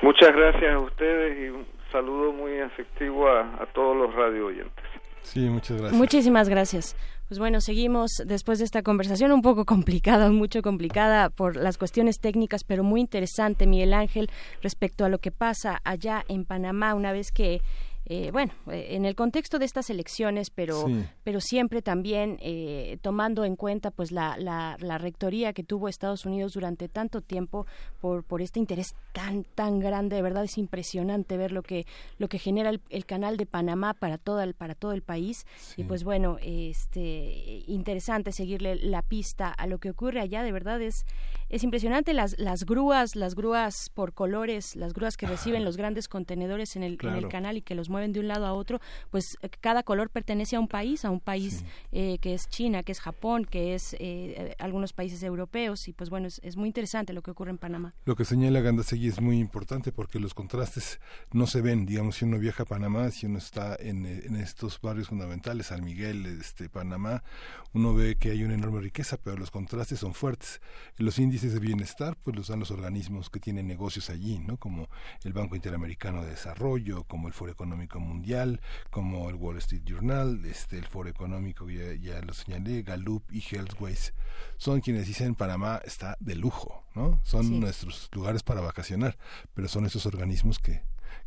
Muchas 0.00 0.34
gracias 0.34 0.74
a 0.74 0.78
ustedes 0.78 1.38
y 1.38 1.48
un 1.50 1.73
saludo 1.94 2.32
muy 2.32 2.58
afectivo 2.58 3.28
a, 3.28 3.66
todos 3.72 3.96
los 3.96 4.12
radio 4.16 4.46
oyentes. 4.46 4.84
Sí, 5.22 5.48
muchas 5.48 5.78
gracias. 5.78 5.98
Muchísimas 5.98 6.48
gracias. 6.48 6.96
Pues 7.28 7.38
bueno, 7.38 7.60
seguimos 7.60 8.10
después 8.26 8.58
de 8.58 8.64
esta 8.64 8.82
conversación 8.82 9.30
un 9.30 9.42
poco 9.42 9.64
complicada, 9.74 10.28
mucho 10.30 10.60
complicada 10.60 11.30
por 11.30 11.54
las 11.54 11.78
cuestiones 11.78 12.18
técnicas, 12.18 12.64
pero 12.64 12.82
muy 12.82 13.00
interesante, 13.00 13.68
Miguel 13.68 13.94
Ángel, 13.94 14.28
respecto 14.60 15.04
a 15.04 15.08
lo 15.08 15.18
que 15.18 15.30
pasa 15.30 15.80
allá 15.84 16.24
en 16.28 16.44
Panamá 16.44 16.94
una 16.94 17.12
vez 17.12 17.30
que 17.30 17.62
eh, 18.06 18.30
bueno, 18.32 18.52
eh, 18.70 18.88
en 18.90 19.06
el 19.06 19.14
contexto 19.14 19.58
de 19.58 19.64
estas 19.64 19.88
elecciones, 19.88 20.50
pero, 20.50 20.86
pero 21.22 21.40
siempre 21.40 21.80
también 21.80 22.38
eh, 22.42 22.98
tomando 23.00 23.44
en 23.46 23.56
cuenta 23.56 23.90
pues 23.90 24.12
la, 24.12 24.36
la, 24.36 24.98
rectoría 24.98 25.54
que 25.54 25.64
tuvo 25.64 25.88
Estados 25.88 26.26
Unidos 26.26 26.52
durante 26.52 26.88
tanto 26.88 27.22
tiempo 27.22 27.66
por, 28.00 28.22
por 28.22 28.42
este 28.42 28.60
interés 28.60 28.94
tan 29.12 29.44
tan 29.44 29.80
grande, 29.80 30.16
de 30.16 30.22
verdad 30.22 30.44
es 30.44 30.58
impresionante 30.58 31.36
ver 31.36 31.50
lo 31.50 31.62
que 31.62 31.86
lo 32.18 32.28
que 32.28 32.38
genera 32.38 32.70
el, 32.70 33.06
canal 33.06 33.36
de 33.36 33.46
Panamá 33.46 33.94
para 33.94 34.18
todo 34.18 34.40
el 34.40 34.54
para 34.54 34.74
todo 34.74 34.92
el 34.92 35.02
país. 35.02 35.46
Y 35.76 35.84
pues 35.84 36.04
bueno, 36.04 36.36
este 36.42 37.64
interesante 37.66 38.32
seguirle 38.32 38.76
la 38.76 39.02
pista 39.02 39.48
a 39.48 39.66
lo 39.66 39.78
que 39.78 39.90
ocurre 39.90 40.20
allá, 40.20 40.42
de 40.42 40.52
verdad 40.52 40.80
es 40.82 41.06
es 41.54 41.62
impresionante 41.62 42.12
las 42.14 42.34
las 42.38 42.64
grúas, 42.64 43.14
las 43.14 43.34
grúas 43.34 43.90
por 43.90 44.12
colores, 44.12 44.74
las 44.74 44.92
grúas 44.92 45.16
que 45.16 45.26
reciben 45.26 45.64
los 45.64 45.76
grandes 45.76 46.08
contenedores 46.08 46.74
en 46.74 46.82
el, 46.82 46.98
en 47.00 47.14
el 47.14 47.28
canal 47.28 47.56
y 47.56 47.62
que 47.62 47.74
los 47.74 47.88
mueven 47.88 48.12
de 48.12 48.20
un 48.20 48.28
lado 48.28 48.46
a 48.46 48.52
otro, 48.52 48.80
pues 49.10 49.38
eh, 49.42 49.48
cada 49.60 49.82
color 49.82 50.10
pertenece 50.10 50.56
a 50.56 50.60
un 50.60 50.66
país, 50.66 51.04
a 51.04 51.10
un 51.10 51.20
país 51.20 51.64
eh, 51.92 52.18
que 52.20 52.34
es 52.34 52.48
China, 52.48 52.82
que 52.82 52.92
es 52.92 53.00
Japón, 53.00 53.44
que 53.44 53.74
es 53.74 53.94
eh, 54.00 54.54
algunos 54.58 54.92
países 54.92 55.22
europeos 55.22 55.86
y 55.86 55.92
pues 55.92 56.10
bueno, 56.10 56.26
es, 56.26 56.56
muy 56.56 56.68
interesante 56.68 57.12
lo 57.12 57.22
que 57.22 57.30
ocurre 57.30 57.50
en 57.50 57.58
Panamá. 57.58 57.94
Lo 58.04 58.16
que 58.16 58.24
señala 58.24 58.60
Gandasegui 58.60 59.08
es 59.08 59.20
muy 59.20 59.38
importante 59.38 59.92
porque 59.92 60.18
los 60.18 60.34
contrastes 60.34 61.00
no 61.32 61.46
se 61.46 61.60
ven, 61.62 61.86
digamos, 61.86 62.16
si 62.16 62.24
uno 62.24 62.38
viaja 62.38 62.64
a 62.64 62.66
Panamá, 62.66 63.10
si 63.10 63.26
uno 63.26 63.38
está 63.38 63.76
en, 63.78 64.06
en 64.06 64.36
estos 64.36 64.80
barrios 64.80 65.08
fundamentales, 65.08 65.66
San 65.66 65.84
Miguel, 65.84 66.26
este, 66.26 66.68
Panamá, 66.68 67.22
uno 67.72 67.92
ve 67.94 68.16
que 68.16 68.30
hay 68.30 68.44
una 68.44 68.54
enorme 68.54 68.80
riqueza, 68.80 69.18
pero 69.22 69.36
los 69.36 69.50
contrastes 69.50 69.98
son 69.98 70.14
fuertes. 70.14 70.60
Los 70.96 71.18
índices 71.18 71.43
de 71.52 71.60
bienestar, 71.60 72.16
pues 72.22 72.36
los 72.36 72.48
dan 72.48 72.60
los 72.60 72.70
organismos 72.70 73.30
que 73.30 73.40
tienen 73.40 73.66
negocios 73.66 74.10
allí, 74.10 74.38
¿no? 74.38 74.56
Como 74.56 74.88
el 75.24 75.32
Banco 75.32 75.56
Interamericano 75.56 76.22
de 76.22 76.30
Desarrollo, 76.30 77.04
como 77.04 77.28
el 77.28 77.34
Foro 77.34 77.52
Económico 77.52 78.00
Mundial, 78.00 78.60
como 78.90 79.28
el 79.28 79.36
Wall 79.36 79.58
Street 79.58 79.82
Journal, 79.84 80.44
este, 80.44 80.78
el 80.78 80.86
Foro 80.86 81.08
Económico, 81.08 81.68
ya, 81.68 81.92
ya 81.94 82.20
lo 82.22 82.32
señalé, 82.32 82.82
Gallup 82.82 83.24
y 83.30 83.40
Healthways, 83.40 84.14
son 84.56 84.80
quienes 84.80 85.06
dicen 85.06 85.34
Panamá 85.34 85.80
está 85.84 86.16
de 86.20 86.34
lujo, 86.34 86.84
¿no? 86.94 87.20
Son 87.24 87.60
nuestros 87.60 88.08
lugares 88.12 88.42
para 88.42 88.60
vacacionar, 88.60 89.18
pero 89.54 89.68
son 89.68 89.86
esos 89.86 90.06
organismos 90.06 90.58
que, 90.58 90.82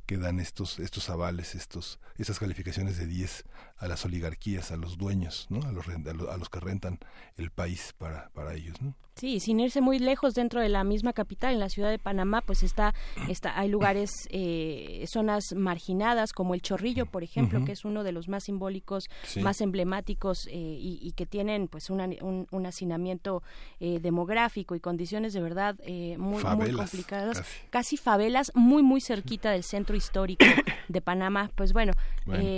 que 0.06 0.18
dan 0.18 0.40
estos, 0.40 0.80
estos 0.80 1.10
avales, 1.10 1.56
estos, 1.56 2.00
esas 2.18 2.40
calificaciones 2.40 2.98
de 2.98 3.08
10 3.08 3.44
a 3.78 3.88
las 3.88 4.06
oligarquías, 4.06 4.72
a 4.72 4.78
los 4.78 4.98
dueños, 4.98 5.48
¿no? 5.50 5.62
a, 5.68 5.72
los, 5.72 5.88
a 5.88 6.38
los 6.38 6.50
que 6.50 6.60
rentan 6.60 7.00
el 7.36 7.52
país 7.52 7.94
para, 7.98 8.30
para 8.30 8.54
ellos. 8.56 8.82
¿no? 8.82 8.96
Sí, 9.18 9.40
sin 9.40 9.60
irse 9.60 9.82
muy 9.82 9.98
lejos 9.98 10.36
dentro 10.36 10.62
de 10.62 10.70
la 10.70 10.84
misma 10.84 11.12
capital, 11.12 11.52
en 11.52 11.60
la 11.60 11.70
ciudad 11.70 11.90
de 11.90 11.98
Panamá, 11.98 12.42
pues 12.42 12.62
está, 12.62 12.94
está 13.28 13.60
hay 13.60 13.68
lugares, 13.68 14.12
eh, 14.30 15.04
zonas 15.12 15.54
marginadas 15.56 16.34
como 16.34 16.54
el 16.54 16.62
Chorrillo, 16.62 17.08
por 17.08 17.24
ejemplo, 17.24 17.66
que 17.66 17.72
es 17.72 17.84
uno 17.84 18.04
de 18.04 18.12
los 18.12 18.28
más 18.28 18.44
simbólicos, 18.44 19.06
más 19.42 19.60
emblemáticos 19.62 20.46
eh, 20.48 20.52
y, 20.54 21.12
que 21.14 21.26
tienen 21.26 21.68
pues 21.68 21.90
un, 21.90 22.48
un, 22.52 22.66
hacinamiento 22.68 23.42
eh, 23.80 24.00
demográfico 24.00 24.76
y 24.76 24.80
condiciones 24.80 25.34
de 25.34 25.42
verdad 25.42 25.76
muy, 26.18 26.44
muy 26.44 26.72
complicadas, 26.74 27.44
casi. 27.72 27.98
favelas, 27.98 28.52
muy 28.54 28.84
muy 28.84 29.02
cerquita 29.02 29.50
del 29.50 29.64
centro 29.64 29.77
histórico 29.96 30.46
de 30.88 31.02
Panamá. 31.02 31.52
Pues 31.56 31.74
bueno, 31.74 31.94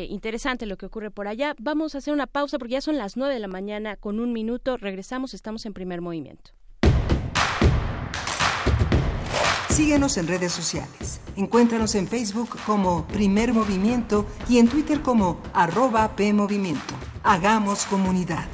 interesante 0.10 0.66
lo 0.66 0.78
que 0.78 0.86
ocurre 0.86 1.12
por 1.12 1.28
allá. 1.28 1.56
Vamos 1.60 1.96
a 1.96 2.00
hacer 2.00 2.14
una 2.14 2.28
pausa 2.28 2.58
porque 2.58 2.74
ya 2.74 2.82
son 2.82 2.98
las 2.98 3.18
nueve 3.18 3.34
de 3.34 3.40
la 3.40 3.48
mañana 3.48 3.96
con 3.96 4.20
un 4.20 4.34
minuto. 4.34 4.78
Regresamos, 4.78 5.34
estamos 5.34 5.66
en 5.66 5.74
primer 5.74 6.02
movimiento. 6.02 6.52
Síguenos 9.70 10.18
en 10.18 10.28
redes 10.28 10.52
sociales. 10.52 11.22
Encuéntranos 11.38 11.96
en 11.96 12.08
Facebook 12.08 12.50
como 12.66 13.08
Primer 13.08 13.54
Movimiento 13.54 14.26
y 14.50 14.58
en 14.58 14.68
Twitter 14.68 15.02
como 15.02 15.41
arroba 15.54 16.18
PMovimiento. 16.18 16.96
Hagamos 17.24 17.86
comunidad. 17.86 18.46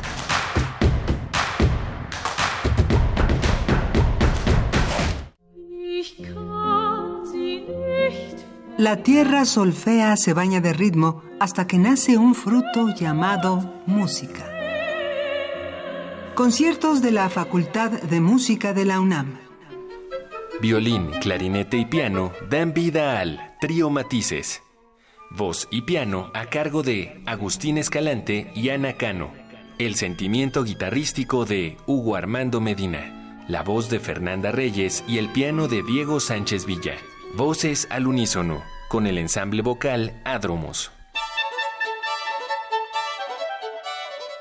La 8.77 9.03
tierra 9.03 9.45
solfea 9.45 10.17
se 10.17 10.33
baña 10.33 10.59
de 10.59 10.73
ritmo 10.73 11.23
hasta 11.39 11.65
que 11.65 11.77
nace 11.77 12.17
un 12.17 12.35
fruto 12.35 12.93
llamado 12.93 13.81
música. 13.85 14.51
Conciertos 16.35 17.01
de 17.01 17.11
la 17.11 17.29
Facultad 17.29 17.89
de 17.91 18.19
Música 18.19 18.73
de 18.73 18.83
la 18.83 18.99
UNAM. 18.99 19.37
Violín, 20.59 21.09
clarinete 21.21 21.77
y 21.77 21.85
piano 21.85 22.33
dan 22.49 22.73
vida 22.73 23.21
al 23.21 23.55
Trío 23.61 23.89
Matices. 23.89 24.61
Voz 25.31 25.69
y 25.71 25.83
piano 25.83 26.29
a 26.33 26.47
cargo 26.47 26.83
de 26.83 27.21
Agustín 27.25 27.77
Escalante 27.77 28.51
y 28.55 28.71
Ana 28.71 28.97
Cano. 28.97 29.31
El 29.77 29.95
sentimiento 29.95 30.65
guitarrístico 30.65 31.45
de 31.45 31.77
Hugo 31.85 32.17
Armando 32.17 32.59
Medina. 32.59 33.45
La 33.47 33.63
voz 33.63 33.89
de 33.89 34.01
Fernanda 34.01 34.51
Reyes 34.51 35.01
y 35.07 35.17
el 35.17 35.29
piano 35.29 35.69
de 35.69 35.81
Diego 35.81 36.19
Sánchez 36.19 36.65
Villa. 36.65 36.95
Voces 37.35 37.85
al 37.89 38.07
unísono, 38.07 38.63
con 38.87 39.07
el 39.07 39.17
ensamble 39.17 39.61
vocal 39.61 40.21
Adromos. 40.23 40.93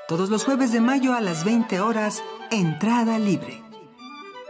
Todos 0.07 0.31
los 0.31 0.45
jueves 0.45 0.71
de 0.71 0.81
mayo 0.81 1.13
a 1.13 1.21
las 1.21 1.45
20 1.45 1.81
horas, 1.81 2.23
entrada 2.53 3.19
libre. 3.19 3.61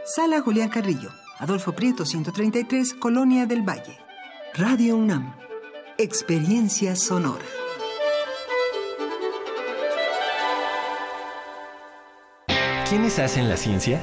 Sala 0.05 0.43
Julián 0.43 0.69
Carrillo, 0.69 1.09
Adolfo 1.39 1.73
Prieto 1.73 2.05
133, 2.05 2.93
Colonia 2.93 3.47
del 3.47 3.63
Valle. 3.63 3.99
Radio 4.53 4.97
UNAM. 4.97 5.35
Experiencia 5.97 6.97
sonora. 6.97 7.47
¿Quiénes 12.91 13.19
hacen 13.19 13.49
la 13.49 13.57
ciencia? 13.57 14.03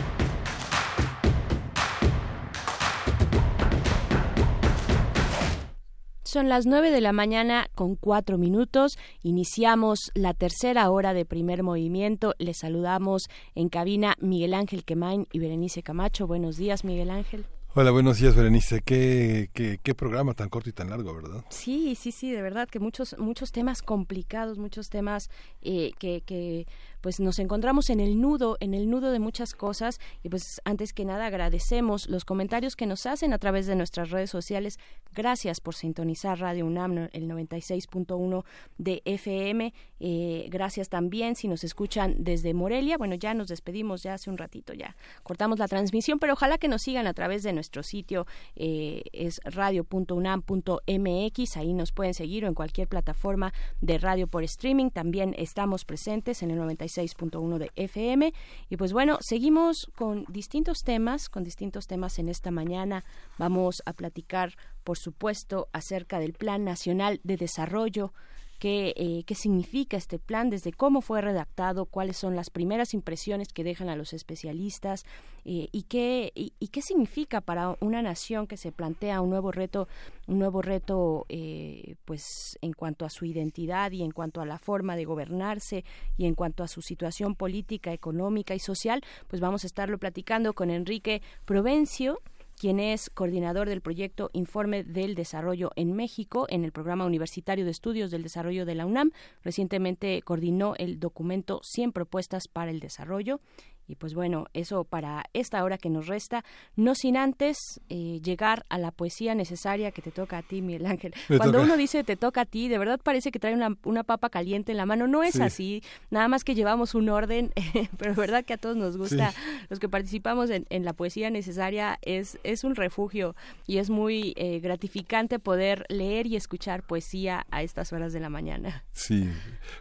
Son 6.31 6.47
las 6.47 6.65
9 6.65 6.91
de 6.91 7.01
la 7.01 7.11
mañana 7.11 7.67
con 7.75 7.97
cuatro 7.97 8.37
minutos. 8.37 8.97
Iniciamos 9.21 10.11
la 10.15 10.33
tercera 10.33 10.89
hora 10.89 11.13
de 11.13 11.25
primer 11.25 11.61
movimiento. 11.61 12.35
Les 12.39 12.59
saludamos 12.59 13.23
en 13.53 13.67
cabina 13.67 14.15
Miguel 14.21 14.53
Ángel 14.53 14.85
Quemain 14.85 15.27
y 15.33 15.39
Berenice 15.39 15.83
Camacho. 15.83 16.27
Buenos 16.27 16.55
días, 16.55 16.85
Miguel 16.85 17.09
Ángel. 17.09 17.45
Hola, 17.75 17.91
buenos 17.91 18.19
días, 18.19 18.35
Berenice. 18.35 18.81
Qué, 18.81 19.49
qué, 19.53 19.77
qué 19.83 19.93
programa 19.93 20.33
tan 20.33 20.47
corto 20.47 20.69
y 20.69 20.73
tan 20.73 20.89
largo, 20.89 21.13
¿verdad? 21.13 21.43
Sí, 21.49 21.95
sí, 21.95 22.13
sí, 22.13 22.31
de 22.31 22.41
verdad 22.41 22.69
que 22.69 22.79
muchos, 22.79 23.17
muchos 23.17 23.51
temas 23.51 23.81
complicados, 23.81 24.57
muchos 24.57 24.89
temas 24.89 25.29
eh, 25.61 25.91
que, 25.99 26.21
que 26.25 26.65
pues 27.01 27.19
nos 27.19 27.39
encontramos 27.39 27.89
en 27.89 27.99
el 27.99 28.21
nudo, 28.21 28.57
en 28.59 28.73
el 28.73 28.89
nudo 28.89 29.11
de 29.11 29.19
muchas 29.19 29.53
cosas 29.53 29.99
y 30.23 30.29
pues 30.29 30.61
antes 30.65 30.93
que 30.93 31.05
nada 31.05 31.25
agradecemos 31.25 32.07
los 32.07 32.25
comentarios 32.25 32.75
que 32.75 32.85
nos 32.85 33.05
hacen 33.05 33.33
a 33.33 33.39
través 33.39 33.67
de 33.67 33.75
nuestras 33.75 34.11
redes 34.11 34.29
sociales. 34.29 34.79
Gracias 35.13 35.59
por 35.59 35.75
sintonizar 35.75 36.39
Radio 36.39 36.65
UNAM, 36.65 37.09
el 37.11 37.27
96.1 37.27 38.43
de 38.77 39.01
FM. 39.05 39.73
Eh, 39.99 40.47
gracias 40.49 40.89
también 40.89 41.35
si 41.35 41.47
nos 41.47 41.63
escuchan 41.63 42.15
desde 42.19 42.53
Morelia. 42.53 42.97
Bueno, 42.97 43.15
ya 43.15 43.33
nos 43.33 43.47
despedimos 43.47 44.03
ya 44.03 44.15
hace 44.15 44.29
un 44.29 44.37
ratito, 44.37 44.73
ya 44.73 44.95
cortamos 45.23 45.59
la 45.59 45.67
transmisión, 45.67 46.19
pero 46.19 46.33
ojalá 46.33 46.57
que 46.57 46.67
nos 46.67 46.81
sigan 46.81 47.07
a 47.07 47.13
través 47.13 47.43
de 47.43 47.53
nuestro 47.53 47.83
sitio, 47.83 48.25
eh, 48.55 49.03
es 49.11 49.41
radio.unam.mx, 49.43 51.57
ahí 51.57 51.73
nos 51.73 51.91
pueden 51.91 52.13
seguir 52.13 52.45
o 52.45 52.47
en 52.47 52.53
cualquier 52.53 52.87
plataforma 52.87 53.53
de 53.81 53.97
radio 53.97 54.27
por 54.27 54.43
streaming. 54.43 54.89
También 54.89 55.35
estamos 55.37 55.85
presentes 55.85 56.43
en 56.43 56.51
el 56.51 56.59
96.1 56.97 57.57
de 57.57 57.71
FM. 57.75 58.33
Y 58.69 58.77
pues 58.77 58.93
bueno, 58.93 59.17
seguimos 59.21 59.91
con 59.95 60.25
distintos 60.29 60.79
temas, 60.83 61.29
con 61.29 61.43
distintos 61.43 61.87
temas 61.87 62.19
en 62.19 62.29
esta 62.29 62.51
mañana. 62.51 63.03
Vamos 63.37 63.81
a 63.85 63.93
platicar, 63.93 64.55
por 64.83 64.97
supuesto, 64.97 65.67
acerca 65.73 66.19
del 66.19 66.33
Plan 66.33 66.63
Nacional 66.63 67.19
de 67.23 67.37
Desarrollo 67.37 68.13
qué, 68.61 68.93
eh, 68.95 69.23
qué 69.25 69.33
significa 69.33 69.97
este 69.97 70.19
plan, 70.19 70.51
desde 70.51 70.71
cómo 70.71 71.01
fue 71.01 71.19
redactado, 71.19 71.87
cuáles 71.87 72.15
son 72.15 72.35
las 72.35 72.51
primeras 72.51 72.93
impresiones 72.93 73.53
que 73.53 73.63
dejan 73.63 73.89
a 73.89 73.95
los 73.95 74.13
especialistas 74.13 75.03
eh, 75.45 75.67
y, 75.71 75.83
qué, 75.89 76.31
y, 76.35 76.67
qué 76.67 76.83
significa 76.83 77.41
para 77.41 77.75
una 77.79 78.03
nación 78.03 78.45
que 78.45 78.57
se 78.57 78.71
plantea 78.71 79.19
un 79.21 79.31
nuevo 79.31 79.51
reto, 79.51 79.87
un 80.27 80.37
nuevo 80.37 80.61
reto 80.61 81.25
eh, 81.29 81.95
pues 82.05 82.59
en 82.61 82.73
cuanto 82.73 83.03
a 83.03 83.09
su 83.09 83.25
identidad 83.25 83.91
y 83.93 84.03
en 84.03 84.11
cuanto 84.11 84.41
a 84.41 84.45
la 84.45 84.59
forma 84.59 84.95
de 84.95 85.05
gobernarse 85.05 85.83
y 86.15 86.27
en 86.27 86.35
cuanto 86.35 86.63
a 86.63 86.67
su 86.67 86.83
situación 86.83 87.33
política, 87.33 87.93
económica 87.93 88.53
y 88.53 88.59
social, 88.59 89.01
pues 89.27 89.41
vamos 89.41 89.63
a 89.63 89.67
estarlo 89.67 89.97
platicando 89.97 90.53
con 90.53 90.69
Enrique 90.69 91.23
Provencio 91.45 92.19
quien 92.57 92.79
es 92.79 93.09
coordinador 93.09 93.67
del 93.67 93.81
proyecto 93.81 94.29
Informe 94.33 94.83
del 94.83 95.15
Desarrollo 95.15 95.71
en 95.75 95.93
México 95.93 96.45
en 96.49 96.63
el 96.63 96.71
Programa 96.71 97.05
Universitario 97.05 97.65
de 97.65 97.71
Estudios 97.71 98.11
del 98.11 98.23
Desarrollo 98.23 98.65
de 98.65 98.75
la 98.75 98.85
UNAM. 98.85 99.11
Recientemente 99.43 100.21
coordinó 100.21 100.75
el 100.77 100.99
documento 100.99 101.61
100 101.63 101.91
propuestas 101.91 102.47
para 102.47 102.71
el 102.71 102.79
desarrollo 102.79 103.39
y 103.87 103.95
pues 103.95 104.13
bueno, 104.13 104.45
eso 104.53 104.83
para 104.83 105.25
esta 105.33 105.63
hora 105.63 105.77
que 105.77 105.89
nos 105.89 106.07
resta, 106.07 106.43
no 106.75 106.95
sin 106.95 107.17
antes 107.17 107.57
eh, 107.89 108.19
llegar 108.23 108.65
a 108.69 108.77
la 108.77 108.91
poesía 108.91 109.35
necesaria 109.35 109.91
que 109.91 110.01
te 110.01 110.11
toca 110.11 110.37
a 110.37 110.41
ti, 110.41 110.61
Miguel 110.61 110.85
Ángel. 110.85 111.13
Cuando 111.37 111.61
uno 111.61 111.75
dice 111.77 112.03
te 112.03 112.15
toca 112.15 112.41
a 112.41 112.45
ti, 112.45 112.67
de 112.67 112.77
verdad 112.77 112.99
parece 113.03 113.31
que 113.31 113.39
trae 113.39 113.53
una, 113.53 113.75
una 113.83 114.03
papa 114.03 114.29
caliente 114.29 114.71
en 114.71 114.77
la 114.77 114.85
mano. 114.85 115.07
No 115.07 115.23
es 115.23 115.39
así, 115.39 115.83
nada 116.09 116.27
más 116.27 116.43
que 116.43 116.55
llevamos 116.55 116.95
un 116.95 117.09
orden, 117.09 117.51
pero 117.97 118.15
verdad 118.15 118.45
que 118.45 118.53
a 118.53 118.57
todos 118.57 118.77
nos 118.77 118.97
gusta, 118.97 119.33
los 119.69 119.79
que 119.79 119.89
participamos 119.89 120.49
en, 120.49 120.65
en, 120.69 120.85
la 120.85 120.93
poesía 120.93 121.29
necesaria, 121.29 121.99
es, 122.01 122.39
es 122.43 122.63
un 122.63 122.75
refugio 122.75 123.35
y 123.67 123.77
es 123.77 123.89
muy 123.89 124.33
eh, 124.37 124.59
gratificante 124.59 125.39
poder 125.39 125.85
leer 125.89 126.27
y 126.27 126.35
escuchar 126.35 126.83
poesía 126.83 127.45
a 127.51 127.63
estas 127.63 127.91
horas 127.93 128.13
de 128.13 128.19
la 128.19 128.29
mañana. 128.29 128.85
Sí, 128.91 129.29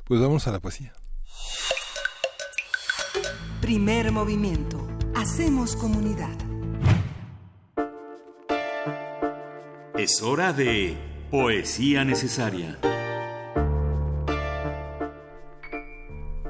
pues 0.05 0.21
vamos 0.21 0.47
a 0.47 0.53
la 0.53 0.61
poesía. 0.61 0.93
Primer 3.71 4.11
movimiento. 4.11 4.85
Hacemos 5.15 5.77
comunidad. 5.77 6.37
Es 9.97 10.21
hora 10.23 10.53
de 10.53 10.99
Poesía 11.31 12.05
Necesaria. 12.05 12.81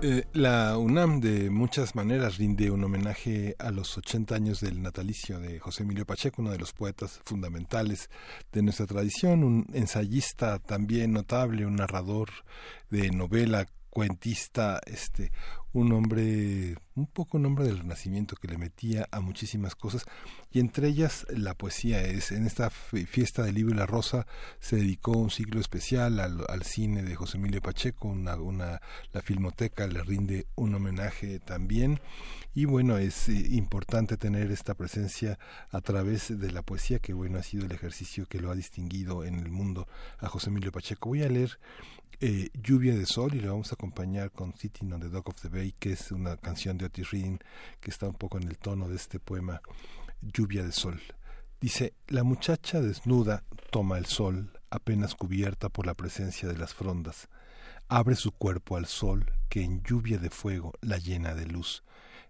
Eh, 0.02 0.24
la 0.32 0.78
UNAM 0.78 1.20
de 1.20 1.50
muchas 1.50 1.94
maneras 1.94 2.38
rinde 2.38 2.70
un 2.70 2.84
homenaje 2.84 3.54
a 3.58 3.70
los 3.70 3.98
80 3.98 4.34
años 4.34 4.60
del 4.62 4.80
natalicio 4.80 5.38
de 5.40 5.58
José 5.58 5.82
Emilio 5.82 6.06
Pacheco, 6.06 6.40
uno 6.40 6.52
de 6.52 6.58
los 6.58 6.72
poetas 6.72 7.20
fundamentales 7.26 8.08
de 8.50 8.62
nuestra 8.62 8.86
tradición, 8.86 9.44
un 9.44 9.66
ensayista 9.74 10.58
también 10.58 11.12
notable, 11.12 11.66
un 11.66 11.76
narrador 11.76 12.30
de 12.88 13.10
novela, 13.10 13.66
cuentista, 13.90 14.80
este, 14.86 15.32
un 15.72 15.92
hombre, 15.92 16.76
un 16.94 17.06
poco 17.06 17.38
un 17.38 17.46
hombre 17.46 17.66
del 17.66 17.78
Renacimiento 17.78 18.36
que 18.36 18.48
le 18.48 18.58
metía 18.58 19.08
a 19.12 19.20
muchísimas 19.20 19.74
cosas 19.74 20.04
y 20.50 20.58
entre 20.58 20.88
ellas 20.88 21.26
la 21.30 21.54
poesía 21.54 22.02
es 22.02 22.32
en 22.32 22.46
esta 22.46 22.70
fiesta 22.70 23.44
del 23.44 23.54
libro 23.54 23.74
la 23.74 23.86
rosa 23.86 24.26
se 24.58 24.76
dedicó 24.76 25.12
un 25.12 25.30
ciclo 25.30 25.60
especial 25.60 26.18
al, 26.18 26.44
al 26.48 26.64
cine 26.64 27.02
de 27.02 27.14
José 27.14 27.38
Emilio 27.38 27.60
Pacheco, 27.60 28.08
una, 28.08 28.34
una, 28.36 28.80
la 29.12 29.22
filmoteca 29.22 29.86
le 29.86 30.02
rinde 30.02 30.46
un 30.56 30.74
homenaje 30.74 31.38
también 31.38 32.00
y 32.52 32.64
bueno 32.64 32.98
es 32.98 33.28
eh, 33.28 33.46
importante 33.50 34.16
tener 34.16 34.50
esta 34.50 34.74
presencia 34.74 35.38
a 35.70 35.80
través 35.80 36.38
de 36.38 36.50
la 36.50 36.62
poesía 36.62 36.98
que 36.98 37.12
bueno 37.12 37.38
ha 37.38 37.42
sido 37.44 37.64
el 37.64 37.72
ejercicio 37.72 38.26
que 38.26 38.40
lo 38.40 38.50
ha 38.50 38.56
distinguido 38.56 39.24
en 39.24 39.38
el 39.38 39.50
mundo 39.50 39.86
a 40.18 40.28
José 40.28 40.50
Emilio 40.50 40.72
Pacheco. 40.72 41.10
Voy 41.10 41.22
a 41.22 41.28
leer 41.28 41.58
eh, 42.22 42.50
Lluvia 42.52 42.94
de 42.94 43.06
Sol 43.06 43.34
y 43.34 43.40
le 43.40 43.48
vamos 43.48 43.72
a 43.72 43.76
acompañar 43.76 44.30
con 44.30 44.54
Sitting 44.54 44.92
on 44.92 45.00
the 45.00 45.08
Dock 45.08 45.28
of 45.28 45.40
the 45.40 45.48
Bay, 45.48 45.59
que 45.78 45.92
es 45.92 46.10
una 46.10 46.36
canción 46.36 46.78
de 46.78 46.86
Otis 46.86 47.10
Reading 47.10 47.38
que 47.80 47.90
está 47.90 48.06
un 48.06 48.14
poco 48.14 48.38
en 48.38 48.44
el 48.48 48.58
tono 48.58 48.88
de 48.88 48.96
este 48.96 49.20
poema 49.20 49.60
Lluvia 50.22 50.64
de 50.64 50.72
Sol. 50.72 51.00
Dice, 51.60 51.92
la 52.08 52.24
muchacha 52.24 52.80
desnuda 52.80 53.44
toma 53.70 53.98
el 53.98 54.06
sol, 54.06 54.58
apenas 54.70 55.14
cubierta 55.14 55.68
por 55.68 55.84
la 55.84 55.94
presencia 55.94 56.48
de 56.48 56.56
las 56.56 56.72
frondas. 56.72 57.28
Abre 57.88 58.14
su 58.16 58.32
cuerpo 58.32 58.76
al 58.76 58.86
sol, 58.86 59.30
que 59.50 59.62
en 59.62 59.82
lluvia 59.82 60.18
de 60.18 60.30
fuego 60.30 60.72
la 60.80 60.96
llena 60.96 61.34
de 61.34 61.44
luz. 61.44 61.82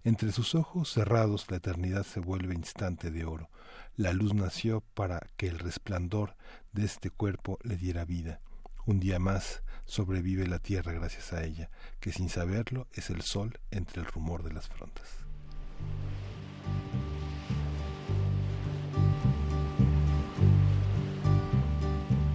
Entre 0.02 0.32
sus 0.32 0.55
ojos 0.55 0.90
cerrados 0.90 1.48
la 1.51 1.59
eternidad 1.59 2.05
se 2.05 2.19
vuelve 2.19 2.55
instante 2.55 3.11
de 3.11 3.24
oro. 3.24 3.51
La 3.97 4.12
luz 4.12 4.35
nació 4.35 4.81
para 4.94 5.20
que 5.36 5.47
el 5.47 5.59
resplandor 5.59 6.35
de 6.73 6.85
este 6.86 7.11
cuerpo 7.11 7.59
le 7.62 7.77
diera 7.77 8.05
vida. 8.05 8.40
Un 8.86 8.98
día 8.98 9.19
más 9.19 9.62
sobrevive 9.85 10.47
la 10.47 10.59
tierra 10.59 10.93
gracias 10.93 11.32
a 11.32 11.44
ella, 11.44 11.69
que 12.01 12.12
sin 12.12 12.28
saberlo 12.28 12.86
es 12.94 13.11
el 13.11 13.20
sol 13.23 13.59
entre 13.70 14.01
el 14.01 14.07
rumor 14.07 14.43
de 14.43 14.52
las 14.52 14.69
frondas. 14.69 15.07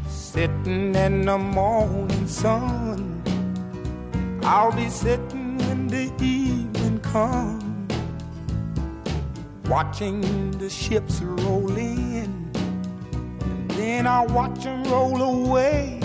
Sitting 0.07 0.93
in 0.95 1.25
the 1.25 1.37
morning 1.37 2.27
sun, 2.27 3.23
I'll 4.43 4.71
be 4.71 4.89
sitting 4.89 5.57
when 5.59 5.87
the 5.87 6.11
evening 6.21 6.99
comes, 6.99 7.93
watching 9.67 10.51
the 10.59 10.69
ships 10.69 11.21
roll 11.21 11.75
in, 11.77 12.51
and 12.53 13.71
then 13.71 14.05
I'll 14.05 14.27
watch 14.27 14.63
them 14.63 14.83
roll 14.83 15.21
away 15.21 16.04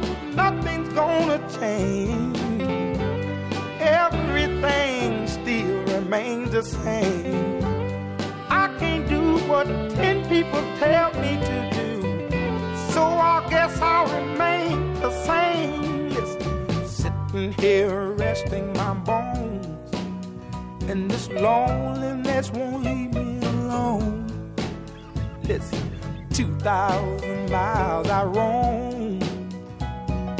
gonna 0.91 1.39
change. 1.59 2.37
Everything 3.79 5.27
still 5.27 5.83
remains 5.95 6.51
the 6.51 6.63
same. 6.63 7.63
I 8.49 8.67
can't 8.79 9.07
do 9.07 9.37
what 9.49 9.67
ten 9.95 10.27
people 10.27 10.61
tell 10.77 11.13
me 11.21 11.37
to 11.49 11.57
do, 11.79 12.29
so 12.93 13.03
I 13.03 13.47
guess 13.49 13.79
I'll 13.81 14.07
remain 14.07 14.93
the 14.95 15.11
same. 15.25 16.09
Listen, 16.09 16.85
sitting 16.85 17.53
here 17.53 18.11
resting 18.11 18.73
my 18.73 18.93
bones, 18.93 19.65
and 20.89 21.09
this 21.09 21.27
loneliness 21.29 22.51
won't 22.51 22.83
leave 22.83 23.13
me 23.13 23.39
alone. 23.47 24.53
Listen, 25.43 25.91
two 26.33 26.53
thousand 26.59 27.49
miles 27.49 28.07
I 28.07 28.23
roam 28.23 29.00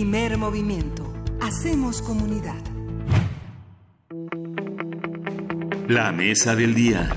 Primer 0.00 0.38
movimiento. 0.38 1.12
Hacemos 1.42 2.00
comunidad. 2.00 2.56
La 5.88 6.10
mesa 6.10 6.56
del 6.56 6.74
día. 6.74 7.10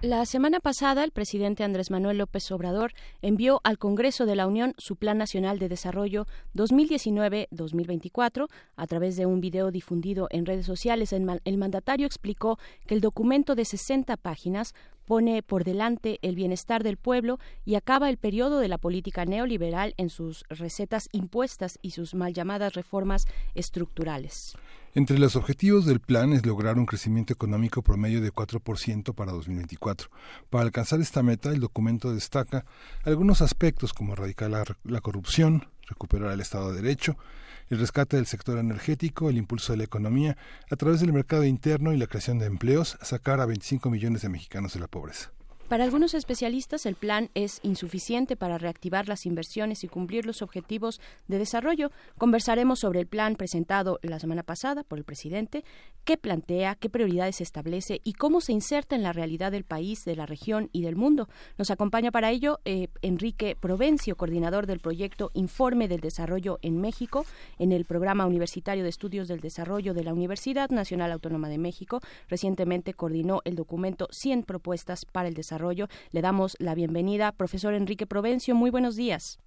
La 0.00 0.24
semana 0.26 0.60
pasada, 0.60 1.02
el 1.02 1.10
presidente 1.10 1.64
Andrés 1.64 1.90
Manuel 1.90 2.18
López 2.18 2.48
Obrador 2.52 2.92
envió 3.22 3.60
al 3.64 3.76
Congreso 3.76 4.24
de 4.24 4.36
la 4.36 4.46
Unión 4.46 4.74
su 4.78 4.94
Plan 4.94 5.18
Nacional 5.18 5.58
de 5.58 5.68
Desarrollo 5.68 6.28
2019-2024. 6.54 8.46
A 8.76 8.86
través 8.86 9.16
de 9.16 9.26
un 9.26 9.40
video 9.40 9.72
difundido 9.72 10.28
en 10.30 10.46
redes 10.46 10.64
sociales, 10.64 11.12
el 11.12 11.58
mandatario 11.58 12.06
explicó 12.06 12.60
que 12.86 12.94
el 12.94 13.00
documento 13.00 13.56
de 13.56 13.64
60 13.64 14.16
páginas 14.18 14.74
pone 15.08 15.42
por 15.42 15.64
delante 15.64 16.18
el 16.20 16.36
bienestar 16.36 16.84
del 16.84 16.98
pueblo 16.98 17.38
y 17.64 17.76
acaba 17.76 18.10
el 18.10 18.18
periodo 18.18 18.60
de 18.60 18.68
la 18.68 18.76
política 18.76 19.24
neoliberal 19.24 19.94
en 19.96 20.10
sus 20.10 20.44
recetas 20.50 21.08
impuestas 21.12 21.78
y 21.80 21.92
sus 21.92 22.14
mal 22.14 22.34
llamadas 22.34 22.74
reformas 22.74 23.26
estructurales. 23.54 24.54
Entre 24.94 25.18
los 25.18 25.34
objetivos 25.34 25.86
del 25.86 26.00
plan 26.00 26.34
es 26.34 26.44
lograr 26.44 26.76
un 26.76 26.84
crecimiento 26.84 27.32
económico 27.32 27.80
promedio 27.80 28.20
de 28.20 28.32
4% 28.32 29.14
para 29.14 29.32
2024. 29.32 30.10
Para 30.50 30.64
alcanzar 30.64 31.00
esta 31.00 31.22
meta, 31.22 31.50
el 31.50 31.60
documento 31.60 32.12
destaca 32.12 32.66
algunos 33.04 33.40
aspectos 33.40 33.94
como 33.94 34.12
erradicar 34.12 34.50
la, 34.50 34.64
la 34.84 35.00
corrupción, 35.00 35.68
recuperar 35.86 36.32
el 36.32 36.40
Estado 36.40 36.72
de 36.72 36.82
Derecho, 36.82 37.16
el 37.70 37.78
rescate 37.78 38.16
del 38.16 38.26
sector 38.26 38.58
energético, 38.58 39.30
el 39.30 39.36
impulso 39.36 39.72
de 39.72 39.78
la 39.78 39.84
economía 39.84 40.36
a 40.70 40.76
través 40.76 41.00
del 41.00 41.12
mercado 41.12 41.44
interno 41.44 41.92
y 41.92 41.96
la 41.96 42.06
creación 42.06 42.38
de 42.38 42.46
empleos, 42.46 42.98
sacar 43.02 43.40
a 43.40 43.46
25 43.46 43.90
millones 43.90 44.22
de 44.22 44.28
mexicanos 44.28 44.74
de 44.74 44.80
la 44.80 44.88
pobreza. 44.88 45.30
Para 45.68 45.84
algunos 45.84 46.14
especialistas, 46.14 46.86
el 46.86 46.94
plan 46.94 47.28
es 47.34 47.60
insuficiente 47.62 48.36
para 48.36 48.56
reactivar 48.56 49.06
las 49.06 49.26
inversiones 49.26 49.84
y 49.84 49.88
cumplir 49.88 50.24
los 50.24 50.40
objetivos 50.40 50.98
de 51.26 51.36
desarrollo. 51.36 51.90
Conversaremos 52.16 52.78
sobre 52.78 53.00
el 53.00 53.06
plan 53.06 53.36
presentado 53.36 53.98
la 54.00 54.18
semana 54.18 54.42
pasada 54.42 54.82
por 54.82 54.96
el 54.96 55.04
presidente, 55.04 55.64
qué 56.04 56.16
plantea, 56.16 56.74
qué 56.76 56.88
prioridades 56.88 57.42
establece 57.42 58.00
y 58.02 58.14
cómo 58.14 58.40
se 58.40 58.52
inserta 58.52 58.96
en 58.96 59.02
la 59.02 59.12
realidad 59.12 59.52
del 59.52 59.64
país, 59.64 60.06
de 60.06 60.16
la 60.16 60.24
región 60.24 60.70
y 60.72 60.80
del 60.80 60.96
mundo. 60.96 61.28
Nos 61.58 61.70
acompaña 61.70 62.10
para 62.10 62.30
ello 62.30 62.60
eh, 62.64 62.88
Enrique 63.02 63.54
Provencio, 63.54 64.16
coordinador 64.16 64.66
del 64.66 64.80
proyecto 64.80 65.30
Informe 65.34 65.86
del 65.86 66.00
Desarrollo 66.00 66.58
en 66.62 66.80
México, 66.80 67.26
en 67.58 67.72
el 67.72 67.84
Programa 67.84 68.24
Universitario 68.24 68.84
de 68.84 68.88
Estudios 68.88 69.28
del 69.28 69.40
Desarrollo 69.40 69.92
de 69.92 70.04
la 70.04 70.14
Universidad 70.14 70.70
Nacional 70.70 71.12
Autónoma 71.12 71.50
de 71.50 71.58
México. 71.58 72.00
Recientemente 72.30 72.94
coordinó 72.94 73.42
el 73.44 73.54
documento 73.54 74.08
100 74.12 74.44
propuestas 74.44 75.04
para 75.04 75.28
el 75.28 75.34
desarrollo 75.34 75.57
le 75.58 76.22
damos 76.22 76.56
la 76.58 76.74
bienvenida, 76.74 77.32
profesor 77.32 77.74
Enrique 77.74 78.06
Provencio. 78.06 78.54
Muy 78.54 78.70
buenos 78.70 78.96
días. 78.96 79.38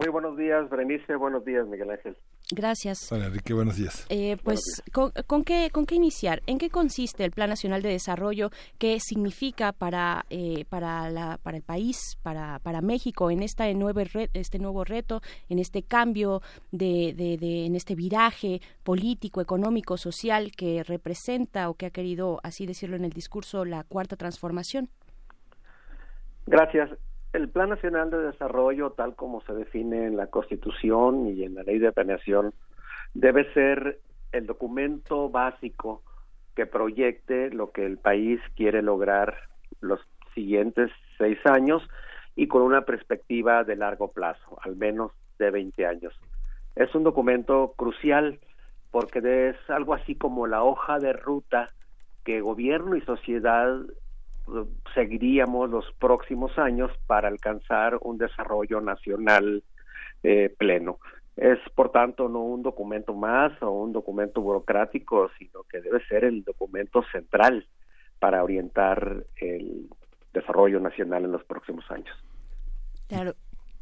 Muy 0.00 0.08
buenos 0.08 0.34
días, 0.38 0.70
Berenice. 0.70 1.14
Buenos 1.16 1.44
días, 1.44 1.66
Miguel 1.68 1.90
Ángel. 1.90 2.16
Gracias. 2.52 3.12
Hola, 3.12 3.26
Enrique. 3.26 3.52
Buenos 3.52 3.76
días. 3.76 4.06
Eh, 4.08 4.38
pues, 4.42 4.60
¿con, 4.92 5.44
qué, 5.44 5.68
¿con 5.70 5.84
qué 5.84 5.94
iniciar? 5.94 6.42
¿En 6.46 6.56
qué 6.56 6.70
consiste 6.70 7.22
el 7.22 7.32
Plan 7.32 7.50
Nacional 7.50 7.82
de 7.82 7.90
Desarrollo? 7.90 8.50
¿Qué 8.78 8.98
significa 8.98 9.72
para, 9.72 10.24
eh, 10.30 10.64
para, 10.70 11.10
la, 11.10 11.38
para 11.42 11.58
el 11.58 11.62
país, 11.62 12.16
para, 12.22 12.60
para 12.60 12.80
México, 12.80 13.30
en 13.30 13.42
esta 13.42 13.70
nuevo 13.74 14.00
este 14.32 14.58
nuevo 14.58 14.84
reto, 14.84 15.20
en 15.50 15.58
este 15.58 15.82
cambio, 15.82 16.40
de, 16.72 17.12
de, 17.14 17.36
de, 17.36 17.66
en 17.66 17.76
este 17.76 17.94
viraje 17.94 18.62
político, 18.82 19.42
económico, 19.42 19.98
social 19.98 20.50
que 20.52 20.82
representa 20.82 21.68
o 21.68 21.74
que 21.74 21.84
ha 21.84 21.90
querido, 21.90 22.40
así 22.42 22.64
decirlo 22.64 22.96
en 22.96 23.04
el 23.04 23.12
discurso, 23.12 23.66
la 23.66 23.84
cuarta 23.84 24.16
transformación? 24.16 24.88
Gracias. 26.46 26.90
El 27.32 27.48
Plan 27.48 27.70
Nacional 27.70 28.10
de 28.10 28.18
Desarrollo, 28.18 28.90
tal 28.90 29.14
como 29.14 29.40
se 29.42 29.52
define 29.52 30.06
en 30.06 30.16
la 30.16 30.26
Constitución 30.26 31.28
y 31.28 31.44
en 31.44 31.54
la 31.54 31.62
Ley 31.62 31.78
de 31.78 31.92
Planeación, 31.92 32.52
debe 33.14 33.52
ser 33.52 34.00
el 34.32 34.46
documento 34.46 35.28
básico 35.28 36.02
que 36.56 36.66
proyecte 36.66 37.50
lo 37.50 37.70
que 37.70 37.86
el 37.86 37.98
país 37.98 38.40
quiere 38.56 38.82
lograr 38.82 39.36
los 39.80 40.00
siguientes 40.34 40.90
seis 41.18 41.38
años 41.44 41.82
y 42.36 42.48
con 42.48 42.62
una 42.62 42.82
perspectiva 42.82 43.64
de 43.64 43.76
largo 43.76 44.12
plazo, 44.12 44.58
al 44.62 44.76
menos 44.76 45.12
de 45.38 45.50
20 45.50 45.86
años. 45.86 46.14
Es 46.74 46.94
un 46.94 47.04
documento 47.04 47.74
crucial 47.76 48.38
porque 48.90 49.20
es 49.50 49.56
algo 49.68 49.94
así 49.94 50.14
como 50.14 50.46
la 50.46 50.62
hoja 50.62 50.98
de 50.98 51.12
ruta 51.12 51.70
que 52.24 52.40
gobierno 52.40 52.96
y 52.96 53.00
sociedad 53.02 53.80
seguiríamos 54.94 55.70
los 55.70 55.84
próximos 55.98 56.58
años 56.58 56.90
para 57.06 57.28
alcanzar 57.28 57.98
un 58.02 58.18
desarrollo 58.18 58.80
nacional 58.80 59.62
eh, 60.22 60.54
pleno. 60.58 60.98
Es, 61.36 61.58
por 61.74 61.90
tanto, 61.90 62.28
no 62.28 62.40
un 62.40 62.62
documento 62.62 63.14
más 63.14 63.52
o 63.62 63.70
un 63.70 63.92
documento 63.92 64.40
burocrático, 64.40 65.30
sino 65.38 65.62
que 65.64 65.80
debe 65.80 66.04
ser 66.06 66.24
el 66.24 66.44
documento 66.44 67.02
central 67.10 67.66
para 68.18 68.44
orientar 68.44 69.24
el 69.36 69.88
desarrollo 70.32 70.80
nacional 70.80 71.24
en 71.24 71.32
los 71.32 71.44
próximos 71.44 71.84
años. 71.90 72.14
Claro, 73.08 73.34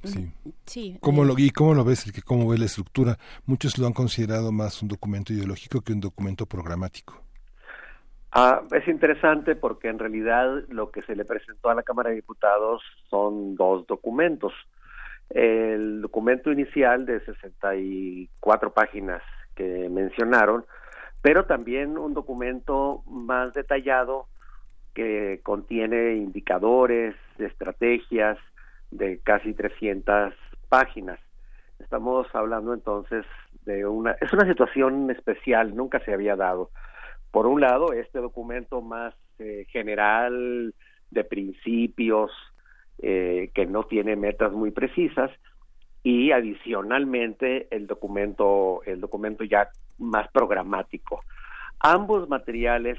Sí. 0.04 0.30
sí 0.64 0.96
¿Cómo 1.00 1.24
lo, 1.24 1.36
¿Y 1.38 1.50
cómo 1.50 1.74
lo 1.74 1.84
ves? 1.84 2.12
¿Cómo 2.24 2.48
ves 2.48 2.60
la 2.60 2.66
estructura? 2.66 3.18
Muchos 3.46 3.78
lo 3.78 3.86
han 3.86 3.92
considerado 3.92 4.52
más 4.52 4.80
un 4.80 4.88
documento 4.88 5.32
ideológico 5.32 5.80
que 5.80 5.92
un 5.92 6.00
documento 6.00 6.46
programático. 6.46 7.27
Ah, 8.40 8.62
es 8.70 8.86
interesante 8.86 9.56
porque 9.56 9.88
en 9.88 9.98
realidad 9.98 10.62
lo 10.68 10.92
que 10.92 11.02
se 11.02 11.16
le 11.16 11.24
presentó 11.24 11.70
a 11.70 11.74
la 11.74 11.82
Cámara 11.82 12.10
de 12.10 12.14
Diputados 12.14 12.80
son 13.10 13.56
dos 13.56 13.84
documentos. 13.88 14.52
El 15.28 16.02
documento 16.02 16.52
inicial 16.52 17.04
de 17.04 17.18
64 17.18 18.72
páginas 18.72 19.22
que 19.56 19.88
mencionaron, 19.88 20.64
pero 21.20 21.46
también 21.46 21.98
un 21.98 22.14
documento 22.14 23.02
más 23.08 23.54
detallado 23.54 24.28
que 24.94 25.40
contiene 25.42 26.14
indicadores, 26.14 27.16
estrategias 27.38 28.38
de 28.92 29.18
casi 29.18 29.52
300 29.52 30.32
páginas. 30.68 31.18
Estamos 31.80 32.28
hablando 32.36 32.72
entonces 32.72 33.26
de 33.64 33.84
una 33.84 34.12
es 34.12 34.32
una 34.32 34.46
situación 34.46 35.10
especial, 35.10 35.74
nunca 35.74 35.98
se 36.04 36.14
había 36.14 36.36
dado 36.36 36.70
por 37.30 37.46
un 37.46 37.60
lado, 37.60 37.92
este 37.92 38.18
documento 38.20 38.80
más 38.80 39.14
eh, 39.38 39.66
general 39.70 40.74
de 41.10 41.24
principios 41.24 42.30
eh, 43.00 43.50
que 43.54 43.66
no 43.66 43.84
tiene 43.84 44.16
metas 44.16 44.52
muy 44.52 44.70
precisas 44.70 45.30
y 46.02 46.32
adicionalmente 46.32 47.68
el 47.70 47.86
documento 47.86 48.82
el 48.86 49.00
documento 49.00 49.44
ya 49.44 49.68
más 49.98 50.28
programático. 50.30 51.22
Ambos 51.80 52.28
materiales 52.28 52.98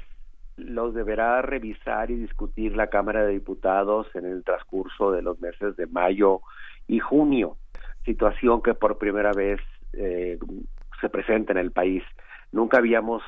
los 0.56 0.94
deberá 0.94 1.42
revisar 1.42 2.10
y 2.10 2.16
discutir 2.16 2.76
la 2.76 2.88
Cámara 2.88 3.24
de 3.24 3.32
Diputados 3.32 4.06
en 4.14 4.26
el 4.26 4.44
transcurso 4.44 5.10
de 5.10 5.22
los 5.22 5.40
meses 5.40 5.76
de 5.76 5.86
mayo 5.86 6.40
y 6.86 6.98
junio, 6.98 7.56
situación 8.04 8.62
que 8.62 8.74
por 8.74 8.98
primera 8.98 9.32
vez 9.32 9.60
eh, 9.92 10.38
se 11.00 11.08
presenta 11.08 11.52
en 11.52 11.58
el 11.58 11.72
país. 11.72 12.02
Nunca 12.52 12.78
habíamos 12.78 13.22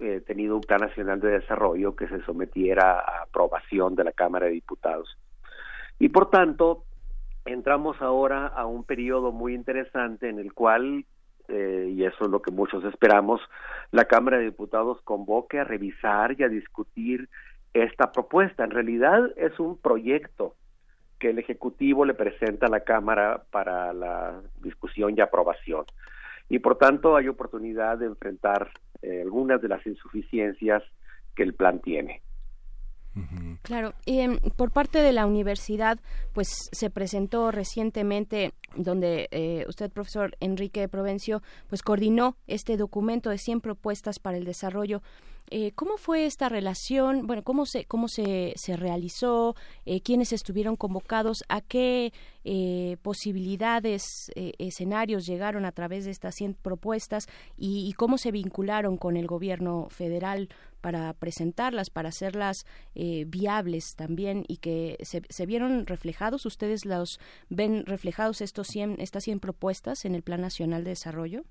eh, 0.00 0.22
tenido 0.26 0.56
un 0.56 0.62
plan 0.62 0.80
nacional 0.80 1.20
de 1.20 1.40
desarrollo 1.40 1.94
que 1.94 2.08
se 2.08 2.22
sometiera 2.22 2.98
a 3.00 3.22
aprobación 3.24 3.94
de 3.94 4.04
la 4.04 4.12
Cámara 4.12 4.46
de 4.46 4.52
Diputados. 4.52 5.18
Y 5.98 6.08
por 6.08 6.30
tanto, 6.30 6.84
entramos 7.44 8.00
ahora 8.00 8.46
a 8.46 8.64
un 8.64 8.84
periodo 8.84 9.30
muy 9.30 9.54
interesante 9.54 10.30
en 10.30 10.38
el 10.38 10.54
cual, 10.54 11.04
eh, 11.48 11.92
y 11.94 12.04
eso 12.04 12.24
es 12.24 12.30
lo 12.30 12.40
que 12.40 12.50
muchos 12.50 12.82
esperamos, 12.84 13.42
la 13.90 14.06
Cámara 14.06 14.38
de 14.38 14.44
Diputados 14.44 15.02
convoque 15.02 15.58
a 15.58 15.64
revisar 15.64 16.34
y 16.38 16.44
a 16.44 16.48
discutir 16.48 17.28
esta 17.74 18.10
propuesta. 18.10 18.64
En 18.64 18.70
realidad 18.70 19.30
es 19.36 19.60
un 19.60 19.76
proyecto 19.76 20.54
que 21.18 21.30
el 21.30 21.38
Ejecutivo 21.38 22.06
le 22.06 22.14
presenta 22.14 22.66
a 22.66 22.70
la 22.70 22.80
Cámara 22.80 23.42
para 23.50 23.92
la 23.92 24.40
discusión 24.62 25.14
y 25.14 25.20
aprobación. 25.20 25.84
Y 26.48 26.58
por 26.58 26.78
tanto 26.78 27.16
hay 27.16 27.28
oportunidad 27.28 27.98
de 27.98 28.06
enfrentar 28.06 28.70
eh, 29.02 29.22
algunas 29.22 29.60
de 29.60 29.68
las 29.68 29.86
insuficiencias 29.86 30.82
que 31.34 31.42
el 31.42 31.54
plan 31.54 31.80
tiene. 31.80 32.22
Claro, 33.62 33.94
em, 34.06 34.38
por 34.56 34.70
parte 34.70 35.02
de 35.02 35.12
la 35.12 35.26
universidad, 35.26 35.98
pues 36.32 36.48
se 36.70 36.90
presentó 36.90 37.50
recientemente, 37.50 38.52
donde 38.76 39.28
eh, 39.32 39.64
usted, 39.68 39.90
profesor 39.90 40.36
Enrique 40.40 40.88
Provencio, 40.88 41.42
pues 41.68 41.82
coordinó 41.82 42.36
este 42.46 42.76
documento 42.76 43.30
de 43.30 43.38
100 43.38 43.60
propuestas 43.60 44.18
para 44.18 44.36
el 44.38 44.44
desarrollo 44.44 45.02
Eh, 45.52 45.72
¿Cómo 45.72 45.96
fue 45.96 46.26
esta 46.26 46.48
relación? 46.48 47.26
Bueno, 47.26 47.42
¿cómo 47.42 47.66
se, 47.66 47.84
cómo 47.84 48.06
se, 48.06 48.52
se 48.54 48.76
realizó? 48.76 49.56
Eh, 49.84 50.00
¿Quiénes 50.00 50.32
estuvieron 50.32 50.76
convocados? 50.76 51.42
¿A 51.48 51.60
qué 51.60 52.12
eh, 52.44 52.96
posibilidades, 53.02 54.30
escenarios 54.36 55.26
llegaron 55.26 55.64
a 55.64 55.72
través 55.72 56.04
de 56.04 56.12
estas 56.12 56.36
100 56.36 56.54
propuestas? 56.54 57.26
Y, 57.56 57.92
cómo 57.94 58.16
se 58.16 58.30
vincularon 58.30 58.96
con 58.96 59.16
el 59.16 59.26
gobierno 59.26 59.88
federal 59.90 60.50
para 60.80 61.12
presentarlas, 61.14 61.90
para 61.90 62.08
hacerlas 62.08 62.66
viables 62.94 63.96
también 63.96 64.44
y 64.48 64.58
que 64.58 64.96
se, 65.02 65.22
se, 65.28 65.46
vieron 65.46 65.86
reflejados? 65.86 66.46
¿Ustedes 66.46 66.84
los 66.84 67.20
ven 67.48 67.84
reflejados 67.86 68.40
estos 68.40 68.66
100, 68.68 68.96
estas 69.00 69.24
100 69.24 69.40
propuestas 69.40 70.04
en 70.04 70.14
el 70.14 70.22
Plan 70.22 70.40
Nacional 70.40 70.84
de 70.84 70.90
Desarrollo? 70.90 71.42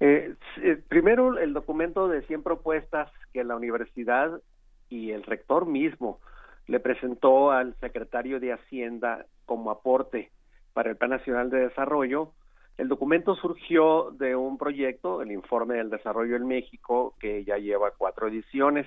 Eh, 0.00 0.34
eh, 0.62 0.82
primero, 0.88 1.38
el 1.38 1.52
documento 1.52 2.08
de 2.08 2.22
100 2.22 2.42
propuestas 2.42 3.10
que 3.32 3.44
la 3.44 3.56
universidad 3.56 4.40
y 4.88 5.10
el 5.10 5.22
rector 5.22 5.66
mismo 5.66 6.20
le 6.66 6.80
presentó 6.80 7.50
al 7.50 7.74
secretario 7.80 8.40
de 8.40 8.52
Hacienda 8.52 9.26
como 9.46 9.70
aporte 9.70 10.30
para 10.74 10.90
el 10.90 10.96
Plan 10.96 11.10
Nacional 11.10 11.50
de 11.50 11.60
Desarrollo. 11.60 12.32
El 12.78 12.88
documento 12.88 13.34
surgió 13.36 14.10
de 14.12 14.36
un 14.36 14.58
proyecto, 14.58 15.22
el 15.22 15.32
Informe 15.32 15.76
del 15.76 15.90
Desarrollo 15.90 16.36
en 16.36 16.46
México, 16.46 17.14
que 17.18 17.44
ya 17.44 17.56
lleva 17.56 17.92
cuatro 17.96 18.28
ediciones. 18.28 18.86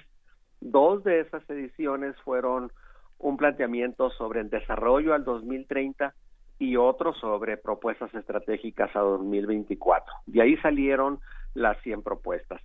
Dos 0.62 1.04
de 1.04 1.22
esas 1.22 1.48
ediciones 1.50 2.16
fueron 2.24 2.72
un 3.18 3.38
planteamiento 3.38 4.12
sobre 4.12 4.42
el 4.42 4.50
desarrollo 4.50 5.14
al 5.14 5.24
2030 5.24 6.14
y 6.60 6.76
otro 6.76 7.14
sobre 7.14 7.58
propuestas 7.58 8.14
estratégicas 8.14 8.96
a 8.96 9.00
2024. 9.00 10.14
De 10.28 10.42
ahí 10.42 10.58
salieron 10.58 11.20
las 11.54 11.82
100 11.82 12.04
propuestas. 12.04 12.62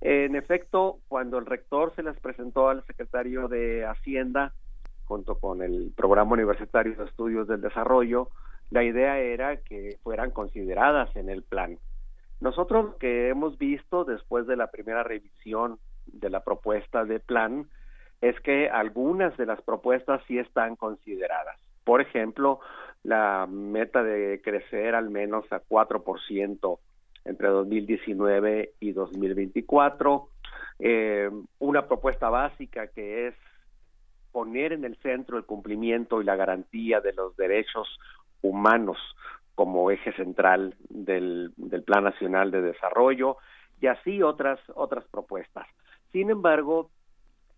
En 0.00 0.36
efecto, 0.36 0.98
cuando 1.08 1.38
el 1.38 1.46
rector 1.46 1.94
se 1.94 2.02
las 2.02 2.18
presentó 2.20 2.68
al 2.68 2.84
secretario 2.86 3.48
de 3.48 3.84
Hacienda, 3.84 4.52
junto 5.04 5.38
con 5.38 5.62
el 5.62 5.92
Programa 5.96 6.32
Universitario 6.32 6.96
de 6.96 7.04
Estudios 7.04 7.48
del 7.48 7.60
Desarrollo, 7.60 8.30
la 8.70 8.82
idea 8.82 9.18
era 9.18 9.58
que 9.58 9.98
fueran 10.02 10.30
consideradas 10.30 11.14
en 11.16 11.28
el 11.28 11.42
plan. 11.42 11.78
Nosotros 12.40 12.96
que 12.96 13.28
hemos 13.28 13.58
visto 13.58 14.04
después 14.04 14.46
de 14.46 14.56
la 14.56 14.70
primera 14.70 15.02
revisión 15.02 15.78
de 16.06 16.30
la 16.30 16.40
propuesta 16.40 17.04
de 17.04 17.20
plan 17.20 17.66
es 18.20 18.38
que 18.40 18.68
algunas 18.68 19.36
de 19.36 19.46
las 19.46 19.60
propuestas 19.62 20.22
sí 20.26 20.38
están 20.38 20.76
consideradas. 20.76 21.58
Por 21.84 22.00
ejemplo, 22.00 22.60
la 23.02 23.46
meta 23.48 24.02
de 24.02 24.40
crecer 24.42 24.94
al 24.94 25.10
menos 25.10 25.44
a 25.52 25.60
4% 25.60 26.78
entre 27.24 27.48
2019 27.48 28.72
y 28.80 28.92
2024. 28.92 30.28
Eh, 30.78 31.30
una 31.58 31.86
propuesta 31.86 32.30
básica 32.30 32.88
que 32.88 33.28
es 33.28 33.34
poner 34.32 34.72
en 34.72 34.84
el 34.84 34.96
centro 34.96 35.38
el 35.38 35.44
cumplimiento 35.44 36.20
y 36.20 36.24
la 36.24 36.34
garantía 36.34 37.00
de 37.00 37.12
los 37.12 37.36
derechos 37.36 37.86
humanos 38.44 38.98
como 39.54 39.90
eje 39.90 40.12
central 40.12 40.74
del, 40.88 41.52
Plan 41.86 42.04
Nacional 42.04 42.50
de 42.50 42.62
Desarrollo 42.62 43.38
y 43.80 43.86
así 43.86 44.22
otras 44.22 44.60
otras 44.74 45.04
propuestas. 45.10 45.66
Sin 46.12 46.30
embargo, 46.30 46.90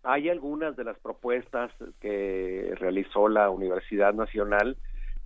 hay 0.03 0.29
algunas 0.29 0.75
de 0.75 0.83
las 0.83 0.97
propuestas 0.99 1.71
que 1.99 2.73
realizó 2.75 3.27
la 3.27 3.49
Universidad 3.49 4.13
Nacional 4.13 4.77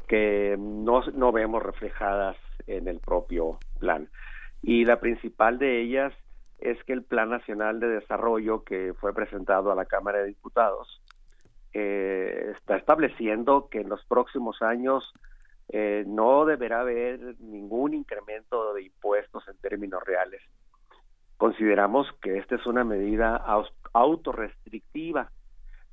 que 0.08 0.56
no, 0.60 1.02
no 1.14 1.32
vemos 1.32 1.64
reflejadas 1.64 2.38
en 2.68 2.88
el 2.88 3.00
propio 3.00 3.60
plan. 3.80 4.10
Y 4.62 4.86
la 4.86 5.00
principal 5.00 5.58
de 5.60 5.82
ellas 5.82 6.14
es 6.60 6.82
que 6.84 6.94
el 6.94 7.04
Plan 7.04 7.30
Nacional 7.30 7.80
de 7.80 7.88
Desarrollo 7.88 8.64
que 8.64 8.94
fue 9.00 9.14
presentado 9.14 9.72
a 9.72 9.76
la 9.76 9.86
Cámara 9.86 10.20
de 10.20 10.28
Diputados 10.28 11.02
eh, 11.74 12.54
está 12.58 12.76
estableciendo 12.76 13.70
que 13.70 13.80
en 13.80 13.90
los 13.90 14.04
próximos 14.06 14.62
años 14.62 15.14
eh, 15.74 16.04
no 16.06 16.44
deberá 16.44 16.82
haber 16.82 17.40
ningún 17.40 17.94
incremento 17.94 18.74
de 18.74 18.84
impuestos 18.84 19.48
en 19.48 19.58
términos 19.60 20.04
reales. 20.04 20.42
Consideramos 21.38 22.08
que 22.22 22.38
esta 22.38 22.56
es 22.56 22.66
una 22.66 22.84
medida 22.84 23.42
autorrestrictiva, 23.94 25.32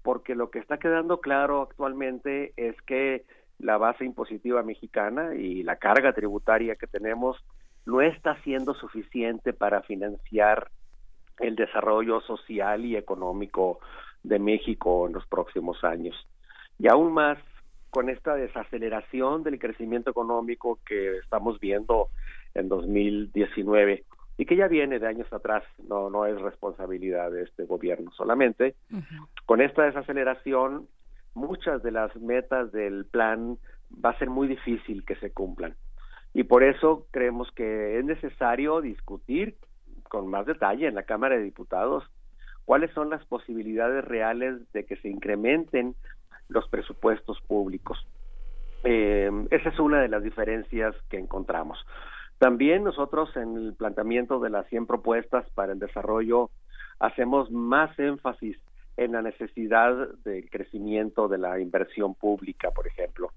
porque 0.02 0.34
lo 0.34 0.50
que 0.50 0.58
está 0.58 0.78
quedando 0.78 1.20
claro 1.20 1.62
actualmente 1.62 2.52
es 2.56 2.74
que 2.82 3.24
la 3.58 3.78
base 3.78 4.04
impositiva 4.04 4.64
mexicana 4.64 5.36
y 5.36 5.62
la 5.62 5.76
carga 5.76 6.12
tributaria 6.12 6.74
que 6.74 6.88
tenemos 6.88 7.36
no 7.86 8.00
está 8.00 8.34
siendo 8.42 8.74
suficiente 8.74 9.52
para 9.52 9.82
financiar 9.82 10.70
el 11.38 11.54
desarrollo 11.54 12.20
social 12.22 12.84
y 12.84 12.96
económico 12.96 13.78
de 14.24 14.40
México 14.40 15.06
en 15.06 15.12
los 15.14 15.26
próximos 15.28 15.84
años. 15.84 16.16
Y 16.80 16.88
aún 16.88 17.12
más 17.12 17.38
con 17.90 18.10
esta 18.10 18.34
desaceleración 18.34 19.42
del 19.42 19.58
crecimiento 19.58 20.10
económico 20.10 20.78
que 20.86 21.18
estamos 21.18 21.58
viendo 21.60 22.08
en 22.54 22.68
2019 22.68 24.04
y 24.36 24.46
que 24.46 24.56
ya 24.56 24.68
viene 24.68 24.98
de 24.98 25.06
años 25.06 25.32
atrás, 25.32 25.64
no 25.88 26.10
no 26.10 26.26
es 26.26 26.40
responsabilidad 26.40 27.30
de 27.30 27.42
este 27.42 27.64
gobierno 27.64 28.10
solamente. 28.12 28.74
Con 29.46 29.60
esta 29.60 29.84
desaceleración 29.84 30.86
muchas 31.34 31.82
de 31.82 31.92
las 31.92 32.14
metas 32.16 32.72
del 32.72 33.06
plan 33.06 33.58
va 34.04 34.10
a 34.10 34.18
ser 34.18 34.28
muy 34.28 34.48
difícil 34.48 35.04
que 35.04 35.16
se 35.16 35.32
cumplan. 35.32 35.74
Y 36.34 36.44
por 36.44 36.62
eso 36.62 37.06
creemos 37.10 37.50
que 37.52 37.98
es 37.98 38.04
necesario 38.04 38.80
discutir 38.80 39.56
con 40.08 40.28
más 40.28 40.46
detalle 40.46 40.86
en 40.86 40.94
la 40.94 41.04
Cámara 41.04 41.36
de 41.36 41.42
Diputados 41.42 42.04
cuáles 42.64 42.90
son 42.92 43.08
las 43.08 43.24
posibilidades 43.24 44.04
reales 44.04 44.60
de 44.72 44.84
que 44.84 44.96
se 44.96 45.08
incrementen 45.08 45.94
los 46.48 46.68
presupuestos 46.68 47.40
públicos. 47.42 47.98
Eh, 48.84 49.30
esa 49.50 49.68
es 49.68 49.78
una 49.78 50.00
de 50.00 50.08
las 50.08 50.22
diferencias 50.22 50.94
que 51.08 51.18
encontramos. 51.18 51.78
También 52.38 52.84
nosotros 52.84 53.36
en 53.36 53.56
el 53.56 53.74
planteamiento 53.74 54.38
de 54.38 54.50
las 54.50 54.66
100 54.68 54.86
propuestas 54.86 55.48
para 55.50 55.72
el 55.72 55.78
desarrollo 55.78 56.50
hacemos 57.00 57.50
más 57.50 57.96
énfasis 57.98 58.56
en 58.96 59.12
la 59.12 59.22
necesidad 59.22 60.08
del 60.24 60.48
crecimiento 60.50 61.28
de 61.28 61.38
la 61.38 61.60
inversión 61.60 62.14
pública, 62.14 62.70
por 62.70 62.86
ejemplo. 62.86 63.30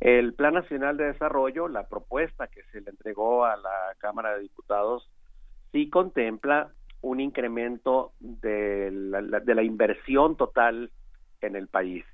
El 0.00 0.34
Plan 0.34 0.54
Nacional 0.54 0.96
de 0.96 1.04
Desarrollo, 1.04 1.68
la 1.68 1.86
propuesta 1.86 2.48
que 2.48 2.62
se 2.72 2.80
le 2.80 2.90
entregó 2.90 3.44
a 3.44 3.56
la 3.56 3.94
Cámara 3.98 4.34
de 4.34 4.42
Diputados, 4.42 5.08
sí 5.70 5.88
contempla 5.88 6.72
un 7.02 7.20
incremento 7.20 8.12
de 8.18 8.90
la, 8.90 9.40
de 9.40 9.54
la 9.54 9.62
inversión 9.62 10.36
total 10.36 10.90
en 11.40 11.56
el 11.56 11.68
país 11.68 12.04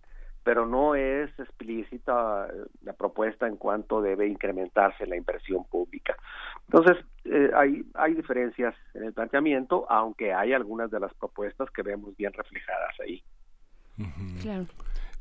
pero 0.49 0.65
no 0.65 0.95
es 0.95 1.29
explícita 1.39 2.49
la 2.81 2.95
propuesta 2.95 3.47
en 3.47 3.59
cuanto 3.59 4.01
debe 4.01 4.27
incrementarse 4.27 5.07
la 5.07 5.15
inversión 5.15 5.67
pública. 5.67 6.17
Entonces, 6.65 7.05
eh, 7.27 7.51
hay, 7.55 7.85
hay 7.93 8.15
diferencias 8.15 8.75
en 8.95 9.05
el 9.05 9.13
planteamiento, 9.13 9.85
aunque 9.91 10.33
hay 10.33 10.55
algunas 10.55 10.91
de 10.91 11.01
las 11.01 11.13
propuestas 11.13 11.69
que 11.71 11.83
vemos 11.83 12.17
bien 12.17 12.33
reflejadas 12.33 12.99
ahí. 12.99 13.23
Claro 14.41 14.65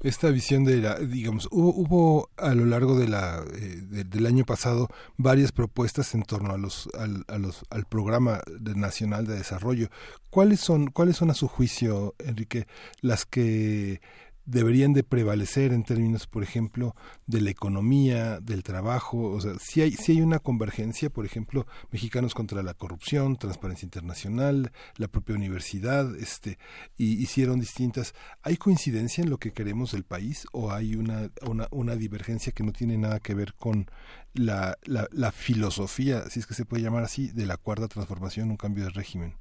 esta 0.01 0.29
visión 0.29 0.63
de 0.63 0.77
la, 0.77 0.99
digamos, 0.99 1.47
hubo, 1.51 2.29
a 2.37 2.53
lo 2.53 2.65
largo 2.65 2.97
de 2.99 3.07
la, 3.07 3.43
eh, 3.55 4.03
del 4.05 4.25
año 4.27 4.45
pasado 4.45 4.89
varias 5.17 5.51
propuestas 5.51 6.13
en 6.13 6.23
torno 6.23 6.53
a 6.53 6.57
los, 6.57 6.87
al, 6.93 7.25
a 7.27 7.37
los, 7.39 7.65
al 7.69 7.85
programa 7.85 8.41
nacional 8.75 9.25
de 9.25 9.35
desarrollo. 9.35 9.87
¿Cuáles 10.29 10.59
son, 10.59 10.87
cuáles 10.91 11.17
son 11.17 11.31
a 11.31 11.33
su 11.33 11.47
juicio, 11.47 12.13
Enrique, 12.19 12.67
las 13.01 13.25
que 13.25 14.01
deberían 14.47 14.93
de 14.93 15.03
prevalecer 15.03 15.73
en 15.73 15.83
términos, 15.83 16.25
por 16.25 16.41
ejemplo, 16.41 16.95
de 17.27 17.41
la 17.41 17.49
economía, 17.49 18.39
del 18.39 18.63
trabajo, 18.63 19.31
o 19.31 19.41
sea, 19.41 19.53
si 19.59 19.81
hay, 19.81 19.91
si 19.91 20.13
hay 20.13 20.21
una 20.21 20.39
convergencia, 20.39 21.09
por 21.09 21.25
ejemplo, 21.25 21.67
mexicanos 21.91 22.33
contra 22.33 22.63
la 22.63 22.73
corrupción, 22.73 23.35
Transparencia 23.35 23.85
Internacional, 23.85 24.71
la 24.97 25.09
propia 25.09 25.35
universidad, 25.35 26.15
este, 26.15 26.57
y 26.97 27.21
hicieron 27.21 27.59
distintas. 27.59 28.15
¿Hay 28.41 28.55
coincidencia 28.55 29.21
en 29.21 29.29
lo 29.29 29.37
que 29.37 29.51
queremos 29.51 29.91
del 29.91 30.05
país 30.05 30.47
o 30.53 30.71
hay 30.71 30.95
una, 30.95 31.29
una, 31.45 31.67
una 31.71 31.95
divergencia 31.97 32.53
que 32.53 32.63
no 32.63 32.71
tiene 32.71 32.97
nada 32.97 33.19
que 33.19 33.35
ver 33.35 33.53
con 33.53 33.87
la, 34.33 34.77
la, 34.85 35.07
la 35.11 35.33
filosofía, 35.33 36.21
si 36.29 36.39
es 36.39 36.47
que 36.47 36.53
se 36.53 36.63
puede 36.63 36.83
llamar 36.83 37.03
así, 37.03 37.31
de 37.33 37.45
la 37.45 37.57
cuarta 37.57 37.89
transformación, 37.89 38.49
un 38.49 38.57
cambio 38.57 38.85
de 38.85 38.91
régimen? 38.91 39.33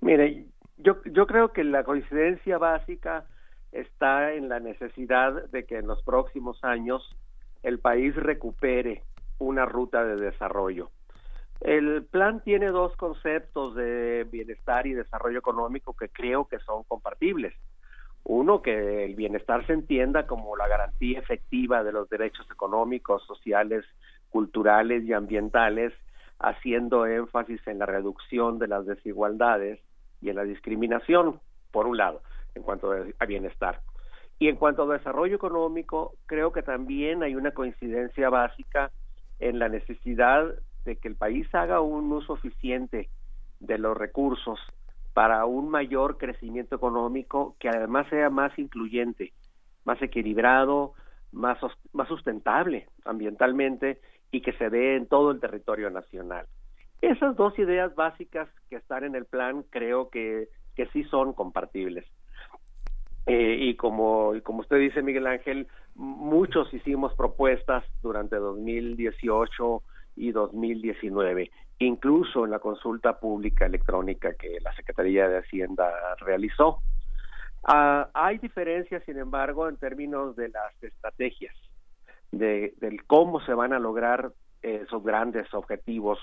Mire, 0.00 0.46
yo, 0.78 1.02
yo 1.04 1.26
creo 1.26 1.52
que 1.52 1.62
la 1.62 1.84
coincidencia 1.84 2.56
básica 2.56 3.26
está 3.72 4.34
en 4.34 4.48
la 4.48 4.60
necesidad 4.60 5.50
de 5.50 5.64
que 5.64 5.78
en 5.78 5.86
los 5.86 6.02
próximos 6.02 6.62
años 6.62 7.16
el 7.62 7.78
país 7.78 8.14
recupere 8.14 9.02
una 9.38 9.64
ruta 9.64 10.04
de 10.04 10.16
desarrollo. 10.16 10.90
El 11.60 12.04
plan 12.04 12.40
tiene 12.42 12.66
dos 12.66 12.94
conceptos 12.96 13.74
de 13.74 14.26
bienestar 14.30 14.86
y 14.86 14.94
desarrollo 14.94 15.38
económico 15.38 15.94
que 15.94 16.08
creo 16.08 16.46
que 16.46 16.58
son 16.58 16.82
compartibles. 16.84 17.54
Uno, 18.24 18.62
que 18.62 19.04
el 19.04 19.14
bienestar 19.14 19.66
se 19.66 19.72
entienda 19.72 20.26
como 20.26 20.56
la 20.56 20.68
garantía 20.68 21.18
efectiva 21.18 21.82
de 21.82 21.92
los 21.92 22.08
derechos 22.08 22.46
económicos, 22.50 23.24
sociales, 23.26 23.84
culturales 24.30 25.04
y 25.04 25.12
ambientales, 25.12 25.92
haciendo 26.38 27.06
énfasis 27.06 27.64
en 27.66 27.78
la 27.78 27.86
reducción 27.86 28.58
de 28.58 28.68
las 28.68 28.84
desigualdades 28.86 29.80
y 30.20 30.30
en 30.30 30.36
la 30.36 30.44
discriminación, 30.44 31.40
por 31.70 31.86
un 31.86 31.96
lado, 31.96 32.22
en 32.54 32.62
cuanto 32.62 32.92
a 33.18 33.26
bienestar. 33.26 33.80
Y 34.38 34.48
en 34.48 34.56
cuanto 34.56 34.82
a 34.82 34.98
desarrollo 34.98 35.36
económico, 35.36 36.14
creo 36.26 36.52
que 36.52 36.62
también 36.62 37.22
hay 37.22 37.36
una 37.36 37.52
coincidencia 37.52 38.28
básica 38.28 38.90
en 39.38 39.58
la 39.58 39.68
necesidad 39.68 40.54
de 40.84 40.96
que 40.96 41.08
el 41.08 41.16
país 41.16 41.46
haga 41.54 41.80
un 41.80 42.10
uso 42.12 42.34
eficiente 42.34 43.08
de 43.60 43.78
los 43.78 43.96
recursos 43.96 44.58
para 45.14 45.44
un 45.44 45.68
mayor 45.68 46.18
crecimiento 46.18 46.74
económico 46.74 47.54
que 47.60 47.68
además 47.68 48.08
sea 48.08 48.30
más 48.30 48.58
incluyente, 48.58 49.32
más 49.84 50.00
equilibrado, 50.02 50.94
más, 51.32 51.58
más 51.92 52.08
sustentable 52.08 52.88
ambientalmente 53.04 54.00
y 54.30 54.40
que 54.40 54.52
se 54.54 54.70
dé 54.70 54.96
en 54.96 55.06
todo 55.06 55.30
el 55.30 55.40
territorio 55.40 55.90
nacional. 55.90 56.46
Esas 57.00 57.36
dos 57.36 57.58
ideas 57.58 57.94
básicas 57.94 58.48
que 58.70 58.76
están 58.76 59.04
en 59.04 59.14
el 59.14 59.26
plan 59.26 59.64
creo 59.70 60.08
que, 60.08 60.48
que 60.74 60.86
sí 60.86 61.04
son 61.04 61.32
compartibles. 61.32 62.06
Eh, 63.26 63.56
y 63.60 63.76
como, 63.76 64.32
como 64.42 64.60
usted 64.60 64.78
dice, 64.78 65.02
Miguel 65.02 65.26
Ángel, 65.26 65.68
muchos 65.94 66.72
hicimos 66.74 67.14
propuestas 67.14 67.84
durante 68.02 68.36
2018 68.36 69.82
y 70.16 70.32
2019, 70.32 71.50
incluso 71.78 72.44
en 72.44 72.50
la 72.50 72.58
consulta 72.58 73.18
pública 73.18 73.66
electrónica 73.66 74.34
que 74.34 74.58
la 74.60 74.74
Secretaría 74.74 75.28
de 75.28 75.38
Hacienda 75.38 75.90
realizó. 76.20 76.78
Ah, 77.64 78.10
hay 78.12 78.38
diferencias, 78.38 79.04
sin 79.04 79.18
embargo, 79.18 79.68
en 79.68 79.76
términos 79.76 80.34
de 80.34 80.48
las 80.48 80.82
estrategias, 80.82 81.54
de, 82.32 82.74
del 82.78 83.04
cómo 83.04 83.40
se 83.40 83.54
van 83.54 83.72
a 83.72 83.78
lograr 83.78 84.32
esos 84.62 85.02
grandes 85.04 85.52
objetivos 85.54 86.18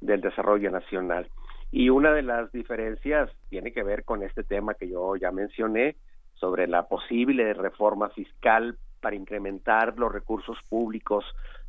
del 0.00 0.20
desarrollo 0.20 0.70
nacional. 0.70 1.28
Y 1.70 1.88
una 1.88 2.12
de 2.12 2.22
las 2.22 2.52
diferencias 2.52 3.30
tiene 3.48 3.72
que 3.72 3.82
ver 3.82 4.04
con 4.04 4.22
este 4.22 4.44
tema 4.44 4.74
que 4.74 4.88
yo 4.88 5.16
ya 5.16 5.30
mencioné 5.30 5.96
sobre 6.42 6.66
la 6.66 6.88
posible 6.88 7.54
reforma 7.54 8.08
fiscal 8.08 8.76
para 9.00 9.14
incrementar 9.14 9.96
los 9.96 10.12
recursos 10.12 10.58
públicos 10.68 11.24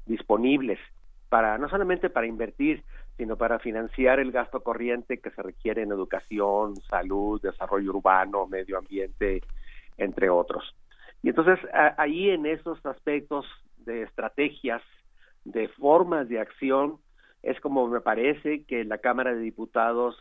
disponibles 0.07 0.79
para 1.29 1.59
no 1.59 1.69
solamente 1.69 2.09
para 2.09 2.25
invertir, 2.25 2.83
sino 3.17 3.37
para 3.37 3.59
financiar 3.59 4.19
el 4.19 4.31
gasto 4.31 4.61
corriente 4.61 5.19
que 5.19 5.29
se 5.29 5.43
requiere 5.43 5.83
en 5.83 5.91
educación, 5.91 6.75
salud, 6.89 7.39
desarrollo 7.39 7.91
urbano, 7.91 8.47
medio 8.47 8.79
ambiente, 8.79 9.41
entre 9.97 10.31
otros. 10.31 10.75
Y 11.21 11.29
entonces 11.29 11.59
ahí 11.97 12.31
en 12.31 12.47
esos 12.47 12.83
aspectos 12.83 13.45
de 13.77 14.03
estrategias, 14.03 14.81
de 15.45 15.67
formas 15.67 16.27
de 16.29 16.39
acción, 16.39 16.97
es 17.43 17.59
como 17.59 17.87
me 17.87 18.01
parece 18.01 18.63
que 18.63 18.83
la 18.85 18.97
Cámara 18.97 19.35
de 19.35 19.41
Diputados 19.41 20.15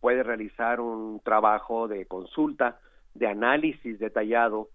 puede 0.00 0.24
realizar 0.24 0.80
un 0.80 1.20
trabajo 1.20 1.86
de 1.86 2.06
consulta, 2.06 2.80
de 3.14 3.26
análisis 3.26 3.98
detallado, 3.98 4.68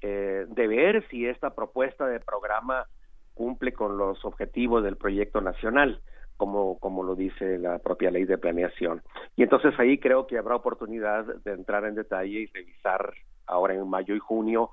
eh, 0.00 0.46
de 0.48 0.66
ver 0.66 1.06
si 1.08 1.26
esta 1.26 1.54
propuesta 1.54 2.06
de 2.06 2.20
programa 2.20 2.86
cumple 3.34 3.72
con 3.72 3.98
los 3.98 4.24
objetivos 4.24 4.82
del 4.84 4.96
proyecto 4.96 5.40
nacional, 5.40 6.00
como, 6.36 6.78
como 6.78 7.02
lo 7.02 7.14
dice 7.14 7.58
la 7.58 7.78
propia 7.78 8.10
ley 8.10 8.24
de 8.24 8.38
planeación. 8.38 9.02
Y 9.36 9.42
entonces 9.42 9.74
ahí 9.78 9.98
creo 9.98 10.26
que 10.26 10.38
habrá 10.38 10.56
oportunidad 10.56 11.24
de 11.44 11.52
entrar 11.52 11.84
en 11.84 11.94
detalle 11.94 12.40
y 12.40 12.46
revisar 12.46 13.14
ahora 13.46 13.74
en 13.74 13.88
mayo 13.88 14.14
y 14.14 14.18
junio 14.18 14.70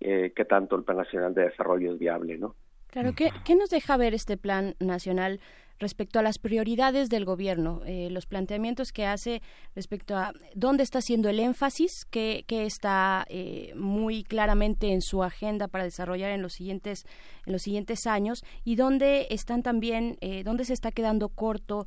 eh, 0.00 0.32
qué 0.34 0.44
tanto 0.44 0.76
el 0.76 0.84
Plan 0.84 0.98
Nacional 0.98 1.34
de 1.34 1.44
Desarrollo 1.44 1.92
es 1.92 1.98
viable, 1.98 2.38
¿no? 2.38 2.54
Claro, 2.88 3.12
¿qué, 3.16 3.30
¿qué 3.44 3.54
nos 3.54 3.70
deja 3.70 3.96
ver 3.96 4.14
este 4.14 4.36
Plan 4.36 4.74
Nacional 4.78 5.40
respecto 5.78 6.18
a 6.18 6.22
las 6.22 6.38
prioridades 6.38 7.08
del 7.08 7.24
gobierno, 7.24 7.82
eh, 7.86 8.08
los 8.10 8.26
planteamientos 8.26 8.92
que 8.92 9.06
hace 9.06 9.42
respecto 9.74 10.16
a 10.16 10.32
dónde 10.54 10.82
está 10.82 10.98
haciendo 10.98 11.28
el 11.28 11.40
énfasis, 11.40 12.04
que, 12.10 12.44
está 12.48 13.24
eh, 13.28 13.72
muy 13.74 14.22
claramente 14.22 14.92
en 14.92 15.00
su 15.00 15.22
agenda 15.24 15.68
para 15.68 15.84
desarrollar 15.84 16.30
en 16.30 16.42
los 16.42 16.52
siguientes 16.52 17.04
en 17.44 17.52
los 17.52 17.62
siguientes 17.62 18.06
años 18.06 18.44
y 18.64 18.76
dónde 18.76 19.26
están 19.30 19.62
también, 19.62 20.16
eh, 20.20 20.44
dónde 20.44 20.64
se 20.64 20.74
está 20.74 20.92
quedando 20.92 21.28
corto, 21.28 21.86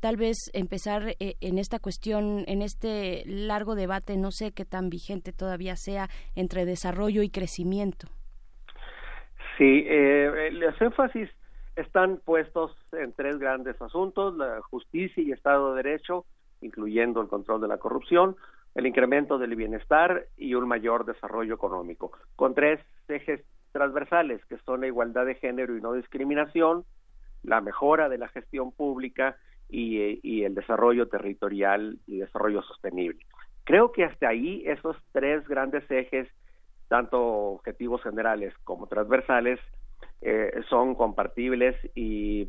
tal 0.00 0.16
vez 0.16 0.36
empezar 0.54 1.14
en 1.18 1.58
esta 1.58 1.78
cuestión, 1.78 2.44
en 2.46 2.62
este 2.62 3.22
largo 3.26 3.74
debate, 3.74 4.16
no 4.16 4.30
sé 4.30 4.52
qué 4.52 4.64
tan 4.64 4.88
vigente 4.88 5.34
todavía 5.34 5.76
sea 5.76 6.08
entre 6.34 6.64
desarrollo 6.64 7.22
y 7.22 7.28
crecimiento. 7.28 8.08
Sí, 9.58 9.84
los 10.52 10.80
énfasis 10.80 11.28
están 11.78 12.20
puestos 12.24 12.76
en 12.92 13.12
tres 13.12 13.38
grandes 13.38 13.80
asuntos, 13.80 14.36
la 14.36 14.60
justicia 14.62 15.22
y 15.22 15.32
Estado 15.32 15.74
de 15.74 15.82
Derecho, 15.82 16.24
incluyendo 16.60 17.20
el 17.20 17.28
control 17.28 17.60
de 17.60 17.68
la 17.68 17.78
corrupción, 17.78 18.36
el 18.74 18.86
incremento 18.86 19.38
del 19.38 19.54
bienestar 19.54 20.26
y 20.36 20.54
un 20.54 20.66
mayor 20.66 21.04
desarrollo 21.04 21.54
económico, 21.54 22.12
con 22.36 22.54
tres 22.54 22.80
ejes 23.08 23.44
transversales, 23.72 24.44
que 24.46 24.58
son 24.58 24.80
la 24.80 24.88
igualdad 24.88 25.26
de 25.26 25.36
género 25.36 25.76
y 25.76 25.80
no 25.80 25.92
discriminación, 25.92 26.84
la 27.44 27.60
mejora 27.60 28.08
de 28.08 28.18
la 28.18 28.28
gestión 28.28 28.72
pública 28.72 29.36
y, 29.68 30.18
y 30.22 30.44
el 30.44 30.54
desarrollo 30.54 31.08
territorial 31.08 31.98
y 32.06 32.18
desarrollo 32.18 32.62
sostenible. 32.62 33.24
Creo 33.64 33.92
que 33.92 34.04
hasta 34.04 34.28
ahí 34.28 34.64
esos 34.66 34.96
tres 35.12 35.46
grandes 35.46 35.88
ejes, 35.90 36.28
tanto 36.88 37.20
objetivos 37.20 38.02
generales 38.02 38.52
como 38.64 38.88
transversales, 38.88 39.60
eh, 40.20 40.52
son 40.68 40.94
compartibles 40.94 41.76
y, 41.94 42.48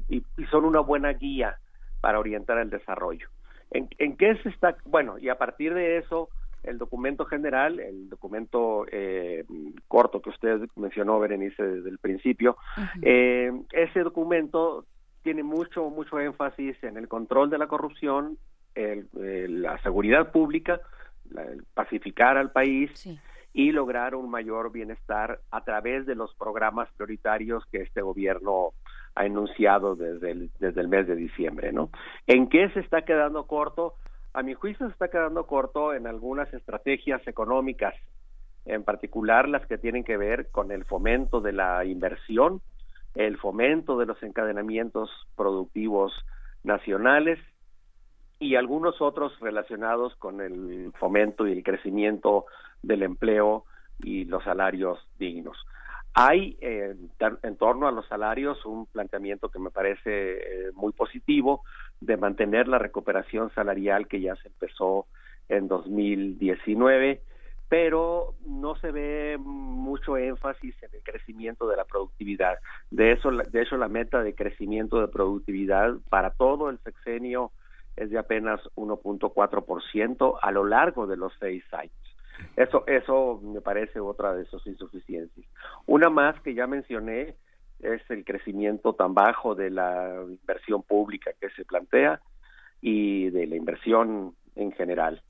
son 0.50 0.66
una 0.66 0.80
buena 0.80 1.14
guía 1.14 1.58
para 2.02 2.20
orientar 2.20 2.58
el 2.58 2.70
desarrollo. 2.70 3.30
¿En, 3.72 4.18
qué 4.18 4.36
se 4.42 4.50
está? 4.50 4.76
Bueno, 4.86 5.20
y 5.20 5.30
a 5.30 5.38
partir 5.38 5.76
de 5.76 5.98
eso, 5.98 6.30
el 6.64 6.80
documento 6.80 7.26
general, 7.26 7.80
el 7.80 8.10
documento 8.10 8.86
eh, 8.92 9.46
corto 9.88 10.22
que 10.22 10.32
usted 10.32 10.62
mencionó, 10.76 11.20
Berenice, 11.20 11.62
desde 11.62 11.90
el 11.90 12.00
principio, 12.00 12.58
eh, 13.04 13.52
ese 13.72 14.00
documento 14.00 14.86
tiene 15.22 15.44
mucho, 15.44 15.92
mucho 15.92 16.20
énfasis 16.20 16.84
en 16.84 16.98
el 16.98 17.08
control 17.08 17.52
de 17.52 17.60
la 17.60 17.68
corrupción, 17.68 18.38
la 18.74 19.78
seguridad 19.84 20.32
pública, 20.32 20.80
el 21.38 21.64
pacificar 21.74 22.38
al 22.38 22.52
país, 22.52 22.92
y 23.54 23.72
lograr 23.72 24.16
un 24.16 24.30
mayor 24.30 24.72
bienestar 24.72 25.40
a 25.52 25.64
través 25.64 26.06
de 26.06 26.16
los 26.16 26.34
programas 26.36 26.90
prioritarios 26.96 27.66
que 27.72 27.82
este 27.82 28.02
gobierno 28.02 28.72
ha 29.16 29.26
enunciado 29.26 29.96
desde 29.96 30.32
el, 30.32 30.52
desde 30.60 30.82
el 30.82 30.88
mes 30.88 31.08
de 31.08 31.16
diciembre, 31.16 31.72
¿no? 31.72 31.90
¿En 32.28 32.48
qué 32.48 32.70
se 32.70 32.80
está 32.80 33.02
quedando 33.02 33.48
corto? 33.48 33.96
A 34.34 34.44
mi 34.44 34.54
juicio 34.54 34.86
se 34.86 34.94
está 34.94 35.08
quedando 35.10 35.48
corto 35.48 35.94
en 35.94 36.06
algunas 36.06 36.54
estrategias 36.54 37.28
económicas, 37.28 37.96
en 38.66 38.84
particular 38.84 39.50
las 39.50 39.66
que 39.66 39.80
tienen 39.80 40.04
que 40.04 40.18
ver 40.18 40.50
con 40.52 40.72
el 40.72 40.86
fomento 40.86 41.42
de 41.42 41.54
la 41.54 41.84
inversión, 41.86 42.62
el 43.16 43.38
fomento 43.38 43.98
de 43.98 44.06
los 44.06 44.22
encadenamientos 44.22 45.10
productivos 45.36 46.14
nacionales 46.64 47.40
y 48.40 48.56
algunos 48.56 49.02
otros 49.02 49.38
relacionados 49.40 50.16
con 50.16 50.40
el 50.40 50.94
fomento 50.98 51.46
y 51.46 51.52
el 51.52 51.64
crecimiento 51.64 52.46
del 52.82 53.04
empleo 53.04 53.66
y 54.00 54.24
los 54.26 54.44
salarios 54.46 54.98
dignos. 55.20 55.58
Hay 56.14 56.58
eh, 56.62 56.96
en 57.44 57.58
torno 57.58 57.88
a 57.88 57.92
los 57.92 58.08
salarios 58.08 58.66
un 58.66 58.86
planteamiento 58.88 59.50
que 59.50 59.60
me 59.60 59.70
parece 59.70 60.38
eh, 60.38 60.72
muy 60.74 60.94
positivo 60.94 61.64
de 62.00 62.18
mantener 62.18 62.68
la 62.68 62.80
recuperación 62.80 63.54
salarial 63.54 64.08
que 64.08 64.22
ya 64.22 64.36
se 64.38 64.48
empezó 64.48 65.06
en 65.50 65.68
2019, 65.68 67.22
pero 67.68 68.36
no 68.46 68.76
se 68.78 68.92
ve 68.92 69.38
mucho 69.38 70.18
énfasis 70.18 70.76
en 70.82 70.90
el 70.94 71.04
crecimiento 71.04 71.68
de 71.68 71.76
la 71.76 71.86
productividad. 71.86 72.58
De 72.90 73.12
eso, 73.12 73.32
de 73.32 73.62
hecho, 73.62 73.78
la 73.78 73.90
meta 73.90 74.24
de 74.24 74.34
crecimiento 74.34 75.02
de 75.02 75.10
productividad 75.10 75.96
para 76.10 76.32
todo 76.32 76.70
el 76.70 76.80
sexenio 76.80 77.52
es 78.00 78.10
de 78.10 78.18
apenas 78.18 78.62
1.4% 78.76 80.40
a 80.42 80.52
lo 80.52 80.66
largo 80.66 81.06
de 81.06 81.18
los 81.18 81.34
seis 81.40 81.64
años. 81.74 81.94
Eso, 82.56 82.86
eso 82.88 83.40
me 83.44 83.62
parece 83.62 84.00
otra 84.00 84.34
de 84.34 84.44
esas 84.44 84.66
insuficiencias. 84.66 85.46
Una 85.86 86.10
más 86.10 86.40
que 86.42 86.54
ya 86.54 86.68
mencioné 86.68 87.36
es 87.80 88.02
el 88.10 88.24
crecimiento 88.24 88.94
tan 88.94 89.14
bajo 89.14 89.56
de 89.56 89.70
la 89.70 90.24
inversión 90.28 90.84
pública 90.84 91.32
que 91.40 91.50
se 91.52 91.66
plantea 91.66 92.22
y 92.82 93.30
de 93.30 93.48
la 93.48 93.56
inversión 93.56 94.36
en 94.56 94.72
general. 94.72 95.22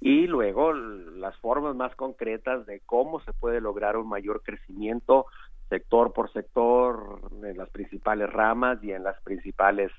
Y 0.00 0.26
luego 0.26 0.72
las 0.72 1.36
formas 1.38 1.74
más 1.74 1.94
concretas 1.96 2.66
de 2.66 2.80
cómo 2.86 3.20
se 3.20 3.32
puede 3.32 3.60
lograr 3.60 3.96
un 3.96 4.08
mayor 4.08 4.42
crecimiento 4.42 5.26
sector 5.68 6.12
por 6.12 6.32
sector 6.32 7.20
en 7.42 7.56
las 7.56 7.68
principales 7.70 8.30
ramas 8.30 8.82
y 8.82 8.92
en 8.92 9.02
las 9.02 9.20
principales 9.22 9.90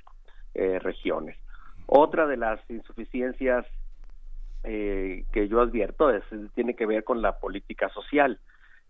eh, 0.54 0.80
regiones. 0.80 1.38
Otra 1.92 2.28
de 2.28 2.38
las 2.38 2.60
insuficiencias 2.70 3.66
eh, 4.64 5.26
que 5.32 5.48
yo 5.48 5.60
advierto 5.60 6.12
es, 6.12 6.24
tiene 6.54 6.76
que 6.76 6.86
ver 6.86 7.04
con 7.04 7.24
la 7.24 7.40
política 7.40 7.90
social. 7.90 8.40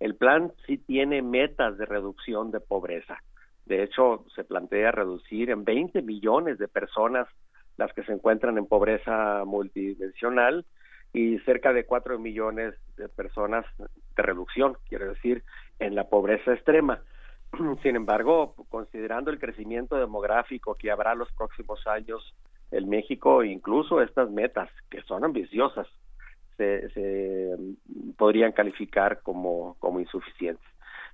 El 0.02 0.16
plan 0.16 0.52
sí 0.68 0.78
tiene 0.78 1.22
metas 1.22 1.78
de 1.78 1.86
reducción 1.86 2.52
de 2.52 2.60
pobreza. 2.60 3.24
De 3.66 3.84
hecho, 3.84 4.26
se 4.36 4.44
plantea 4.44 4.92
reducir 4.92 5.50
en 5.50 5.64
20 5.64 6.02
millones 6.02 6.58
de 6.58 6.68
personas 6.68 7.30
las 7.78 7.94
que 7.94 8.04
se 8.04 8.12
encuentran 8.12 8.58
en 8.58 8.66
pobreza 8.66 9.44
multidimensional 9.46 10.66
y 11.14 11.40
cerca 11.40 11.72
de 11.72 11.86
4 11.86 12.20
millones 12.20 12.76
de 12.98 13.08
personas 13.08 13.66
de 13.78 14.24
reducción, 14.24 14.76
quiere 14.90 15.06
decir, 15.06 15.46
en 15.80 15.96
la 15.96 16.10
pobreza 16.10 16.54
extrema. 16.54 17.02
Sin 17.82 17.96
embargo, 17.96 18.56
considerando 18.68 19.32
el 19.32 19.40
crecimiento 19.40 19.96
demográfico 19.96 20.76
que 20.76 20.92
habrá 20.92 21.16
los 21.16 21.32
próximos 21.32 21.88
años 21.88 22.36
en 22.72 22.90
México, 22.90 23.44
incluso 23.44 24.02
estas 24.02 24.30
metas, 24.30 24.70
que 24.90 25.02
son 25.04 25.24
ambiciosas, 25.24 25.88
se, 26.58 26.90
se 26.90 27.56
podrían 28.18 28.52
calificar 28.52 29.22
como, 29.22 29.76
como 29.80 30.00
insuficientes. 30.00 30.66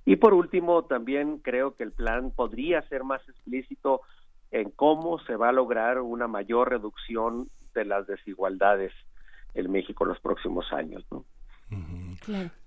Y 0.04 0.16
por 0.16 0.34
último, 0.34 0.84
también 0.84 1.38
creo 1.38 1.74
que 1.74 1.82
el 1.82 1.92
plan 1.92 2.30
podría 2.30 2.82
ser 2.88 3.04
más 3.04 3.20
explícito 3.28 4.02
en 4.50 4.70
cómo 4.70 5.18
se 5.20 5.36
va 5.36 5.48
a 5.48 5.52
lograr 5.52 6.00
una 6.00 6.28
mayor 6.28 6.70
reducción 6.70 7.48
de 7.74 7.84
las 7.84 8.06
desigualdades 8.06 8.92
en 9.54 9.70
México 9.70 10.04
en 10.04 10.10
los 10.10 10.20
próximos 10.20 10.72
años. 10.72 11.04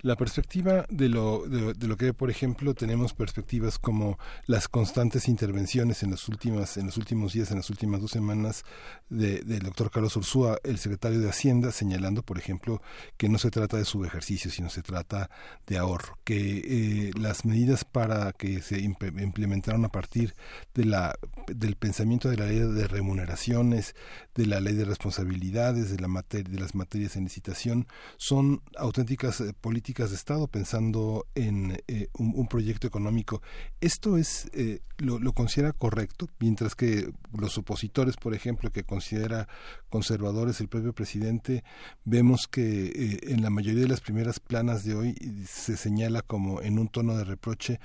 La 0.01 0.15
perspectiva 0.15 0.85
de 0.89 1.09
lo, 1.09 1.45
de, 1.45 1.87
lo 1.87 1.97
que, 1.97 2.13
por 2.13 2.29
ejemplo, 2.29 2.73
tenemos 2.73 3.13
perspectivas 3.13 3.77
como 3.77 4.17
las 4.45 4.67
constantes 4.67 5.27
intervenciones 5.27 6.03
en 6.03 6.11
los, 6.11 6.29
últimas, 6.29 6.77
en 6.77 6.85
los 6.85 6.97
últimos 6.97 7.33
días, 7.33 7.51
en 7.51 7.57
las 7.57 7.69
últimas 7.69 7.99
dos 7.99 8.11
semanas, 8.11 8.63
de, 9.09 9.41
del 9.41 9.59
doctor 9.59 9.91
Carlos 9.91 10.15
Ursúa, 10.15 10.57
el 10.63 10.77
secretario 10.77 11.19
de 11.19 11.29
Hacienda, 11.29 11.71
señalando, 11.71 12.23
por 12.23 12.37
ejemplo, 12.37 12.81
que 13.17 13.27
no 13.27 13.37
se 13.37 13.51
trata 13.51 13.77
de 13.77 13.85
subejercicio, 13.85 14.51
sino 14.51 14.69
se 14.69 14.81
trata 14.81 15.29
de 15.67 15.77
ahorro, 15.77 16.17
que 16.23 17.09
eh, 17.09 17.11
las 17.19 17.43
medidas 17.43 17.83
para 17.83 18.31
que 18.33 18.61
se 18.61 18.79
implementaron 18.79 19.83
a 19.83 19.89
partir 19.89 20.33
de 20.73 20.85
la, 20.85 21.17
del 21.47 21.75
pensamiento 21.75 22.29
de 22.29 22.37
la 22.37 22.45
ley 22.45 22.59
de 22.59 22.87
remuneraciones, 22.87 23.95
de 24.35 24.45
la 24.45 24.59
ley 24.59 24.75
de 24.75 24.85
responsabilidades, 24.85 25.91
de, 25.91 25.99
la 25.99 26.07
materia, 26.07 26.49
de 26.49 26.59
las 26.59 26.75
materias 26.75 27.17
en 27.17 27.25
licitación, 27.25 27.87
son 28.17 28.61
auténticas 28.77 29.43
políticas 29.53 30.09
de 30.09 30.15
Estado 30.15 30.47
pensando 30.47 31.25
en 31.35 31.81
eh, 31.87 32.07
un, 32.13 32.47
proyecto 32.47 32.87
económico. 32.87 33.41
¿Esto 33.81 34.17
es 34.17 34.49
eh, 34.53 34.81
lo, 34.97 35.33
considera 35.33 35.73
correcto? 35.73 36.27
Mientras 36.39 36.75
que 36.75 37.11
los 37.33 37.57
opositores, 37.57 38.17
por 38.17 38.33
ejemplo, 38.33 38.71
que 38.71 38.83
considera 38.83 39.47
conservadores 39.89 40.59
el 40.61 40.67
propio 40.67 40.93
presidente, 40.93 41.63
vemos 42.05 42.47
que 42.47 43.19
en 43.23 43.41
la 43.41 43.49
mayoría 43.49 43.81
de 43.81 43.87
las 43.87 44.01
primeras 44.01 44.39
planas 44.39 44.83
de 44.83 44.95
hoy 44.95 45.15
se 45.47 45.77
señala 45.77 46.21
como 46.21 46.61
en 46.61 46.79
un 46.79 46.87
tono 46.87 47.15
de 47.17 47.23
reproche 47.23 47.79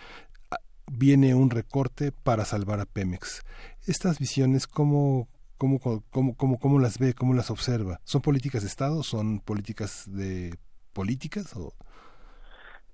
ah, 0.51 0.57
viene 0.91 1.35
un 1.35 1.51
recorte 1.51 2.13
para 2.13 2.45
salvar 2.45 2.81
a 2.81 2.87
Pemex. 2.87 3.43
Estas 3.87 4.19
visiones, 4.19 4.67
¿cómo, 4.67 5.29
cómo, 5.59 5.79
cómo, 5.79 6.35
cómo, 6.35 6.59
cómo 6.59 6.79
las 6.79 6.99
ve, 6.99 7.15
cómo 7.15 7.35
las 7.35 7.51
observa? 7.51 8.01
¿Son 8.05 8.21
políticas 8.21 8.63
de 8.63 8.69
Estado? 8.69 9.03
¿Son 9.03 9.41
políticas 9.41 10.05
de 10.07 10.55
políticas? 10.95 11.55
O... 11.57 11.73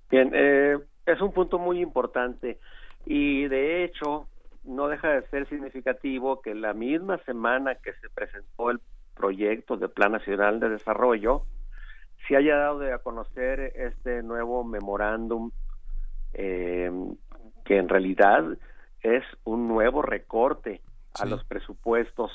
Bien, 0.09 0.31
eh, 0.33 0.77
es 1.05 1.21
un 1.21 1.31
punto 1.31 1.57
muy 1.57 1.79
importante 1.79 2.59
y 3.05 3.47
de 3.47 3.85
hecho 3.85 4.27
no 4.63 4.87
deja 4.87 5.09
de 5.09 5.27
ser 5.27 5.47
significativo 5.47 6.41
que 6.41 6.53
la 6.53 6.73
misma 6.73 7.17
semana 7.19 7.75
que 7.75 7.93
se 7.93 8.09
presentó 8.09 8.69
el 8.69 8.79
proyecto 9.15 9.77
de 9.77 9.87
Plan 9.87 10.11
Nacional 10.11 10.59
de 10.59 10.69
Desarrollo, 10.69 11.43
se 12.27 12.35
haya 12.35 12.55
dado 12.55 12.79
de 12.79 12.93
a 12.93 12.99
conocer 12.99 13.73
este 13.75 14.21
nuevo 14.23 14.63
memorándum 14.63 15.51
eh, 16.33 16.91
que 17.65 17.77
en 17.77 17.89
realidad 17.89 18.43
es 19.01 19.23
un 19.43 19.67
nuevo 19.67 20.01
recorte 20.01 20.81
a 21.19 21.25
los 21.25 21.43
presupuestos 21.45 22.31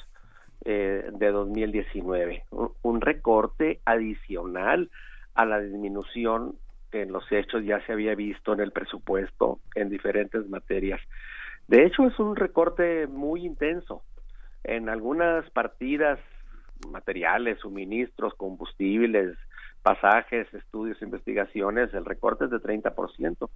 eh, 0.65 1.09
de 1.13 1.31
2019, 1.31 2.45
un 2.83 3.01
recorte 3.01 3.81
adicional 3.85 4.91
a 5.37 5.45
la 5.45 5.61
disminución 5.61 6.57
que 6.91 7.03
en 7.03 7.13
los 7.13 7.31
hechos 7.31 7.63
ya 7.65 7.85
se 7.87 7.93
había 7.93 8.15
visto 8.15 8.55
en 8.55 8.61
el 8.61 8.73
presupuesto 8.73 9.61
en 9.75 9.91
diferentes 9.91 10.49
materias. 10.49 11.01
De 11.69 11.85
hecho, 11.85 12.07
es 12.07 12.19
un 12.19 12.37
recorte 12.37 13.07
muy 13.07 13.45
intenso. 13.45 14.03
En 14.65 14.89
algunas 14.89 15.49
partidas 15.51 16.19
materiales, 16.91 17.59
suministros, 17.61 18.35
combustibles, 18.35 19.37
pasajes, 19.83 20.53
estudios, 20.55 21.01
investigaciones, 21.03 21.93
el 21.93 22.05
recorte 22.05 22.47
es 22.47 22.51
de 22.51 22.59
30%, 22.59 23.49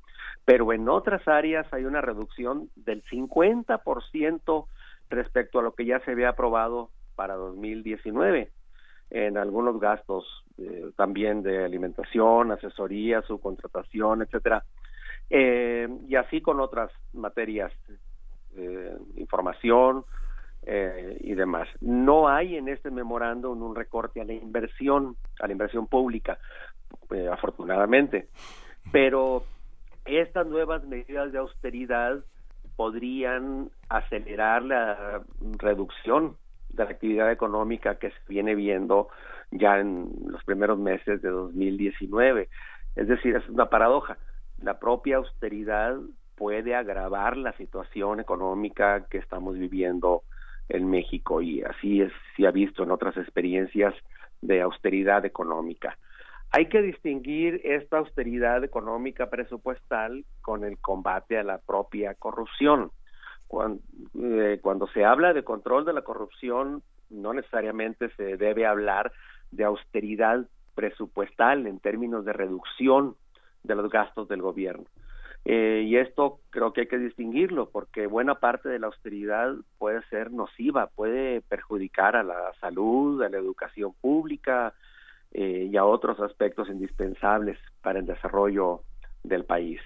pero 0.44 0.73
en 0.73 0.89
otras 0.89 1.26
áreas 1.26 1.67
hay 1.73 1.84
una 1.84 2.00
reducción 2.00 2.68
del 2.76 3.02
50% 3.05 4.67
respecto 5.09 5.59
a 5.59 5.62
lo 5.62 5.75
que 5.75 5.86
ya 5.86 5.99
se 6.00 6.12
había 6.12 6.31
aprobado 6.31 6.91
para 7.17 7.34
2019 7.34 8.50
en 9.11 9.37
algunos 9.37 9.81
gastos 9.81 10.25
eh, 10.59 10.91
también 10.97 11.43
de 11.43 11.65
alimentación, 11.65 12.53
asesoría, 12.53 13.23
subcontratación, 13.23 14.23
etcétera, 14.23 14.65
eh, 15.29 15.89
y 16.09 16.15
así 16.17 16.41
con 16.41 16.61
otras 16.61 16.91
materias, 17.13 17.73
eh, 18.57 18.97
información 19.17 20.05
y 20.63 21.35
demás. 21.35 21.69
No 21.81 22.29
hay 22.29 22.57
en 22.57 22.69
este 22.69 22.91
memorándum 22.91 23.63
un 23.63 23.75
recorte 23.75 24.21
a 24.21 24.25
la 24.25 24.35
inversión, 24.35 25.17
a 25.41 25.47
la 25.47 25.53
inversión 25.53 25.87
pública, 25.87 26.39
afortunadamente, 27.33 28.29
pero 28.93 29.43
estas 30.05 30.47
nuevas 30.47 30.85
medidas 30.85 31.33
de 31.33 31.39
austeridad 31.39 32.19
podrían 32.77 33.71
acelerar 33.89 34.63
la 34.63 35.23
reducción 35.59 36.37
de 36.73 36.84
la 36.84 36.90
actividad 36.90 37.31
económica 37.31 37.97
que 37.97 38.10
se 38.10 38.16
viene 38.28 38.55
viendo 38.55 39.08
ya 39.50 39.78
en 39.78 40.10
los 40.26 40.42
primeros 40.44 40.78
meses 40.78 41.20
de 41.23 41.28
2019. 41.28 42.49
Es 42.97 43.08
decir, 43.08 43.36
es 43.36 43.49
una 43.49 43.66
paradoja. 43.66 44.18
La 44.62 44.78
propia 44.78 45.16
austeridad 45.16 45.97
puede 46.36 46.74
agravar 46.74 47.36
la 47.36 47.52
situación 47.52 48.20
económica 48.20 49.07
que 49.10 49.18
estamos 49.18 49.58
viviendo 49.58 50.23
en 50.68 50.89
México 50.89 51.42
y 51.42 51.62
así 51.62 52.00
es, 52.00 52.12
se 52.36 52.47
ha 52.47 52.50
visto 52.50 52.82
en 52.82 52.90
otras 52.90 53.16
experiencias 53.16 53.94
de 54.40 54.62
austeridad 54.62 55.24
económica. 55.24 55.99
Hay 56.52 56.66
que 56.66 56.82
distinguir 56.82 57.60
esta 57.65 57.99
austeridad 57.99 58.65
económica 58.65 59.31
presupuestal 59.31 60.24
con 60.40 60.65
el 60.65 60.78
combate 60.78 61.39
a 61.39 61.44
la 61.44 61.58
propia 61.58 62.15
corrupción. 62.15 62.90
Eh, 64.15 64.59
cuando, 64.62 64.87
se 64.89 65.05
habla 65.05 65.33
de 65.33 65.43
control 65.43 65.85
de 65.85 65.93
la 65.93 66.03
corrupción, 66.03 66.83
no 67.09 67.35
necesariamente 67.35 68.11
se 68.17 68.37
debe 68.37 68.67
hablar 68.67 69.12
de 69.51 69.65
austeridad 69.65 70.47
presupuestal 70.75 71.67
en 71.67 71.81
términos 71.81 72.25
de 72.25 72.33
reducción 72.33 73.17
de 73.65 73.75
los 73.75 73.91
gastos 73.91 74.29
del 74.29 74.43
gobierno. 74.43 74.85
Eh, 75.45 75.85
y 75.87 75.97
esto 75.97 76.41
creo 76.51 76.73
que 76.73 76.83
hay 76.83 76.87
que 76.87 76.99
distinguirlo 76.99 77.70
porque 77.70 78.07
buena 78.07 78.37
parte 78.37 78.69
de 78.69 78.79
la 78.79 78.89
austeridad 78.89 79.55
puede 79.79 80.03
ser 80.11 80.31
nociva, 80.31 80.89
puede 80.89 81.41
perjudicar 81.41 82.15
a 82.15 82.23
la 82.23 82.53
salud, 82.61 83.23
a 83.23 83.31
la 83.31 83.39
educación 83.39 83.95
pública 84.01 84.75
eh, 85.33 85.69
y 85.70 85.77
a 85.77 85.85
otros 85.85 86.20
aspectos 86.20 86.69
indispensables 86.69 87.59
para 87.83 87.99
el 87.99 88.07
desarrollo 88.07 88.83
del 89.25 89.45
país. 89.45 89.81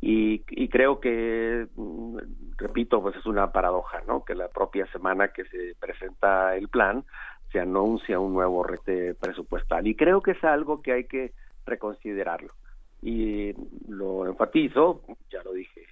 Y, 0.00 0.44
y, 0.48 0.68
creo 0.68 1.00
que, 1.00 1.66
mm, 1.74 2.18
repito, 2.56 3.02
pues 3.02 3.16
es 3.16 3.26
una 3.26 3.52
paradoja, 3.52 4.00
¿no? 4.06 4.24
Que 4.24 4.34
la 4.34 4.48
propia 4.48 4.86
semana 4.92 5.28
que 5.28 5.44
se 5.44 5.74
presenta 5.78 6.56
el 6.56 6.68
plan 6.68 7.04
se 7.52 7.60
anuncia 7.60 8.18
un 8.18 8.32
nuevo 8.32 8.62
rete 8.62 9.14
presupuestal. 9.14 9.86
Y 9.86 9.94
creo 9.94 10.22
que 10.22 10.32
es 10.32 10.44
algo 10.44 10.82
que 10.82 10.92
hay 10.92 11.04
que 11.04 11.32
reconsiderarlo. 11.66 12.54
Y 13.02 13.52
lo 13.88 14.26
enfatizo, 14.26 15.02
ya 15.30 15.42
lo 15.42 15.52
dije 15.52 15.86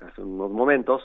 hace 0.00 0.22
unos 0.22 0.50
momentos, 0.50 1.02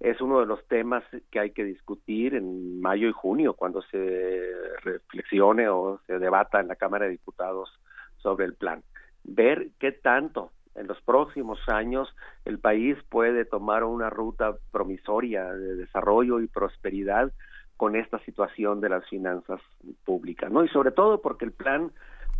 es 0.00 0.20
uno 0.20 0.40
de 0.40 0.46
los 0.46 0.66
temas 0.66 1.04
que 1.30 1.38
hay 1.38 1.50
que 1.50 1.64
discutir 1.64 2.34
en 2.34 2.80
mayo 2.80 3.08
y 3.08 3.12
junio, 3.12 3.54
cuando 3.54 3.82
se 3.82 4.50
reflexione 4.82 5.68
o 5.68 6.00
se 6.06 6.18
debata 6.18 6.60
en 6.60 6.68
la 6.68 6.76
Cámara 6.76 7.04
de 7.04 7.12
Diputados 7.12 7.70
sobre 8.16 8.46
el 8.46 8.54
plan. 8.54 8.82
Ver 9.24 9.68
qué 9.78 9.92
tanto 9.92 10.50
en 10.74 10.86
los 10.86 11.00
próximos 11.02 11.58
años 11.68 12.14
el 12.44 12.58
país 12.58 12.96
puede 13.08 13.44
tomar 13.44 13.84
una 13.84 14.10
ruta 14.10 14.56
promisoria 14.70 15.52
de 15.52 15.76
desarrollo 15.76 16.40
y 16.40 16.46
prosperidad 16.46 17.32
con 17.76 17.96
esta 17.96 18.18
situación 18.20 18.80
de 18.80 18.88
las 18.88 19.08
finanzas 19.08 19.60
públicas, 20.04 20.50
¿no? 20.50 20.64
Y 20.64 20.68
sobre 20.68 20.92
todo 20.92 21.20
porque 21.20 21.44
el 21.44 21.52
plan 21.52 21.90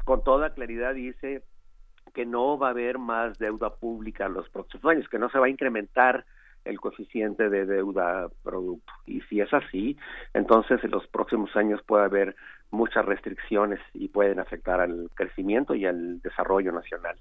con 0.04 0.22
toda 0.22 0.54
claridad 0.54 0.94
dice 0.94 1.42
que 2.14 2.26
no 2.26 2.58
va 2.58 2.68
a 2.68 2.70
haber 2.70 2.98
más 2.98 3.38
deuda 3.38 3.74
pública 3.74 4.26
en 4.26 4.34
los 4.34 4.48
próximos 4.50 4.84
años, 4.86 5.08
que 5.08 5.18
no 5.18 5.30
se 5.30 5.38
va 5.38 5.46
a 5.46 5.50
incrementar 5.50 6.24
el 6.64 6.80
coeficiente 6.80 7.48
de 7.48 7.66
deuda 7.66 8.28
producto. 8.42 8.92
Y 9.06 9.20
si 9.22 9.40
es 9.40 9.52
así, 9.52 9.96
entonces 10.32 10.82
en 10.84 10.90
los 10.90 11.06
próximos 11.08 11.54
años 11.56 11.82
puede 11.82 12.04
haber 12.04 12.36
muchas 12.70 13.04
restricciones 13.04 13.80
y 13.92 14.08
pueden 14.08 14.38
afectar 14.38 14.80
al 14.80 15.10
crecimiento 15.14 15.74
y 15.74 15.86
al 15.86 16.20
desarrollo 16.20 16.72
nacional. 16.72 17.16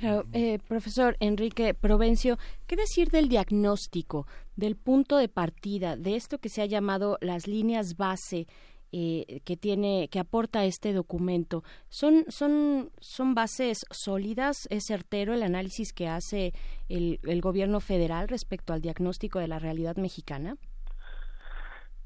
Eh, 0.00 0.58
profesor 0.68 1.16
Enrique 1.20 1.74
Provencio, 1.74 2.36
¿qué 2.66 2.76
decir 2.76 3.08
del 3.10 3.28
diagnóstico, 3.28 4.26
del 4.56 4.76
punto 4.76 5.16
de 5.16 5.28
partida, 5.28 5.96
de 5.96 6.14
esto 6.16 6.38
que 6.38 6.48
se 6.48 6.62
ha 6.62 6.66
llamado 6.66 7.18
las 7.20 7.46
líneas 7.46 7.96
base 7.96 8.46
eh, 8.92 9.40
que 9.44 9.56
tiene 9.56 10.08
que 10.10 10.18
aporta 10.18 10.64
este 10.64 10.94
documento 10.94 11.62
son 11.90 12.24
son 12.28 12.90
son 13.00 13.34
bases 13.34 13.84
sólidas 13.90 14.66
es 14.70 14.86
certero 14.86 15.34
el 15.34 15.42
análisis 15.42 15.92
que 15.92 16.08
hace 16.08 16.54
el, 16.88 17.20
el 17.24 17.42
gobierno 17.42 17.80
federal 17.80 18.28
respecto 18.28 18.72
al 18.72 18.80
diagnóstico 18.80 19.40
de 19.40 19.48
la 19.48 19.58
realidad 19.58 19.96
mexicana 19.96 20.56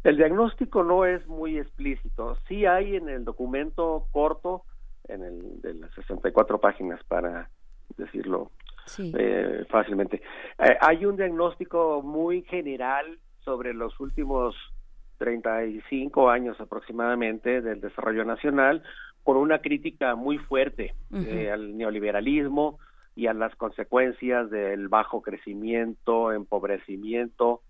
el 0.05 0.17
diagnóstico 0.17 0.83
no 0.83 1.05
es 1.05 1.27
muy 1.29 1.59
explícito. 1.59 2.37
Sí 2.49 2.67
hay 2.67 2.97
en 2.97 3.09
el 3.09 3.25
documento 3.25 4.09
corto 4.11 4.65
en 5.09 5.23
el 5.23 5.61
de 5.61 5.75
las 5.75 5.95
64 5.95 6.61
páginas 6.61 7.01
para 7.05 7.51
decirlo 7.97 8.51
eh, 8.99 9.65
fácilmente. 9.69 10.23
Eh, 10.59 10.77
hay 10.81 11.07
un 11.07 11.17
diagnóstico 11.17 12.03
muy 12.03 12.43
general 12.43 13.19
sobre 13.45 13.75
los 13.75 13.99
últimos 14.01 14.55
35 15.19 16.31
años 16.31 16.61
aproximadamente 16.61 17.61
del 17.61 17.81
desarrollo 17.81 18.25
nacional, 18.25 18.83
con 19.23 19.37
una 19.37 19.61
crítica 19.61 20.17
muy 20.17 20.39
fuerte 20.39 20.95
eh, 21.15 21.51
al 21.51 21.77
neoliberalismo 21.77 22.79
y 23.15 23.29
a 23.29 23.35
las 23.35 23.55
consecuencias 23.55 24.51
del 24.51 24.89
bajo 24.89 25.23
crecimiento, 25.23 26.33
empobrecimiento. 26.33 27.63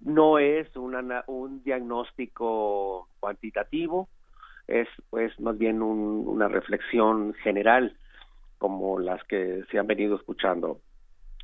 No 0.00 0.38
es 0.38 0.74
una, 0.76 1.24
un 1.26 1.62
diagnóstico 1.62 3.08
cuantitativo, 3.18 4.08
es 4.66 4.88
pues 5.08 5.38
más 5.40 5.56
bien 5.56 5.80
una 5.80 6.48
reflexión 6.48 7.32
general 7.42 7.96
como 8.64 8.98
las 8.98 9.22
que 9.24 9.62
se 9.70 9.78
han 9.78 9.86
venido 9.86 10.16
escuchando. 10.16 10.80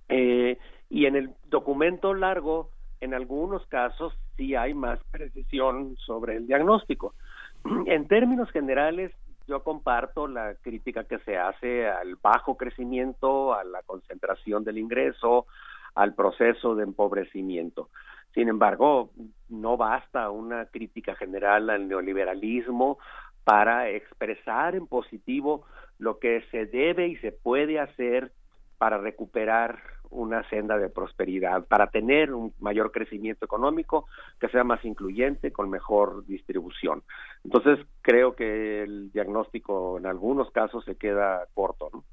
Eh, 0.09 0.57
y 0.89 1.05
en 1.05 1.17
el 1.17 1.35
documento 1.51 2.15
largo 2.15 2.71
en 3.03 3.13
algunos 3.13 3.67
casos 3.67 4.15
sí 4.39 4.55
hay 4.55 4.73
más 4.73 4.99
precisión 5.11 5.97
sobre 5.99 6.37
el 6.37 6.47
diagnóstico. 6.47 7.15
En 7.85 8.09
términos 8.09 8.51
generales, 8.53 9.13
yo 9.47 9.63
comparto 9.63 10.29
la 10.29 10.55
crítica 10.63 11.05
que 11.05 11.19
se 11.19 11.37
hace 11.37 11.87
al 11.87 12.17
bajo 12.17 12.57
crecimiento, 12.57 13.53
a 13.53 13.65
la 13.65 13.83
concentración 13.83 14.65
del 14.65 14.79
ingreso, 14.79 15.45
al 15.95 16.15
proceso 16.15 16.75
de 16.75 16.85
empobrecimiento. 16.85 17.91
Sin 18.33 18.49
embargo, 18.49 19.11
no 19.51 19.77
basta 19.77 20.31
una 20.31 20.65
crítica 20.65 21.15
general 21.17 21.69
al 21.69 21.87
neoliberalismo 21.87 22.99
para 23.45 23.91
expresar 23.91 24.75
en 24.75 24.87
positivo 24.87 25.67
lo 26.01 26.19
que 26.19 26.43
se 26.51 26.67
debe 26.67 27.09
y 27.09 27.17
se 27.17 27.31
puede 27.31 27.79
hacer 27.79 28.33
para 28.79 28.99
recuperar 28.99 29.79
una 30.09 30.49
senda 30.49 30.77
de 30.79 30.89
prosperidad, 30.89 31.67
para 31.67 31.89
tener 31.89 32.33
un 32.33 32.53
mayor 32.59 32.91
crecimiento 32.91 33.45
económico 33.45 34.07
que 34.41 34.49
sea 34.49 34.65
más 34.65 34.85
incluyente, 34.85 35.53
con 35.53 35.71
mejor 35.71 36.27
distribución. 36.27 37.03
Entonces, 37.45 37.79
creo 38.03 38.35
que 38.35 38.83
el 38.83 39.13
diagnóstico 39.13 39.99
en 39.99 40.07
algunos 40.07 40.51
casos 40.51 40.85
se 40.85 40.97
queda 40.97 41.47
corto. 41.55 41.91
¿no? 41.93 42.05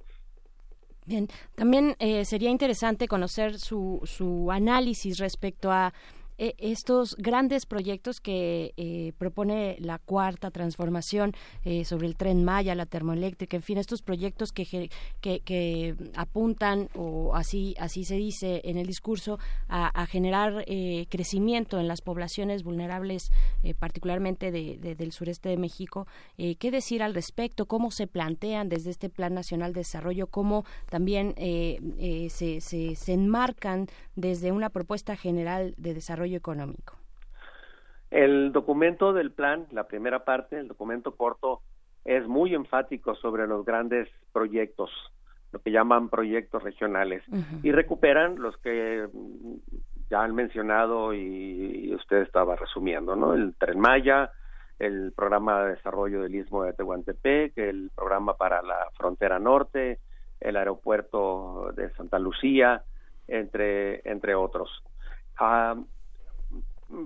Bien, 1.06 1.28
también 1.56 1.96
eh, 2.00 2.26
sería 2.26 2.50
interesante 2.50 3.08
conocer 3.08 3.58
su, 3.58 4.02
su 4.04 4.52
análisis 4.52 5.18
respecto 5.18 5.72
a 5.72 5.94
eh, 6.40 6.54
estos 6.60 7.16
grandes 7.18 7.66
proyectos 7.66 8.20
que 8.22 8.74
eh, 8.78 9.14
propone 9.18 9.78
la 9.80 9.98
cuarta 9.98 10.52
transformación 10.52 11.34
eh, 11.66 11.84
sobre 11.84 12.06
el 12.06 12.16
tren 12.16 12.44
Maya, 12.44 12.76
la 12.76 12.86
termoeléctrica, 12.86 13.58
en 13.58 13.64
fin, 13.64 13.80
estos 13.80 14.04
proyectos 14.04 14.52
que, 14.52 14.90
que, 15.20 15.96
apuntan, 16.16 16.90
o 16.96 17.36
así, 17.36 17.74
así 17.80 18.04
se 18.04 18.16
dice 18.16 18.62
en 18.66 18.78
el 18.78 18.86
discurso, 18.86 19.40
a, 19.68 20.06
generar 20.06 20.66
crecimiento 21.10 21.80
en 21.80 21.88
las 21.88 22.02
poblaciones 22.02 22.64
vulnerables, 22.64 23.32
particularmente 23.80 24.52
del 24.52 25.12
sureste 25.12 25.50
de 25.50 25.58
México. 25.58 26.08
¿Qué 26.38 26.72
decir 26.72 27.04
al 27.04 27.14
respecto? 27.14 27.66
¿Cómo 27.66 27.92
se 27.92 28.08
plantean 28.08 28.70
desde 28.70 28.92
este 28.92 29.10
Plan 29.10 29.34
Nacional 29.34 29.74
de 29.74 29.82
Desarrollo? 29.82 30.28
¿Cómo 30.28 30.66
también 30.90 31.34
se, 31.38 32.60
se, 32.62 32.96
se 32.96 33.14
enmarcan 33.14 33.88
desde 34.16 34.52
una 34.52 34.70
propuesta 34.70 35.16
general 35.16 35.74
de 35.78 35.94
desarrollo 35.94 36.27
económico? 36.36 36.96
El 38.10 38.52
documento 38.54 39.14
del 39.14 39.32
plan, 39.32 39.68
la 39.72 39.88
primera 39.88 40.24
parte, 40.24 40.58
el 40.60 40.68
documento 40.68 41.16
corto, 41.16 41.62
es 42.06 42.26
muy 42.28 42.56
enfático 42.56 43.16
sobre 43.16 43.48
los 43.48 43.66
grandes 43.66 44.08
proyectos, 44.32 44.90
lo 45.52 45.60
que 45.60 45.72
llaman 45.72 46.10
proyectos 46.10 46.64
regionales, 46.64 47.24
y 47.64 47.72
recuperan 47.72 48.40
los 48.42 48.56
que 48.58 49.08
ya 50.10 50.24
han 50.24 50.34
mencionado 50.34 51.14
y, 51.14 51.94
usted 51.94 52.22
estaba 52.22 52.56
resumiendo, 52.56 53.16
¿no? 53.16 53.34
El 53.34 53.56
Tren 53.56 53.80
Maya, 53.80 54.32
el 54.80 55.12
programa 55.14 55.64
de 55.64 55.76
desarrollo 55.76 56.22
del 56.22 56.36
Istmo 56.36 56.64
de 56.64 56.74
Tehuantepec, 56.74 57.58
el 57.58 57.92
programa 57.94 58.38
para 58.38 58.62
la 58.62 58.88
frontera 58.96 59.40
norte, 59.40 60.00
el 60.40 60.56
aeropuerto 60.56 61.74
de 61.76 61.90
Santa 61.96 62.20
Lucía, 62.20 62.84
entre, 63.28 64.02
entre 64.10 64.36
otros. 64.36 64.70
Ah, 65.40 65.76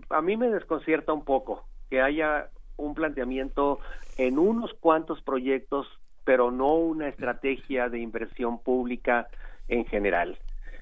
a 0.09 0.21
mí 0.21 0.37
me 0.37 0.49
desconcierta 0.49 1.13
un 1.13 1.23
poco 1.23 1.65
que 1.89 2.01
haya 2.01 2.49
un 2.77 2.93
planteamiento 2.93 3.79
en 4.17 4.39
unos 4.39 4.73
cuantos 4.79 5.21
proyectos, 5.21 5.87
pero 6.23 6.51
no 6.51 6.75
una 6.75 7.07
estrategia 7.07 7.89
de 7.89 7.99
inversión 7.99 8.59
pública 8.59 9.27
en 9.67 9.85
general. 9.85 10.37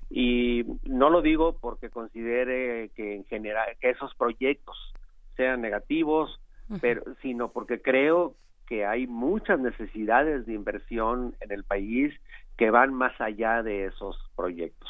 Y 0.09 0.65
no 0.83 1.09
lo 1.09 1.21
digo 1.21 1.57
porque 1.59 1.89
considere 1.89 2.89
que 2.95 3.15
en 3.15 3.25
general 3.25 3.69
que 3.79 3.91
esos 3.91 4.13
proyectos 4.15 4.75
sean 5.35 5.61
negativos, 5.61 6.39
pero 6.81 7.03
sino 7.21 7.51
porque 7.51 7.81
creo 7.81 8.35
que 8.67 8.85
hay 8.85 9.07
muchas 9.07 9.59
necesidades 9.59 10.45
de 10.45 10.53
inversión 10.53 11.35
en 11.39 11.51
el 11.51 11.63
país 11.63 12.13
que 12.57 12.69
van 12.69 12.93
más 12.93 13.19
allá 13.19 13.63
de 13.63 13.85
esos 13.85 14.17
proyectos. 14.35 14.89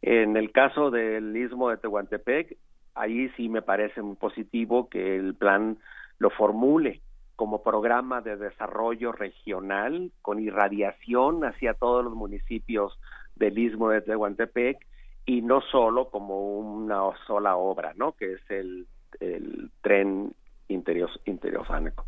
En 0.00 0.36
el 0.36 0.50
caso 0.52 0.90
del 0.90 1.36
istmo 1.36 1.68
de 1.68 1.76
Tehuantepec, 1.76 2.56
ahí 2.94 3.28
sí 3.36 3.48
me 3.48 3.62
parece 3.62 4.02
muy 4.02 4.16
positivo 4.16 4.88
que 4.88 5.16
el 5.16 5.34
plan 5.34 5.78
lo 6.18 6.30
formule 6.30 7.00
como 7.36 7.62
programa 7.62 8.20
de 8.20 8.36
desarrollo 8.36 9.12
regional 9.12 10.12
con 10.20 10.38
irradiación 10.38 11.44
hacia 11.44 11.74
todos 11.74 12.04
los 12.04 12.14
municipios 12.14 12.98
del 13.36 13.58
istmo 13.58 13.88
de 13.88 14.02
Tehuantepec 14.02 14.78
y 15.24 15.42
no 15.42 15.60
solo 15.60 16.10
como 16.10 16.58
una 16.58 17.00
sola 17.26 17.56
obra, 17.56 17.94
¿no? 17.96 18.12
Que 18.12 18.34
es 18.34 18.50
el, 18.50 18.86
el 19.20 19.70
tren 19.80 20.32
interior, 20.68 21.10
interiosánico. 21.24 22.06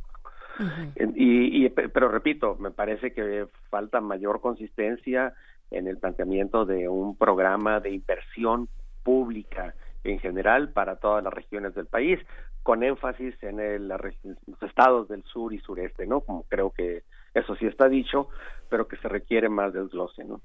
y, 1.17 1.65
y, 1.65 1.69
pero 1.69 2.09
repito, 2.09 2.57
me 2.61 2.71
parece 2.71 3.13
que 3.13 3.47
falta 3.71 4.01
mayor 4.01 4.41
consistencia 4.41 5.35
en 5.71 5.89
el 5.89 5.99
planteamiento 5.99 6.65
de 6.65 6.89
un 6.89 7.17
programa 7.17 7.81
de 7.81 7.91
inversión 7.91 8.69
pública 9.03 9.75
en 10.05 10.19
general 10.21 10.71
para 10.71 10.97
todas 10.97 11.25
las 11.25 11.33
regiones 11.33 11.75
del 11.75 11.87
país, 11.87 12.21
con 12.63 12.83
énfasis 12.83 13.35
en 13.43 13.61
el, 13.61 13.89
los 13.89 14.63
estados 14.63 15.09
del 15.09 15.23
sur 15.25 15.53
y 15.53 15.59
sureste, 15.61 16.07
¿no? 16.07 16.21
Como 16.21 16.45
creo 16.45 16.71
que 16.71 17.03
eso 17.35 17.57
sí 17.57 17.67
está 17.67 17.89
dicho, 17.89 18.29
pero 18.69 18.87
que 18.87 18.97
se 18.99 19.09
requiere 19.09 19.49
más 19.49 19.73
desglose, 19.73 20.25
¿no? 20.25 20.41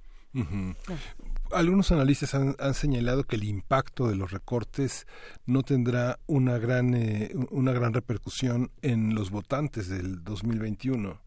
Algunos 1.51 1.91
analistas 1.91 2.35
han, 2.35 2.73
señalado 2.73 3.23
que 3.23 3.35
el 3.35 3.43
impacto 3.43 4.07
de 4.07 4.15
los 4.15 4.31
recortes 4.31 5.07
no 5.47 5.63
tendrá 5.63 6.19
una 6.27 6.59
gran, 6.59 6.93
eh, 6.93 7.31
una 7.49 7.71
gran 7.71 7.93
repercusión 7.93 8.69
en 8.83 9.15
los 9.15 9.31
votantes 9.31 9.89
del 9.89 10.23
2021 10.23 11.19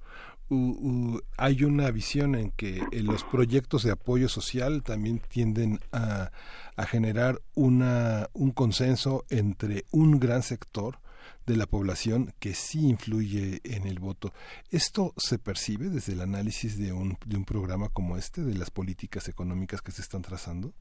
hay 1.39 1.65
una 1.65 1.91
visión 1.91 2.35
en 2.35 2.51
que 2.51 2.79
eh, 2.93 3.03
los 3.03 3.25
proyectos 3.25 3.85
de 3.85 3.93
apoyo 3.93 4.29
social 4.29 4.83
también 4.83 5.21
tienden 5.29 5.79
a, 5.93 6.31
generar 6.87 7.39
una, 7.55 8.27
un 8.33 8.51
consenso 8.51 9.25
entre 9.31 9.85
un 9.93 10.19
gran 10.19 10.43
sector 10.43 10.97
de 11.47 11.57
la 11.57 11.67
población 11.67 12.33
que 12.39 12.55
sí 12.55 12.89
influye 12.89 13.61
en 13.65 13.87
el 13.87 13.99
voto. 13.99 14.33
¿Esto 14.71 15.13
se 15.17 15.39
percibe 15.39 15.89
desde 15.89 16.13
el 16.13 16.21
análisis 16.21 16.79
de 16.79 16.93
un, 16.93 17.17
de 17.25 17.37
un 17.37 17.45
programa 17.45 17.89
como 17.89 18.17
este, 18.17 18.43
de 18.43 18.55
las 18.55 18.71
políticas 18.71 19.29
económicas 19.29 19.81
que 19.81 19.93
se 19.93 20.03
están 20.03 20.23
trazando? 20.23 20.73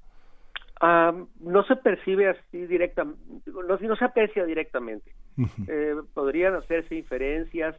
no 1.40 1.64
se 1.66 1.76
percibe 1.76 2.30
así 2.30 2.66
directamente, 2.66 3.22
no, 3.46 3.62
no, 3.62 3.96
se 3.96 4.06
aprecia 4.06 4.46
directamente. 4.46 5.14
eh, 5.68 5.94
podrían 6.16 6.56
hacerse 6.56 6.96
inferencias 6.96 7.76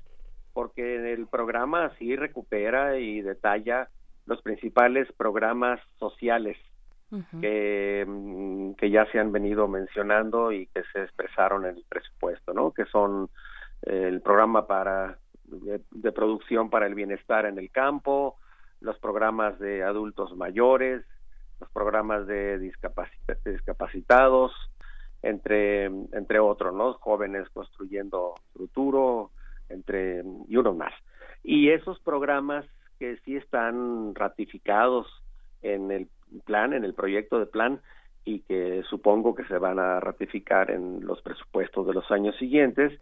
porque 0.52 1.12
el 1.12 1.26
programa 1.26 1.92
sí 1.98 2.16
recupera 2.16 2.98
y 2.98 3.22
detalla 3.22 3.88
los 4.26 4.42
principales 4.42 5.10
programas 5.12 5.80
sociales 5.98 6.56
que, 7.40 8.04
mm, 8.06 8.72
que 8.72 8.90
ya 8.90 9.04
se 9.12 9.18
han 9.18 9.32
venido 9.32 9.68
mencionando 9.68 10.50
y 10.50 10.66
que 10.68 10.82
se 10.92 11.02
expresaron 11.02 11.66
en 11.66 11.76
el 11.76 11.84
presupuesto, 11.86 12.54
¿no? 12.54 12.70
Que 12.70 12.86
son 12.86 13.28
eh, 13.82 14.08
el 14.08 14.22
programa 14.22 14.66
para 14.66 15.18
de, 15.44 16.12
producción 16.12 16.70
para 16.70 16.86
el 16.86 16.94
bienestar 16.94 17.46
en 17.46 17.58
el 17.58 17.70
campo, 17.70 18.36
los 18.80 18.98
programas 18.98 19.58
de 19.58 19.82
adultos 19.82 20.34
mayores, 20.36 21.04
los 21.60 21.70
programas 21.70 22.26
de 22.26 22.58
discapacitados, 23.44 24.52
entre, 25.22 25.84
entre 25.84 26.40
otros, 26.40 26.74
¿no? 26.74 26.94
Jóvenes 26.94 27.48
construyendo 27.50 28.34
futuro, 28.56 29.30
entre, 29.72 30.22
y 30.48 30.56
unos 30.56 30.76
más. 30.76 30.92
Y 31.42 31.70
esos 31.70 31.98
programas 32.00 32.64
que 32.98 33.16
sí 33.24 33.36
están 33.36 34.14
ratificados 34.14 35.06
en 35.62 35.90
el 35.90 36.08
plan, 36.44 36.72
en 36.72 36.84
el 36.84 36.94
proyecto 36.94 37.38
de 37.38 37.46
plan, 37.46 37.80
y 38.24 38.40
que 38.40 38.82
supongo 38.88 39.34
que 39.34 39.44
se 39.44 39.58
van 39.58 39.78
a 39.78 39.98
ratificar 39.98 40.70
en 40.70 41.04
los 41.04 41.20
presupuestos 41.22 41.86
de 41.86 41.94
los 41.94 42.08
años 42.10 42.36
siguientes, 42.36 42.92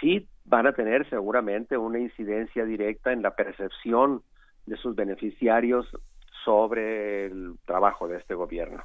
sí 0.00 0.28
van 0.44 0.66
a 0.66 0.72
tener 0.72 1.08
seguramente 1.08 1.78
una 1.78 1.98
incidencia 1.98 2.64
directa 2.64 3.12
en 3.12 3.22
la 3.22 3.34
percepción 3.34 4.22
de 4.66 4.76
sus 4.76 4.94
beneficiarios 4.94 5.86
sobre 6.44 7.26
el 7.26 7.54
trabajo 7.64 8.08
de 8.08 8.18
este 8.18 8.34
gobierno. 8.34 8.82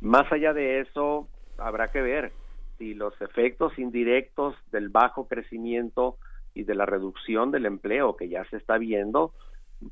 Más 0.00 0.30
allá 0.32 0.52
de 0.52 0.80
eso, 0.80 1.28
habrá 1.58 1.92
que 1.92 2.02
ver 2.02 2.32
si 2.78 2.94
los 2.94 3.20
efectos 3.20 3.78
indirectos 3.78 4.56
del 4.72 4.88
bajo 4.88 5.28
crecimiento 5.28 6.16
y 6.54 6.64
de 6.64 6.74
la 6.74 6.86
reducción 6.86 7.50
del 7.50 7.66
empleo 7.66 8.16
que 8.16 8.28
ya 8.28 8.44
se 8.46 8.56
está 8.56 8.78
viendo 8.78 9.32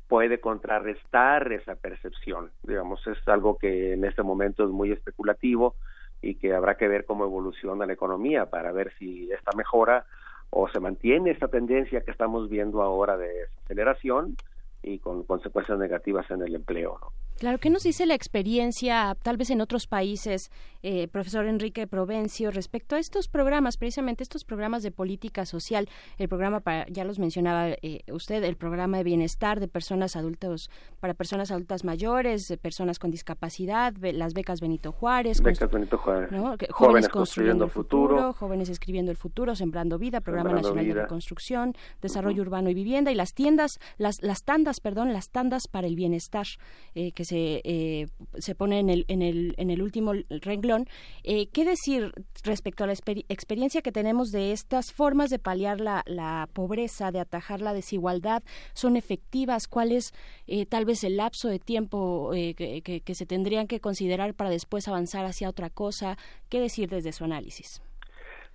puede 0.07 0.39
contrarrestar 0.39 1.51
esa 1.51 1.75
percepción. 1.75 2.51
Digamos, 2.63 3.05
es 3.07 3.17
algo 3.27 3.57
que 3.57 3.93
en 3.93 4.05
este 4.05 4.23
momento 4.23 4.63
es 4.63 4.69
muy 4.69 4.91
especulativo 4.91 5.75
y 6.21 6.35
que 6.35 6.53
habrá 6.53 6.75
que 6.75 6.87
ver 6.87 7.05
cómo 7.05 7.25
evoluciona 7.25 7.85
la 7.85 7.93
economía 7.93 8.45
para 8.49 8.71
ver 8.71 8.93
si 8.97 9.31
esta 9.31 9.51
mejora 9.55 10.05
o 10.49 10.69
se 10.69 10.79
mantiene 10.79 11.31
esta 11.31 11.47
tendencia 11.47 12.01
que 12.01 12.11
estamos 12.11 12.49
viendo 12.49 12.81
ahora 12.81 13.17
de 13.17 13.47
aceleración 13.63 14.35
y 14.83 14.99
con 14.99 15.23
consecuencias 15.23 15.77
negativas 15.79 16.29
en 16.29 16.41
el 16.41 16.55
empleo. 16.55 16.97
¿no? 17.01 17.11
Claro, 17.41 17.57
¿qué 17.57 17.71
nos 17.71 17.81
dice 17.81 18.05
la 18.05 18.13
experiencia, 18.13 19.17
tal 19.23 19.35
vez 19.35 19.49
en 19.49 19.61
otros 19.61 19.87
países, 19.87 20.51
eh, 20.83 21.07
profesor 21.07 21.47
Enrique 21.47 21.87
Provencio, 21.87 22.51
respecto 22.51 22.95
a 22.95 22.99
estos 22.99 23.27
programas, 23.27 23.77
precisamente 23.77 24.21
estos 24.21 24.43
programas 24.43 24.83
de 24.83 24.91
política 24.91 25.47
social? 25.47 25.89
El 26.19 26.29
programa, 26.29 26.59
para, 26.59 26.85
ya 26.87 27.03
los 27.03 27.17
mencionaba 27.17 27.69
eh, 27.69 28.03
usted, 28.11 28.43
el 28.43 28.57
programa 28.57 28.97
de 28.97 29.03
bienestar 29.05 29.59
de 29.59 29.67
personas 29.67 30.15
adultos, 30.15 30.69
para 30.99 31.15
personas 31.15 31.49
adultas 31.49 31.83
mayores, 31.83 32.55
personas 32.61 32.99
con 32.99 33.09
discapacidad, 33.09 33.95
las 33.95 34.35
becas 34.35 34.61
Benito 34.61 34.91
Juárez. 34.91 35.41
Becas 35.41 35.71
Benito 35.71 35.97
Juárez. 35.97 36.29
Jóvenes, 36.69 37.09
construyendo, 37.09 37.65
el 37.65 37.71
futuro, 37.71 38.33
Jóvenes 38.33 38.69
escribiendo 38.69 39.09
el 39.09 39.17
futuro, 39.17 39.55
Sembrando 39.55 39.97
Vida, 39.97 40.21
Programa 40.21 40.53
Nacional 40.53 40.85
de 40.85 40.93
Reconstrucción, 40.93 41.73
Desarrollo 42.03 42.43
Urbano 42.43 42.69
y 42.69 42.75
Vivienda, 42.75 43.11
y 43.11 43.15
las 43.15 43.33
tiendas, 43.33 43.79
las, 43.97 44.21
las 44.21 44.43
tandas, 44.43 44.79
perdón, 44.79 45.11
las 45.11 45.31
tandas 45.31 45.67
para 45.67 45.87
el 45.87 45.95
bienestar, 45.95 46.45
eh, 46.93 47.13
que 47.13 47.25
se, 47.25 47.30
eh, 47.31 48.07
se 48.35 48.55
pone 48.55 48.79
en 48.79 48.89
el, 48.89 49.05
en, 49.07 49.21
el, 49.21 49.53
en 49.57 49.69
el 49.69 49.81
último 49.81 50.13
renglón. 50.29 50.85
Eh, 51.23 51.47
¿Qué 51.51 51.65
decir 51.65 52.11
respecto 52.43 52.83
a 52.83 52.87
la 52.87 52.93
experiencia 52.93 53.81
que 53.81 53.91
tenemos 53.91 54.29
de 54.31 54.51
estas 54.51 54.93
formas 54.93 55.29
de 55.29 55.39
paliar 55.39 55.81
la, 55.81 56.03
la 56.05 56.47
pobreza, 56.53 57.11
de 57.11 57.19
atajar 57.19 57.61
la 57.61 57.73
desigualdad? 57.73 58.43
¿Son 58.73 58.95
efectivas? 58.95 59.67
¿Cuál 59.67 59.91
es 59.91 60.13
eh, 60.47 60.65
tal 60.65 60.85
vez 60.85 61.03
el 61.03 61.17
lapso 61.17 61.47
de 61.47 61.59
tiempo 61.59 62.31
que, 62.31 63.01
que, 63.05 63.15
se 63.15 63.25
tendrían 63.25 63.67
que 63.67 63.79
considerar 63.79 64.33
para 64.33 64.49
después 64.49 64.87
avanzar 64.87 65.25
hacia 65.25 65.49
otra 65.49 65.69
cosa? 65.69 66.17
¿Qué 66.49 66.59
decir 66.59 66.89
desde 66.89 67.11
su 67.11 67.23
análisis? 67.23 67.81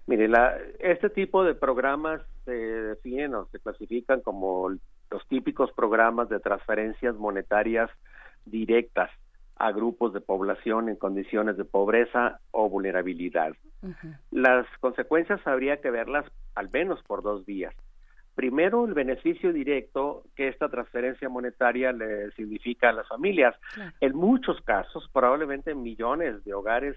Mire, 0.06 0.28
la, 0.28 0.56
este 0.78 1.10
tipo 1.10 1.42
de 1.42 1.54
programas 1.54 2.22
se 2.44 2.52
definen 2.52 3.34
o 3.34 3.46
se 3.46 3.58
clasifican 3.58 4.20
como 4.20 4.70
los 5.10 5.26
típicos 5.28 5.72
programas 5.72 6.28
de 6.28 6.40
transferencias 6.40 7.16
monetarias 7.16 7.90
directas 8.46 9.10
a 9.56 9.72
grupos 9.72 10.12
de 10.12 10.20
población 10.20 10.88
en 10.88 10.96
condiciones 10.96 11.56
de 11.56 11.64
pobreza 11.64 12.40
o 12.50 12.68
vulnerabilidad. 12.68 13.54
Las 14.30 14.66
consecuencias 14.80 15.40
habría 15.46 15.80
que 15.80 15.90
verlas 15.90 16.26
al 16.54 16.70
menos 16.70 17.02
por 17.02 17.22
dos 17.22 17.44
vías. 17.46 17.74
Primero, 18.34 18.84
el 18.84 18.92
beneficio 18.92 19.50
directo 19.52 20.24
que 20.34 20.48
esta 20.48 20.68
transferencia 20.68 21.28
monetaria 21.30 21.92
le 21.92 22.30
significa 22.32 22.90
a 22.90 22.92
las 22.92 23.08
familias. 23.08 23.54
En 24.00 24.14
muchos 24.14 24.60
casos, 24.60 25.08
probablemente 25.10 25.70
en 25.70 25.82
millones 25.82 26.44
de 26.44 26.52
hogares, 26.52 26.96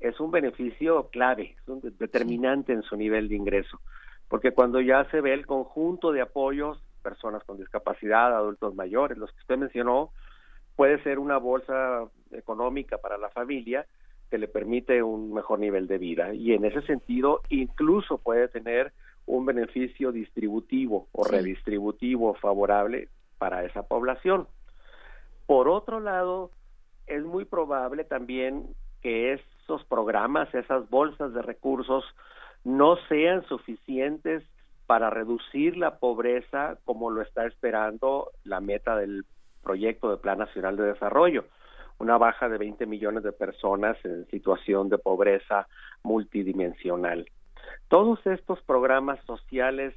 es 0.00 0.20
un 0.20 0.30
beneficio 0.30 1.08
clave, 1.08 1.56
es 1.58 1.68
un 1.68 1.80
determinante 1.98 2.74
en 2.74 2.82
su 2.82 2.94
nivel 2.96 3.28
de 3.28 3.36
ingreso, 3.36 3.80
porque 4.28 4.52
cuando 4.52 4.82
ya 4.82 5.08
se 5.10 5.22
ve 5.22 5.32
el 5.32 5.46
conjunto 5.46 6.12
de 6.12 6.20
apoyos, 6.20 6.82
personas 7.02 7.42
con 7.44 7.56
discapacidad, 7.56 8.36
adultos 8.36 8.74
mayores, 8.74 9.16
los 9.16 9.32
que 9.32 9.40
usted 9.40 9.56
mencionó, 9.56 10.10
puede 10.76 11.02
ser 11.02 11.18
una 11.18 11.38
bolsa 11.38 12.04
económica 12.30 12.98
para 12.98 13.18
la 13.18 13.30
familia 13.30 13.86
que 14.30 14.38
le 14.38 14.48
permite 14.48 15.02
un 15.02 15.32
mejor 15.32 15.58
nivel 15.58 15.86
de 15.86 15.98
vida 15.98 16.34
y 16.34 16.52
en 16.52 16.64
ese 16.64 16.82
sentido 16.82 17.40
incluso 17.48 18.18
puede 18.18 18.48
tener 18.48 18.92
un 19.24 19.46
beneficio 19.46 20.12
distributivo 20.12 21.08
o 21.12 21.24
redistributivo 21.24 22.34
favorable 22.34 23.08
para 23.38 23.64
esa 23.64 23.82
población. 23.82 24.46
Por 25.46 25.68
otro 25.68 26.00
lado, 26.00 26.50
es 27.06 27.24
muy 27.24 27.44
probable 27.44 28.04
también 28.04 28.66
que 29.00 29.32
esos 29.32 29.84
programas, 29.84 30.52
esas 30.54 30.88
bolsas 30.90 31.32
de 31.32 31.42
recursos 31.42 32.04
no 32.64 32.96
sean 33.08 33.44
suficientes 33.46 34.42
para 34.86 35.10
reducir 35.10 35.76
la 35.76 35.98
pobreza 35.98 36.78
como 36.84 37.10
lo 37.10 37.22
está 37.22 37.46
esperando 37.46 38.30
la 38.44 38.60
meta 38.60 38.96
del 38.96 39.24
proyecto 39.66 40.10
de 40.10 40.18
Plan 40.18 40.38
Nacional 40.38 40.76
de 40.76 40.92
Desarrollo, 40.92 41.46
una 41.98 42.18
baja 42.18 42.48
de 42.48 42.56
20 42.56 42.86
millones 42.86 43.24
de 43.24 43.32
personas 43.32 43.96
en 44.04 44.24
situación 44.28 44.88
de 44.88 44.98
pobreza 44.98 45.66
multidimensional. 46.04 47.28
Todos 47.88 48.24
estos 48.26 48.62
programas 48.62 49.18
sociales 49.26 49.92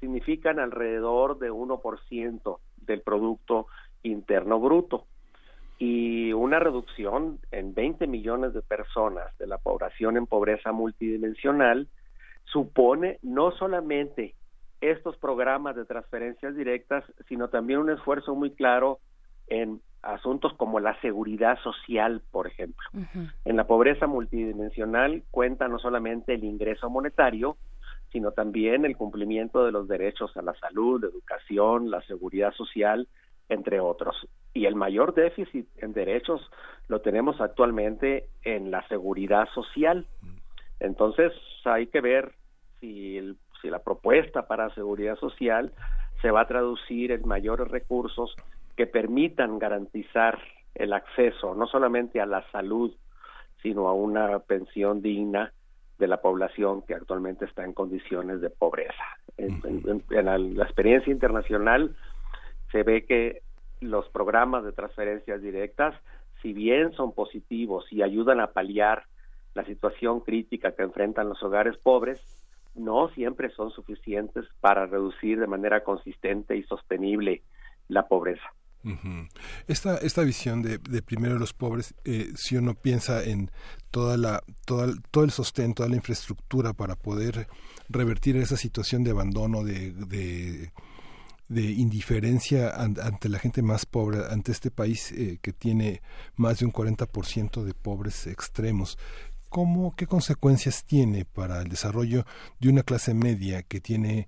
significan 0.00 0.60
alrededor 0.60 1.38
de 1.38 1.50
1% 1.50 2.58
del 2.76 3.00
Producto 3.00 3.68
Interno 4.02 4.60
Bruto 4.60 5.06
y 5.78 6.34
una 6.34 6.58
reducción 6.58 7.38
en 7.52 7.72
20 7.72 8.06
millones 8.06 8.52
de 8.52 8.60
personas 8.60 9.26
de 9.38 9.46
la 9.46 9.56
población 9.56 10.18
en 10.18 10.26
pobreza 10.26 10.72
multidimensional 10.72 11.88
supone 12.44 13.18
no 13.22 13.50
solamente 13.52 14.34
estos 14.80 15.16
programas 15.16 15.74
de 15.74 15.86
transferencias 15.86 16.54
directas, 16.54 17.04
sino 17.28 17.48
también 17.48 17.80
un 17.80 17.90
esfuerzo 17.90 18.34
muy 18.34 18.50
claro 18.50 18.98
en 19.48 19.80
asuntos 20.02 20.52
como 20.54 20.80
la 20.80 20.98
seguridad 21.00 21.58
social, 21.60 22.22
por 22.30 22.46
ejemplo. 22.46 22.88
En 23.44 23.56
la 23.56 23.66
pobreza 23.66 24.06
multidimensional 24.06 25.24
cuenta 25.30 25.68
no 25.68 25.78
solamente 25.78 26.34
el 26.34 26.44
ingreso 26.44 26.88
monetario, 26.88 27.56
sino 28.12 28.30
también 28.30 28.84
el 28.84 28.96
cumplimiento 28.96 29.64
de 29.64 29.72
los 29.72 29.88
derechos 29.88 30.36
a 30.36 30.42
la 30.42 30.54
salud, 30.54 31.00
la 31.02 31.08
educación, 31.08 31.90
la 31.90 32.02
seguridad 32.02 32.52
social, 32.54 33.08
entre 33.48 33.80
otros. 33.80 34.28
Y 34.54 34.66
el 34.66 34.74
mayor 34.74 35.14
déficit 35.14 35.68
en 35.78 35.92
derechos 35.92 36.40
lo 36.88 37.00
tenemos 37.00 37.40
actualmente 37.40 38.28
en 38.42 38.70
la 38.70 38.86
seguridad 38.88 39.48
social. 39.54 40.06
Entonces 40.78 41.32
hay 41.64 41.88
que 41.88 42.00
ver 42.00 42.32
si 42.80 43.18
el 43.18 43.36
si 43.62 43.70
la 43.70 43.78
propuesta 43.80 44.46
para 44.46 44.74
seguridad 44.74 45.16
social 45.16 45.72
se 46.22 46.30
va 46.30 46.42
a 46.42 46.46
traducir 46.46 47.12
en 47.12 47.26
mayores 47.26 47.68
recursos 47.68 48.34
que 48.76 48.86
permitan 48.86 49.58
garantizar 49.58 50.38
el 50.74 50.92
acceso 50.92 51.54
no 51.54 51.66
solamente 51.66 52.20
a 52.20 52.26
la 52.26 52.48
salud, 52.50 52.94
sino 53.62 53.88
a 53.88 53.94
una 53.94 54.38
pensión 54.40 55.02
digna 55.02 55.52
de 55.98 56.06
la 56.06 56.20
población 56.20 56.82
que 56.82 56.94
actualmente 56.94 57.46
está 57.46 57.64
en 57.64 57.72
condiciones 57.72 58.40
de 58.40 58.50
pobreza. 58.50 59.02
En, 59.38 59.60
la, 60.10 60.38
la, 60.38 60.64
experiencia 60.64 61.10
internacional 61.10 61.96
se 62.70 62.82
ve 62.82 63.06
que 63.06 63.42
los 63.80 64.08
programas 64.10 64.64
de 64.64 64.72
transferencias 64.72 65.40
directas, 65.40 65.94
si 66.42 66.52
bien 66.52 66.92
son 66.92 67.12
positivos 67.12 67.90
y 67.90 68.02
ayudan 68.02 68.40
a 68.40 68.48
paliar 68.48 69.04
la 69.54 69.64
situación 69.64 70.20
crítica 70.20 70.72
que 70.72 70.82
enfrentan 70.82 71.30
los 71.30 71.42
hogares 71.42 71.76
pobres, 71.78 72.20
no 72.74 73.08
siempre 73.08 73.48
son 73.50 73.70
suficientes 73.70 74.44
para 74.60 74.84
reducir 74.84 75.40
de 75.40 75.46
manera 75.46 75.82
consistente 75.82 76.56
y 76.56 76.62
sostenible 76.64 77.42
la 77.88 78.06
pobreza. 78.06 78.52
Esta, 79.66 79.96
esta 79.98 80.22
visión 80.22 80.62
de, 80.62 80.78
de 80.78 81.02
primero 81.02 81.38
los 81.38 81.52
pobres, 81.52 81.94
eh, 82.04 82.32
si 82.36 82.56
uno 82.56 82.74
piensa 82.74 83.24
en 83.24 83.50
toda 83.90 84.16
la, 84.16 84.42
toda, 84.64 84.92
todo 85.10 85.24
el 85.24 85.30
sostén, 85.30 85.74
toda 85.74 85.88
la 85.88 85.96
infraestructura 85.96 86.72
para 86.72 86.94
poder 86.96 87.48
revertir 87.88 88.36
esa 88.36 88.56
situación 88.56 89.04
de 89.04 89.10
abandono, 89.10 89.64
de, 89.64 89.92
de, 91.48 91.62
indiferencia 91.62 92.70
ante 92.74 93.28
la 93.28 93.38
gente 93.38 93.62
más 93.62 93.86
pobre, 93.86 94.18
ante 94.30 94.52
este 94.52 94.70
país 94.70 95.12
eh, 95.12 95.38
que 95.40 95.52
tiene 95.52 96.02
más 96.36 96.58
de 96.58 96.66
un 96.66 96.72
40% 96.72 97.64
de 97.64 97.74
pobres 97.74 98.26
extremos, 98.26 98.98
¿Cómo, 99.48 99.94
¿Qué 99.94 100.06
consecuencias 100.06 100.84
tiene 100.84 101.24
para 101.24 101.62
el 101.62 101.68
desarrollo 101.68 102.26
de 102.60 102.68
una 102.68 102.82
clase 102.82 103.14
media 103.14 103.62
que 103.62 103.80
tiene 103.80 104.26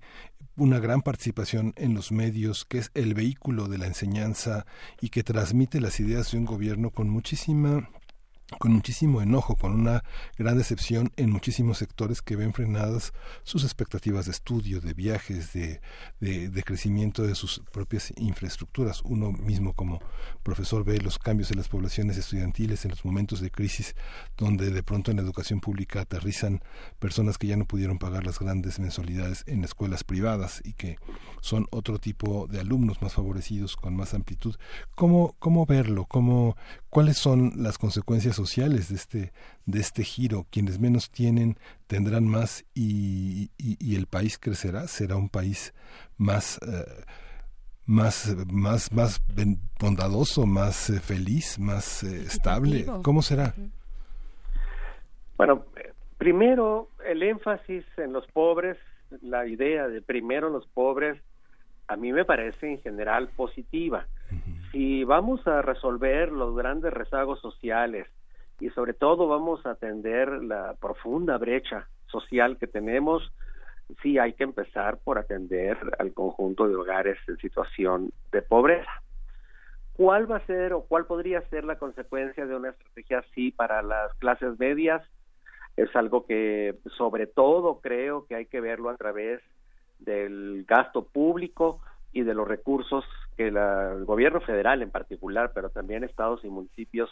una 0.59 0.79
gran 0.79 1.01
participación 1.01 1.73
en 1.77 1.93
los 1.93 2.11
medios, 2.11 2.65
que 2.65 2.79
es 2.79 2.91
el 2.93 3.13
vehículo 3.13 3.67
de 3.67 3.77
la 3.77 3.87
enseñanza 3.87 4.65
y 5.01 5.09
que 5.09 5.23
transmite 5.23 5.79
las 5.79 5.99
ideas 5.99 6.31
de 6.31 6.37
un 6.37 6.45
gobierno 6.45 6.91
con 6.91 7.09
muchísima 7.09 7.89
con 8.57 8.73
muchísimo 8.73 9.21
enojo, 9.21 9.55
con 9.55 9.73
una 9.73 10.03
gran 10.37 10.57
decepción 10.57 11.11
en 11.17 11.29
muchísimos 11.29 11.77
sectores 11.77 12.21
que 12.21 12.35
ven 12.35 12.53
frenadas 12.53 13.13
sus 13.43 13.63
expectativas 13.63 14.25
de 14.25 14.31
estudio, 14.31 14.81
de 14.81 14.93
viajes, 14.93 15.53
de, 15.53 15.81
de, 16.19 16.63
crecimiento 16.63 17.23
de 17.23 17.35
sus 17.35 17.61
propias 17.71 18.11
infraestructuras. 18.17 19.01
Uno 19.03 19.31
mismo 19.31 19.73
como 19.73 19.99
profesor 20.43 20.83
ve 20.83 20.99
los 20.99 21.19
cambios 21.19 21.51
en 21.51 21.57
las 21.57 21.67
poblaciones 21.67 22.17
estudiantiles 22.17 22.85
en 22.85 22.91
los 22.91 23.05
momentos 23.05 23.39
de 23.39 23.51
crisis 23.51 23.95
donde 24.37 24.71
de 24.71 24.83
pronto 24.83 25.11
en 25.11 25.17
la 25.17 25.23
educación 25.23 25.59
pública 25.59 26.01
aterrizan 26.01 26.61
personas 26.99 27.37
que 27.37 27.47
ya 27.47 27.57
no 27.57 27.65
pudieron 27.65 27.99
pagar 27.99 28.25
las 28.25 28.39
grandes 28.39 28.79
mensualidades 28.79 29.43
en 29.47 29.63
escuelas 29.63 30.03
privadas 30.03 30.61
y 30.63 30.73
que 30.73 30.97
son 31.41 31.67
otro 31.71 31.99
tipo 31.99 32.47
de 32.47 32.59
alumnos 32.59 33.01
más 33.01 33.13
favorecidos 33.13 33.75
con 33.75 33.95
más 33.95 34.13
amplitud. 34.13 34.55
¿Cómo, 34.95 35.35
cómo 35.39 35.65
verlo? 35.65 36.05
¿Cómo, 36.05 36.55
¿Cuáles 36.89 37.17
son 37.17 37.51
las 37.57 37.77
consecuencias 37.77 38.35
sociales 38.35 38.89
de 38.89 38.95
este, 38.95 39.31
de 39.65 39.79
este 39.79 40.03
giro? 40.03 40.47
Quienes 40.49 40.79
menos 40.79 41.11
tienen 41.11 41.57
tendrán 41.85 42.27
más 42.27 42.65
y, 42.73 43.51
y, 43.57 43.95
el 43.95 44.07
país 44.07 44.39
crecerá, 44.39 44.87
será 44.87 45.15
un 45.15 45.29
país 45.29 45.73
más, 46.17 46.59
eh, 46.63 47.03
más, 47.85 48.35
más, 48.51 48.91
más 48.91 49.21
bondadoso, 49.79 50.47
más 50.47 50.89
eh, 50.89 50.99
feliz, 50.99 51.59
más 51.59 52.03
eh, 52.03 52.23
estable. 52.23 52.87
¿Cómo 53.03 53.21
será? 53.21 53.53
Bueno, 55.37 55.65
primero 56.17 56.89
el 57.05 57.21
énfasis 57.21 57.85
en 57.97 58.13
los 58.13 58.25
pobres, 58.31 58.77
la 59.21 59.45
idea 59.45 59.87
de 59.87 60.01
primero 60.01 60.49
los 60.49 60.65
pobres, 60.65 61.21
a 61.87 61.95
mí 61.95 62.11
me 62.11 62.25
parece 62.25 62.67
en 62.67 62.81
general 62.81 63.29
positiva 63.29 64.07
si 64.71 65.03
vamos 65.03 65.45
a 65.47 65.61
resolver 65.61 66.31
los 66.31 66.55
grandes 66.55 66.93
rezagos 66.93 67.39
sociales 67.41 68.07
y 68.59 68.69
sobre 68.71 68.93
todo 68.93 69.27
vamos 69.27 69.65
a 69.65 69.71
atender 69.71 70.43
la 70.43 70.75
profunda 70.79 71.37
brecha 71.37 71.87
social 72.07 72.57
que 72.57 72.67
tenemos, 72.67 73.31
sí 74.01 74.19
hay 74.19 74.33
que 74.33 74.43
empezar 74.43 74.97
por 74.97 75.17
atender 75.17 75.77
al 75.97 76.13
conjunto 76.13 76.67
de 76.67 76.75
hogares 76.75 77.17
en 77.27 77.37
situación 77.37 78.11
de 78.31 78.41
pobreza. 78.41 78.91
¿Cuál 79.93 80.31
va 80.31 80.37
a 80.37 80.45
ser 80.45 80.73
o 80.73 80.83
cuál 80.83 81.05
podría 81.05 81.41
ser 81.49 81.65
la 81.65 81.77
consecuencia 81.77 82.45
de 82.45 82.55
una 82.55 82.69
estrategia 82.69 83.19
así 83.19 83.51
para 83.51 83.81
las 83.81 84.13
clases 84.15 84.57
medias? 84.59 85.01
Es 85.75 85.93
algo 85.95 86.25
que 86.25 86.75
sobre 86.97 87.27
todo 87.27 87.79
creo 87.81 88.25
que 88.25 88.35
hay 88.35 88.45
que 88.45 88.61
verlo 88.61 88.89
a 88.89 88.97
través 88.97 89.41
del 89.99 90.65
gasto 90.67 91.05
público 91.05 91.81
y 92.11 92.23
de 92.23 92.33
los 92.33 92.47
recursos 92.47 93.05
que 93.37 93.47
el 93.47 94.05
gobierno 94.05 94.41
federal 94.41 94.81
en 94.81 94.91
particular, 94.91 95.51
pero 95.53 95.69
también 95.69 96.03
estados 96.03 96.43
y 96.43 96.49
municipios 96.49 97.09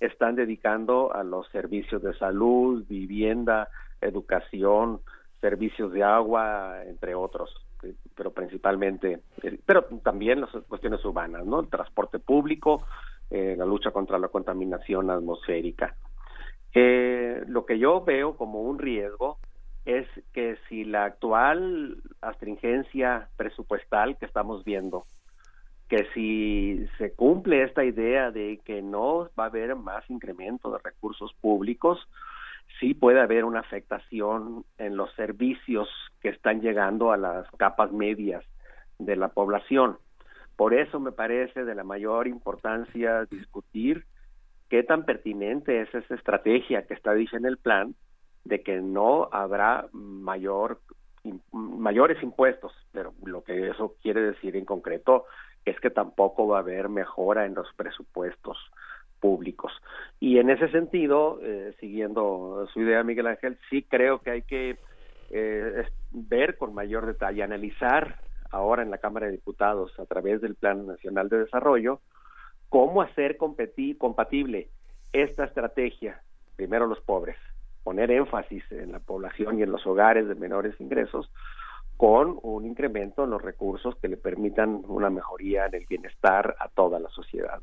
están 0.00 0.36
dedicando 0.36 1.14
a 1.14 1.24
los 1.24 1.48
servicios 1.48 2.02
de 2.02 2.16
salud, 2.18 2.84
vivienda, 2.88 3.68
educación, 4.00 5.00
servicios 5.40 5.92
de 5.92 6.02
agua, 6.02 6.82
entre 6.84 7.14
otros, 7.14 7.50
eh, 7.82 7.94
pero 8.14 8.32
principalmente, 8.32 9.20
eh, 9.42 9.58
pero 9.64 9.84
también 10.02 10.40
las 10.40 10.50
cuestiones 10.68 11.04
urbanas, 11.04 11.44
¿no? 11.46 11.60
El 11.60 11.68
transporte 11.68 12.18
público, 12.18 12.86
eh, 13.30 13.54
la 13.56 13.64
lucha 13.64 13.90
contra 13.90 14.18
la 14.18 14.28
contaminación 14.28 15.10
atmosférica. 15.10 15.96
lo 16.74 17.64
que 17.66 17.78
yo 17.78 18.04
veo 18.04 18.36
como 18.36 18.60
un 18.60 18.78
riesgo 18.78 19.38
es 19.88 20.06
que 20.34 20.58
si 20.68 20.84
la 20.84 21.04
actual 21.04 22.02
astringencia 22.20 23.30
presupuestal 23.38 24.18
que 24.18 24.26
estamos 24.26 24.62
viendo, 24.62 25.06
que 25.88 26.06
si 26.12 26.86
se 26.98 27.14
cumple 27.14 27.62
esta 27.62 27.84
idea 27.84 28.30
de 28.30 28.60
que 28.66 28.82
no 28.82 29.30
va 29.38 29.44
a 29.44 29.46
haber 29.46 29.74
más 29.76 30.04
incremento 30.10 30.70
de 30.70 30.78
recursos 30.84 31.32
públicos, 31.40 32.06
sí 32.78 32.92
puede 32.92 33.18
haber 33.18 33.46
una 33.46 33.60
afectación 33.60 34.66
en 34.76 34.98
los 34.98 35.10
servicios 35.14 35.88
que 36.20 36.28
están 36.28 36.60
llegando 36.60 37.10
a 37.10 37.16
las 37.16 37.50
capas 37.52 37.90
medias 37.90 38.44
de 38.98 39.16
la 39.16 39.28
población. 39.28 39.96
Por 40.56 40.74
eso 40.74 41.00
me 41.00 41.12
parece 41.12 41.64
de 41.64 41.74
la 41.74 41.84
mayor 41.84 42.28
importancia 42.28 43.24
discutir 43.24 44.04
qué 44.68 44.82
tan 44.82 45.06
pertinente 45.06 45.80
es 45.80 45.94
esa 45.94 46.14
estrategia 46.14 46.86
que 46.86 46.92
está 46.92 47.14
dicha 47.14 47.38
en 47.38 47.46
el 47.46 47.56
plan 47.56 47.94
de 48.48 48.62
que 48.62 48.80
no 48.80 49.28
habrá 49.30 49.86
mayor 49.92 50.80
mayores 51.52 52.22
impuestos, 52.22 52.72
pero 52.90 53.12
lo 53.24 53.44
que 53.44 53.68
eso 53.68 53.94
quiere 54.02 54.22
decir 54.22 54.56
en 54.56 54.64
concreto 54.64 55.26
es 55.66 55.78
que 55.80 55.90
tampoco 55.90 56.46
va 56.46 56.58
a 56.58 56.60
haber 56.60 56.88
mejora 56.88 57.44
en 57.44 57.54
los 57.54 57.66
presupuestos 57.74 58.56
públicos. 59.20 59.70
Y 60.20 60.38
en 60.38 60.48
ese 60.48 60.70
sentido, 60.70 61.38
eh, 61.42 61.74
siguiendo 61.80 62.66
su 62.72 62.80
idea, 62.80 63.02
Miguel 63.02 63.26
Ángel, 63.26 63.58
sí 63.68 63.82
creo 63.82 64.20
que 64.20 64.30
hay 64.30 64.42
que 64.42 64.78
eh, 65.30 65.84
ver 66.12 66.56
con 66.56 66.72
mayor 66.72 67.04
detalle, 67.04 67.42
analizar 67.42 68.20
ahora 68.50 68.82
en 68.82 68.90
la 68.90 68.98
Cámara 68.98 69.26
de 69.26 69.32
Diputados 69.32 69.92
a 69.98 70.06
través 70.06 70.40
del 70.40 70.54
Plan 70.54 70.86
Nacional 70.86 71.28
de 71.28 71.40
Desarrollo, 71.40 72.00
cómo 72.70 73.02
hacer 73.02 73.36
compatible 73.36 74.68
esta 75.12 75.44
estrategia, 75.44 76.22
primero 76.56 76.86
los 76.86 77.00
pobres, 77.00 77.36
poner 77.88 78.10
énfasis 78.10 78.62
en 78.70 78.92
la 78.92 78.98
población 78.98 79.58
y 79.58 79.62
en 79.62 79.72
los 79.72 79.86
hogares 79.86 80.28
de 80.28 80.34
menores 80.34 80.78
ingresos 80.78 81.30
con 81.96 82.38
un 82.42 82.66
incremento 82.66 83.24
en 83.24 83.30
los 83.30 83.40
recursos 83.40 83.96
que 83.96 84.08
le 84.08 84.18
permitan 84.18 84.82
una 84.88 85.08
mejoría 85.08 85.64
en 85.64 85.74
el 85.74 85.86
bienestar 85.88 86.54
a 86.60 86.68
toda 86.68 87.00
la 87.00 87.08
sociedad. 87.08 87.62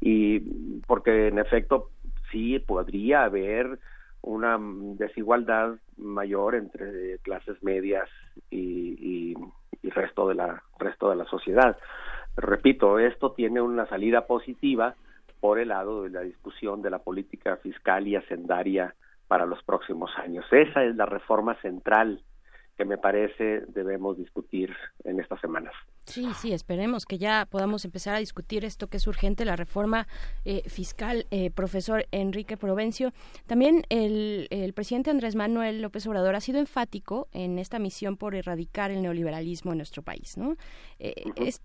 Y 0.00 0.40
porque 0.88 1.28
en 1.28 1.38
efecto 1.38 1.90
sí 2.32 2.58
podría 2.58 3.22
haber 3.22 3.78
una 4.20 4.58
desigualdad 4.60 5.76
mayor 5.96 6.56
entre 6.56 7.18
clases 7.18 7.62
medias 7.62 8.08
y, 8.50 9.36
y, 9.80 9.90
resto 9.90 10.26
de 10.26 10.34
la 10.34 10.60
resto 10.80 11.08
de 11.08 11.16
la 11.16 11.24
sociedad. 11.26 11.78
Repito, 12.36 12.98
esto 12.98 13.30
tiene 13.30 13.60
una 13.60 13.86
salida 13.86 14.26
positiva 14.26 14.96
por 15.38 15.60
el 15.60 15.68
lado 15.68 16.02
de 16.02 16.10
la 16.10 16.22
discusión 16.22 16.82
de 16.82 16.90
la 16.90 16.98
política 16.98 17.58
fiscal 17.58 18.08
y 18.08 18.16
hacendaria 18.16 18.96
para 19.32 19.46
los 19.46 19.62
próximos 19.62 20.10
años. 20.18 20.44
Esa 20.50 20.84
es 20.84 20.94
la 20.94 21.06
reforma 21.06 21.54
central 21.62 22.22
que 22.76 22.84
me 22.84 22.98
parece 22.98 23.62
debemos 23.68 24.18
discutir 24.18 24.76
en 25.04 25.20
estas 25.20 25.40
semanas. 25.40 25.72
Sí, 26.04 26.26
sí, 26.34 26.52
esperemos 26.52 27.06
que 27.06 27.16
ya 27.16 27.46
podamos 27.48 27.86
empezar 27.86 28.14
a 28.14 28.18
discutir 28.18 28.66
esto 28.66 28.88
que 28.88 28.98
es 28.98 29.06
urgente, 29.06 29.46
la 29.46 29.56
reforma 29.56 30.06
eh, 30.44 30.68
fiscal. 30.68 31.24
Eh, 31.30 31.50
profesor 31.50 32.04
Enrique 32.10 32.58
Provencio, 32.58 33.12
también 33.46 33.84
el, 33.88 34.48
presidente 34.74 35.08
Andrés 35.08 35.34
Manuel 35.34 35.80
López 35.80 36.06
Obrador 36.06 36.34
ha 36.34 36.40
sido 36.40 36.58
enfático 36.58 37.28
en 37.32 37.58
esta 37.58 37.78
misión 37.78 38.18
por 38.18 38.34
erradicar 38.34 38.90
el 38.90 39.00
neoliberalismo 39.00 39.72
en 39.72 39.78
nuestro 39.78 40.02
país. 40.02 40.36
¿no? 40.36 40.56
Eh, 40.98 41.14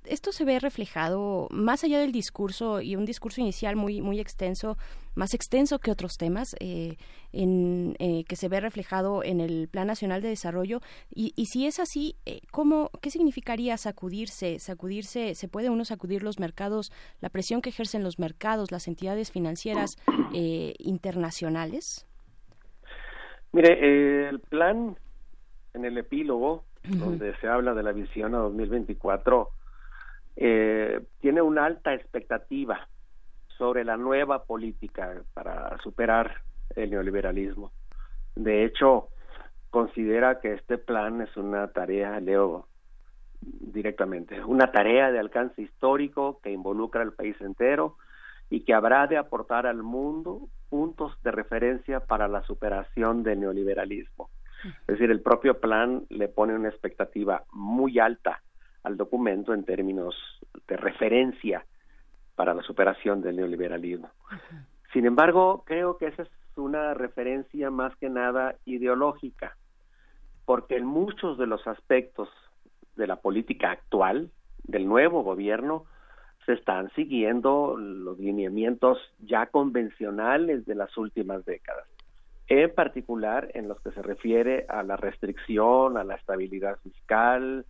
esto 0.06 0.32
se 0.32 0.46
ve 0.46 0.58
reflejado 0.60 1.50
más 1.52 1.84
allá 1.84 2.00
del 2.00 2.14
discurso 2.14 2.80
y 2.80 2.96
un 2.96 3.04
discurso 3.04 3.42
inicial 3.42 3.76
muy, 3.76 4.02
muy 4.02 4.22
extenso 4.22 4.78
más 5.18 5.34
extenso 5.34 5.80
que 5.80 5.92
otros 5.92 6.18
temas, 6.18 6.56
eh, 6.60 6.96
en, 7.34 7.96
eh, 8.00 8.24
que 8.26 8.36
se 8.36 8.48
ve 8.48 8.62
reflejado 8.62 9.24
en 9.24 9.42
el 9.42 9.68
Plan 9.68 9.88
Nacional 9.88 10.22
de 10.22 10.30
Desarrollo. 10.30 10.80
Y, 11.14 11.34
y 11.36 11.48
si 11.48 11.66
es 11.66 11.80
así, 11.80 12.16
eh, 12.26 12.40
¿cómo, 12.52 12.92
¿qué 13.02 13.10
significaría 13.10 13.76
sacudirse? 13.78 14.60
Sacudirse, 14.60 15.34
¿se 15.34 15.48
puede 15.50 15.70
uno 15.70 15.84
sacudir 15.86 16.24
los 16.24 16.40
mercados, 16.40 16.94
la 17.20 17.30
presión 17.30 17.62
que 17.62 17.70
ejercen 17.70 18.04
los 18.04 18.20
mercados, 18.20 18.72
las 18.72 18.88
entidades 18.88 19.32
financieras 19.32 19.98
internacionales? 20.80 22.08
Mire, 23.52 24.30
el 24.30 24.40
plan 24.40 24.96
en 25.74 25.86
el 25.86 25.98
epílogo, 25.98 26.64
donde 26.84 27.36
se 27.38 27.48
habla 27.48 27.74
de 27.74 27.84
la 27.84 27.92
visión 27.92 28.36
a 28.36 28.40
2024, 28.40 29.50
tiene 30.36 31.42
una 31.42 31.66
alta 31.66 31.94
expectativa 31.94 32.88
sobre 33.58 33.84
la 33.84 33.98
nueva 33.98 34.44
política 34.44 35.22
para 35.34 35.77
superar 35.80 36.42
el 36.76 36.92
neoliberalismo. 36.92 37.72
De 38.36 38.64
hecho, 38.64 39.10
considera 39.69 40.40
que 40.40 40.53
este 40.53 40.77
plan 40.77 41.22
es 41.22 41.36
una 41.38 41.68
tarea, 41.69 42.19
leo 42.19 42.68
directamente, 43.42 44.44
una 44.44 44.72
tarea 44.72 45.11
de 45.11 45.19
alcance 45.19 45.61
histórico 45.61 46.40
que 46.42 46.52
involucra 46.52 47.02
al 47.02 47.14
país 47.14 47.36
entero 47.42 47.98
y 48.50 48.61
que 48.61 48.74
habrá 48.74 49.08
de 49.08 49.18
aportar 49.18 49.68
al 49.68 49.84
mundo 49.84 50.48
puntos 50.69 51.14
de 51.24 51.32
referencia 51.32 52.00
para 52.00 52.27
la 52.27 52.44
superación 52.44 53.24
del 53.24 53.42
neoliberalismo. 53.42 54.30
Es 54.82 54.88
decir, 54.88 55.11
el 55.11 55.22
propio 55.22 55.60
plan 55.60 56.06
le 56.10 56.27
pone 56.27 56.56
una 56.56 56.69
expectativa 56.69 57.44
muy 57.52 58.00
alta 58.00 58.42
al 58.84 58.98
documento 58.98 59.53
en 59.53 59.64
términos 59.64 60.16
de 60.68 60.77
referencia 60.77 61.66
para 62.38 62.53
la 62.53 62.61
superación 62.61 63.22
del 63.22 63.35
neoliberalismo. 63.35 64.11
Sin 64.93 65.06
embargo, 65.07 65.64
creo 65.66 65.98
que 65.98 66.06
esa 66.06 66.22
es 66.22 66.30
una 66.56 66.93
referencia 66.93 67.72
más 67.72 67.95
que 67.98 68.09
nada 68.09 68.56
ideológica, 68.64 69.57
porque 70.45 70.77
en 70.77 70.85
muchos 70.85 71.40
de 71.40 71.48
los 71.48 71.66
aspectos 71.67 72.30
de 72.95 73.07
la 73.07 73.17
política 73.17 73.72
actual 73.72 74.30
del 74.64 74.88
nuevo 74.88 75.24
gobierno 75.24 75.85
se 76.45 76.53
están 76.53 76.91
siguiendo 76.91 77.75
los 77.75 78.19
lineamientos 78.19 78.99
ya 79.19 79.48
convencionales 79.48 80.66
de 80.67 80.75
las 80.75 80.95
últimas 80.95 81.43
décadas, 81.43 81.88
en 82.48 82.74
particular 82.74 83.49
en 83.56 83.67
los 83.67 83.82
que 83.82 83.91
se 83.91 84.01
refiere 84.03 84.67
a 84.69 84.83
la 84.83 84.95
restricción, 84.95 85.98
a 85.98 86.03
la 86.03 86.16
estabilidad 86.16 86.77
fiscal, 86.83 87.66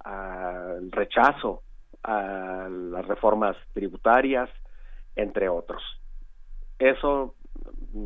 al 0.00 0.90
rechazo 0.92 1.62
a 2.08 2.68
las 2.70 3.06
reformas 3.06 3.54
tributarias, 3.74 4.48
entre 5.14 5.50
otros. 5.50 5.82
Eso 6.78 7.34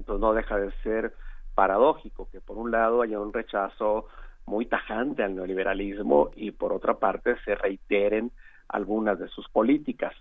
pues, 0.04 0.18
no 0.18 0.32
deja 0.32 0.58
de 0.58 0.72
ser 0.82 1.14
paradójico 1.54 2.28
que 2.30 2.40
por 2.40 2.58
un 2.58 2.72
lado 2.72 3.02
haya 3.02 3.20
un 3.20 3.32
rechazo 3.32 4.06
muy 4.44 4.66
tajante 4.66 5.22
al 5.22 5.36
neoliberalismo 5.36 6.32
y 6.34 6.50
por 6.50 6.72
otra 6.72 6.94
parte 6.94 7.36
se 7.44 7.54
reiteren 7.54 8.32
algunas 8.68 9.20
de 9.20 9.28
sus 9.28 9.48
políticas. 9.48 10.14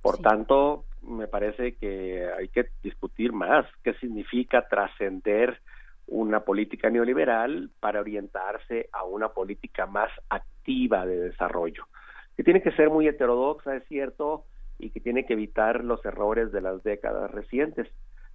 Por 0.00 0.18
tanto, 0.18 0.84
me 1.02 1.26
parece 1.26 1.74
que 1.74 2.28
hay 2.38 2.48
que 2.48 2.66
discutir 2.80 3.32
más 3.32 3.66
qué 3.82 3.94
significa 3.94 4.68
trascender 4.68 5.60
una 6.06 6.40
política 6.40 6.90
neoliberal 6.90 7.70
para 7.80 8.00
orientarse 8.00 8.88
a 8.92 9.02
una 9.02 9.30
política 9.30 9.86
más 9.86 10.10
activa 10.28 11.04
de 11.06 11.20
desarrollo, 11.20 11.86
que 12.40 12.44
tiene 12.44 12.62
que 12.62 12.72
ser 12.72 12.88
muy 12.88 13.06
heterodoxa, 13.06 13.76
es 13.76 13.84
cierto, 13.86 14.46
y 14.78 14.88
que 14.88 15.00
tiene 15.00 15.26
que 15.26 15.34
evitar 15.34 15.84
los 15.84 16.02
errores 16.06 16.50
de 16.52 16.62
las 16.62 16.82
décadas 16.82 17.30
recientes. 17.30 17.86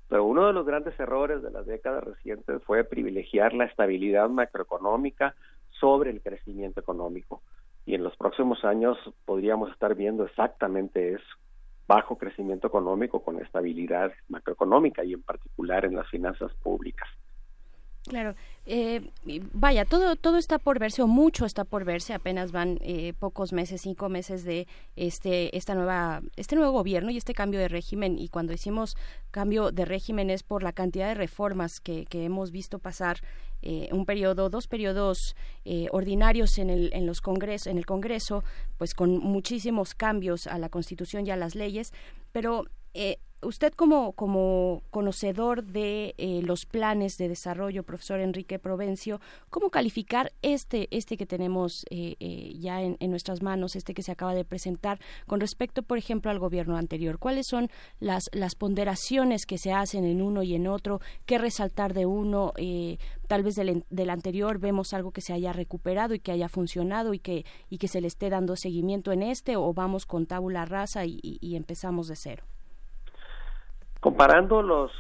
Pero 0.07 0.25
uno 0.25 0.45
de 0.45 0.53
los 0.53 0.63
grandes 0.63 0.93
errores 0.99 1.41
de 1.41 1.49
las 1.49 1.65
décadas 1.65 2.03
recientes 2.03 2.61
fue 2.65 2.83
privilegiar 2.83 3.55
la 3.55 3.65
estabilidad 3.65 4.29
macroeconómica 4.29 5.33
sobre 5.71 6.11
el 6.11 6.21
crecimiento 6.21 6.79
económico. 6.79 7.41
Y 7.87 7.95
en 7.95 8.03
los 8.03 8.15
próximos 8.15 8.63
años 8.63 8.95
podríamos 9.25 9.71
estar 9.71 9.95
viendo 9.95 10.23
exactamente 10.25 11.13
eso, 11.13 11.37
bajo 11.87 12.15
crecimiento 12.15 12.67
económico 12.67 13.23
con 13.23 13.41
estabilidad 13.41 14.13
macroeconómica 14.29 15.03
y 15.03 15.13
en 15.13 15.23
particular 15.23 15.83
en 15.83 15.95
las 15.95 16.07
finanzas 16.11 16.53
públicas. 16.61 17.09
Claro, 18.07 18.35
eh, 18.67 19.01
vaya, 19.53 19.83
todo 19.83 20.15
todo 20.15 20.37
está 20.37 20.59
por 20.59 20.77
verse 20.77 21.01
o 21.01 21.07
mucho 21.07 21.45
está 21.45 21.63
por 21.63 21.85
verse. 21.85 22.13
Apenas 22.13 22.51
van 22.51 22.77
eh, 22.81 23.13
pocos 23.17 23.51
meses, 23.51 23.81
cinco 23.81 24.09
meses 24.09 24.43
de 24.43 24.67
este 24.95 25.55
esta 25.57 25.73
nueva 25.73 26.21
este 26.35 26.55
nuevo 26.55 26.71
gobierno 26.71 27.09
y 27.09 27.17
este 27.17 27.33
cambio 27.33 27.59
de 27.59 27.67
régimen. 27.67 28.19
Y 28.19 28.29
cuando 28.29 28.51
decimos 28.51 28.95
cambio 29.31 29.71
de 29.71 29.85
régimen 29.85 30.29
es 30.29 30.43
por 30.43 30.61
la 30.61 30.71
cantidad 30.71 31.07
de 31.07 31.15
reformas 31.15 31.79
que, 31.79 32.05
hemos 32.11 32.51
visto 32.51 32.77
pasar 32.77 33.17
eh, 33.63 33.89
un 33.91 34.05
periodo, 34.05 34.51
dos 34.51 34.67
periodos 34.67 35.35
eh, 35.63 35.87
ordinarios 35.91 36.59
en 36.59 36.69
el 36.69 36.91
en 36.93 37.07
los 37.07 37.21
congresos 37.21 37.67
en 37.67 37.79
el 37.79 37.87
Congreso, 37.87 38.43
pues 38.77 38.93
con 38.93 39.17
muchísimos 39.17 39.95
cambios 39.95 40.45
a 40.45 40.59
la 40.59 40.69
Constitución 40.69 41.25
y 41.25 41.31
a 41.31 41.37
las 41.37 41.55
leyes. 41.55 41.91
Pero 42.35 42.65
eh, 42.93 43.19
usted 43.45 43.71
como, 43.73 44.11
como 44.13 44.83
conocedor 44.91 45.63
de 45.63 46.15
eh, 46.17 46.41
los 46.43 46.65
planes 46.65 47.17
de 47.17 47.29
desarrollo, 47.29 47.83
profesor 47.83 48.19
Enrique 48.19 48.59
Provencio, 48.59 49.21
¿cómo 49.49 49.69
calificar 49.69 50.33
este, 50.41 50.89
este 50.91 51.15
que 51.15 51.25
tenemos 51.25 51.85
eh, 51.89 52.15
eh, 52.19 52.53
ya 52.59 52.81
en, 52.81 52.97
nuestras 53.09 53.41
manos, 53.41 53.77
este 53.77 53.93
que 53.93 54.03
se 54.03 54.11
acaba 54.11 54.35
de 54.35 54.43
presentar, 54.43 54.99
con 55.27 55.39
respecto, 55.39 55.81
por 55.81 55.97
ejemplo, 55.97 56.29
al 56.29 56.39
gobierno 56.39 56.75
anterior? 56.75 57.19
¿Cuáles 57.19 57.47
son 57.47 57.69
las, 57.99 58.29
las 58.33 58.55
ponderaciones 58.55 59.45
que 59.45 59.57
se 59.57 59.71
hacen 59.71 60.03
en 60.03 60.21
uno 60.21 60.43
y 60.43 60.55
en 60.55 60.67
otro? 60.67 60.99
¿Qué 61.25 61.37
resaltar 61.37 61.93
de 61.93 62.05
uno? 62.05 62.51
Tal 63.27 63.43
vez 63.43 63.55
del, 63.55 63.83
del, 63.89 64.09
anterior 64.09 64.59
vemos 64.59 64.93
algo 64.93 65.11
que 65.11 65.21
se 65.21 65.33
haya 65.33 65.53
recuperado 65.53 66.13
y 66.13 66.19
que 66.19 66.31
haya 66.31 66.49
funcionado 66.49 67.13
y 67.13 67.19
que, 67.19 67.45
y 67.69 67.77
que 67.77 67.87
se 67.87 68.01
le 68.01 68.07
esté 68.07 68.29
dando 68.29 68.55
seguimiento 68.55 69.11
en 69.11 69.23
este, 69.23 69.55
o 69.57 69.73
vamos 69.73 70.05
con 70.05 70.25
tábula 70.25 70.65
rasa 70.65 71.05
y 71.05 71.55
empezamos 71.55 72.07
de 72.07 72.15
cero. 72.15 72.43
Comparando 73.99 74.61
los 74.61 74.91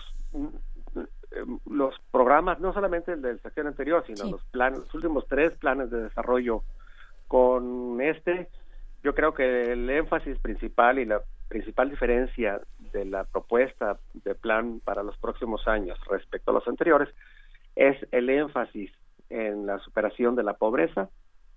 los 1.65 1.95
programas, 2.11 2.59
no 2.59 2.73
solamente 2.73 3.13
el 3.13 3.21
del 3.21 3.41
sección 3.41 3.67
anterior, 3.67 4.03
sino 4.07 4.31
los 4.31 4.43
planes, 4.45 4.79
los 4.79 4.93
últimos 4.93 5.27
tres 5.27 5.53
planes 5.57 5.91
de 5.91 6.03
desarrollo 6.03 6.63
con 7.27 7.99
este, 8.01 8.49
yo 9.03 9.13
creo 9.13 9.33
que 9.33 9.73
el 9.73 9.89
énfasis 9.89 10.37
principal 10.39 10.99
y 10.99 11.05
la 11.05 11.21
principal 11.47 11.89
diferencia 11.89 12.61
de 12.93 13.05
la 13.05 13.23
propuesta 13.25 13.97
de 14.13 14.35
plan 14.35 14.79
para 14.83 15.03
los 15.03 15.17
próximos 15.17 15.67
años 15.67 15.99
respecto 16.09 16.51
a 16.51 16.53
los 16.53 16.67
anteriores 16.67 17.09
es 17.75 17.97
el 18.11 18.29
énfasis 18.29 18.91
en 19.29 19.65
la 19.65 19.79
superación 19.79 20.35
de 20.35 20.43
la 20.43 20.53
pobreza, 20.53 21.09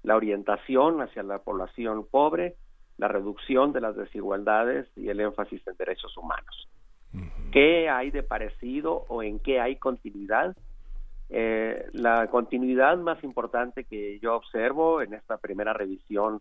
la 0.03 0.17
orientación 0.17 1.01
hacia 1.01 1.23
la 1.23 1.39
población 1.39 2.07
pobre, 2.11 2.57
la 2.97 3.09
reducción 3.09 3.73
de 3.73 3.81
las 3.81 3.97
desigualdades 3.97 4.87
y 4.97 5.09
el 5.09 5.21
énfasis 5.21 5.65
en 5.67 5.77
derechos 5.77 6.17
humanos. 6.17 6.69
¿Qué 7.53 7.89
hay 7.89 8.11
de 8.11 8.23
parecido 8.23 9.07
o 9.09 9.23
en 9.23 9.39
qué 9.39 9.61
hay 9.61 9.77
continuidad? 9.77 10.57
Eh, 11.31 11.87
la 11.93 12.27
continuidad 12.29 12.97
más 12.99 13.23
importante 13.23 13.85
que 13.85 14.19
yo 14.21 14.35
observo 14.35 15.03
en 15.03 15.15
esta 15.15 15.37
primera 15.39 15.73
revisión 15.73 16.41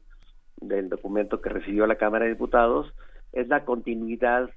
del 0.59 0.89
documento 0.89 1.41
que 1.41 1.49
recibió 1.49 1.85
la 1.87 1.95
Cámara 1.95 2.25
de 2.25 2.31
Diputados 2.31 2.93
es 3.31 3.47
la 3.47 3.63
continuidad 3.63 4.49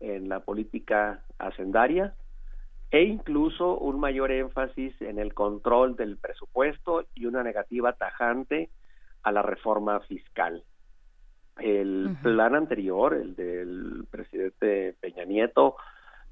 en 0.00 0.28
la 0.28 0.40
política 0.40 1.22
hacendaria 1.38 2.14
e 2.90 3.02
incluso 3.02 3.78
un 3.78 3.98
mayor 3.98 4.30
énfasis 4.30 5.00
en 5.02 5.18
el 5.18 5.34
control 5.34 5.96
del 5.96 6.16
presupuesto 6.16 7.04
y 7.14 7.26
una 7.26 7.42
negativa 7.42 7.92
tajante 7.92 8.70
a 9.22 9.32
la 9.32 9.42
reforma 9.42 10.00
fiscal. 10.00 10.62
El 11.58 12.16
plan 12.22 12.54
anterior, 12.54 13.14
el 13.14 13.34
del 13.34 14.04
presidente 14.10 14.94
Peña 15.00 15.24
Nieto, 15.24 15.76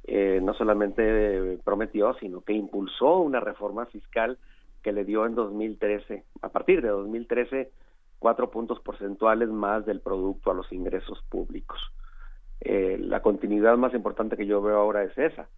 eh, 0.04 0.38
no 0.42 0.52
solamente 0.52 1.58
prometió, 1.64 2.14
sino 2.20 2.42
que 2.42 2.52
impulsó 2.52 3.18
una 3.18 3.40
reforma 3.40 3.86
fiscal 3.86 4.38
que 4.82 4.92
le 4.92 5.04
dio 5.04 5.24
en 5.24 5.34
2013, 5.34 6.24
a 6.42 6.50
partir 6.50 6.82
de 6.82 6.88
2013, 6.88 7.72
cuatro 8.18 8.50
puntos 8.50 8.80
porcentuales 8.80 9.48
más 9.48 9.86
del 9.86 10.00
producto 10.00 10.50
a 10.50 10.54
los 10.54 10.70
ingresos 10.72 11.22
públicos. 11.30 11.80
Eh, 12.60 12.98
la 13.00 13.22
continuidad 13.22 13.76
más 13.78 13.94
importante 13.94 14.36
que 14.36 14.46
yo 14.46 14.60
veo 14.62 14.76
ahora 14.76 15.04
es 15.04 15.16
esa. 15.16 15.48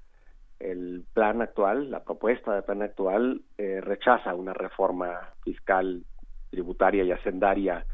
El 0.58 1.04
plan 1.12 1.42
actual, 1.42 1.90
la 1.90 2.04
propuesta 2.04 2.54
de 2.54 2.62
plan 2.62 2.82
actual, 2.82 3.42
eh, 3.58 3.80
rechaza 3.80 4.34
una 4.34 4.54
reforma 4.54 5.32
fiscal, 5.42 6.04
tributaria 6.50 7.04
y 7.04 7.12
hacendaria 7.12 7.84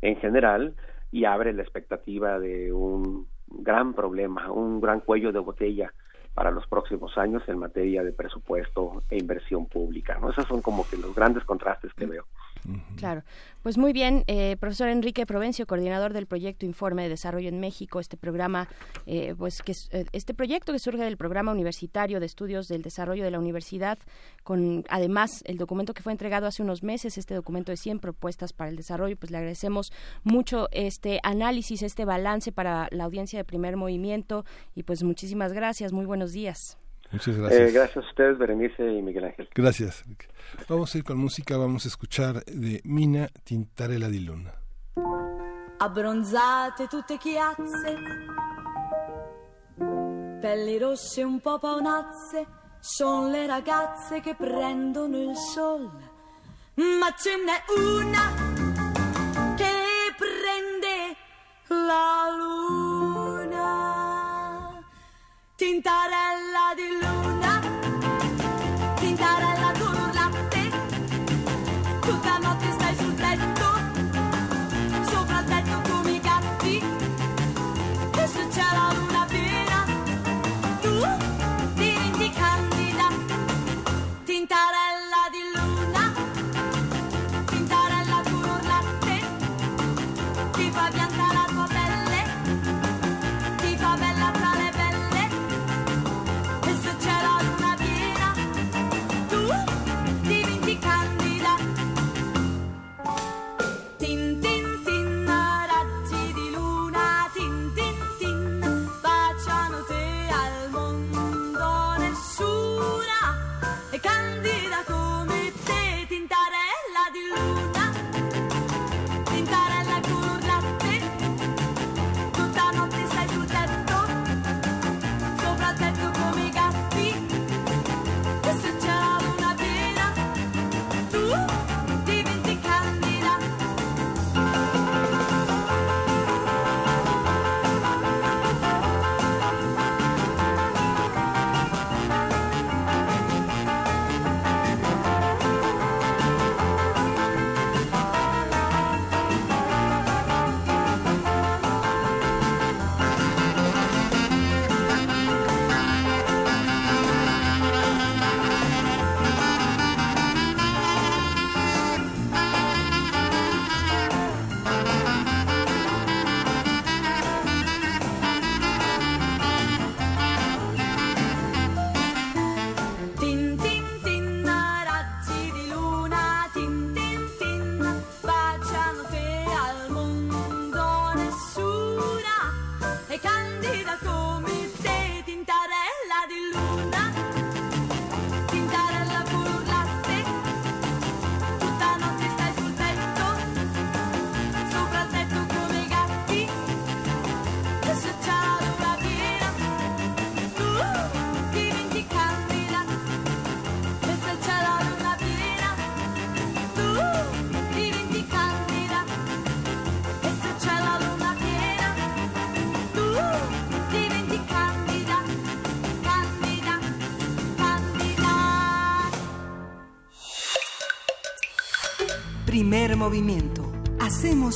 en 0.00 0.16
general, 0.16 0.74
y 1.10 1.24
abre 1.24 1.52
la 1.52 1.62
expectativa 1.62 2.38
de 2.38 2.72
un 2.72 3.28
gran 3.46 3.94
problema, 3.94 4.50
un 4.50 4.80
gran 4.80 5.00
cuello 5.00 5.32
de 5.32 5.40
botella 5.40 5.92
para 6.34 6.50
los 6.50 6.66
próximos 6.66 7.16
años 7.18 7.42
en 7.46 7.58
materia 7.58 8.02
de 8.02 8.12
presupuesto 8.12 9.02
e 9.10 9.18
inversión 9.18 9.66
pública. 9.66 10.18
¿no? 10.18 10.30
Esos 10.30 10.46
son 10.46 10.62
como 10.62 10.88
que 10.88 10.96
los 10.96 11.14
grandes 11.14 11.44
contrastes 11.44 11.92
que 11.94 12.06
veo. 12.06 12.24
Claro, 12.96 13.24
pues 13.62 13.76
muy 13.76 13.92
bien, 13.92 14.22
eh, 14.28 14.56
profesor 14.58 14.88
Enrique 14.88 15.26
Provencio, 15.26 15.66
coordinador 15.66 16.12
del 16.12 16.26
proyecto 16.26 16.64
Informe 16.64 17.02
de 17.02 17.08
Desarrollo 17.08 17.48
en 17.48 17.58
México, 17.58 17.98
este 17.98 18.16
programa, 18.16 18.68
eh, 19.06 19.34
pues 19.36 19.62
que 19.62 19.72
eh, 19.90 20.04
este 20.12 20.32
proyecto 20.32 20.72
que 20.72 20.78
surge 20.78 21.02
del 21.02 21.16
programa 21.16 21.50
universitario 21.50 22.20
de 22.20 22.26
estudios 22.26 22.68
del 22.68 22.82
desarrollo 22.82 23.24
de 23.24 23.30
la 23.30 23.40
universidad, 23.40 23.98
con 24.44 24.84
además 24.88 25.42
el 25.44 25.58
documento 25.58 25.92
que 25.94 26.02
fue 26.02 26.12
entregado 26.12 26.46
hace 26.46 26.62
unos 26.62 26.82
meses, 26.82 27.18
este 27.18 27.34
documento 27.34 27.72
de 27.72 27.76
100 27.76 27.98
propuestas 27.98 28.52
para 28.52 28.70
el 28.70 28.76
desarrollo, 28.76 29.16
pues 29.16 29.30
le 29.30 29.38
agradecemos 29.38 29.92
mucho 30.22 30.68
este 30.70 31.18
análisis, 31.24 31.82
este 31.82 32.04
balance 32.04 32.52
para 32.52 32.88
la 32.92 33.04
audiencia 33.04 33.38
de 33.38 33.44
primer 33.44 33.76
movimiento 33.76 34.44
y 34.74 34.84
pues 34.84 35.02
muchísimas 35.02 35.52
gracias, 35.52 35.92
muy 35.92 36.06
buenos 36.06 36.32
días. 36.32 36.81
Muchas 37.12 37.36
gracias. 37.36 37.60
Eh, 37.60 37.72
gracias 37.72 37.96
a 38.04 38.08
ustedes, 38.08 38.38
Berenice 38.38 38.90
y 38.90 39.02
Miguel 39.02 39.24
Ángel. 39.24 39.48
Gracias. 39.54 40.02
Vamos 40.68 40.94
a 40.94 40.98
ir 40.98 41.04
con 41.04 41.18
música, 41.18 41.56
vamos 41.58 41.84
a 41.84 41.88
escuchar 41.88 42.42
de 42.44 42.80
Mina 42.84 43.28
Tintarella 43.44 44.08
di 44.08 44.20
Luna. 44.24 44.54
Abbronzate 45.78 46.86
tutte 46.86 47.18
chiazze, 47.18 47.96
pelli 50.40 50.78
rosse 50.78 51.22
un 51.22 51.40
po' 51.40 51.58
paonazze, 51.58 52.46
sono 52.78 53.28
le 53.28 53.46
ragazze 53.46 54.20
che 54.20 54.34
prendono 54.34 55.18
il 55.18 55.36
sole, 55.36 56.10
ma 56.74 57.12
ce 57.18 57.36
n'è 57.36 57.64
una 57.76 58.32
che 59.56 60.14
prende 60.16 61.16
la 61.66 62.36
luna. 62.38 63.72
Tintarella 65.56 66.31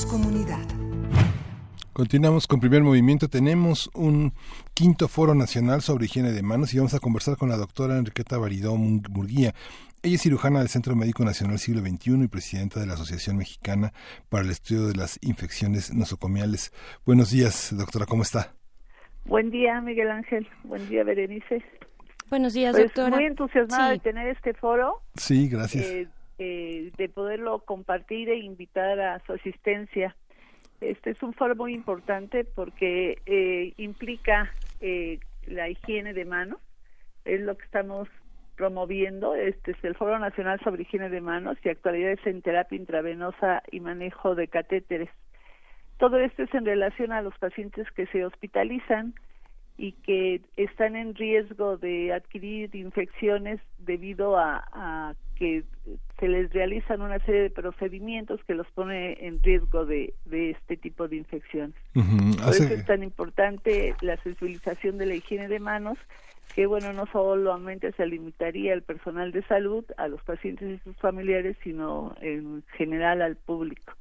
Comunidad. 0.05 0.65
Continuamos 1.93 2.45
con 2.47 2.59
primer 2.59 2.83
movimiento. 2.83 3.27
Tenemos 3.27 3.89
un 3.95 4.33
quinto 4.73 5.07
foro 5.07 5.33
nacional 5.33 5.81
sobre 5.81 6.05
higiene 6.05 6.31
de 6.31 6.43
manos 6.43 6.73
y 6.73 6.77
vamos 6.77 6.93
a 6.93 6.99
conversar 6.99 7.37
con 7.37 7.49
la 7.49 7.57
doctora 7.57 7.97
Enriqueta 7.97 8.37
Baridó 8.37 8.75
Murguía. 8.75 9.53
Ella 10.03 10.15
es 10.15 10.21
cirujana 10.21 10.59
del 10.59 10.69
Centro 10.69 10.95
Médico 10.95 11.25
Nacional 11.25 11.57
Siglo 11.57 11.81
XXI 11.81 12.23
y 12.23 12.27
presidenta 12.27 12.79
de 12.79 12.85
la 12.85 12.93
Asociación 12.93 13.37
Mexicana 13.37 13.91
para 14.29 14.43
el 14.43 14.51
Estudio 14.51 14.87
de 14.87 14.95
las 14.95 15.17
Infecciones 15.23 15.91
Nosocomiales. 15.93 16.71
Buenos 17.05 17.31
días, 17.31 17.75
doctora, 17.75 18.05
¿cómo 18.05 18.21
está? 18.21 18.53
Buen 19.25 19.49
día, 19.49 19.81
Miguel 19.81 20.11
Ángel. 20.11 20.47
Buen 20.63 20.87
día, 20.87 21.03
Berenice. 21.03 21.63
Buenos 22.29 22.53
días, 22.53 22.73
Pues, 22.75 22.85
doctora. 22.93 23.15
Muy 23.15 23.25
entusiasmada 23.25 23.87
Sí. 23.87 23.93
de 23.93 23.99
tener 23.99 24.27
este 24.27 24.53
foro, 24.53 25.01
Sí, 25.15 25.49
gracias. 25.49 25.85
eh, 25.85 26.07
eh, 26.39 26.91
de 26.97 27.09
poderlo 27.09 27.59
compartir 27.59 28.29
e 28.29 28.37
invitar 28.37 28.99
a 28.99 29.19
su 29.25 29.33
asistencia. 29.33 30.15
Este 30.81 31.11
es 31.11 31.23
un 31.23 31.33
foro 31.33 31.55
muy 31.55 31.73
importante 31.73 32.43
porque 32.43 33.19
eh, 33.25 33.73
implica 33.77 34.51
eh, 34.79 35.19
la 35.47 35.69
higiene 35.69 36.13
de 36.13 36.25
manos, 36.25 36.59
es 37.25 37.41
lo 37.41 37.57
que 37.57 37.65
estamos 37.65 38.07
promoviendo. 38.55 39.35
Este 39.35 39.71
es 39.71 39.83
el 39.83 39.95
Foro 39.95 40.19
Nacional 40.19 40.59
sobre 40.63 40.83
Higiene 40.83 41.09
de 41.09 41.21
Manos 41.21 41.57
y 41.63 41.69
actualidades 41.69 42.19
en 42.25 42.41
terapia 42.41 42.75
intravenosa 42.75 43.63
y 43.71 43.79
manejo 43.79 44.35
de 44.35 44.47
catéteres. 44.47 45.09
Todo 45.97 46.19
esto 46.19 46.43
es 46.43 46.53
en 46.53 46.65
relación 46.65 47.11
a 47.11 47.21
los 47.21 47.37
pacientes 47.37 47.89
que 47.91 48.05
se 48.07 48.25
hospitalizan 48.25 49.15
y 49.77 49.91
que 49.91 50.41
están 50.55 50.95
en 50.95 51.13
riesgo 51.13 51.77
de 51.77 52.11
adquirir 52.13 52.75
infecciones 52.75 53.59
debido 53.77 54.37
a, 54.37 54.63
a 54.73 55.13
que 55.35 55.63
se 56.19 56.27
les 56.27 56.51
realizan 56.51 57.01
una 57.01 57.19
serie 57.19 57.43
de 57.43 57.49
procedimientos 57.51 58.43
que 58.45 58.55
los 58.55 58.67
pone 58.71 59.17
en 59.25 59.41
riesgo 59.43 59.85
de, 59.85 60.15
de 60.25 60.51
este 60.51 60.77
tipo 60.77 61.07
de 61.07 61.17
infecciones. 61.17 61.75
Por 61.93 62.53
eso 62.53 62.73
es 62.73 62.85
tan 62.85 63.03
importante 63.03 63.93
la 64.01 64.17
sensibilización 64.17 64.97
de 64.97 65.05
la 65.05 65.15
higiene 65.15 65.47
de 65.47 65.59
manos, 65.59 65.97
que 66.55 66.65
bueno, 66.65 66.91
no 66.91 67.05
solamente 67.11 67.91
se 67.91 68.07
limitaría 68.07 68.73
al 68.73 68.81
personal 68.81 69.31
de 69.31 69.43
salud, 69.43 69.85
a 69.97 70.07
los 70.07 70.23
pacientes 70.23 70.67
y 70.67 70.83
sus 70.83 70.97
familiares, 70.97 71.55
sino 71.63 72.15
en 72.19 72.63
general 72.77 73.21
al 73.21 73.35
público. 73.35 73.93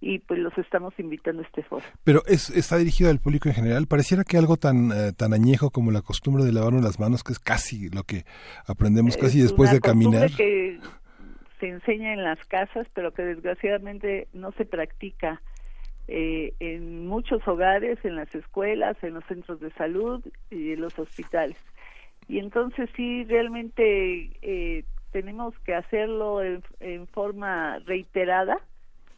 Y 0.00 0.18
pues 0.20 0.40
los 0.40 0.56
estamos 0.58 0.92
invitando 0.98 1.42
a 1.42 1.46
este 1.46 1.62
foro. 1.62 1.84
Pero 2.04 2.22
es, 2.26 2.50
está 2.50 2.76
dirigido 2.78 3.10
al 3.10 3.20
público 3.20 3.48
en 3.48 3.54
general. 3.54 3.86
Pareciera 3.86 4.24
que 4.24 4.36
algo 4.36 4.56
tan, 4.56 4.90
eh, 4.90 5.12
tan 5.16 5.32
añejo 5.32 5.70
como 5.70 5.90
la 5.90 6.02
costumbre 6.02 6.44
de 6.44 6.52
lavarnos 6.52 6.82
las 6.82 6.98
manos, 6.98 7.22
que 7.22 7.32
es 7.32 7.38
casi 7.38 7.88
lo 7.90 8.02
que 8.02 8.24
aprendemos 8.66 9.16
casi 9.16 9.38
Es 9.38 9.44
después 9.44 9.70
una 9.70 9.74
de 9.74 9.80
caminar. 9.80 10.30
que 10.36 10.78
se 11.60 11.68
enseña 11.68 12.12
en 12.12 12.24
las 12.24 12.38
casas, 12.46 12.86
pero 12.94 13.12
que 13.12 13.22
desgraciadamente 13.22 14.28
no 14.32 14.52
se 14.52 14.64
practica 14.64 15.42
eh, 16.06 16.54
en 16.60 17.06
muchos 17.06 17.46
hogares, 17.46 17.98
en 18.04 18.16
las 18.16 18.34
escuelas, 18.34 18.96
en 19.02 19.14
los 19.14 19.24
centros 19.26 19.60
de 19.60 19.70
salud 19.72 20.24
y 20.50 20.72
en 20.72 20.80
los 20.80 20.98
hospitales. 20.98 21.58
Y 22.28 22.38
entonces 22.38 22.88
sí, 22.96 23.24
realmente 23.24 24.30
eh, 24.42 24.84
tenemos 25.12 25.58
que 25.60 25.74
hacerlo 25.74 26.42
en, 26.42 26.62
en 26.80 27.06
forma 27.08 27.78
reiterada 27.80 28.58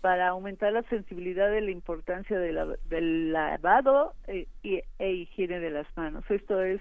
para 0.00 0.28
aumentar 0.28 0.72
la 0.72 0.82
sensibilidad 0.84 1.50
de 1.50 1.60
la 1.60 1.70
importancia 1.70 2.38
de 2.38 2.52
la- 2.52 2.76
del 2.88 3.32
lavado 3.32 4.14
y, 4.62 4.80
e 4.98 5.12
higiene 5.12 5.60
de 5.60 5.70
las 5.70 5.86
manos. 5.96 6.24
Esto 6.30 6.62
es 6.62 6.80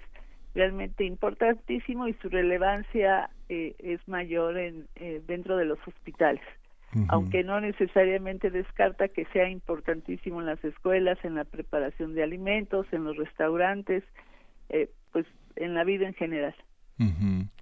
realmente 0.54 1.04
importantísimo 1.04 2.08
y 2.08 2.14
su 2.14 2.28
relevancia 2.28 3.30
eh, 3.48 3.74
es 3.78 4.06
mayor 4.08 4.58
en, 4.58 4.86
eh, 4.96 5.20
dentro 5.26 5.56
de 5.56 5.64
los 5.64 5.78
hospitales, 5.86 6.42
aunque 7.08 7.44
no 7.44 7.60
necesariamente 7.60 8.50
descarta 8.50 9.08
que 9.08 9.24
sea 9.26 9.48
importantísimo 9.48 10.40
en 10.40 10.46
las 10.46 10.64
escuelas, 10.64 11.18
en 11.24 11.34
la 11.36 11.44
preparación 11.44 12.14
de 12.14 12.22
alimentos, 12.22 12.86
en 12.92 13.04
los 13.04 13.16
restaurantes, 13.16 14.02
eh, 14.70 14.88
pues 15.12 15.26
en 15.56 15.74
la 15.74 15.84
vida 15.84 16.06
en 16.06 16.14
general. 16.14 16.54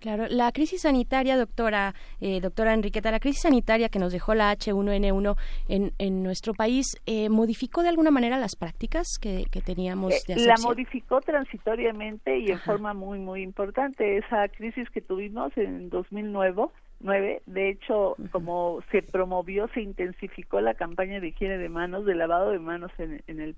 Claro, 0.01 0.27
la 0.29 0.51
crisis 0.53 0.83
sanitaria, 0.83 1.37
doctora, 1.37 1.95
eh, 2.21 2.41
doctora 2.41 2.75
Enriqueta, 2.75 3.11
la 3.11 3.21
crisis 3.21 3.43
sanitaria 3.43 3.89
que 3.89 3.99
nos 3.99 4.13
dejó 4.13 4.35
la 4.35 4.53
H1N1 4.53 5.37
en, 5.69 5.93
en 5.99 6.23
nuestro 6.23 6.55
país, 6.55 6.97
eh, 7.07 7.29
¿modificó 7.29 7.83
de 7.83 7.89
alguna 7.89 8.11
manera 8.11 8.39
las 8.39 8.57
prácticas 8.57 9.07
que, 9.21 9.45
que 9.51 9.61
teníamos 9.61 10.11
de 10.27 10.35
Eh, 10.35 10.47
la 10.47 10.57
modificó 10.63 11.21
transitoriamente 11.21 12.39
y 12.39 12.51
en 12.51 12.59
forma 12.61 12.95
muy 12.95 13.19
muy 13.19 13.43
importante. 13.43 14.19
Esa 14.19 14.49
crisis 14.49 14.89
que 14.91 15.01
tuvimos 15.01 15.57
en 15.57 15.89
2009 15.91 16.69
nueve, 17.01 17.43
de 17.47 17.71
hecho 17.71 18.17
como 18.33 18.81
se 18.91 19.03
promovió 19.03 19.69
se 19.69 19.83
intensificó 19.83 20.61
la 20.61 20.75
campaña 20.75 21.21
de 21.21 21.29
higiene 21.29 21.59
de 21.59 21.69
manos 21.69 22.05
de 22.05 22.15
lavado 22.15 22.51
de 22.51 22.59
manos 22.59 22.91
en, 22.99 23.23
en 23.27 23.41
el 23.41 23.57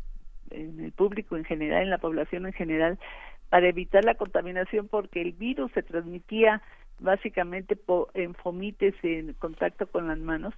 en 0.50 0.80
el 0.80 0.92
público 0.92 1.36
en 1.36 1.44
general 1.44 1.82
en 1.82 1.90
la 1.90 1.98
población 1.98 2.46
en 2.46 2.52
general 2.52 2.98
para 3.50 3.68
evitar 3.68 4.04
la 4.04 4.14
contaminación 4.14 4.88
porque 4.88 5.20
el 5.20 5.32
virus 5.32 5.70
se 5.72 5.82
transmitía 5.82 6.62
básicamente 7.00 7.76
po- 7.76 8.08
en 8.14 8.34
fomites 8.34 8.94
en 9.02 9.34
contacto 9.34 9.86
con 9.86 10.08
las 10.08 10.18
manos. 10.18 10.54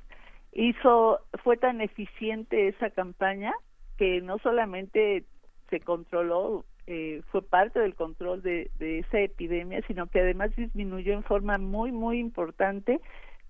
Hizo 0.53 1.21
fue 1.43 1.57
tan 1.57 1.81
eficiente 1.81 2.69
esa 2.69 2.91
campaña 2.91 3.53
que 3.97 4.21
no 4.21 4.39
solamente 4.39 5.25
se 5.71 5.81
controló 5.81 6.65
eh, 6.87 7.23
fue 7.31 7.43
parte 7.43 7.79
del 7.81 7.95
control 7.95 8.43
de, 8.43 8.71
de 8.79 8.99
esa 8.99 9.21
epidemia 9.21 9.81
sino 9.87 10.09
que 10.09 10.21
además 10.21 10.51
disminuyó 10.57 11.13
en 11.15 11.23
forma 11.23 11.57
muy 11.57 11.93
muy 11.93 12.19
importante 12.19 13.01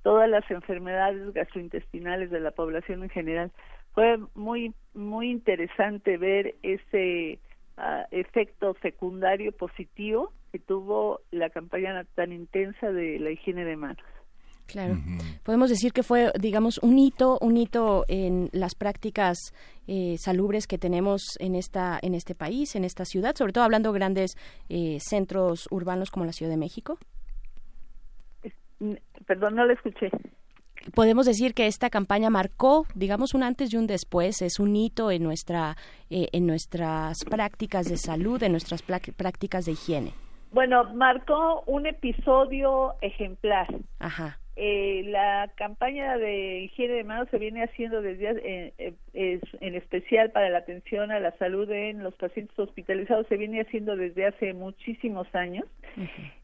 todas 0.02 0.28
las 0.28 0.48
enfermedades 0.50 1.32
gastrointestinales 1.32 2.30
de 2.30 2.40
la 2.40 2.50
población 2.50 3.02
en 3.02 3.08
general. 3.08 3.50
Fue 3.94 4.18
muy 4.34 4.74
muy 4.94 5.30
interesante 5.30 6.18
ver 6.18 6.54
ese 6.62 7.40
ah, 7.76 8.06
efecto 8.10 8.74
secundario 8.82 9.52
positivo 9.52 10.32
que 10.50 10.58
tuvo 10.58 11.20
la 11.30 11.50
campaña 11.50 12.04
tan 12.14 12.32
intensa 12.32 12.92
de 12.92 13.18
la 13.18 13.30
higiene 13.30 13.64
de 13.64 13.76
manos 13.76 14.04
Claro. 14.66 14.96
Podemos 15.42 15.68
decir 15.68 15.92
que 15.92 16.02
fue, 16.02 16.32
digamos, 16.38 16.78
un 16.78 16.98
hito, 16.98 17.38
un 17.40 17.56
hito 17.56 18.04
en 18.08 18.48
las 18.52 18.74
prácticas 18.74 19.36
eh, 19.86 20.16
salubres 20.18 20.66
que 20.66 20.78
tenemos 20.78 21.36
en 21.40 21.54
esta, 21.56 21.98
en 22.00 22.14
este 22.14 22.34
país, 22.34 22.74
en 22.74 22.84
esta 22.84 23.04
ciudad, 23.04 23.34
sobre 23.36 23.52
todo 23.52 23.64
hablando 23.64 23.92
de 23.92 23.98
grandes 23.98 24.36
eh, 24.70 24.98
centros 25.00 25.68
urbanos 25.70 26.10
como 26.10 26.24
la 26.24 26.32
Ciudad 26.32 26.50
de 26.50 26.56
México. 26.56 26.98
Perdón 29.26 29.56
no 29.56 29.66
lo 29.66 29.72
escuché 29.74 30.10
podemos 30.94 31.26
decir 31.26 31.54
que 31.54 31.66
esta 31.66 31.90
campaña 31.90 32.30
marcó, 32.30 32.86
digamos, 32.94 33.34
un 33.34 33.42
antes 33.42 33.72
y 33.72 33.76
un 33.76 33.86
después, 33.86 34.42
es 34.42 34.58
un 34.58 34.74
hito 34.76 35.10
en 35.10 35.22
nuestra 35.22 35.76
eh, 36.10 36.28
en 36.32 36.46
nuestras 36.46 37.24
prácticas 37.24 37.86
de 37.88 37.96
salud, 37.96 38.42
en 38.42 38.52
nuestras 38.52 38.82
prácticas 38.82 39.64
de 39.64 39.72
higiene. 39.72 40.12
Bueno, 40.52 40.84
marcó 40.94 41.62
un 41.66 41.86
episodio 41.86 42.94
ejemplar. 43.00 43.66
Ajá. 43.98 44.38
Eh, 44.54 45.04
la 45.06 45.50
campaña 45.54 46.18
de 46.18 46.60
higiene 46.64 46.94
de 46.94 47.04
manos 47.04 47.26
se 47.30 47.38
viene 47.38 47.64
haciendo 47.64 48.02
desde 48.02 48.32
eh, 48.32 48.74
eh, 48.76 48.92
es, 49.14 49.40
en 49.62 49.74
especial 49.74 50.30
para 50.30 50.50
la 50.50 50.58
atención 50.58 51.10
a 51.10 51.20
la 51.20 51.34
salud 51.38 51.70
en 51.70 52.02
los 52.02 52.14
pacientes 52.16 52.58
hospitalizados 52.58 53.26
se 53.28 53.38
viene 53.38 53.62
haciendo 53.62 53.96
desde 53.96 54.26
hace 54.26 54.52
muchísimos 54.52 55.26
años 55.34 55.64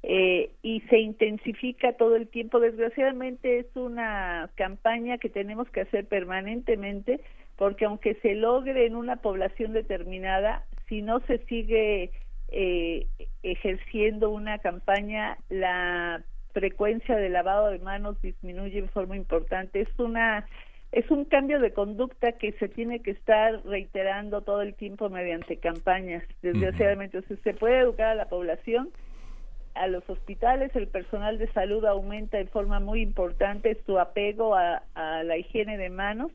eh, 0.02 0.50
y 0.62 0.80
se 0.88 1.00
intensifica 1.00 1.92
todo 1.92 2.16
el 2.16 2.28
tiempo. 2.28 2.60
Desgraciadamente 2.60 3.58
es 3.58 3.76
una 3.76 4.48
campaña 4.54 5.18
que 5.18 5.28
tenemos 5.28 5.68
que 5.68 5.82
hacer 5.82 6.06
permanentemente 6.06 7.20
porque 7.56 7.84
aunque 7.84 8.14
se 8.22 8.34
logre 8.34 8.86
en 8.86 8.96
una 8.96 9.16
población 9.16 9.74
determinada 9.74 10.64
si 10.88 11.02
no 11.02 11.20
se 11.26 11.38
sigue 11.46 12.10
eh, 12.50 13.06
ejerciendo 13.42 14.30
una 14.30 14.58
campaña 14.60 15.36
la 15.50 16.22
frecuencia 16.58 17.16
de 17.16 17.28
lavado 17.28 17.68
de 17.68 17.78
manos 17.78 18.20
disminuye 18.20 18.82
de 18.82 18.88
forma 18.88 19.16
importante. 19.16 19.80
Es 19.80 19.98
una 19.98 20.44
es 20.90 21.08
un 21.10 21.24
cambio 21.24 21.60
de 21.60 21.72
conducta 21.72 22.32
que 22.32 22.52
se 22.52 22.68
tiene 22.68 23.00
que 23.00 23.12
estar 23.12 23.62
reiterando 23.64 24.40
todo 24.40 24.62
el 24.62 24.74
tiempo 24.74 25.08
mediante 25.08 25.58
campañas, 25.58 26.24
desgraciadamente. 26.42 27.18
O 27.18 27.22
se 27.22 27.54
puede 27.54 27.78
educar 27.78 28.08
a 28.08 28.14
la 28.14 28.28
población 28.28 28.90
a 29.78 29.86
los 29.86 30.08
hospitales 30.08 30.74
el 30.74 30.89
personal 30.89 31.39
de 31.39 31.50
salud 31.52 31.84
aumenta 31.84 32.36
de 32.36 32.47
forma 32.47 32.81
muy 32.81 33.02
importante 33.02 33.81
su 33.86 33.98
apego 33.98 34.55
a, 34.55 34.82
la 34.94 35.36
higiene 35.36 35.76
de 35.78 35.90
manos 35.90 36.31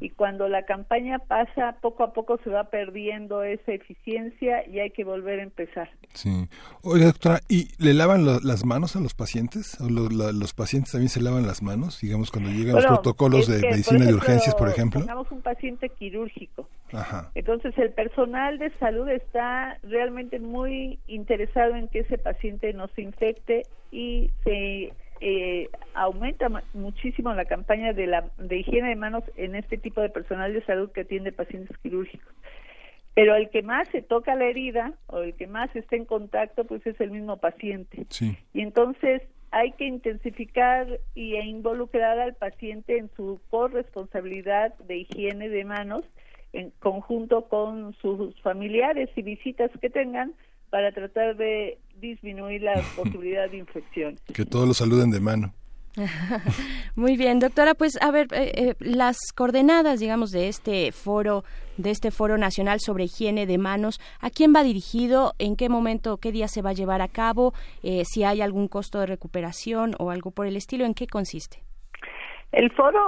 y 0.00 0.10
cuando 0.10 0.48
la 0.48 0.64
campaña 0.64 1.18
pasa 1.18 1.76
poco 1.80 2.02
a 2.04 2.12
poco 2.12 2.38
se 2.42 2.50
va 2.50 2.64
perdiendo 2.64 3.42
esa 3.42 3.72
eficiencia 3.72 4.66
y 4.66 4.80
hay 4.80 4.90
que 4.90 5.04
volver 5.04 5.40
a 5.40 5.42
empezar. 5.42 5.90
Sí. 6.14 6.48
Oiga, 6.82 7.06
doctora, 7.06 7.40
¿y 7.48 7.68
le 7.78 7.94
lavan 7.94 8.24
las 8.24 8.64
manos 8.64 8.96
a 8.96 9.00
los 9.00 9.14
pacientes? 9.14 9.80
¿O 9.80 9.88
los 9.88 10.54
pacientes 10.54 10.92
también 10.92 11.08
se 11.08 11.20
lavan 11.20 11.46
las 11.46 11.62
manos? 11.62 12.00
Digamos, 12.00 12.30
cuando 12.30 12.50
llegan 12.50 12.76
los 12.76 12.86
protocolos 12.86 13.46
de 13.46 13.60
medicina 13.68 14.06
de 14.06 14.14
urgencias, 14.14 14.54
por 14.54 14.68
ejemplo. 14.68 15.00
Pongamos 15.00 15.30
un 15.30 15.42
paciente 15.42 15.88
quirúrgico. 15.90 16.68
Entonces, 17.34 17.76
el 17.78 17.92
personal 17.92 18.58
de 18.58 18.70
salud 18.78 19.08
está 19.08 19.78
realmente 19.82 20.38
muy 20.38 20.98
interesado 21.06 21.74
en 21.74 21.88
que 21.88 22.00
ese 22.00 22.18
paciente 22.18 22.72
no 22.72 22.85
se 22.94 23.02
infecte 23.02 23.62
y 23.90 24.30
se 24.44 24.92
eh, 25.20 25.68
aumenta 25.94 26.48
muchísimo 26.74 27.32
la 27.34 27.46
campaña 27.46 27.92
de, 27.92 28.06
la, 28.06 28.30
de 28.38 28.58
higiene 28.58 28.90
de 28.90 28.96
manos 28.96 29.24
en 29.36 29.54
este 29.54 29.78
tipo 29.78 30.00
de 30.00 30.10
personal 30.10 30.52
de 30.52 30.64
salud 30.64 30.90
que 30.92 31.02
atiende 31.02 31.32
pacientes 31.32 31.76
quirúrgicos. 31.78 32.32
Pero 33.14 33.34
el 33.34 33.48
que 33.48 33.62
más 33.62 33.88
se 33.88 34.02
toca 34.02 34.34
la 34.34 34.44
herida 34.44 34.92
o 35.06 35.20
el 35.20 35.34
que 35.34 35.46
más 35.46 35.74
está 35.74 35.96
en 35.96 36.04
contacto, 36.04 36.64
pues 36.64 36.86
es 36.86 37.00
el 37.00 37.10
mismo 37.10 37.38
paciente. 37.38 38.06
Y 38.52 38.60
entonces 38.60 39.22
hay 39.52 39.72
que 39.72 39.86
intensificar 39.86 41.00
y 41.14 41.36
e 41.36 41.44
involucrar 41.46 42.18
al 42.18 42.34
paciente 42.34 42.98
en 42.98 43.08
su 43.16 43.40
corresponsabilidad 43.48 44.74
de 44.80 44.98
higiene 44.98 45.48
de 45.48 45.64
manos 45.64 46.04
en 46.52 46.72
conjunto 46.78 47.48
con 47.48 47.94
sus 48.02 48.38
familiares 48.42 49.08
y 49.16 49.22
visitas 49.22 49.70
que 49.80 49.88
tengan 49.88 50.34
para 50.68 50.92
tratar 50.92 51.36
de 51.36 51.78
disminuir 52.00 52.62
la 52.62 52.74
posibilidad 52.96 53.50
de 53.50 53.58
infección. 53.58 54.18
Que 54.32 54.44
todos 54.44 54.66
lo 54.66 54.74
saluden 54.74 55.10
de 55.10 55.20
mano. 55.20 55.52
Muy 56.94 57.16
bien, 57.16 57.38
doctora, 57.38 57.74
pues 57.74 58.00
a 58.02 58.10
ver, 58.10 58.26
eh, 58.32 58.52
eh, 58.54 58.74
las 58.80 59.16
coordenadas, 59.34 59.98
digamos, 60.00 60.30
de 60.30 60.48
este 60.48 60.92
foro, 60.92 61.42
de 61.78 61.90
este 61.90 62.10
foro 62.10 62.36
nacional 62.36 62.80
sobre 62.80 63.04
higiene 63.04 63.46
de 63.46 63.56
manos, 63.56 63.98
¿a 64.20 64.28
quién 64.28 64.52
va 64.54 64.62
dirigido? 64.62 65.32
¿En 65.38 65.56
qué 65.56 65.68
momento, 65.68 66.18
qué 66.18 66.32
día 66.32 66.48
se 66.48 66.60
va 66.60 66.70
a 66.70 66.74
llevar 66.74 67.00
a 67.00 67.08
cabo? 67.08 67.54
Eh, 67.82 68.02
si 68.04 68.24
hay 68.24 68.42
algún 68.42 68.68
costo 68.68 69.00
de 69.00 69.06
recuperación 69.06 69.94
o 69.98 70.10
algo 70.10 70.30
por 70.30 70.46
el 70.46 70.56
estilo, 70.56 70.84
¿en 70.84 70.94
qué 70.94 71.06
consiste? 71.06 71.62
El 72.52 72.70
foro 72.72 73.00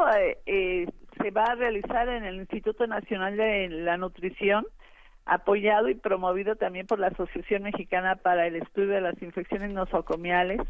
se 0.46 1.30
va 1.30 1.44
a 1.44 1.54
realizar 1.54 2.08
en 2.08 2.24
el 2.24 2.36
Instituto 2.36 2.86
Nacional 2.86 3.36
de 3.36 3.68
la 3.68 3.96
Nutrición 3.96 4.66
apoyado 5.28 5.90
y 5.90 5.94
promovido 5.94 6.56
también 6.56 6.86
por 6.86 6.98
la 6.98 7.08
Asociación 7.08 7.62
Mexicana 7.62 8.16
para 8.16 8.46
el 8.46 8.56
Estudio 8.56 8.88
de 8.88 9.02
las 9.02 9.22
Infecciones 9.22 9.70
Nosocomiales. 9.72 10.60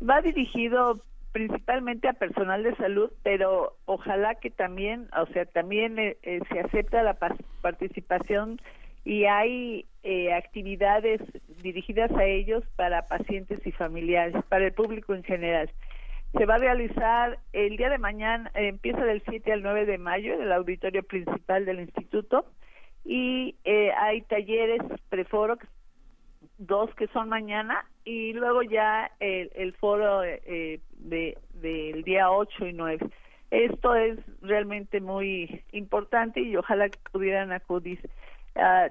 Va 0.00 0.22
dirigido 0.22 1.02
principalmente 1.32 2.08
a 2.08 2.12
personal 2.14 2.62
de 2.62 2.74
salud, 2.76 3.10
pero 3.22 3.76
ojalá 3.84 4.36
que 4.36 4.50
también, 4.50 5.08
o 5.20 5.26
sea, 5.32 5.44
también 5.44 5.98
eh, 5.98 6.16
eh, 6.22 6.40
se 6.50 6.60
acepta 6.60 7.02
la 7.02 7.18
participación 7.60 8.60
y 9.04 9.24
hay 9.24 9.84
eh, 10.02 10.32
actividades 10.32 11.20
dirigidas 11.62 12.10
a 12.12 12.24
ellos 12.24 12.64
para 12.76 13.06
pacientes 13.08 13.58
y 13.66 13.72
familiares, 13.72 14.36
para 14.48 14.66
el 14.66 14.72
público 14.72 15.14
en 15.14 15.24
general. 15.24 15.70
Se 16.38 16.46
va 16.46 16.54
a 16.54 16.58
realizar 16.58 17.38
el 17.52 17.76
día 17.76 17.90
de 17.90 17.98
mañana, 17.98 18.50
empieza 18.54 19.04
del 19.04 19.22
7 19.28 19.52
al 19.52 19.62
9 19.62 19.84
de 19.84 19.98
mayo 19.98 20.34
en 20.34 20.42
el 20.42 20.52
auditorio 20.52 21.02
principal 21.02 21.64
del 21.64 21.80
instituto 21.80 22.46
y 23.06 23.54
eh, 23.64 23.92
hay 23.92 24.22
talleres 24.22 24.82
preforo 25.08 25.56
dos 26.58 26.94
que 26.94 27.06
son 27.08 27.28
mañana 27.28 27.84
y 28.04 28.32
luego 28.32 28.62
ya 28.62 29.10
el, 29.20 29.50
el 29.54 29.72
foro 29.74 30.24
eh, 30.24 30.80
de 30.98 31.38
del 31.54 32.02
día 32.02 32.30
8 32.30 32.66
y 32.66 32.72
9 32.72 33.10
esto 33.50 33.94
es 33.94 34.18
realmente 34.42 35.00
muy 35.00 35.62
importante 35.72 36.40
y 36.40 36.56
ojalá 36.56 36.88
que 36.88 36.98
pudieran 37.12 37.52
acudir. 37.52 38.00
Uh, 38.56 38.90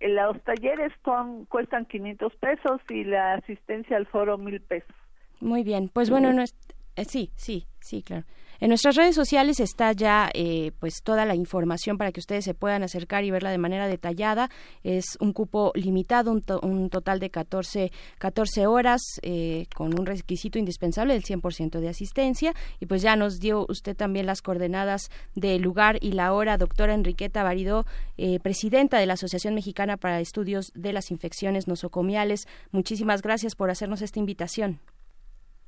los 0.00 0.42
talleres 0.42 0.92
son, 1.04 1.44
cuestan 1.46 1.86
500 1.86 2.34
pesos 2.36 2.80
y 2.88 3.04
la 3.04 3.34
asistencia 3.34 3.96
al 3.96 4.06
foro 4.06 4.36
mil 4.36 4.60
pesos. 4.60 4.94
Muy 5.40 5.62
bien 5.62 5.88
pues 5.88 6.10
bueno 6.10 6.32
no 6.32 6.42
es, 6.42 6.54
eh, 6.96 7.04
sí 7.04 7.30
sí 7.36 7.66
sí 7.80 8.02
claro 8.02 8.24
en 8.62 8.68
nuestras 8.68 8.94
redes 8.94 9.16
sociales 9.16 9.58
está 9.58 9.90
ya 9.90 10.30
eh, 10.34 10.70
pues 10.78 11.02
toda 11.02 11.24
la 11.24 11.34
información 11.34 11.98
para 11.98 12.12
que 12.12 12.20
ustedes 12.20 12.44
se 12.44 12.54
puedan 12.54 12.84
acercar 12.84 13.24
y 13.24 13.32
verla 13.32 13.50
de 13.50 13.58
manera 13.58 13.88
detallada. 13.88 14.50
Es 14.84 15.16
un 15.18 15.32
cupo 15.32 15.72
limitado, 15.74 16.30
un, 16.30 16.88
total 16.88 17.18
de 17.18 17.28
14, 17.28 17.90
14 18.20 18.68
horas 18.68 19.00
eh, 19.22 19.66
con 19.74 19.98
un 19.98 20.06
requisito 20.06 20.60
indispensable 20.60 21.14
del 21.14 21.24
100% 21.24 21.80
de 21.80 21.88
asistencia. 21.88 22.52
Y 22.78 22.86
pues 22.86 23.02
ya 23.02 23.16
nos 23.16 23.40
dio 23.40 23.66
usted 23.68 23.96
también 23.96 24.26
las 24.26 24.42
coordenadas 24.42 25.10
del 25.34 25.60
lugar 25.60 25.98
y 26.00 26.12
la 26.12 26.32
hora. 26.32 26.56
Doctora 26.56 26.94
Enriqueta 26.94 27.42
Baridó, 27.42 27.84
eh, 28.16 28.38
presidenta 28.38 29.00
de 29.00 29.06
la 29.06 29.14
Asociación 29.14 29.56
Mexicana 29.56 29.96
para 29.96 30.20
Estudios 30.20 30.70
de 30.76 30.92
las 30.92 31.10
Infecciones 31.10 31.66
Nosocomiales. 31.66 32.46
Muchísimas 32.70 33.22
gracias 33.22 33.56
por 33.56 33.70
hacernos 33.70 34.02
esta 34.02 34.20
invitación. 34.20 34.78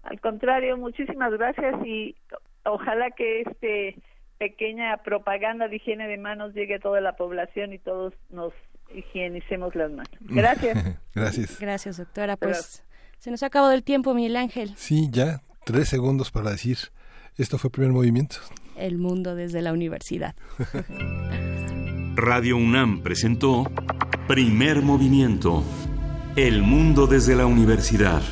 Al 0.05 0.21
contrario, 0.21 0.77
muchísimas 0.77 1.33
gracias 1.33 1.75
y 1.85 2.15
ojalá 2.65 3.11
que 3.11 3.43
este 3.43 3.97
pequeña 4.39 4.97
propaganda 4.99 5.69
de 5.69 5.77
higiene 5.77 6.09
de 6.09 6.19
manos 6.19 6.55
llegue 6.55 6.77
a 6.77 6.81
toda 6.81 7.01
la 7.01 7.17
población 7.17 7.73
y 7.73 7.79
todos 7.79 8.13
nos 8.31 8.53
higienicemos 8.93 9.75
las 9.75 9.91
manos. 9.91 10.11
Gracias. 10.21 10.99
Gracias. 11.15 11.59
Gracias, 11.61 11.97
doctora. 11.97 12.37
Pues 12.37 12.85
se 13.19 13.31
nos 13.31 13.43
ha 13.43 13.47
acabado 13.47 13.73
el 13.73 13.85
tiempo, 13.85 14.15
Miguel 14.15 14.37
Ángel. 14.37 14.75
Sí, 14.77 15.09
ya 15.11 15.41
tres 15.65 15.89
segundos 15.89 16.31
para 16.31 16.51
decir, 16.51 16.79
esto 17.37 17.59
fue 17.59 17.71
primer 17.71 17.93
movimiento. 17.93 18.37
El 18.77 18.99
mundo 18.99 19.35
desde 19.35 19.63
la 19.63 19.73
universidad. 19.73 20.35
Radio 22.17 22.57
UNAM 22.57 23.03
presentó 23.03 23.65
Primer 24.29 24.83
Movimiento. 24.83 25.65
El 26.37 26.63
mundo 26.63 27.09
desde 27.09 27.35
la 27.35 27.47
universidad. 27.47 28.23